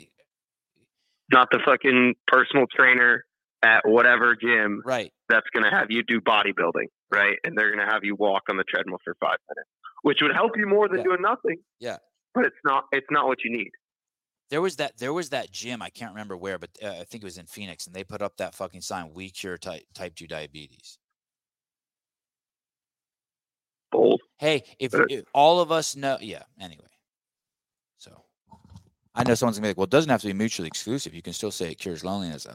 Not 1.32 1.50
the 1.52 1.60
fucking 1.66 2.16
personal 2.28 2.66
trainer 2.68 3.26
at 3.64 3.82
whatever 3.86 4.36
gym 4.36 4.82
right. 4.86 5.12
that's 5.28 5.48
going 5.54 5.64
to 5.64 5.70
have 5.70 5.88
you 5.90 6.04
do 6.04 6.22
bodybuilding, 6.22 6.88
right? 7.12 7.38
And 7.44 7.58
they're 7.58 7.74
going 7.76 7.86
to 7.86 7.92
have 7.92 8.04
you 8.04 8.16
walk 8.16 8.44
on 8.50 8.58
the 8.58 8.64
treadmill 8.64 9.00
for 9.04 9.16
five 9.20 9.38
minutes, 9.50 9.70
which 10.04 10.20
would 10.22 10.34
help 10.34 10.58
you 10.58 10.68
more 10.68 10.88
than 10.88 11.00
Yeah. 11.00 11.04
doing 11.04 11.22
nothing. 11.22 11.58
Yeah. 11.80 11.98
But 12.34 12.46
it's 12.46 12.56
not. 12.64 12.86
It's 12.92 13.08
not 13.10 13.28
what 13.28 13.44
you 13.44 13.52
need. 13.52 13.72
There 14.50 14.62
was 14.62 14.78
that 14.78 14.98
there 14.98 15.14
was 15.14 15.30
that 15.30 15.52
gym, 15.52 15.82
I 15.82 15.90
can't 15.90 16.12
remember 16.12 16.36
where, 16.36 16.58
but 16.58 16.72
uh, 16.84 16.88
I 16.88 17.04
think 17.04 17.24
it 17.24 17.24
was 17.24 17.38
in 17.38 17.46
Phoenix 17.46 17.86
and 17.86 17.96
they 17.96 18.04
put 18.04 18.22
up 18.22 18.38
that 18.38 18.56
fucking 18.56 18.82
sign, 18.82 19.12
we 19.14 19.30
cure 19.30 19.58
type 19.60 19.84
type 19.94 20.16
2 20.16 20.26
diabetes. 20.26 20.98
Bold. 23.92 24.22
Hey, 24.38 24.64
if, 24.80 24.94
if 25.10 25.26
all 25.34 25.60
of 25.60 25.72
us 25.72 25.96
know, 25.96 26.18
yeah. 26.22 26.44
Anyway, 26.60 26.86
so 27.98 28.24
I 29.16 29.24
know 29.24 29.34
someone's 29.36 29.58
gonna 29.58 29.66
be 29.66 29.70
like, 29.70 29.78
"Well, 29.78 29.86
it 29.86 29.90
doesn't 29.90 30.10
have 30.10 30.22
to 30.22 30.28
be 30.28 30.34
mutually 30.34 30.68
exclusive. 30.68 31.14
You 31.14 31.22
can 31.22 31.34
still 31.34 31.52
say 31.52 31.72
it 31.72 31.76
cures 31.76 32.04
loneliness." 32.04 32.48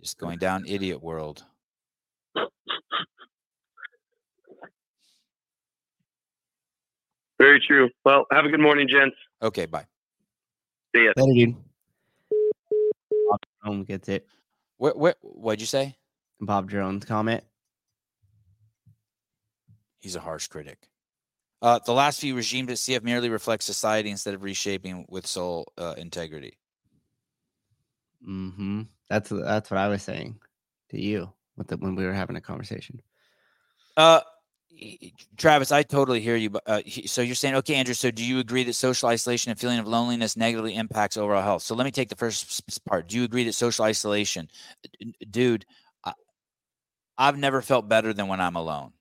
Just 0.00 0.18
going 0.18 0.38
down 0.38 0.64
idiot 0.66 1.02
world. 1.02 1.44
Very 7.38 7.60
true. 7.60 7.90
Well, 8.04 8.26
have 8.32 8.44
a 8.44 8.48
good 8.48 8.60
morning, 8.60 8.88
gents. 8.88 9.16
Okay, 9.42 9.66
bye. 9.66 9.86
See 10.94 11.04
ya. 11.04 11.12
Later, 11.16 11.46
dude. 11.46 11.56
Bob 13.28 13.40
Jerome 13.62 13.84
gets 13.84 14.08
it. 14.08 14.26
Where, 14.76 14.92
where, 14.92 15.14
what'd 15.20 15.60
you 15.60 15.66
say? 15.66 15.96
Bob 16.40 16.70
Jerome's 16.70 17.04
comment. 17.04 17.42
He's 20.00 20.16
a 20.16 20.20
harsh 20.20 20.46
critic. 20.48 20.88
Uh, 21.62 21.80
the 21.86 21.92
last 21.92 22.20
few 22.20 22.36
regimes 22.36 22.70
at 22.70 22.76
CF 22.76 23.02
merely 23.02 23.30
reflect 23.30 23.62
society 23.62 24.10
instead 24.10 24.34
of 24.34 24.42
reshaping 24.42 25.06
with 25.08 25.26
soul 25.26 25.72
uh, 25.78 25.94
integrity. 25.96 26.58
Mm-hmm. 28.28 28.82
That's 29.08 29.30
that's 29.30 29.70
what 29.70 29.78
I 29.78 29.88
was 29.88 30.02
saying 30.02 30.38
to 30.90 31.00
you 31.00 31.32
with 31.56 31.68
the, 31.68 31.76
when 31.78 31.94
we 31.94 32.04
were 32.04 32.12
having 32.12 32.36
a 32.36 32.40
conversation. 32.40 33.00
Uh, 33.96 34.20
y- 34.20 34.20
y- 34.20 34.33
Travis, 35.36 35.72
I 35.72 35.82
totally 35.82 36.20
hear 36.20 36.36
you. 36.36 36.50
But 36.50 36.62
uh, 36.66 36.80
so 37.06 37.22
you're 37.22 37.34
saying, 37.34 37.54
okay, 37.56 37.74
Andrew. 37.74 37.94
So 37.94 38.10
do 38.10 38.24
you 38.24 38.38
agree 38.38 38.64
that 38.64 38.74
social 38.74 39.08
isolation 39.08 39.50
and 39.50 39.58
feeling 39.58 39.78
of 39.78 39.86
loneliness 39.86 40.36
negatively 40.36 40.74
impacts 40.76 41.16
overall 41.16 41.42
health? 41.42 41.62
So 41.62 41.74
let 41.74 41.84
me 41.84 41.90
take 41.90 42.08
the 42.08 42.16
first 42.16 42.62
part. 42.84 43.08
Do 43.08 43.16
you 43.16 43.24
agree 43.24 43.44
that 43.44 43.52
social 43.54 43.84
isolation, 43.84 44.48
dude? 45.30 45.64
I, 46.04 46.12
I've 47.18 47.38
never 47.38 47.60
felt 47.62 47.88
better 47.88 48.12
than 48.12 48.28
when 48.28 48.40
I'm 48.40 48.56
alone. 48.56 48.92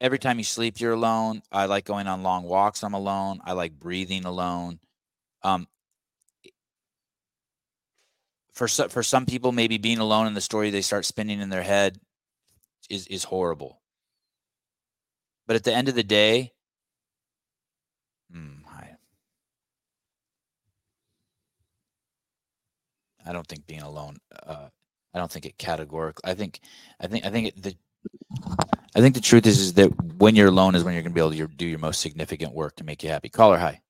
Every 0.00 0.18
time 0.18 0.38
you 0.38 0.44
sleep, 0.44 0.80
you're 0.80 0.92
alone. 0.92 1.42
I 1.52 1.66
like 1.66 1.84
going 1.84 2.06
on 2.08 2.22
long 2.22 2.42
walks. 2.42 2.82
I'm 2.82 2.94
alone. 2.94 3.40
I 3.44 3.52
like 3.52 3.78
breathing 3.78 4.24
alone. 4.24 4.80
Um, 5.42 5.68
for 8.52 8.68
so, 8.68 8.88
for 8.88 9.02
some 9.02 9.26
people, 9.26 9.52
maybe 9.52 9.78
being 9.78 9.98
alone 9.98 10.26
in 10.26 10.34
the 10.34 10.40
story 10.40 10.70
they 10.70 10.82
start 10.82 11.04
spinning 11.04 11.40
in 11.40 11.48
their 11.50 11.62
head 11.62 11.98
is 12.90 13.06
is 13.08 13.24
horrible. 13.24 13.81
But 15.52 15.56
at 15.56 15.64
the 15.64 15.74
end 15.74 15.90
of 15.90 15.94
the 15.94 16.02
day, 16.02 16.50
hmm, 18.32 18.64
I, 18.66 18.86
I 23.28 23.34
don't 23.34 23.46
think 23.46 23.66
being 23.66 23.82
alone. 23.82 24.16
Uh, 24.46 24.68
I 25.12 25.18
don't 25.18 25.30
think 25.30 25.44
it 25.44 25.58
categorically. 25.58 26.22
I 26.24 26.32
think, 26.32 26.60
I 26.98 27.06
think, 27.06 27.26
I 27.26 27.28
think 27.28 27.48
it, 27.48 27.62
the. 27.62 27.76
I 28.96 29.02
think 29.02 29.14
the 29.14 29.20
truth 29.20 29.44
is, 29.44 29.58
is 29.58 29.74
that 29.74 29.88
when 30.16 30.36
you're 30.36 30.48
alone 30.48 30.74
is 30.74 30.84
when 30.84 30.94
you're 30.94 31.02
going 31.02 31.12
to 31.12 31.14
be 31.14 31.20
able 31.20 31.32
to 31.32 31.54
do 31.54 31.66
your 31.66 31.78
most 31.78 32.00
significant 32.00 32.54
work 32.54 32.76
to 32.76 32.84
make 32.84 33.02
you 33.02 33.10
happy. 33.10 33.28
Caller, 33.28 33.58
hi. 33.58 33.82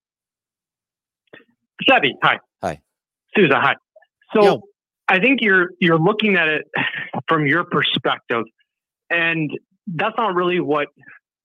Sevi, 1.88 2.14
hi. 2.24 2.40
Hi. 2.60 2.80
Sousa, 3.36 3.60
hi. 3.60 3.76
So 4.34 4.42
Yo. 4.42 4.62
I 5.06 5.20
think 5.20 5.40
you're 5.40 5.70
you're 5.78 6.00
looking 6.00 6.34
at 6.34 6.48
it 6.48 6.66
from 7.28 7.46
your 7.46 7.62
perspective, 7.62 8.46
and 9.10 9.56
that's 9.86 10.16
not 10.16 10.34
really 10.34 10.58
what 10.58 10.88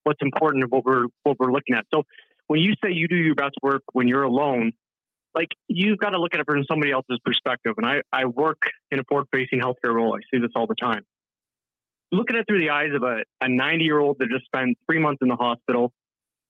what's 0.07 0.21
important 0.21 0.63
of 0.63 0.71
what 0.71 0.85
we're 0.85 1.05
what 1.23 1.37
we're 1.39 1.51
looking 1.51 1.75
at. 1.75 1.85
So 1.93 2.03
when 2.47 2.61
you 2.61 2.73
say 2.83 2.91
you 2.91 3.07
do 3.07 3.15
your 3.15 3.35
best 3.35 3.55
work 3.61 3.83
when 3.93 4.07
you're 4.07 4.23
alone, 4.23 4.71
like 5.35 5.49
you've 5.67 5.97
got 5.97 6.11
to 6.11 6.19
look 6.19 6.33
at 6.33 6.39
it 6.39 6.45
from 6.45 6.63
somebody 6.63 6.91
else's 6.91 7.19
perspective. 7.23 7.73
And 7.77 7.85
I 7.85 8.01
I 8.11 8.25
work 8.25 8.61
in 8.91 8.99
a 8.99 9.03
forward 9.03 9.27
facing 9.31 9.59
healthcare 9.59 9.93
role. 9.93 10.15
I 10.15 10.19
see 10.31 10.41
this 10.41 10.51
all 10.55 10.67
the 10.67 10.75
time. 10.75 11.03
Looking 12.11 12.37
at 12.37 12.41
it 12.41 12.47
through 12.47 12.59
the 12.59 12.69
eyes 12.69 12.91
of 12.93 13.03
a, 13.03 13.23
a 13.41 13.49
90 13.49 13.83
year 13.83 13.99
old 13.99 14.17
that 14.19 14.29
just 14.29 14.45
spent 14.45 14.77
three 14.89 14.99
months 14.99 15.19
in 15.21 15.27
the 15.27 15.35
hospital, 15.35 15.91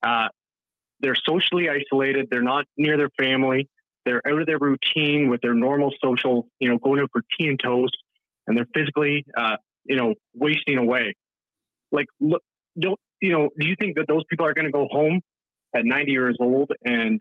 uh, 0.03 0.27
they're 0.99 1.15
socially 1.15 1.67
isolated. 1.69 2.27
They're 2.29 2.43
not 2.43 2.65
near 2.77 2.97
their 2.97 3.09
family 3.17 3.67
they're 4.07 4.25
out 4.25 4.39
of 4.39 4.47
their 4.47 4.57
routine 4.57 5.29
with 5.29 5.41
their 5.41 5.53
normal 5.53 5.91
social, 6.01 6.47
you 6.59 6.69
know, 6.69 6.77
going 6.77 7.01
out 7.01 7.09
for 7.11 7.21
tea 7.37 7.49
and 7.49 7.59
toast, 7.59 7.97
and 8.47 8.57
they're 8.57 8.67
physically, 8.73 9.25
uh, 9.37 9.57
you 9.83 9.97
know, 9.97 10.15
wasting 10.33 10.77
away. 10.77 11.13
Like, 11.91 12.07
look, 12.21 12.41
don't 12.79 12.99
you 13.21 13.31
know? 13.31 13.49
Do 13.59 13.67
you 13.67 13.75
think 13.79 13.95
that 13.97 14.07
those 14.07 14.23
people 14.29 14.45
are 14.45 14.53
going 14.53 14.65
to 14.65 14.71
go 14.71 14.87
home 14.91 15.21
at 15.75 15.85
90 15.85 16.11
years 16.11 16.37
old 16.39 16.71
and, 16.85 17.19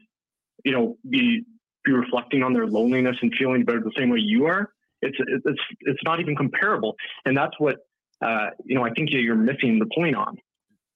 you 0.64 0.72
know, 0.72 0.96
be 1.08 1.44
be 1.84 1.92
reflecting 1.92 2.42
on 2.42 2.52
their 2.52 2.66
loneliness 2.66 3.16
and 3.22 3.32
feeling 3.38 3.64
better 3.64 3.80
the 3.80 3.92
same 3.96 4.10
way 4.10 4.18
you 4.18 4.46
are? 4.46 4.70
It's 5.02 5.16
it's 5.18 5.60
it's 5.80 6.00
not 6.04 6.20
even 6.20 6.34
comparable, 6.36 6.96
and 7.24 7.36
that's 7.36 7.54
what 7.58 7.76
uh, 8.22 8.48
you 8.64 8.74
know. 8.74 8.84
I 8.84 8.90
think 8.90 9.10
you're 9.12 9.34
missing 9.34 9.78
the 9.78 9.86
point 9.94 10.16
on. 10.16 10.38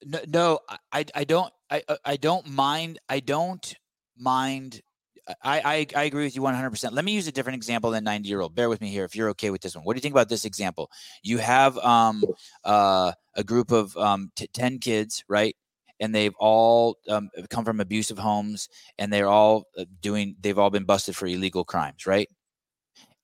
No, 0.03 0.19
no, 0.27 0.59
I- 0.91 1.05
I, 1.13 1.23
don't, 1.23 1.53
I- 1.69 1.83
I 2.03 2.15
don't 2.17 2.47
mind. 2.49 2.97
I 3.07 3.19
don't 3.19 3.75
mind 4.17 4.81
I, 5.27 5.35
I 5.43 5.87
I 5.95 6.03
agree 6.03 6.23
with 6.23 6.35
you 6.35 6.41
100%. 6.41 6.93
Let 6.93 7.05
me 7.05 7.11
use 7.13 7.27
a 7.27 7.31
different 7.31 7.55
example 7.55 7.91
than 7.91 8.03
90 8.03 8.27
year 8.27 8.41
old. 8.41 8.55
Bear 8.55 8.69
with 8.69 8.81
me 8.81 8.89
here 8.89 9.05
if 9.05 9.15
you're 9.15 9.29
okay 9.29 9.49
with 9.49 9.61
this 9.61 9.75
one. 9.75 9.83
What 9.85 9.93
do 9.93 9.97
you 9.97 10.01
think 10.01 10.13
about 10.13 10.29
this 10.29 10.45
example? 10.45 10.89
You 11.23 11.37
have 11.37 11.77
um 11.79 12.23
uh 12.63 13.11
a 13.35 13.43
group 13.43 13.71
of 13.71 13.95
um 13.97 14.31
t- 14.35 14.47
10 14.53 14.79
kids, 14.79 15.23
right? 15.27 15.55
And 15.99 16.15
they've 16.15 16.33
all 16.39 16.97
um, 17.09 17.29
come 17.51 17.63
from 17.63 17.79
abusive 17.79 18.17
homes 18.17 18.69
and 18.97 19.13
they're 19.13 19.29
all 19.29 19.65
uh, 19.77 19.85
doing 20.01 20.35
they've 20.41 20.57
all 20.57 20.71
been 20.71 20.85
busted 20.85 21.15
for 21.15 21.27
illegal 21.27 21.63
crimes, 21.63 22.07
right? 22.07 22.27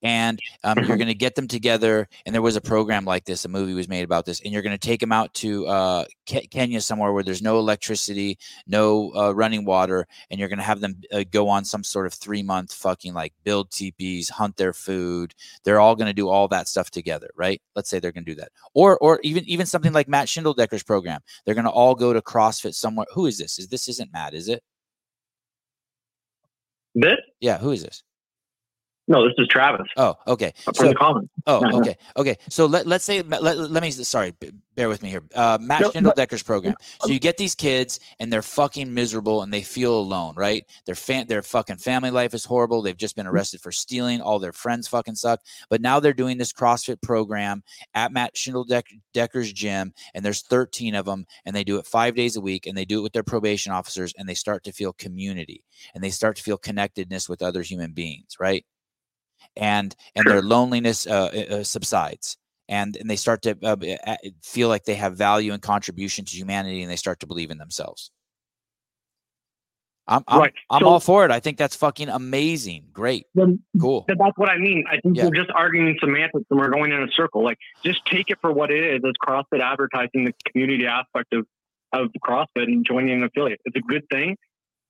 And 0.04 0.40
um, 0.64 0.78
you're 0.80 0.98
going 0.98 1.08
to 1.08 1.16
get 1.16 1.36
them 1.36 1.48
together. 1.48 2.08
And 2.26 2.34
there 2.34 2.42
was 2.42 2.56
a 2.56 2.62
program 2.62 3.06
like 3.06 3.26
this, 3.26 3.46
a 3.46 3.50
movie 3.50 3.74
was 3.74 3.90
made 3.90 4.04
about 4.04 4.26
this, 4.26 4.42
and 4.42 4.54
you're 4.54 4.62
going 4.62 4.78
to 4.78 4.88
take 4.88 5.00
them 5.00 5.12
out 5.12 5.34
to 5.36 5.68
uh, 5.68 6.06
Ke- 6.30 6.50
Kenya 6.50 6.82
somewhere 6.82 7.12
where 7.12 7.24
there's 7.24 7.42
no 7.42 7.58
electricity, 7.60 8.38
no 8.68 9.12
uh, 9.16 9.32
running 9.32 9.66
water, 9.66 10.08
and 10.30 10.40
you're 10.40 10.50
going 10.50 10.60
to 10.60 10.64
have 10.64 10.82
them 10.82 10.96
uh, 11.12 11.24
go 11.32 11.50
on 11.50 11.66
some 11.66 11.84
sort 11.84 12.06
of 12.06 12.14
three 12.14 12.44
month 12.44 12.74
fucking 12.74 13.14
like 13.14 13.34
build 13.44 13.72
teepees, 13.72 14.30
hunt 14.30 14.58
their 14.58 14.74
food. 14.74 15.34
They're 15.64 15.80
all 15.80 15.96
going 15.96 16.08
to 16.08 16.14
do 16.14 16.30
all 16.30 16.48
that 16.50 16.68
stuff 16.68 16.92
together, 16.92 17.30
right? 17.36 17.62
Let's 17.76 17.90
say 17.90 18.00
they're 18.00 18.12
going 18.12 18.26
to 18.26 18.32
do 18.32 18.40
that, 18.42 18.52
or 18.74 18.98
or 19.00 19.20
even 19.24 19.44
even 19.46 19.66
something 19.66 19.94
like 19.94 20.08
Matt 20.08 20.28
Schindeldecker's 20.28 20.84
program. 20.84 21.22
They're 21.46 21.56
going 21.56 21.66
to 21.66 21.72
all 21.72 21.96
go 21.96 22.14
to 22.14 22.22
CrossFit 22.22 22.76
somewhere. 22.76 23.08
Who 23.14 23.26
is 23.26 23.38
this? 23.38 23.60
Is 23.60 23.68
this 23.68 23.88
isn't 23.88 24.14
Matt? 24.14 24.34
Is 24.34 24.48
it? 24.48 24.64
This? 26.96 27.18
Yeah. 27.40 27.60
Who 27.60 27.72
is 27.72 27.84
this? 27.84 28.04
No, 29.10 29.24
this 29.26 29.34
is 29.38 29.48
Travis 29.48 29.88
Oh, 29.96 30.16
okay. 30.28 30.54
from 30.66 30.74
So 30.76 30.88
the 30.90 30.96
comments. 30.96 31.32
Oh, 31.46 31.62
Yeah, 31.62 31.70
yeah. 31.72 31.78
okay, 31.78 31.98
okay. 32.18 32.38
So 32.50 32.66
let, 32.66 32.86
let's 32.86 33.06
say 33.06 33.22
let, 33.22 33.42
let 33.58 33.82
me 33.82 33.90
sorry, 33.92 34.34
bear 34.76 34.90
with 34.90 35.02
me 35.02 35.10
here. 35.10 35.24
Uh, 35.34 35.58
Matt 35.62 35.82
No, 35.82 35.92
Schindledecker's 35.92 36.44
program. 36.44 36.76
So 37.02 37.10
you 37.10 37.20
get 37.20 37.38
these 37.38 37.56
kids 37.56 38.02
and 38.20 38.32
they're 38.32 38.42
fucking 38.42 38.94
miserable 38.94 39.44
and 39.44 39.54
they 39.54 39.62
feel 39.62 39.98
alone, 39.98 40.36
right? 40.36 40.66
Their 40.86 40.96
fan, 40.96 41.28
their 41.28 41.42
fucking 41.42 41.78
family 41.78 42.12
life 42.12 42.34
is 42.34 42.44
horrible. 42.44 42.82
They've 42.82 42.98
just 42.98 43.16
been 43.16 43.28
arrested 43.28 43.62
for 43.62 43.72
stealing. 43.72 44.20
All 44.20 44.40
their 44.40 44.52
friends 44.52 44.90
fucking 44.90 45.16
suck. 45.16 45.40
But 45.70 45.80
now 45.82 46.02
they're 46.02 46.14
doing 46.14 46.38
this 46.38 46.52
CrossFit 46.52 47.02
program 47.02 47.64
at 47.94 48.12
Matt 48.12 48.36
Schindledecker's 48.36 49.54
gym, 49.54 49.94
and 50.14 50.24
there's 50.26 50.42
13 50.42 50.96
of 50.96 51.06
them, 51.06 51.26
and 51.46 51.56
they 51.56 51.64
do 51.64 51.78
it 51.78 51.86
five 51.88 52.16
days 52.16 52.36
a 52.36 52.42
week, 52.42 52.66
and 52.68 52.78
they 52.78 52.86
do 52.86 53.00
it 53.00 53.04
with 53.04 53.14
their 53.14 53.24
probation 53.24 53.72
officers, 53.72 54.14
and 54.18 54.28
they 54.28 54.34
start 54.36 54.64
to 54.66 54.72
feel 54.74 54.92
community, 54.94 55.64
and 55.96 56.04
they 56.04 56.10
start 56.10 56.36
to 56.36 56.44
feel 56.44 56.58
connectedness 56.58 57.30
with 57.30 57.42
other 57.42 57.62
human 57.62 57.94
beings, 57.94 58.36
right? 58.40 58.66
And 59.58 59.96
and 60.16 60.24
Sure. 60.24 60.34
their 60.34 60.42
loneliness 60.42 61.06
uh, 61.08 61.30
uh, 61.34 61.56
uh, 61.56 61.64
subsides 61.64 62.38
and 62.70 62.96
and 62.98 63.10
they 63.10 63.16
start 63.16 63.42
to 63.44 63.58
uh, 63.64 64.16
feel 64.44 64.68
like 64.70 64.86
they 64.86 64.96
have 64.96 65.16
value 65.18 65.54
and 65.54 65.62
contribution 65.62 66.26
to 66.26 66.36
humanity 66.36 66.82
and 66.82 66.92
they 66.92 66.96
start 66.96 67.20
to 67.22 67.28
believe 67.28 67.52
in 67.52 67.58
themselves 67.58 68.12
i'm 70.08 70.24
i'm, 70.28 70.40
Right. 70.40 70.54
I'm 70.70 70.82
So- 70.82 70.88
all 70.88 71.00
for 71.00 71.26
it 71.26 71.32
i 71.32 71.40
think 71.40 71.58
that's 71.58 71.76
fucking 71.76 72.10
amazing 72.10 72.86
great 72.94 73.26
Then 73.36 73.60
cool 73.80 74.06
that's 74.08 74.38
what 74.38 74.50
I 74.50 74.58
mean. 74.58 74.86
I 74.90 75.00
think 75.00 75.18
Yeah. 75.18 75.26
we're 75.26 75.36
just 75.36 75.52
arguing 75.52 75.98
semantics 76.00 76.46
and 76.50 76.60
we're 76.60 76.70
going 76.70 76.92
in 76.92 77.02
a 77.04 77.12
circle. 77.12 77.44
Like, 77.44 77.58
just 77.84 78.06
take 78.06 78.30
it 78.30 78.38
for 78.42 78.52
what 78.52 78.72
it 78.72 78.84
is. 78.84 79.02
It's 79.04 79.18
CrossFit 79.26 79.62
advertising 79.62 80.26
the 80.26 80.34
community 80.50 80.86
aspect 80.88 81.34
of, 81.34 81.46
of 81.94 82.10
CrossFit 82.24 82.64
and 82.64 82.86
joining 82.86 83.18
an 83.18 83.24
affiliate. 83.24 83.60
It's 83.66 83.76
a 83.76 83.82
good 83.82 84.04
thing. 84.12 84.38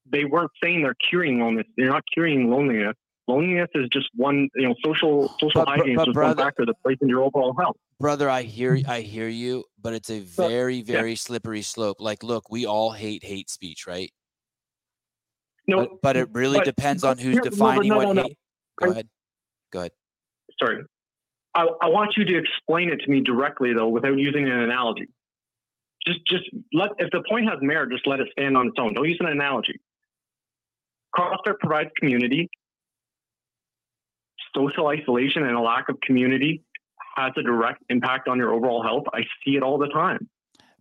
They 0.10 0.24
weren't 0.26 0.52
saying 0.64 0.84
they're 0.84 0.96
curing 1.10 1.40
loneliness. 1.40 1.68
They're 1.76 1.90
not 1.90 2.04
curing 2.14 2.50
loneliness. 2.50 2.96
Loneliness 3.28 3.68
is 3.76 3.90
just 3.92 4.08
one, 4.16 4.48
you 4.56 4.70
know, 4.70 4.76
social 4.86 5.28
social 5.40 5.66
But- 5.66 5.68
hygiene 5.80 5.96
but 5.98 6.02
is 6.04 6.06
just 6.08 6.14
brother- 6.14 6.36
one 6.38 6.46
factor 6.46 6.66
that 6.66 6.82
plays 6.82 6.98
in 7.02 7.10
your 7.10 7.24
overall 7.24 7.54
health. 7.60 7.76
brother 8.00 8.30
i 8.30 8.44
hear 8.44 8.80
i 8.88 9.02
hear 9.02 9.28
you 9.28 9.64
but 9.82 9.92
it's 9.94 10.12
a 10.12 10.20
very 10.20 10.84
very 10.84 11.16
slippery 11.16 11.64
slope 11.64 12.00
like 12.00 12.22
look 12.24 12.48
we 12.52 12.64
all 12.68 12.92
hate 12.92 13.24
hate 13.24 13.50
speech 13.50 13.88
right 13.88 14.12
No, 15.68 15.78
but, 15.80 15.90
but 16.04 16.16
it 16.18 16.30
really 16.32 16.60
but- 16.60 16.66
depends 16.66 17.04
on 17.04 17.18
who's 17.18 17.36
no, 17.38 17.42
but 17.44 17.50
defining 17.52 17.90
no, 17.90 17.98
what 17.98 18.04
no, 18.04 18.14
no. 18.14 18.22
hate 18.24 18.38
go 18.80 18.88
I- 18.88 18.92
ahead 18.92 19.10
go 19.72 19.80
ahead 19.80 19.92
sorry. 20.62 20.84
I, 21.56 21.64
I 21.82 21.88
want 21.90 22.16
you 22.18 22.24
to 22.26 22.38
explain 22.38 22.90
it 22.90 22.98
to 23.04 23.10
me 23.10 23.22
directly 23.22 23.74
though, 23.74 23.88
without 23.90 24.16
using 24.18 24.46
an 24.46 24.60
analogy. 24.60 25.08
Just, 26.06 26.20
just 26.28 26.44
let 26.72 26.92
if 27.00 27.10
the 27.12 27.24
point 27.28 27.50
has 27.50 27.58
merit, 27.62 27.90
just 27.92 28.06
let 28.06 28.20
it 28.20 28.28
stand 28.32 28.56
on 28.56 28.68
its 28.68 28.76
own. 28.80 28.94
Don't 28.94 29.08
use 29.10 29.18
an 29.20 29.26
analogy. 29.28 29.80
CrossFit 31.18 31.58
provides 31.60 31.90
community. 32.00 32.48
Social 34.56 34.88
isolation 34.88 35.44
and 35.44 35.56
a 35.56 35.62
lack 35.62 35.90
of 35.90 36.00
community 36.02 36.64
has 37.16 37.34
a 37.38 37.44
direct 37.44 37.84
impact 37.90 38.28
on 38.28 38.38
your 38.38 38.54
overall 38.54 38.84
health. 38.84 39.04
I 39.14 39.22
see 39.44 39.56
it 39.56 39.64
all 39.64 39.78
the 39.78 39.88
time. 39.88 40.30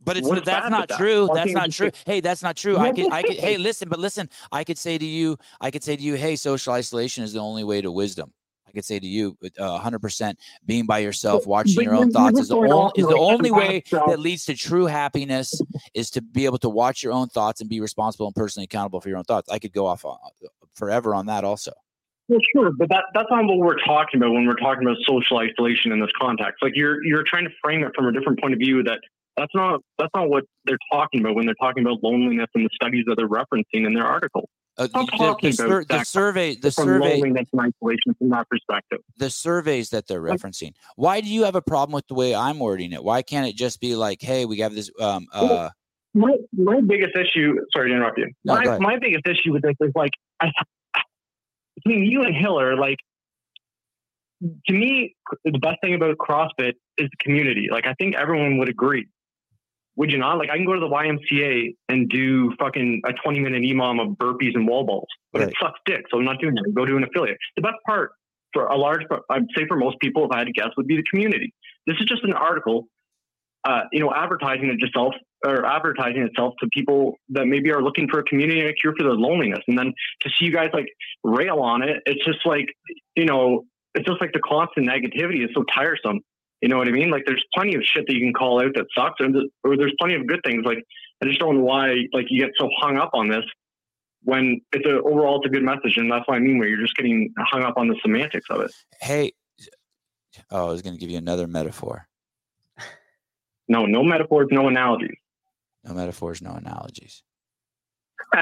But 0.05 0.17
it's 0.17 0.29
What's 0.29 0.45
that's 0.45 0.71
not 0.71 0.89
that? 0.89 0.99
true. 0.99 1.29
That's 1.35 1.53
can't 1.53 1.73
true. 1.73 1.91
Hey, 2.05 2.21
that's 2.21 2.43
not 2.43 2.57
true. 2.57 2.77
I 2.77 2.93
could 2.93 3.13
I 3.13 3.23
could 3.23 3.37
hey, 3.37 3.57
listen, 3.59 3.89
but 3.89 3.99
listen, 3.99 4.31
I 4.53 4.63
could 4.63 4.79
say 4.79 4.99
to 4.99 5.05
you, 5.05 5.37
I 5.61 5.71
could 5.71 5.83
say 5.83 5.97
to 5.97 6.03
you, 6.03 6.15
hey, 6.15 6.37
social 6.37 6.75
isolation 6.75 7.25
is 7.25 7.33
the 7.33 7.41
only 7.41 7.65
way 7.65 7.81
to 7.81 7.91
wisdom. 7.91 8.33
I 8.69 8.73
could 8.73 8.85
say 8.85 8.99
to 8.99 9.07
you, 9.07 9.37
uh, 9.59 9.81
100% 9.81 10.35
being 10.67 10.87
by 10.87 10.99
yourself, 10.99 11.43
But- 11.43 11.49
watching 11.49 11.77
but 11.77 11.85
your 11.85 11.95
own 11.95 12.11
thoughts 12.11 12.39
is 12.39 12.49
the, 12.49 12.57
only, 12.57 12.93
is 12.97 13.07
the 13.07 13.17
only 13.17 13.51
way 13.51 13.83
that 13.91 14.19
leads 14.19 14.45
to 14.47 14.55
true 14.55 14.87
happiness 14.87 15.61
is 15.95 16.11
to 16.11 16.21
be 16.21 16.45
able 16.45 16.59
to 16.59 16.69
watch 16.69 17.03
your 17.03 17.13
own 17.13 17.29
thoughts 17.29 17.61
and 17.61 17.71
be 17.71 17.81
responsible 17.81 18.27
and 18.27 18.35
personally 18.35 18.65
accountable 18.65 19.01
for 19.01 19.09
your 19.09 19.19
own 19.19 19.25
thoughts. 19.25 19.49
I 19.51 19.59
could 19.59 19.73
go 19.73 19.87
off 19.87 20.05
on, 20.05 20.19
forever 20.75 21.15
on 21.15 21.27
that 21.27 21.43
also. 21.43 21.73
Well, 22.29 22.41
sure, 22.55 22.73
but 22.77 22.89
that, 22.89 23.05
that's 23.15 23.29
not 23.31 23.45
what 23.45 23.59
we're 23.59 23.79
talking 23.87 24.21
about 24.21 24.33
when 24.33 24.47
we're 24.47 24.55
talking 24.57 24.83
about 24.83 24.97
social 25.07 25.39
isolation 25.39 25.93
in 25.93 26.01
this 26.01 26.11
context. 26.21 26.57
Like 26.61 26.73
you're 26.75 27.05
you're 27.05 27.23
trying 27.25 27.45
to 27.45 27.51
frame 27.63 27.85
it 27.85 27.93
from 27.95 28.07
a 28.07 28.13
different 28.13 28.41
point 28.41 28.53
of 28.53 28.59
view. 28.59 28.83
That 28.83 28.99
that's 29.37 29.55
not 29.55 29.81
that's 29.99 30.11
not 30.15 30.29
what 30.29 30.45
they're 30.65 30.79
talking 30.93 31.21
about 31.21 31.37
when 31.37 31.47
they're 31.47 31.55
talking 31.61 31.85
about 31.85 32.03
loneliness 32.03 32.49
and 32.55 32.65
the 32.65 32.71
studies 32.75 33.05
that 33.07 33.17
they're 33.17 33.29
referencing 33.29 33.87
in 33.87 33.95
their 33.95 34.07
article. 34.07 34.49
Uh, 34.79 34.89
I'm 34.93 35.07
the, 35.07 35.13
the, 35.13 35.17
talking 35.17 35.51
the, 35.51 35.63
about 35.63 35.69
sur- 35.69 35.85
the 35.85 36.05
survey, 36.05 36.55
the 36.57 36.71
From 36.73 36.85
survey, 36.85 37.15
loneliness 37.15 37.47
and 37.53 37.61
isolation 37.61 38.15
from 38.19 38.31
that 38.31 38.49
perspective. 38.49 38.99
the 39.19 39.31
surveys 39.31 39.91
that 39.91 40.07
they're 40.07 40.21
referencing. 40.21 40.73
Why 40.97 41.21
do 41.21 41.29
you 41.29 41.45
have 41.45 41.55
a 41.55 41.63
problem 41.63 41.95
with 41.95 42.07
the 42.09 42.15
way 42.15 42.35
I'm 42.35 42.59
wording 42.59 42.93
it? 42.93 43.03
Why 43.03 43.23
can't 43.23 43.47
it 43.47 43.57
just 43.57 43.81
be 43.81 43.95
like, 43.95 44.21
hey, 44.21 44.45
we 44.45 44.59
have 44.59 44.75
this 44.75 44.91
um 45.01 45.29
uh 45.33 45.71
My 46.13 46.37
my 46.53 46.81
biggest 46.81 47.17
issue. 47.17 47.55
Sorry 47.75 47.89
to 47.89 47.95
interrupt 47.95 48.19
you. 48.19 48.33
No, 48.45 48.55
my 48.57 48.79
my 48.79 48.99
biggest 48.99 49.27
issue 49.27 49.53
with 49.53 49.63
this 49.63 49.77
is 49.81 49.93
like 49.95 50.11
I, 50.41 50.51
between 51.77 52.05
you 52.05 52.23
and 52.23 52.35
Hiller, 52.35 52.77
like 52.77 52.99
to 54.67 54.73
me, 54.73 55.15
the 55.45 55.59
best 55.59 55.77
thing 55.83 55.95
about 55.95 56.17
CrossFit 56.19 56.73
is 56.99 57.09
the 57.11 57.17
community. 57.21 57.69
Like 57.71 57.87
I 57.87 57.95
think 57.95 58.15
everyone 58.17 58.59
would 58.59 58.69
agree. 58.69 59.07
Would 59.97 60.13
you 60.13 60.19
not? 60.19 60.37
Like 60.37 60.51
I 60.51 60.57
can 60.57 60.67
go 60.67 60.75
to 60.75 60.81
the 60.81 60.89
YMCA 60.89 61.75
and 61.89 62.09
do 62.11 62.53
fucking 62.61 63.01
a 63.07 63.13
20 63.15 63.41
minute 63.41 63.63
EMOM 63.63 64.01
of 64.01 64.09
burpees 64.19 64.55
and 64.55 64.69
wall 64.69 64.85
balls, 64.85 65.09
but 65.33 65.41
Right. 65.41 65.49
it 65.49 65.55
sucks 65.61 65.81
dick. 65.87 66.05
So 66.11 66.19
I'm 66.19 66.25
not 66.25 66.39
doing 66.39 66.55
that. 66.57 66.71
Go 66.75 66.85
to 66.85 66.97
an 66.97 67.05
affiliate. 67.05 67.39
The 67.57 67.63
best 67.63 67.77
part 67.87 68.11
for 68.53 68.67
a 68.67 68.77
large, 68.77 69.07
part- 69.09 69.23
I'd 69.31 69.47
say 69.57 69.67
for 69.67 69.77
most 69.77 69.99
people, 70.01 70.25
if 70.27 70.31
I 70.33 70.39
had 70.39 70.47
to 70.49 70.53
guess, 70.53 70.69
would 70.77 70.87
be 70.87 70.97
the 70.97 71.03
community. 71.11 71.53
This 71.87 71.97
is 71.99 72.07
just 72.07 72.23
an 72.25 72.35
article, 72.35 72.89
uh, 73.67 73.83
you 73.91 73.99
know, 73.99 74.13
advertising 74.15 74.69
it 74.69 74.81
itself 74.81 75.13
or 75.45 75.67
advertising 75.67 76.23
itself 76.23 76.55
to 76.61 76.69
people 76.73 77.17
that 77.29 77.47
maybe 77.47 77.71
are 77.73 77.83
looking 77.83 78.09
for 78.09 78.21
a 78.21 78.23
community 78.23 78.61
and 78.61 78.69
a 78.69 78.73
cure 78.73 78.95
for 78.97 79.03
their 79.03 79.15
loneliness. 79.15 79.59
And 79.67 79.77
then 79.77 79.93
to 80.21 80.31
see 80.31 80.45
you 80.45 80.53
guys 80.53 80.71
like 80.73 80.87
rail 81.25 81.59
on 81.59 81.83
it, 81.83 82.01
it's 82.07 82.25
just 82.25 82.47
like, 82.47 82.67
you 83.17 83.25
know, 83.25 83.65
it's 83.95 84.07
just 84.07 84.21
like 84.21 84.33
the 84.33 84.41
constant 84.41 84.89
negativity 84.89 85.45
is 85.45 85.51
so 85.53 85.65
tiresome. 85.75 86.21
You 86.63 86.69
know 86.69 86.79
what 86.79 86.87
I 86.87 86.93
mean? 86.93 87.11
Like 87.11 87.25
there's 87.27 87.45
plenty 87.55 87.75
of 87.75 87.83
shit 87.83 88.07
that 88.07 88.15
you 88.15 88.21
can 88.21 88.33
call 88.33 88.63
out 88.63 88.73
that 88.75 88.87
sucks, 88.97 89.17
and 89.19 89.37
or 89.65 89.77
there's 89.77 89.93
plenty 89.99 90.15
of 90.15 90.27
good 90.27 90.41
things. 90.45 90.65
Like 90.65 90.79
I 91.23 91.27
just 91.27 91.41
don't 91.41 91.59
know 91.59 91.65
why 91.65 92.07
like 92.13 92.27
you 92.31 92.41
get 92.41 92.53
so 92.59 92.69
hung 92.79 92.97
up 92.97 93.11
on 93.15 93.29
this 93.29 93.45
when 94.23 94.61
it's 94.73 94.87
a 94.87 95.03
overall 95.03 95.39
it's 95.39 95.47
a 95.47 95.53
good 95.53 95.65
message, 95.65 95.97
and 95.97 96.11
that's 96.11 96.27
what 96.27 96.37
I 96.37 96.39
mean. 96.39 96.59
Where 96.59 96.69
you're 96.69 96.81
just 96.81 96.97
getting 96.97 97.33
hung 97.39 97.63
up 97.63 97.75
on 97.77 97.89
the 97.89 97.97
semantics 98.01 98.47
of 98.49 98.63
it. 98.63 98.73
hey 99.01 99.33
oh, 100.51 100.69
I 100.69 100.71
was 100.71 100.83
gonna 100.83 100.97
give 100.97 101.11
you 101.11 101.19
another 101.19 101.47
metaphor. 101.47 102.09
No, 103.69 103.87
no 103.87 104.03
metaphors, 104.03 104.49
no 104.51 104.69
analogies. 104.69 105.17
No 105.85 105.95
metaphors, 105.95 106.41
no 106.43 106.53
analogies. 106.53 107.23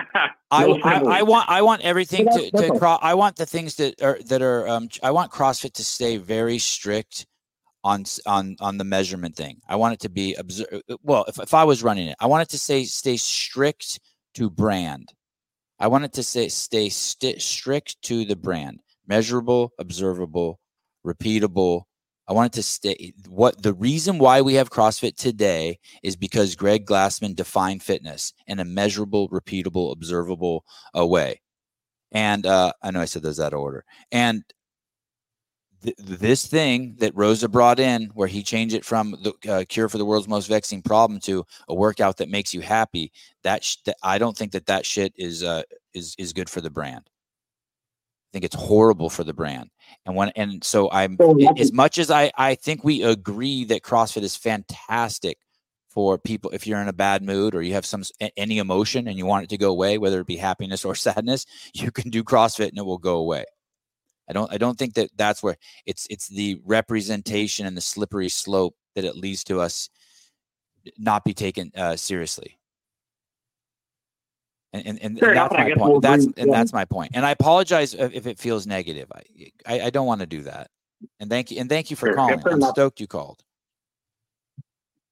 I, 0.50 0.66
No 0.66 0.78
I, 0.84 0.94
I 0.94 0.98
symbols. 0.98 1.28
want 1.28 1.48
I 1.50 1.62
want 1.62 1.82
everything 1.82 2.26
to, 2.26 2.50
to 2.50 2.78
cro- 2.78 2.98
I 3.02 3.14
want 3.14 3.36
the 3.36 3.46
things 3.46 3.74
that 3.76 4.00
are 4.02 4.18
that 4.26 4.40
are 4.42 4.68
um 4.68 4.88
I 5.02 5.10
want 5.10 5.30
CrossFit 5.32 5.72
to 5.74 5.84
stay 5.84 6.16
very 6.16 6.58
strict 6.58 7.26
on 7.82 8.04
on 8.26 8.56
on 8.60 8.78
the 8.78 8.84
measurement 8.84 9.36
thing. 9.36 9.60
I 9.68 9.76
want 9.76 9.94
it 9.94 10.00
to 10.00 10.08
be 10.08 10.34
obser- 10.38 10.80
well 11.02 11.24
if, 11.28 11.38
if 11.38 11.52
I 11.54 11.64
was 11.64 11.82
running 11.82 12.08
it, 12.08 12.16
I 12.20 12.26
want 12.26 12.42
it 12.42 12.48
to 12.50 12.58
say 12.58 12.84
stay 12.84 13.16
strict 13.16 14.00
to 14.34 14.48
brand. 14.48 15.12
I 15.78 15.88
want 15.88 16.04
it 16.04 16.12
to 16.14 16.22
say 16.22 16.48
stay 16.48 16.88
sti- 16.88 17.38
strict 17.38 18.00
to 18.02 18.24
the 18.24 18.36
brand, 18.36 18.80
measurable, 19.06 19.72
observable, 19.78 20.60
repeatable. 21.04 21.82
I 22.26 22.32
wanted 22.32 22.54
to 22.54 22.62
stay. 22.62 23.12
What 23.28 23.62
the 23.62 23.74
reason 23.74 24.18
why 24.18 24.40
we 24.40 24.54
have 24.54 24.70
CrossFit 24.70 25.16
today 25.16 25.78
is 26.02 26.16
because 26.16 26.54
Greg 26.56 26.86
Glassman 26.86 27.36
defined 27.36 27.82
fitness 27.82 28.32
in 28.46 28.60
a 28.60 28.64
measurable, 28.64 29.28
repeatable, 29.28 29.92
observable 29.92 30.64
uh, 30.96 31.06
way. 31.06 31.40
And 32.12 32.46
uh, 32.46 32.72
I 32.82 32.90
know 32.90 33.00
I 33.00 33.04
said 33.06 33.22
there's 33.22 33.36
that 33.38 33.52
order. 33.52 33.84
And 34.10 34.42
th- 35.82 35.96
this 35.98 36.46
thing 36.46 36.94
that 37.00 37.14
Roza 37.14 37.50
brought 37.50 37.78
in, 37.78 38.10
where 38.14 38.28
he 38.28 38.42
changed 38.42 38.74
it 38.74 38.84
from 38.84 39.16
the 39.22 39.52
uh, 39.52 39.64
cure 39.68 39.88
for 39.88 39.98
the 39.98 40.04
world's 40.04 40.28
most 40.28 40.46
vexing 40.46 40.82
problem 40.82 41.20
to 41.20 41.44
a 41.68 41.74
workout 41.74 42.16
that 42.18 42.30
makes 42.30 42.54
you 42.54 42.62
happy, 42.62 43.12
that, 43.42 43.64
sh- 43.64 43.76
that 43.84 43.96
I 44.02 44.18
don't 44.18 44.36
think 44.36 44.52
that 44.52 44.66
that 44.66 44.86
shit 44.86 45.12
is 45.16 45.42
uh, 45.42 45.62
is 45.92 46.14
is 46.18 46.32
good 46.32 46.48
for 46.48 46.60
the 46.60 46.70
brand. 46.70 47.10
Think 48.34 48.44
it's 48.44 48.56
horrible 48.56 49.08
for 49.08 49.24
the 49.24 49.32
brand. 49.32 49.70
And 50.04 50.16
when 50.16 50.30
and 50.30 50.62
so 50.62 50.90
I'm 50.90 51.16
So 51.18 51.38
as 51.56 51.72
much 51.72 51.98
as 51.98 52.10
I 52.10 52.30
I 52.36 52.56
think 52.56 52.84
we 52.84 53.02
agree 53.02 53.64
that 53.66 53.82
CrossFit 53.82 54.22
is 54.22 54.36
fantastic 54.36 55.38
for 55.88 56.18
people 56.18 56.50
if 56.50 56.66
you're 56.66 56.80
in 56.80 56.88
a 56.88 56.92
bad 56.92 57.22
mood 57.22 57.54
or 57.54 57.62
you 57.62 57.74
have 57.74 57.86
some 57.86 58.02
any 58.36 58.58
emotion 58.58 59.06
and 59.06 59.16
you 59.16 59.24
want 59.24 59.44
it 59.44 59.50
to 59.50 59.56
go 59.56 59.70
away, 59.70 59.96
whether 59.96 60.20
it 60.20 60.26
be 60.26 60.36
happiness 60.36 60.84
or 60.84 60.94
sadness, 61.06 61.46
you 61.72 61.92
can 61.92 62.10
do 62.10 62.24
CrossFit 62.24 62.68
and 62.68 62.78
it 62.78 62.84
will 62.84 62.98
go 62.98 63.16
away. 63.16 63.44
I 64.28 64.32
don't 64.32 64.52
I 64.52 64.58
don't 64.58 64.76
think 64.76 64.94
that 64.94 65.10
that's 65.16 65.42
where 65.42 65.56
it's 65.86 66.06
it's 66.10 66.28
the 66.28 66.60
representation 66.64 67.66
and 67.66 67.76
the 67.76 67.80
slippery 67.80 68.28
slope 68.28 68.74
that 68.96 69.04
it 69.04 69.16
leads 69.16 69.44
to 69.44 69.60
us 69.60 69.88
not 70.98 71.24
be 71.24 71.34
taken 71.34 71.70
uh, 71.76 71.96
seriously. 71.96 72.58
And 74.74 74.86
and, 74.88 74.98
and, 75.02 75.18
Fair 75.20 75.28
and 75.30 75.38
that's 75.38 75.54
I 75.54 75.68
my 75.68 75.74
point. 75.74 75.92
we'll 75.92 76.00
That's 76.00 76.24
agree, 76.24 76.34
and 76.42 76.50
yeah. 76.50 76.58
that's 76.58 76.72
my 76.72 76.84
point. 76.84 77.12
And 77.14 77.24
I 77.24 77.30
apologize 77.30 77.94
if, 77.94 78.12
if 78.12 78.26
it 78.26 78.40
feels 78.40 78.66
negative. 78.66 79.06
I 79.14 79.22
I, 79.66 79.80
I 79.86 79.90
don't 79.90 80.06
want 80.06 80.20
to 80.20 80.26
do 80.26 80.42
that. 80.42 80.68
And 81.20 81.30
thank 81.30 81.52
you 81.52 81.60
and 81.60 81.68
thank 81.68 81.90
you 81.90 81.96
for 81.96 82.06
Fair- 82.06 82.14
yeah, 82.14 82.16
calling. 82.16 82.40
fair 82.40 82.52
I'm 82.52 82.58
enough. 82.58 82.70
stoked 82.70 82.98
you 83.00 83.06
called. 83.06 83.44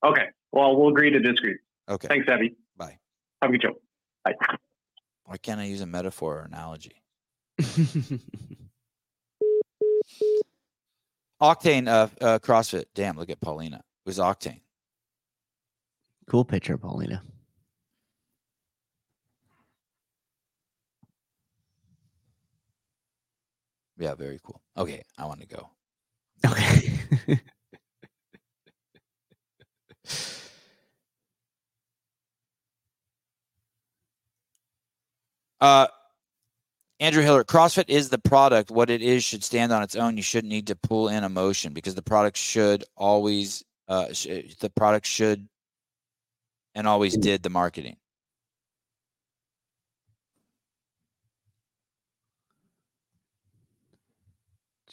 Okay. 0.04 0.26
Well, 0.50 0.74
we'll 0.76 0.88
agree 0.88 1.10
to 1.10 1.20
disagree. 1.20 1.58
Okay. 1.88 2.08
Thanks, 2.08 2.28
Abby. 2.28 2.56
Bye. 2.76 2.98
Have 3.40 3.50
a 3.50 3.52
good 3.52 3.62
show. 3.62 3.74
Bye. 4.24 4.34
Why 5.26 5.36
can't 5.36 5.60
I 5.60 5.64
use 5.64 5.80
a 5.80 5.86
metaphor 5.86 6.40
or 6.40 6.42
analogy? 6.42 7.00
Octane 11.40 11.88
uh, 11.88 12.08
uh 12.20 12.38
CrossFit. 12.40 12.86
Damn, 12.94 13.16
look 13.16 13.30
at 13.30 13.40
Paulina. 13.40 13.76
It 13.76 14.08
was 14.08 14.18
Octane. 14.18 14.60
cool 16.28 16.44
picture, 16.44 16.76
Paulina. 16.76 17.22
Yeah, 23.98 24.14
very 24.14 24.40
cool. 24.42 24.60
Okay, 24.76 25.02
I 25.18 25.26
want 25.26 25.40
to 25.40 25.46
go. 25.46 25.70
Okay. 26.44 27.38
Uh, 35.60 35.86
Andrew 36.98 37.22
Hiller, 37.22 37.44
CrossFit 37.44 37.84
is 37.88 38.08
the 38.08 38.18
product. 38.18 38.72
What 38.72 38.90
it 38.90 39.00
is 39.00 39.22
should 39.22 39.44
stand 39.44 39.70
on 39.72 39.82
its 39.84 39.94
own. 39.94 40.16
You 40.16 40.22
shouldn't 40.22 40.52
need 40.52 40.66
to 40.66 40.76
pull 40.76 41.08
in 41.08 41.22
emotion 41.22 41.72
because 41.72 41.94
the 41.94 42.02
product 42.02 42.36
should 42.36 42.84
always, 42.96 43.62
uh, 43.86 44.12
sh- 44.12 44.56
the 44.58 44.70
product 44.74 45.06
should 45.06 45.48
and 46.74 46.88
always 46.88 47.16
did 47.16 47.44
the 47.44 47.50
marketing. 47.50 47.96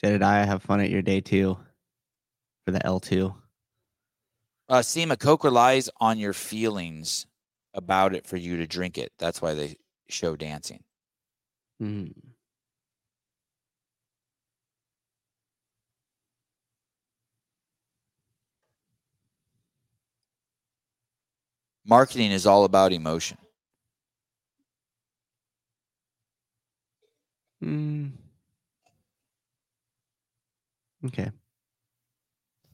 Jedediah, 0.04 0.46
have 0.46 0.64
fun 0.64 0.80
at 0.80 0.90
your 0.90 1.02
day 1.02 1.22
two 1.22 1.58
for 2.66 2.72
the 2.72 2.80
L2. 2.80 3.36
Uh, 4.70 4.80
Seema, 4.80 5.20
Coke 5.20 5.44
relies 5.44 5.90
on 6.00 6.20
your 6.20 6.34
feelings 6.34 7.26
about 7.74 8.14
it 8.14 8.26
for 8.26 8.38
you 8.38 8.58
to 8.58 8.68
drink 8.68 8.98
it. 8.98 9.12
That's 9.18 9.42
why 9.42 9.54
they 9.56 9.76
show 10.08 10.36
dancing. 10.36 10.84
Mm. 11.82 12.14
Marketing 21.86 22.32
is 22.32 22.46
all 22.46 22.66
about 22.66 22.94
emotion. 22.94 23.38
Mm. 27.64 28.19
Okay. 31.06 31.32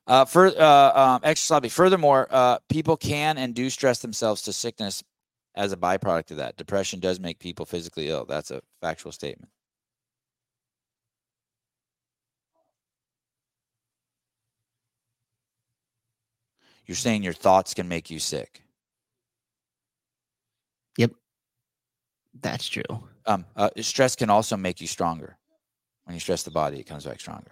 Uh, 0.08 0.24
for 0.24 0.48
uh, 0.48 0.92
um, 0.96 1.20
extra 1.24 1.46
sloppy. 1.48 1.70
Furthermore, 1.70 2.28
uh, 2.32 2.60
people 2.70 2.96
can 2.96 3.38
and 3.38 3.54
do 3.54 3.70
stress 3.70 4.00
themselves 4.00 4.42
to 4.44 4.54
sickness 4.54 5.04
as 5.54 5.74
a 5.74 5.78
byproduct 5.78 6.32
of 6.32 6.38
that. 6.38 6.56
Depression 6.56 7.02
does 7.02 7.20
make 7.20 7.40
people 7.40 7.66
physically 7.66 8.08
ill. 8.08 8.26
That's 8.26 8.50
a 8.50 8.62
factual 8.82 9.12
statement. 9.12 9.52
You're 16.86 16.96
saying 16.96 17.24
your 17.24 17.34
thoughts 17.34 17.74
can 17.74 17.88
make 17.90 18.10
you 18.10 18.20
sick. 18.20 18.64
Yep, 20.98 21.12
that's 22.42 22.68
true. 22.68 22.84
Um, 23.26 23.46
uh, 23.56 23.70
stress 23.82 24.16
can 24.16 24.30
also 24.30 24.56
make 24.58 24.80
you 24.82 24.88
stronger. 24.88 25.38
When 26.08 26.14
you 26.14 26.22
stress 26.22 26.44
the 26.44 26.52
body, 26.52 26.80
it 26.80 26.86
comes 26.86 27.04
back 27.04 27.20
stronger. 27.20 27.52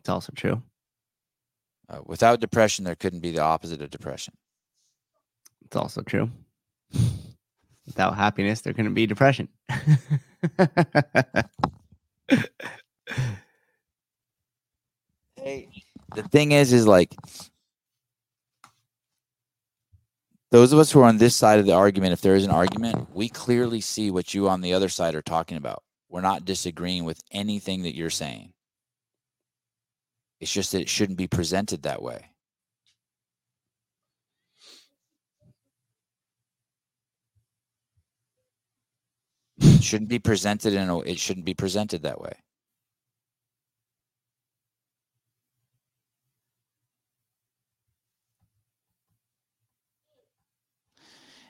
It's 0.00 0.08
also 0.08 0.32
true. 0.34 0.60
Uh, 1.88 2.00
without 2.04 2.40
depression, 2.40 2.84
there 2.84 2.96
couldn't 2.96 3.20
be 3.20 3.30
the 3.30 3.40
opposite 3.40 3.80
of 3.80 3.90
depression. 3.90 4.34
It's 5.64 5.76
also 5.76 6.02
true. 6.02 6.28
Without 7.86 8.16
happiness, 8.16 8.62
there 8.62 8.72
couldn't 8.72 8.94
be 8.94 9.06
depression. 9.06 9.48
Hey, 15.36 15.68
the 16.16 16.24
thing 16.32 16.50
is, 16.50 16.72
is 16.72 16.84
like 16.84 17.14
those 20.50 20.72
of 20.72 20.80
us 20.80 20.90
who 20.90 20.98
are 21.00 21.04
on 21.04 21.18
this 21.18 21.36
side 21.36 21.60
of 21.60 21.66
the 21.66 21.74
argument, 21.74 22.12
if 22.12 22.22
there 22.22 22.34
is 22.34 22.44
an 22.44 22.50
argument, 22.50 23.14
we 23.14 23.28
clearly 23.28 23.80
see 23.80 24.10
what 24.10 24.34
you 24.34 24.48
on 24.48 24.62
the 24.62 24.74
other 24.74 24.88
side 24.88 25.14
are 25.14 25.22
talking 25.22 25.56
about. 25.56 25.84
We're 26.08 26.20
not 26.22 26.44
disagreeing 26.44 27.04
with 27.04 27.20
anything 27.30 27.82
that 27.82 27.94
you're 27.94 28.10
saying. 28.10 28.52
It's 30.40 30.52
just 30.52 30.72
that 30.72 30.80
it 30.80 30.88
shouldn't 30.88 31.18
be 31.18 31.26
presented 31.26 31.82
that 31.82 32.02
way. 32.02 32.30
It 39.60 39.82
shouldn't 39.82 40.08
be 40.08 40.18
presented 40.18 40.72
in 40.74 40.88
a 40.88 40.98
it 41.00 41.18
shouldn't 41.18 41.46
be 41.46 41.54
presented 41.54 42.02
that 42.02 42.20
way. 42.20 42.32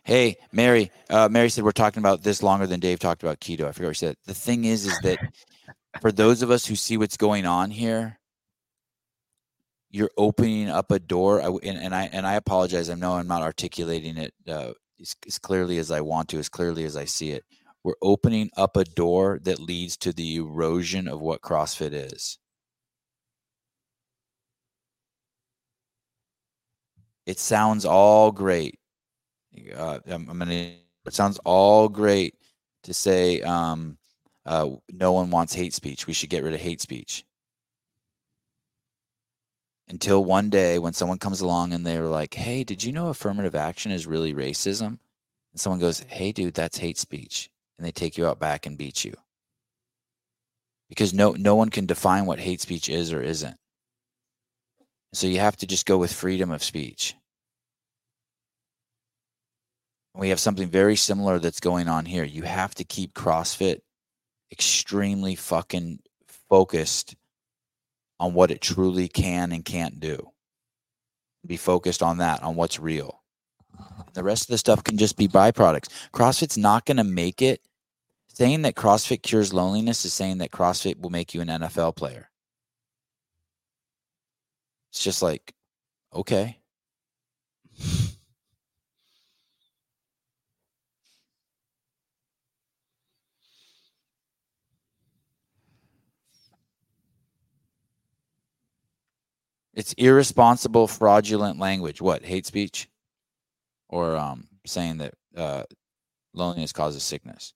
Hey, 0.08 0.38
Mary. 0.52 0.90
Uh, 1.10 1.28
Mary 1.30 1.50
said 1.50 1.64
we're 1.64 1.72
talking 1.72 2.00
about 2.00 2.22
this 2.22 2.42
longer 2.42 2.66
than 2.66 2.80
Dave 2.80 2.98
talked 2.98 3.22
about 3.22 3.40
keto. 3.40 3.64
I 3.68 3.72
forgot 3.72 3.88
what 3.88 3.96
she 3.96 4.06
said. 4.06 4.16
The 4.24 4.32
thing 4.32 4.64
is, 4.64 4.86
is 4.86 4.98
that 5.00 5.18
for 6.00 6.10
those 6.10 6.40
of 6.40 6.50
us 6.50 6.64
who 6.64 6.76
see 6.76 6.96
what's 6.96 7.18
going 7.18 7.44
on 7.44 7.70
here, 7.70 8.18
you're 9.90 10.10
opening 10.16 10.70
up 10.70 10.90
a 10.92 10.98
door. 10.98 11.42
I 11.42 11.48
and, 11.48 11.76
and 11.76 11.94
I 11.94 12.08
and 12.10 12.26
I 12.26 12.36
apologize. 12.36 12.88
I 12.88 12.94
know 12.94 13.12
I'm 13.12 13.28
not 13.28 13.42
articulating 13.42 14.16
it 14.16 14.32
uh, 14.48 14.72
as, 14.98 15.14
as 15.26 15.38
clearly 15.38 15.76
as 15.76 15.90
I 15.90 16.00
want 16.00 16.30
to, 16.30 16.38
as 16.38 16.48
clearly 16.48 16.84
as 16.84 16.96
I 16.96 17.04
see 17.04 17.32
it. 17.32 17.44
We're 17.84 17.92
opening 18.00 18.48
up 18.56 18.78
a 18.78 18.84
door 18.84 19.38
that 19.42 19.60
leads 19.60 19.98
to 19.98 20.14
the 20.14 20.36
erosion 20.36 21.06
of 21.06 21.20
what 21.20 21.42
CrossFit 21.42 21.92
is. 21.92 22.38
It 27.26 27.38
sounds 27.38 27.84
all 27.84 28.32
great. 28.32 28.78
Uh, 29.76 29.98
I'm, 30.06 30.28
I'm 30.28 30.38
gonna. 30.38 30.72
It 31.06 31.14
sounds 31.14 31.38
all 31.44 31.88
great 31.88 32.34
to 32.82 32.94
say 32.94 33.40
um, 33.42 33.98
uh, 34.46 34.70
no 34.92 35.12
one 35.12 35.30
wants 35.30 35.54
hate 35.54 35.74
speech. 35.74 36.06
We 36.06 36.12
should 36.12 36.30
get 36.30 36.44
rid 36.44 36.54
of 36.54 36.60
hate 36.60 36.80
speech. 36.80 37.24
Until 39.88 40.24
one 40.24 40.50
day 40.50 40.78
when 40.78 40.92
someone 40.92 41.18
comes 41.18 41.40
along 41.40 41.72
and 41.72 41.86
they're 41.86 42.06
like, 42.06 42.34
"Hey, 42.34 42.62
did 42.64 42.84
you 42.84 42.92
know 42.92 43.08
affirmative 43.08 43.54
action 43.54 43.90
is 43.92 44.06
really 44.06 44.34
racism?" 44.34 44.98
And 45.52 45.60
someone 45.60 45.80
goes, 45.80 46.00
"Hey, 46.08 46.32
dude, 46.32 46.54
that's 46.54 46.78
hate 46.78 46.98
speech," 46.98 47.50
and 47.78 47.86
they 47.86 47.92
take 47.92 48.18
you 48.18 48.26
out 48.26 48.38
back 48.38 48.66
and 48.66 48.76
beat 48.78 49.04
you 49.04 49.14
because 50.88 51.12
no 51.14 51.32
no 51.32 51.54
one 51.54 51.68
can 51.70 51.86
define 51.86 52.26
what 52.26 52.40
hate 52.40 52.60
speech 52.60 52.88
is 52.88 53.12
or 53.12 53.22
isn't. 53.22 53.56
So 55.12 55.26
you 55.26 55.40
have 55.40 55.56
to 55.58 55.66
just 55.66 55.86
go 55.86 55.98
with 55.98 56.12
freedom 56.12 56.50
of 56.50 56.62
speech. 56.62 57.14
We 60.18 60.30
have 60.30 60.40
something 60.40 60.68
very 60.68 60.96
similar 60.96 61.38
that's 61.38 61.60
going 61.60 61.86
on 61.86 62.04
here. 62.04 62.24
You 62.24 62.42
have 62.42 62.74
to 62.74 62.84
keep 62.84 63.14
CrossFit 63.14 63.82
extremely 64.50 65.36
fucking 65.36 66.00
focused 66.48 67.14
on 68.18 68.34
what 68.34 68.50
it 68.50 68.60
truly 68.60 69.06
can 69.06 69.52
and 69.52 69.64
can't 69.64 70.00
do. 70.00 70.32
Be 71.46 71.56
focused 71.56 72.02
on 72.02 72.18
that, 72.18 72.42
on 72.42 72.56
what's 72.56 72.80
real. 72.80 73.22
The 74.14 74.24
rest 74.24 74.42
of 74.42 74.48
the 74.48 74.58
stuff 74.58 74.82
can 74.82 74.98
just 74.98 75.16
be 75.16 75.28
byproducts. 75.28 75.88
CrossFit's 76.12 76.58
not 76.58 76.84
going 76.84 76.96
to 76.96 77.04
make 77.04 77.40
it. 77.40 77.60
Saying 78.26 78.62
that 78.62 78.74
CrossFit 78.74 79.22
cures 79.22 79.52
loneliness 79.52 80.04
is 80.04 80.14
saying 80.14 80.38
that 80.38 80.50
CrossFit 80.50 81.00
will 81.00 81.10
make 81.10 81.32
you 81.32 81.40
an 81.42 81.48
NFL 81.48 81.94
player. 81.94 82.28
It's 84.90 85.02
just 85.02 85.22
like, 85.22 85.54
okay. 86.12 86.58
It's 99.78 99.92
irresponsible, 99.92 100.88
fraudulent 100.88 101.60
language. 101.60 102.02
What 102.02 102.24
hate 102.24 102.44
speech, 102.46 102.88
or 103.88 104.16
um, 104.16 104.48
saying 104.66 104.98
that 104.98 105.14
uh, 105.36 105.62
loneliness 106.34 106.72
causes 106.72 107.04
sickness. 107.04 107.54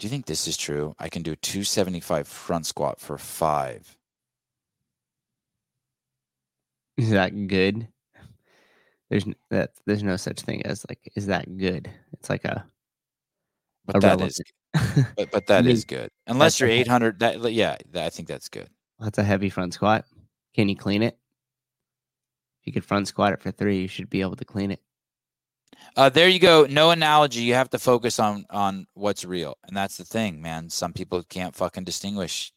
Do 0.00 0.06
you 0.06 0.10
think 0.10 0.26
this 0.26 0.48
is 0.48 0.56
true? 0.56 0.96
I 0.98 1.08
can 1.08 1.22
do 1.22 1.30
a 1.30 1.36
275 1.36 2.26
front 2.26 2.66
squat 2.66 3.00
for 3.00 3.18
five. 3.18 3.96
Is 6.96 7.10
that 7.10 7.46
good? 7.46 7.86
There's 9.10 9.26
that. 9.50 9.70
There's 9.86 10.02
no 10.02 10.16
such 10.16 10.40
thing 10.40 10.66
as 10.66 10.84
like. 10.88 10.98
Is 11.14 11.26
that 11.26 11.56
good? 11.56 11.88
It's 12.12 12.28
like 12.28 12.44
a. 12.44 12.66
But 13.86 14.00
that 14.00 14.18
irrelevant. 14.18 14.30
is, 14.30 14.40
but, 15.16 15.30
but 15.30 15.46
that 15.46 15.66
is 15.66 15.86
mean, 15.88 15.98
good. 15.98 16.10
Unless 16.26 16.60
you're 16.60 16.68
800, 16.68 17.18
that 17.20 17.52
yeah, 17.52 17.76
that, 17.92 18.06
I 18.06 18.10
think 18.10 18.28
that's 18.28 18.48
good. 18.48 18.68
That's 18.98 19.18
a 19.18 19.24
heavy 19.24 19.50
front 19.50 19.74
squat. 19.74 20.04
Can 20.54 20.68
you 20.68 20.76
clean 20.76 21.02
it? 21.02 21.18
If 22.60 22.66
you 22.66 22.72
could 22.72 22.84
front 22.84 23.08
squat 23.08 23.32
it 23.32 23.42
for 23.42 23.50
three, 23.50 23.82
you 23.82 23.88
should 23.88 24.10
be 24.10 24.20
able 24.20 24.36
to 24.36 24.44
clean 24.44 24.70
it. 24.70 24.80
Uh, 25.96 26.08
there 26.08 26.28
you 26.28 26.38
go. 26.38 26.66
No 26.68 26.90
analogy. 26.90 27.42
You 27.42 27.54
have 27.54 27.70
to 27.70 27.78
focus 27.78 28.18
on 28.18 28.46
on 28.50 28.86
what's 28.94 29.24
real, 29.24 29.58
and 29.66 29.76
that's 29.76 29.96
the 29.96 30.04
thing, 30.04 30.40
man. 30.40 30.70
Some 30.70 30.92
people 30.92 31.22
can't 31.24 31.54
fucking 31.54 31.84
distinguish. 31.84 32.52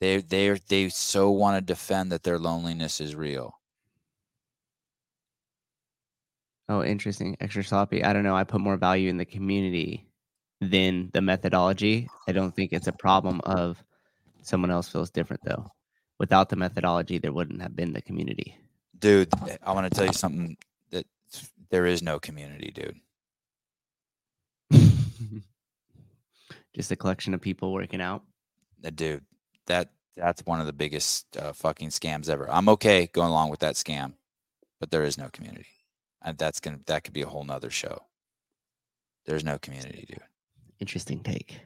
They 0.00 0.18
they 0.18 0.58
they 0.68 0.88
so 0.88 1.30
want 1.30 1.56
to 1.56 1.60
defend 1.60 2.10
that 2.12 2.22
their 2.22 2.38
loneliness 2.38 3.00
is 3.00 3.14
real. 3.14 3.54
Oh, 6.68 6.82
interesting. 6.82 7.36
Extra 7.40 7.62
sloppy. 7.62 8.02
I 8.02 8.12
don't 8.12 8.22
know. 8.22 8.36
I 8.36 8.44
put 8.44 8.60
more 8.60 8.76
value 8.76 9.10
in 9.10 9.18
the 9.18 9.24
community 9.24 10.06
than 10.70 11.10
the 11.12 11.20
methodology. 11.20 12.08
I 12.28 12.32
don't 12.32 12.54
think 12.54 12.72
it's 12.72 12.86
a 12.88 12.92
problem 12.92 13.40
of 13.44 13.82
someone 14.42 14.70
else 14.70 14.88
feels 14.88 15.10
different 15.10 15.42
though. 15.44 15.70
Without 16.18 16.48
the 16.48 16.56
methodology, 16.56 17.18
there 17.18 17.32
wouldn't 17.32 17.62
have 17.62 17.74
been 17.76 17.92
the 17.92 18.02
community. 18.02 18.56
dude 18.98 19.28
i 19.66 19.72
want 19.72 19.84
to 19.86 19.90
tell 19.96 20.06
you 20.06 20.12
something 20.12 20.56
that 20.90 21.06
there 21.70 21.86
is 21.86 22.02
no 22.02 22.18
community 22.20 22.70
dude 22.70 23.00
Just 26.74 26.90
a 26.90 26.96
collection 26.96 27.34
of 27.34 27.40
people 27.42 27.72
working 27.72 28.00
out. 28.00 28.22
Uh, 28.84 28.90
dude 28.90 29.24
that 29.66 29.90
that's 30.16 30.42
one 30.46 30.60
of 30.60 30.66
the 30.66 30.72
biggest 30.72 31.36
uh, 31.36 31.52
fucking 31.52 31.88
scams 31.90 32.28
ever 32.28 32.50
i'm 32.50 32.68
okay 32.68 33.08
going 33.12 33.28
along 33.30 33.50
with 33.50 33.60
that 33.60 33.74
scam 33.76 34.12
but 34.80 34.90
there 34.90 35.04
is 35.04 35.18
no 35.18 35.28
community 35.32 35.66
and 36.22 36.38
that's 36.38 36.60
gonna 36.60 36.80
that 36.86 37.04
could 37.04 37.14
be 37.14 37.22
a 37.22 37.26
whole 37.28 37.44
nother 37.44 37.70
show 37.70 37.96
there's 39.26 39.44
no 39.44 39.58
community 39.58 40.04
dude 40.08 40.20
Interesting 40.82 41.20
take. 41.20 41.60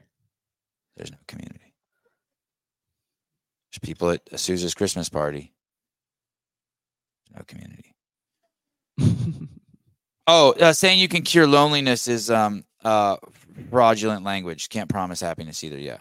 there's 0.95 1.11
no 1.11 1.17
community 1.27 1.73
there's 3.71 3.79
people 3.81 4.11
at 4.11 4.21
Sousa's 4.39 4.75
christmas 4.75 5.09
party 5.09 5.53
no 7.35 7.41
community 7.47 7.95
Oh, 10.27 10.51
uh, 10.59 10.73
saying 10.73 10.99
you 10.99 11.07
can 11.07 11.21
cure 11.23 11.47
loneliness 11.47 12.07
is 12.09 12.29
um 12.29 12.65
uh 12.83 13.15
fraudulent 13.69 14.23
language. 14.25 14.69
Can't 14.69 14.89
promise 14.89 15.21
happiness 15.21 15.63
either. 15.63 15.77
Yeah, 15.79 15.99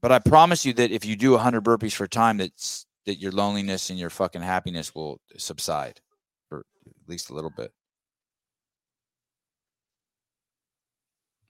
but 0.00 0.12
I 0.12 0.20
promise 0.20 0.64
you 0.64 0.72
that 0.74 0.92
if 0.92 1.04
you 1.04 1.16
do 1.16 1.32
100 1.32 1.64
burpees 1.64 1.92
for 1.94 2.06
time, 2.06 2.36
that's 2.38 2.86
that 3.06 3.16
your 3.20 3.32
loneliness 3.32 3.90
and 3.90 3.98
your 3.98 4.10
fucking 4.10 4.42
happiness 4.42 4.94
will 4.94 5.20
subside 5.36 6.00
for 6.48 6.60
at 6.86 7.08
least 7.08 7.30
a 7.30 7.34
little 7.34 7.50
bit. 7.50 7.72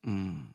Mm. 0.06 0.53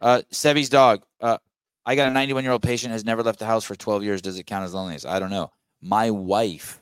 Uh, 0.00 0.22
Sevi's 0.32 0.68
dog. 0.68 1.02
Uh, 1.20 1.38
I 1.84 1.94
got 1.94 2.08
a 2.08 2.12
91 2.12 2.44
year 2.44 2.52
old 2.52 2.62
patient 2.62 2.92
has 2.92 3.04
never 3.04 3.22
left 3.22 3.38
the 3.38 3.46
house 3.46 3.64
for 3.64 3.74
12 3.74 4.04
years. 4.04 4.22
Does 4.22 4.38
it 4.38 4.44
count 4.44 4.64
as 4.64 4.74
loneliness? 4.74 5.04
I 5.04 5.18
don't 5.18 5.30
know. 5.30 5.50
My 5.80 6.10
wife, 6.10 6.80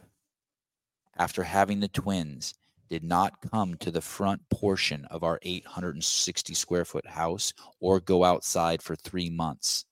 after 1.17 1.43
having 1.43 1.81
the 1.81 1.89
twins, 1.89 2.55
did 2.89 3.03
not 3.03 3.41
come 3.51 3.77
to 3.77 3.91
the 3.91 4.01
front 4.01 4.41
portion 4.49 5.05
of 5.07 5.25
our 5.25 5.39
860 5.43 6.55
square 6.55 6.85
foot 6.85 7.07
house 7.07 7.53
or 7.81 8.01
go 8.01 8.25
outside 8.25 8.83
for 8.83 8.95
three 8.95 9.31
months. 9.31 9.85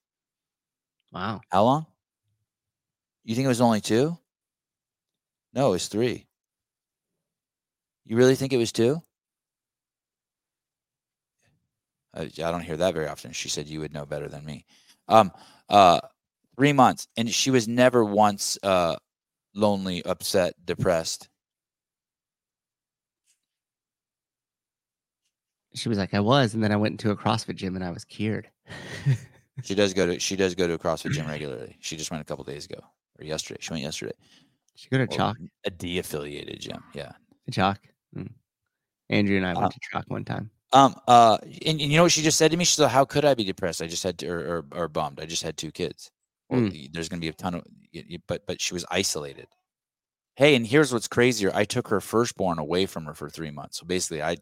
Wow. 1.12 1.40
How 1.50 1.64
long? 1.64 1.86
You 3.24 3.34
think 3.34 3.44
it 3.44 3.48
was 3.48 3.60
only 3.60 3.80
two? 3.80 4.18
No, 5.54 5.68
it 5.68 5.72
was 5.72 5.88
three. 5.88 6.26
You 8.04 8.16
really 8.16 8.34
think 8.34 8.52
it 8.52 8.58
was 8.58 8.72
two? 8.72 8.96
Uh, 8.96 9.00
I 12.14 12.26
don't 12.50 12.60
hear 12.62 12.76
that 12.76 12.94
very 12.94 13.08
often. 13.08 13.32
She 13.32 13.48
said 13.48 13.66
you 13.66 13.80
would 13.80 13.92
know 13.92 14.06
better 14.06 14.28
than 14.28 14.44
me. 14.44 14.64
Um, 15.08 15.32
uh, 15.68 16.00
three 16.56 16.72
months, 16.72 17.08
and 17.16 17.28
she 17.28 17.50
was 17.50 17.66
never 17.68 18.04
once 18.04 18.56
uh, 18.62 18.96
lonely, 19.54 20.02
upset, 20.04 20.54
depressed. 20.64 21.28
She 25.74 25.88
was 25.88 25.98
like, 25.98 26.14
I 26.14 26.20
was, 26.20 26.54
and 26.54 26.62
then 26.62 26.70
I 26.70 26.76
went 26.76 26.92
into 26.92 27.10
a 27.10 27.16
CrossFit 27.16 27.56
gym 27.56 27.74
and 27.74 27.84
I 27.84 27.90
was 27.90 28.04
cured. 28.04 28.48
She 29.64 29.74
does 29.74 29.92
go 29.92 30.06
to 30.06 30.20
she 30.20 30.36
does 30.36 30.54
go 30.54 30.66
to 30.68 30.74
a 30.74 30.78
CrossFit 30.78 31.12
gym 31.12 31.26
regularly. 31.26 31.76
She 31.80 31.96
just 31.96 32.10
went 32.10 32.20
a 32.20 32.24
couple 32.24 32.44
days 32.44 32.64
ago 32.64 32.80
or 33.18 33.24
yesterday. 33.24 33.58
She 33.60 33.72
went 33.72 33.82
yesterday. 33.82 34.12
She 34.76 34.88
go 34.88 34.98
to 34.98 35.04
Or 35.04 35.16
chalk. 35.16 35.36
a 35.64 35.70
de-affiliated 35.70 36.60
gym. 36.60 36.82
Yeah. 36.94 37.12
Chalk. 37.50 37.78
Mm. 38.16 38.30
Andrew 39.10 39.36
and 39.36 39.46
I 39.46 39.52
Uh, 39.52 39.60
went 39.62 39.72
to 39.72 39.80
chalk 39.90 40.04
one 40.08 40.24
time. 40.24 40.50
Um. 40.74 40.94
Uh. 41.08 41.38
And, 41.42 41.80
and 41.80 41.90
you 41.90 41.96
know 41.96 42.02
what 42.02 42.12
she 42.12 42.22
just 42.22 42.36
said 42.36 42.50
to 42.50 42.56
me? 42.56 42.64
She 42.64 42.76
said, 42.76 42.88
"How 42.88 43.06
could 43.06 43.24
I 43.24 43.34
be 43.34 43.44
depressed? 43.44 43.80
I 43.80 43.86
just 43.86 44.02
had 44.02 44.18
to, 44.18 44.28
or, 44.28 44.38
or, 44.72 44.82
or 44.82 44.88
bummed. 44.88 45.20
I 45.20 45.24
just 45.24 45.42
had 45.42 45.56
two 45.56 45.70
kids. 45.70 46.10
Mm. 46.52 46.92
there's 46.92 47.08
going 47.08 47.20
to 47.20 47.24
be 47.24 47.30
a 47.30 47.32
ton 47.32 47.54
of, 47.54 47.64
but 48.26 48.46
but 48.46 48.60
she 48.60 48.74
was 48.74 48.84
isolated. 48.90 49.46
Hey, 50.36 50.56
and 50.56 50.66
here's 50.66 50.92
what's 50.92 51.08
crazier. 51.08 51.50
I 51.54 51.64
took 51.64 51.88
her 51.88 52.00
firstborn 52.00 52.58
away 52.58 52.86
from 52.86 53.04
her 53.04 53.14
for 53.14 53.30
three 53.30 53.52
months. 53.52 53.78
So 53.78 53.86
basically, 53.86 54.22
I, 54.22 54.36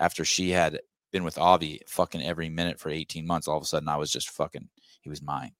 after 0.00 0.24
she 0.24 0.50
had 0.50 0.80
been 1.12 1.22
with 1.22 1.38
Avi 1.38 1.80
fucking 1.86 2.22
every 2.22 2.48
minute 2.48 2.80
for 2.80 2.90
18 2.90 3.26
months, 3.26 3.46
all 3.46 3.56
of 3.56 3.62
a 3.62 3.66
sudden 3.66 3.88
I 3.88 3.96
was 3.96 4.10
just 4.10 4.30
fucking. 4.30 4.68
He 5.02 5.08
was 5.08 5.22
mine. 5.22 5.52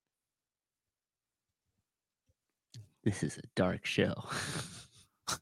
This 3.04 3.22
is 3.22 3.38
a 3.38 3.42
dark 3.54 3.86
show. 3.86 4.12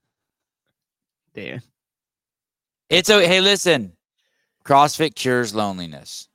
Dan. 1.35 1.63
It's 2.91 3.09
okay. 3.09 3.27
Hey, 3.27 3.41
listen. 3.41 3.95
CrossFit 4.65 5.15
cures 5.15 5.55
loneliness. 5.55 6.29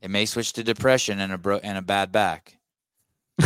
It 0.00 0.10
may 0.10 0.26
switch 0.26 0.52
to 0.54 0.64
depression 0.64 1.18
and 1.20 1.32
a 1.32 1.38
bro- 1.38 1.60
and 1.62 1.78
a 1.78 1.82
bad 1.82 2.12
back. 2.12 2.58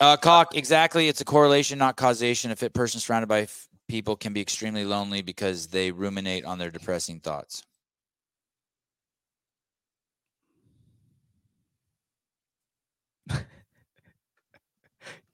Uh, 0.00 0.16
cock, 0.16 0.54
exactly. 0.54 1.08
It's 1.08 1.20
a 1.20 1.24
correlation, 1.24 1.78
not 1.78 1.96
causation. 1.96 2.50
A 2.52 2.56
fit 2.56 2.72
person 2.72 3.00
surrounded 3.00 3.26
by 3.26 3.40
f- 3.42 3.68
people 3.88 4.14
can 4.14 4.32
be 4.32 4.40
extremely 4.40 4.84
lonely 4.84 5.22
because 5.22 5.66
they 5.66 5.90
ruminate 5.90 6.44
on 6.44 6.58
their 6.58 6.70
depressing 6.70 7.18
thoughts. 7.20 7.64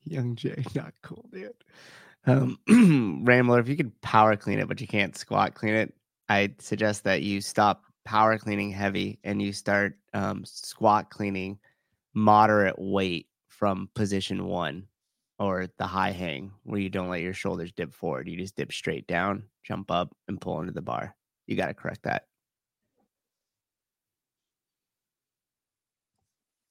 Young 0.05 0.37
Jay, 0.37 0.65
not 0.75 0.95
cool, 1.03 1.27
dude. 1.33 1.53
Um, 2.27 2.59
Rambler, 3.25 3.61
if 3.61 3.69
you 3.69 3.77
could 3.77 3.99
power 4.01 4.37
clean 4.37 4.59
it, 4.59 4.69
but 4.69 4.81
you 4.81 4.87
can't 4.87 5.17
squat 5.17 5.55
clean 5.55 5.75
it, 5.75 5.95
I'd 6.29 6.61
suggest 6.61 7.05
that 7.05 7.23
you 7.23 7.41
stop 7.41 7.85
power 8.05 8.39
cleaning 8.39 8.71
heavy 8.71 9.19
and 9.25 9.41
you 9.41 9.53
start 9.53 9.99
um, 10.13 10.45
squat 10.45 11.11
cleaning 11.11 11.59
moderate 12.15 12.79
weight 12.79 13.27
from 13.49 13.89
position 13.95 14.47
one 14.47 14.87
or 15.39 15.67
the 15.79 15.87
high 15.87 16.13
hang 16.13 16.53
where 16.63 16.81
you 16.81 16.89
don't 16.89 17.09
let 17.09 17.21
your 17.23 17.35
shoulders 17.35 17.73
dip 17.73 17.93
forward. 17.93 18.29
You 18.29 18.37
just 18.37 18.57
dip 18.57 18.73
straight 18.73 19.07
down, 19.07 19.45
jump 19.65 19.91
up, 19.91 20.15
and 20.29 20.41
pull 20.41 20.61
into 20.61 20.73
the 20.73 20.83
bar. 20.83 21.15
You 21.47 21.57
got 21.57 21.67
to 21.67 21.75
correct 21.75 22.03
that. 22.05 22.27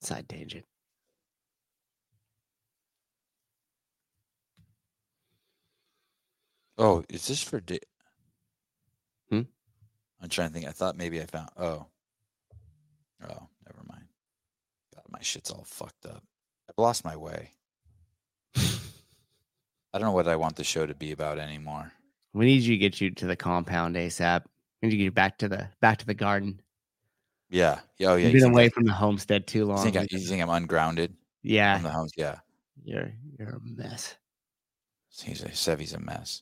Side 0.01 0.27
tangent. 0.29 0.65
Oh, 6.77 7.03
is 7.09 7.27
this 7.27 7.43
for? 7.43 7.59
Di- 7.59 7.79
Hmm? 9.29 9.41
I'm 10.21 10.29
trying 10.29 10.49
to 10.49 10.53
think. 10.53 10.67
I 10.67 10.71
thought 10.71 10.97
maybe 10.97 11.21
I 11.21 11.25
found. 11.25 11.49
Oh, 11.57 11.85
oh, 13.23 13.47
never 13.65 13.83
mind. 13.87 14.05
God, 14.93 15.03
my 15.09 15.21
shit's 15.21 15.51
all 15.51 15.65
fucked 15.65 16.05
up. 16.05 16.23
I've 16.69 16.77
lost 16.77 17.05
my 17.05 17.15
way. 17.15 17.51
I 18.55 19.99
don't 19.99 20.07
know 20.07 20.11
what 20.13 20.27
I 20.27 20.35
want 20.35 20.55
the 20.55 20.63
show 20.63 20.87
to 20.87 20.95
be 20.95 21.11
about 21.11 21.37
anymore. 21.37 21.91
We 22.33 22.45
need 22.45 22.63
you 22.63 22.73
to 22.73 22.79
get 22.79 22.99
you 22.99 23.11
to 23.11 23.27
the 23.27 23.35
compound 23.35 23.95
ASAP. 23.95 24.43
We 24.81 24.87
need 24.89 24.95
you 24.95 24.99
to 24.99 25.03
get 25.05 25.13
back 25.13 25.37
to 25.39 25.47
the 25.47 25.69
back 25.81 25.99
to 25.99 26.05
the 26.05 26.15
garden. 26.15 26.59
Yeah. 27.51 27.79
Yeah. 27.99 28.07
Oh, 28.09 28.15
yeah. 28.15 28.29
You've 28.29 28.41
been 28.41 28.51
away 28.51 28.65
I, 28.65 28.69
from 28.69 28.85
the 28.85 28.91
homestead 28.93 29.45
too 29.45 29.59
you, 29.59 29.65
long. 29.65 29.83
think 29.83 29.97
I, 29.97 30.07
you 30.09 30.17
think 30.17 30.41
I'm 30.41 30.49
ungrounded 30.49 31.13
yeah, 31.43 31.75
from 31.75 31.83
the 31.83 31.89
homes? 31.91 32.11
Yeah. 32.17 32.39
you're 32.83 33.11
you're 33.37 33.49
a 33.49 33.59
mess. 33.61 34.15
He's 35.21 35.43
a 35.43 35.49
Sevi's 35.49 35.93
a 35.93 35.99
mess. 35.99 36.41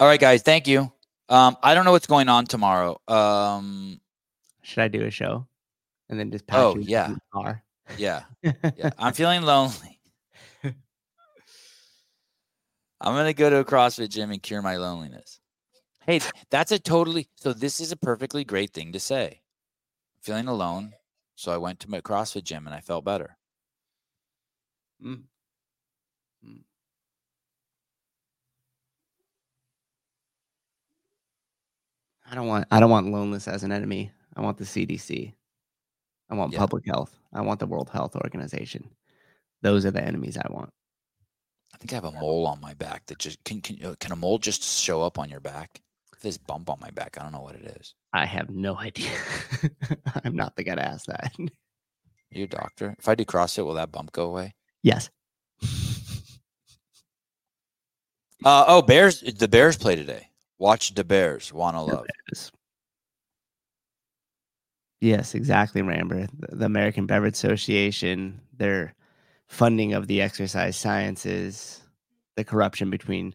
All 0.00 0.06
right, 0.08 0.20
guys. 0.20 0.42
Thank 0.42 0.66
you. 0.66 0.92
Um, 1.28 1.56
I 1.62 1.74
don't 1.74 1.84
know 1.84 1.92
what's 1.92 2.06
going 2.06 2.28
on 2.28 2.44
tomorrow. 2.46 3.00
Um, 3.08 4.00
Should 4.62 4.82
I 4.82 4.88
do 4.88 5.04
a 5.04 5.10
show? 5.10 5.46
And 6.08 6.18
then 6.18 6.30
just 6.30 6.46
pack 6.46 6.58
Oh, 6.60 6.76
yeah. 6.76 7.08
the 7.08 7.20
car. 7.32 7.62
yeah, 7.96 8.24
yeah. 8.42 8.90
I'm 8.98 9.12
feeling 9.14 9.42
lonely. 9.42 10.00
I'm 10.64 10.74
gonna 13.14 13.32
go 13.32 13.48
to 13.50 13.58
a 13.58 13.64
CrossFit 13.64 14.10
gym 14.10 14.30
and 14.30 14.42
cure 14.42 14.62
my 14.62 14.76
loneliness. 14.76 15.40
Hey, 16.06 16.20
that's 16.50 16.70
a 16.72 16.78
totally 16.78 17.28
so. 17.36 17.52
This 17.52 17.80
is 17.80 17.92
a 17.92 17.96
perfectly 17.96 18.44
great 18.44 18.72
thing 18.72 18.92
to 18.92 19.00
say. 19.00 19.40
Feeling 20.20 20.48
alone, 20.48 20.92
so 21.34 21.50
I 21.52 21.56
went 21.56 21.80
to 21.80 21.90
my 21.90 22.00
CrossFit 22.00 22.44
gym 22.44 22.66
and 22.66 22.74
I 22.74 22.80
felt 22.80 23.04
better. 23.04 23.36
Mm. 25.04 25.22
I 32.32 32.34
don't 32.34 32.46
want 32.46 32.66
I 32.70 32.80
don't 32.80 32.88
want 32.90 33.10
loneliness 33.10 33.46
as 33.46 33.62
an 33.62 33.72
enemy. 33.72 34.10
I 34.34 34.40
want 34.40 34.56
the 34.56 34.64
CDC. 34.64 35.34
I 36.30 36.34
want 36.34 36.52
Yeah. 36.54 36.60
public 36.60 36.86
health. 36.86 37.14
I 37.34 37.42
want 37.42 37.60
the 37.60 37.66
World 37.66 37.90
Health 37.90 38.16
Organization. 38.16 38.88
Those 39.60 39.84
are 39.84 39.90
the 39.90 40.02
enemies 40.02 40.38
I 40.38 40.50
want. 40.50 40.70
I 41.74 41.76
think 41.76 41.92
I 41.92 41.96
have 41.96 42.04
a 42.06 42.12
mole 42.12 42.46
on 42.46 42.58
my 42.58 42.72
back 42.72 43.04
that 43.06 43.18
just 43.18 43.44
can 43.44 43.60
can 43.60 43.84
uh, 43.84 43.94
can 44.00 44.12
a 44.12 44.16
mole 44.16 44.38
just 44.38 44.62
show 44.62 45.02
up 45.02 45.18
on 45.18 45.28
your 45.28 45.40
back? 45.40 45.82
This 46.22 46.38
bump 46.38 46.70
on 46.70 46.78
my 46.80 46.90
back. 46.90 47.18
I 47.20 47.22
don't 47.22 47.32
know 47.32 47.42
what 47.42 47.54
it 47.56 47.76
is. 47.78 47.94
I 48.14 48.24
have 48.24 48.48
no 48.48 48.78
idea. 48.88 49.10
I'm 50.24 50.34
not 50.34 50.56
the 50.56 50.64
guy 50.64 50.76
to 50.76 50.82
ask 50.82 51.04
that. 51.06 51.34
You 52.30 52.46
doctor? 52.46 52.96
If 52.98 53.08
I 53.08 53.14
do 53.14 53.26
CrossFit, 53.26 53.66
will 53.66 53.74
that 53.74 53.92
bump 53.92 54.10
go 54.12 54.24
away? 54.26 54.54
yes. 54.82 55.10
Uh, 58.44 58.64
oh, 58.66 58.80
Bears. 58.82 59.20
The 59.20 59.46
Bears 59.48 59.76
play 59.76 59.94
today. 59.96 60.28
Watch 60.62 60.94
the 60.94 61.02
Bears. 61.02 61.52
Wanna 61.52 61.82
love. 61.82 62.06
Yes. 65.00 65.34
Exactly, 65.34 65.82
Rambler. 65.82 66.28
The, 66.38 66.54
the 66.54 66.66
American 66.66 67.04
Beverage 67.04 67.34
Association, 67.34 68.40
their 68.56 68.94
funding 69.48 69.92
of 69.92 70.06
the 70.06 70.22
exercise 70.22 70.76
sciences, 70.76 71.80
the 72.36 72.44
corruption 72.44 72.90
between 72.90 73.34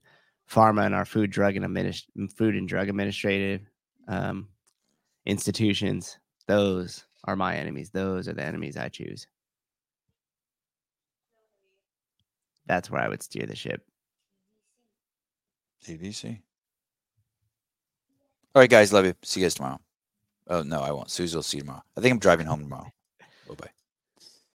pharma 0.50 0.86
and 0.86 0.96
our 0.96 1.04
food, 1.04 1.30
drug, 1.30 1.58
and 1.58 1.66
administ- 1.66 2.06
food 2.32 2.56
and 2.56 2.66
drug 2.66 2.88
administrative 2.88 3.60
um, 4.08 4.48
institutions. 5.26 6.20
Those 6.48 7.04
are 7.26 7.36
my 7.36 7.58
enemies. 7.58 7.90
Those 7.90 8.30
are 8.30 8.34
the 8.34 8.46
enemies 8.46 8.78
I 8.78 8.88
choose. 8.88 9.28
That's 12.68 12.90
where 12.90 13.02
I 13.02 13.10
would 13.10 13.22
steer 13.22 13.46
the 13.46 13.56
ship. 13.58 13.82
CDC. 15.86 16.40
All 18.56 18.62
right, 18.62 18.70
guys. 18.70 18.92
Love 18.94 19.06
you. 19.06 19.14
See 19.24 19.40
you 19.40 19.46
guys 19.46 19.56
tomorrow. 19.56 19.80
Oh, 20.48 20.64
no, 20.64 20.82
I 20.82 20.92
won't. 20.92 21.12
Susie 21.12 21.36
will 21.36 21.44
see 21.44 21.58
you 21.58 21.62
tomorrow. 21.64 21.84
I 21.98 22.02
think 22.02 22.12
I'm 22.12 22.20
driving 22.20 22.48
home 22.48 22.62
tomorrow. 22.62 22.92
Bye 23.48 23.56
bye. 23.56 23.77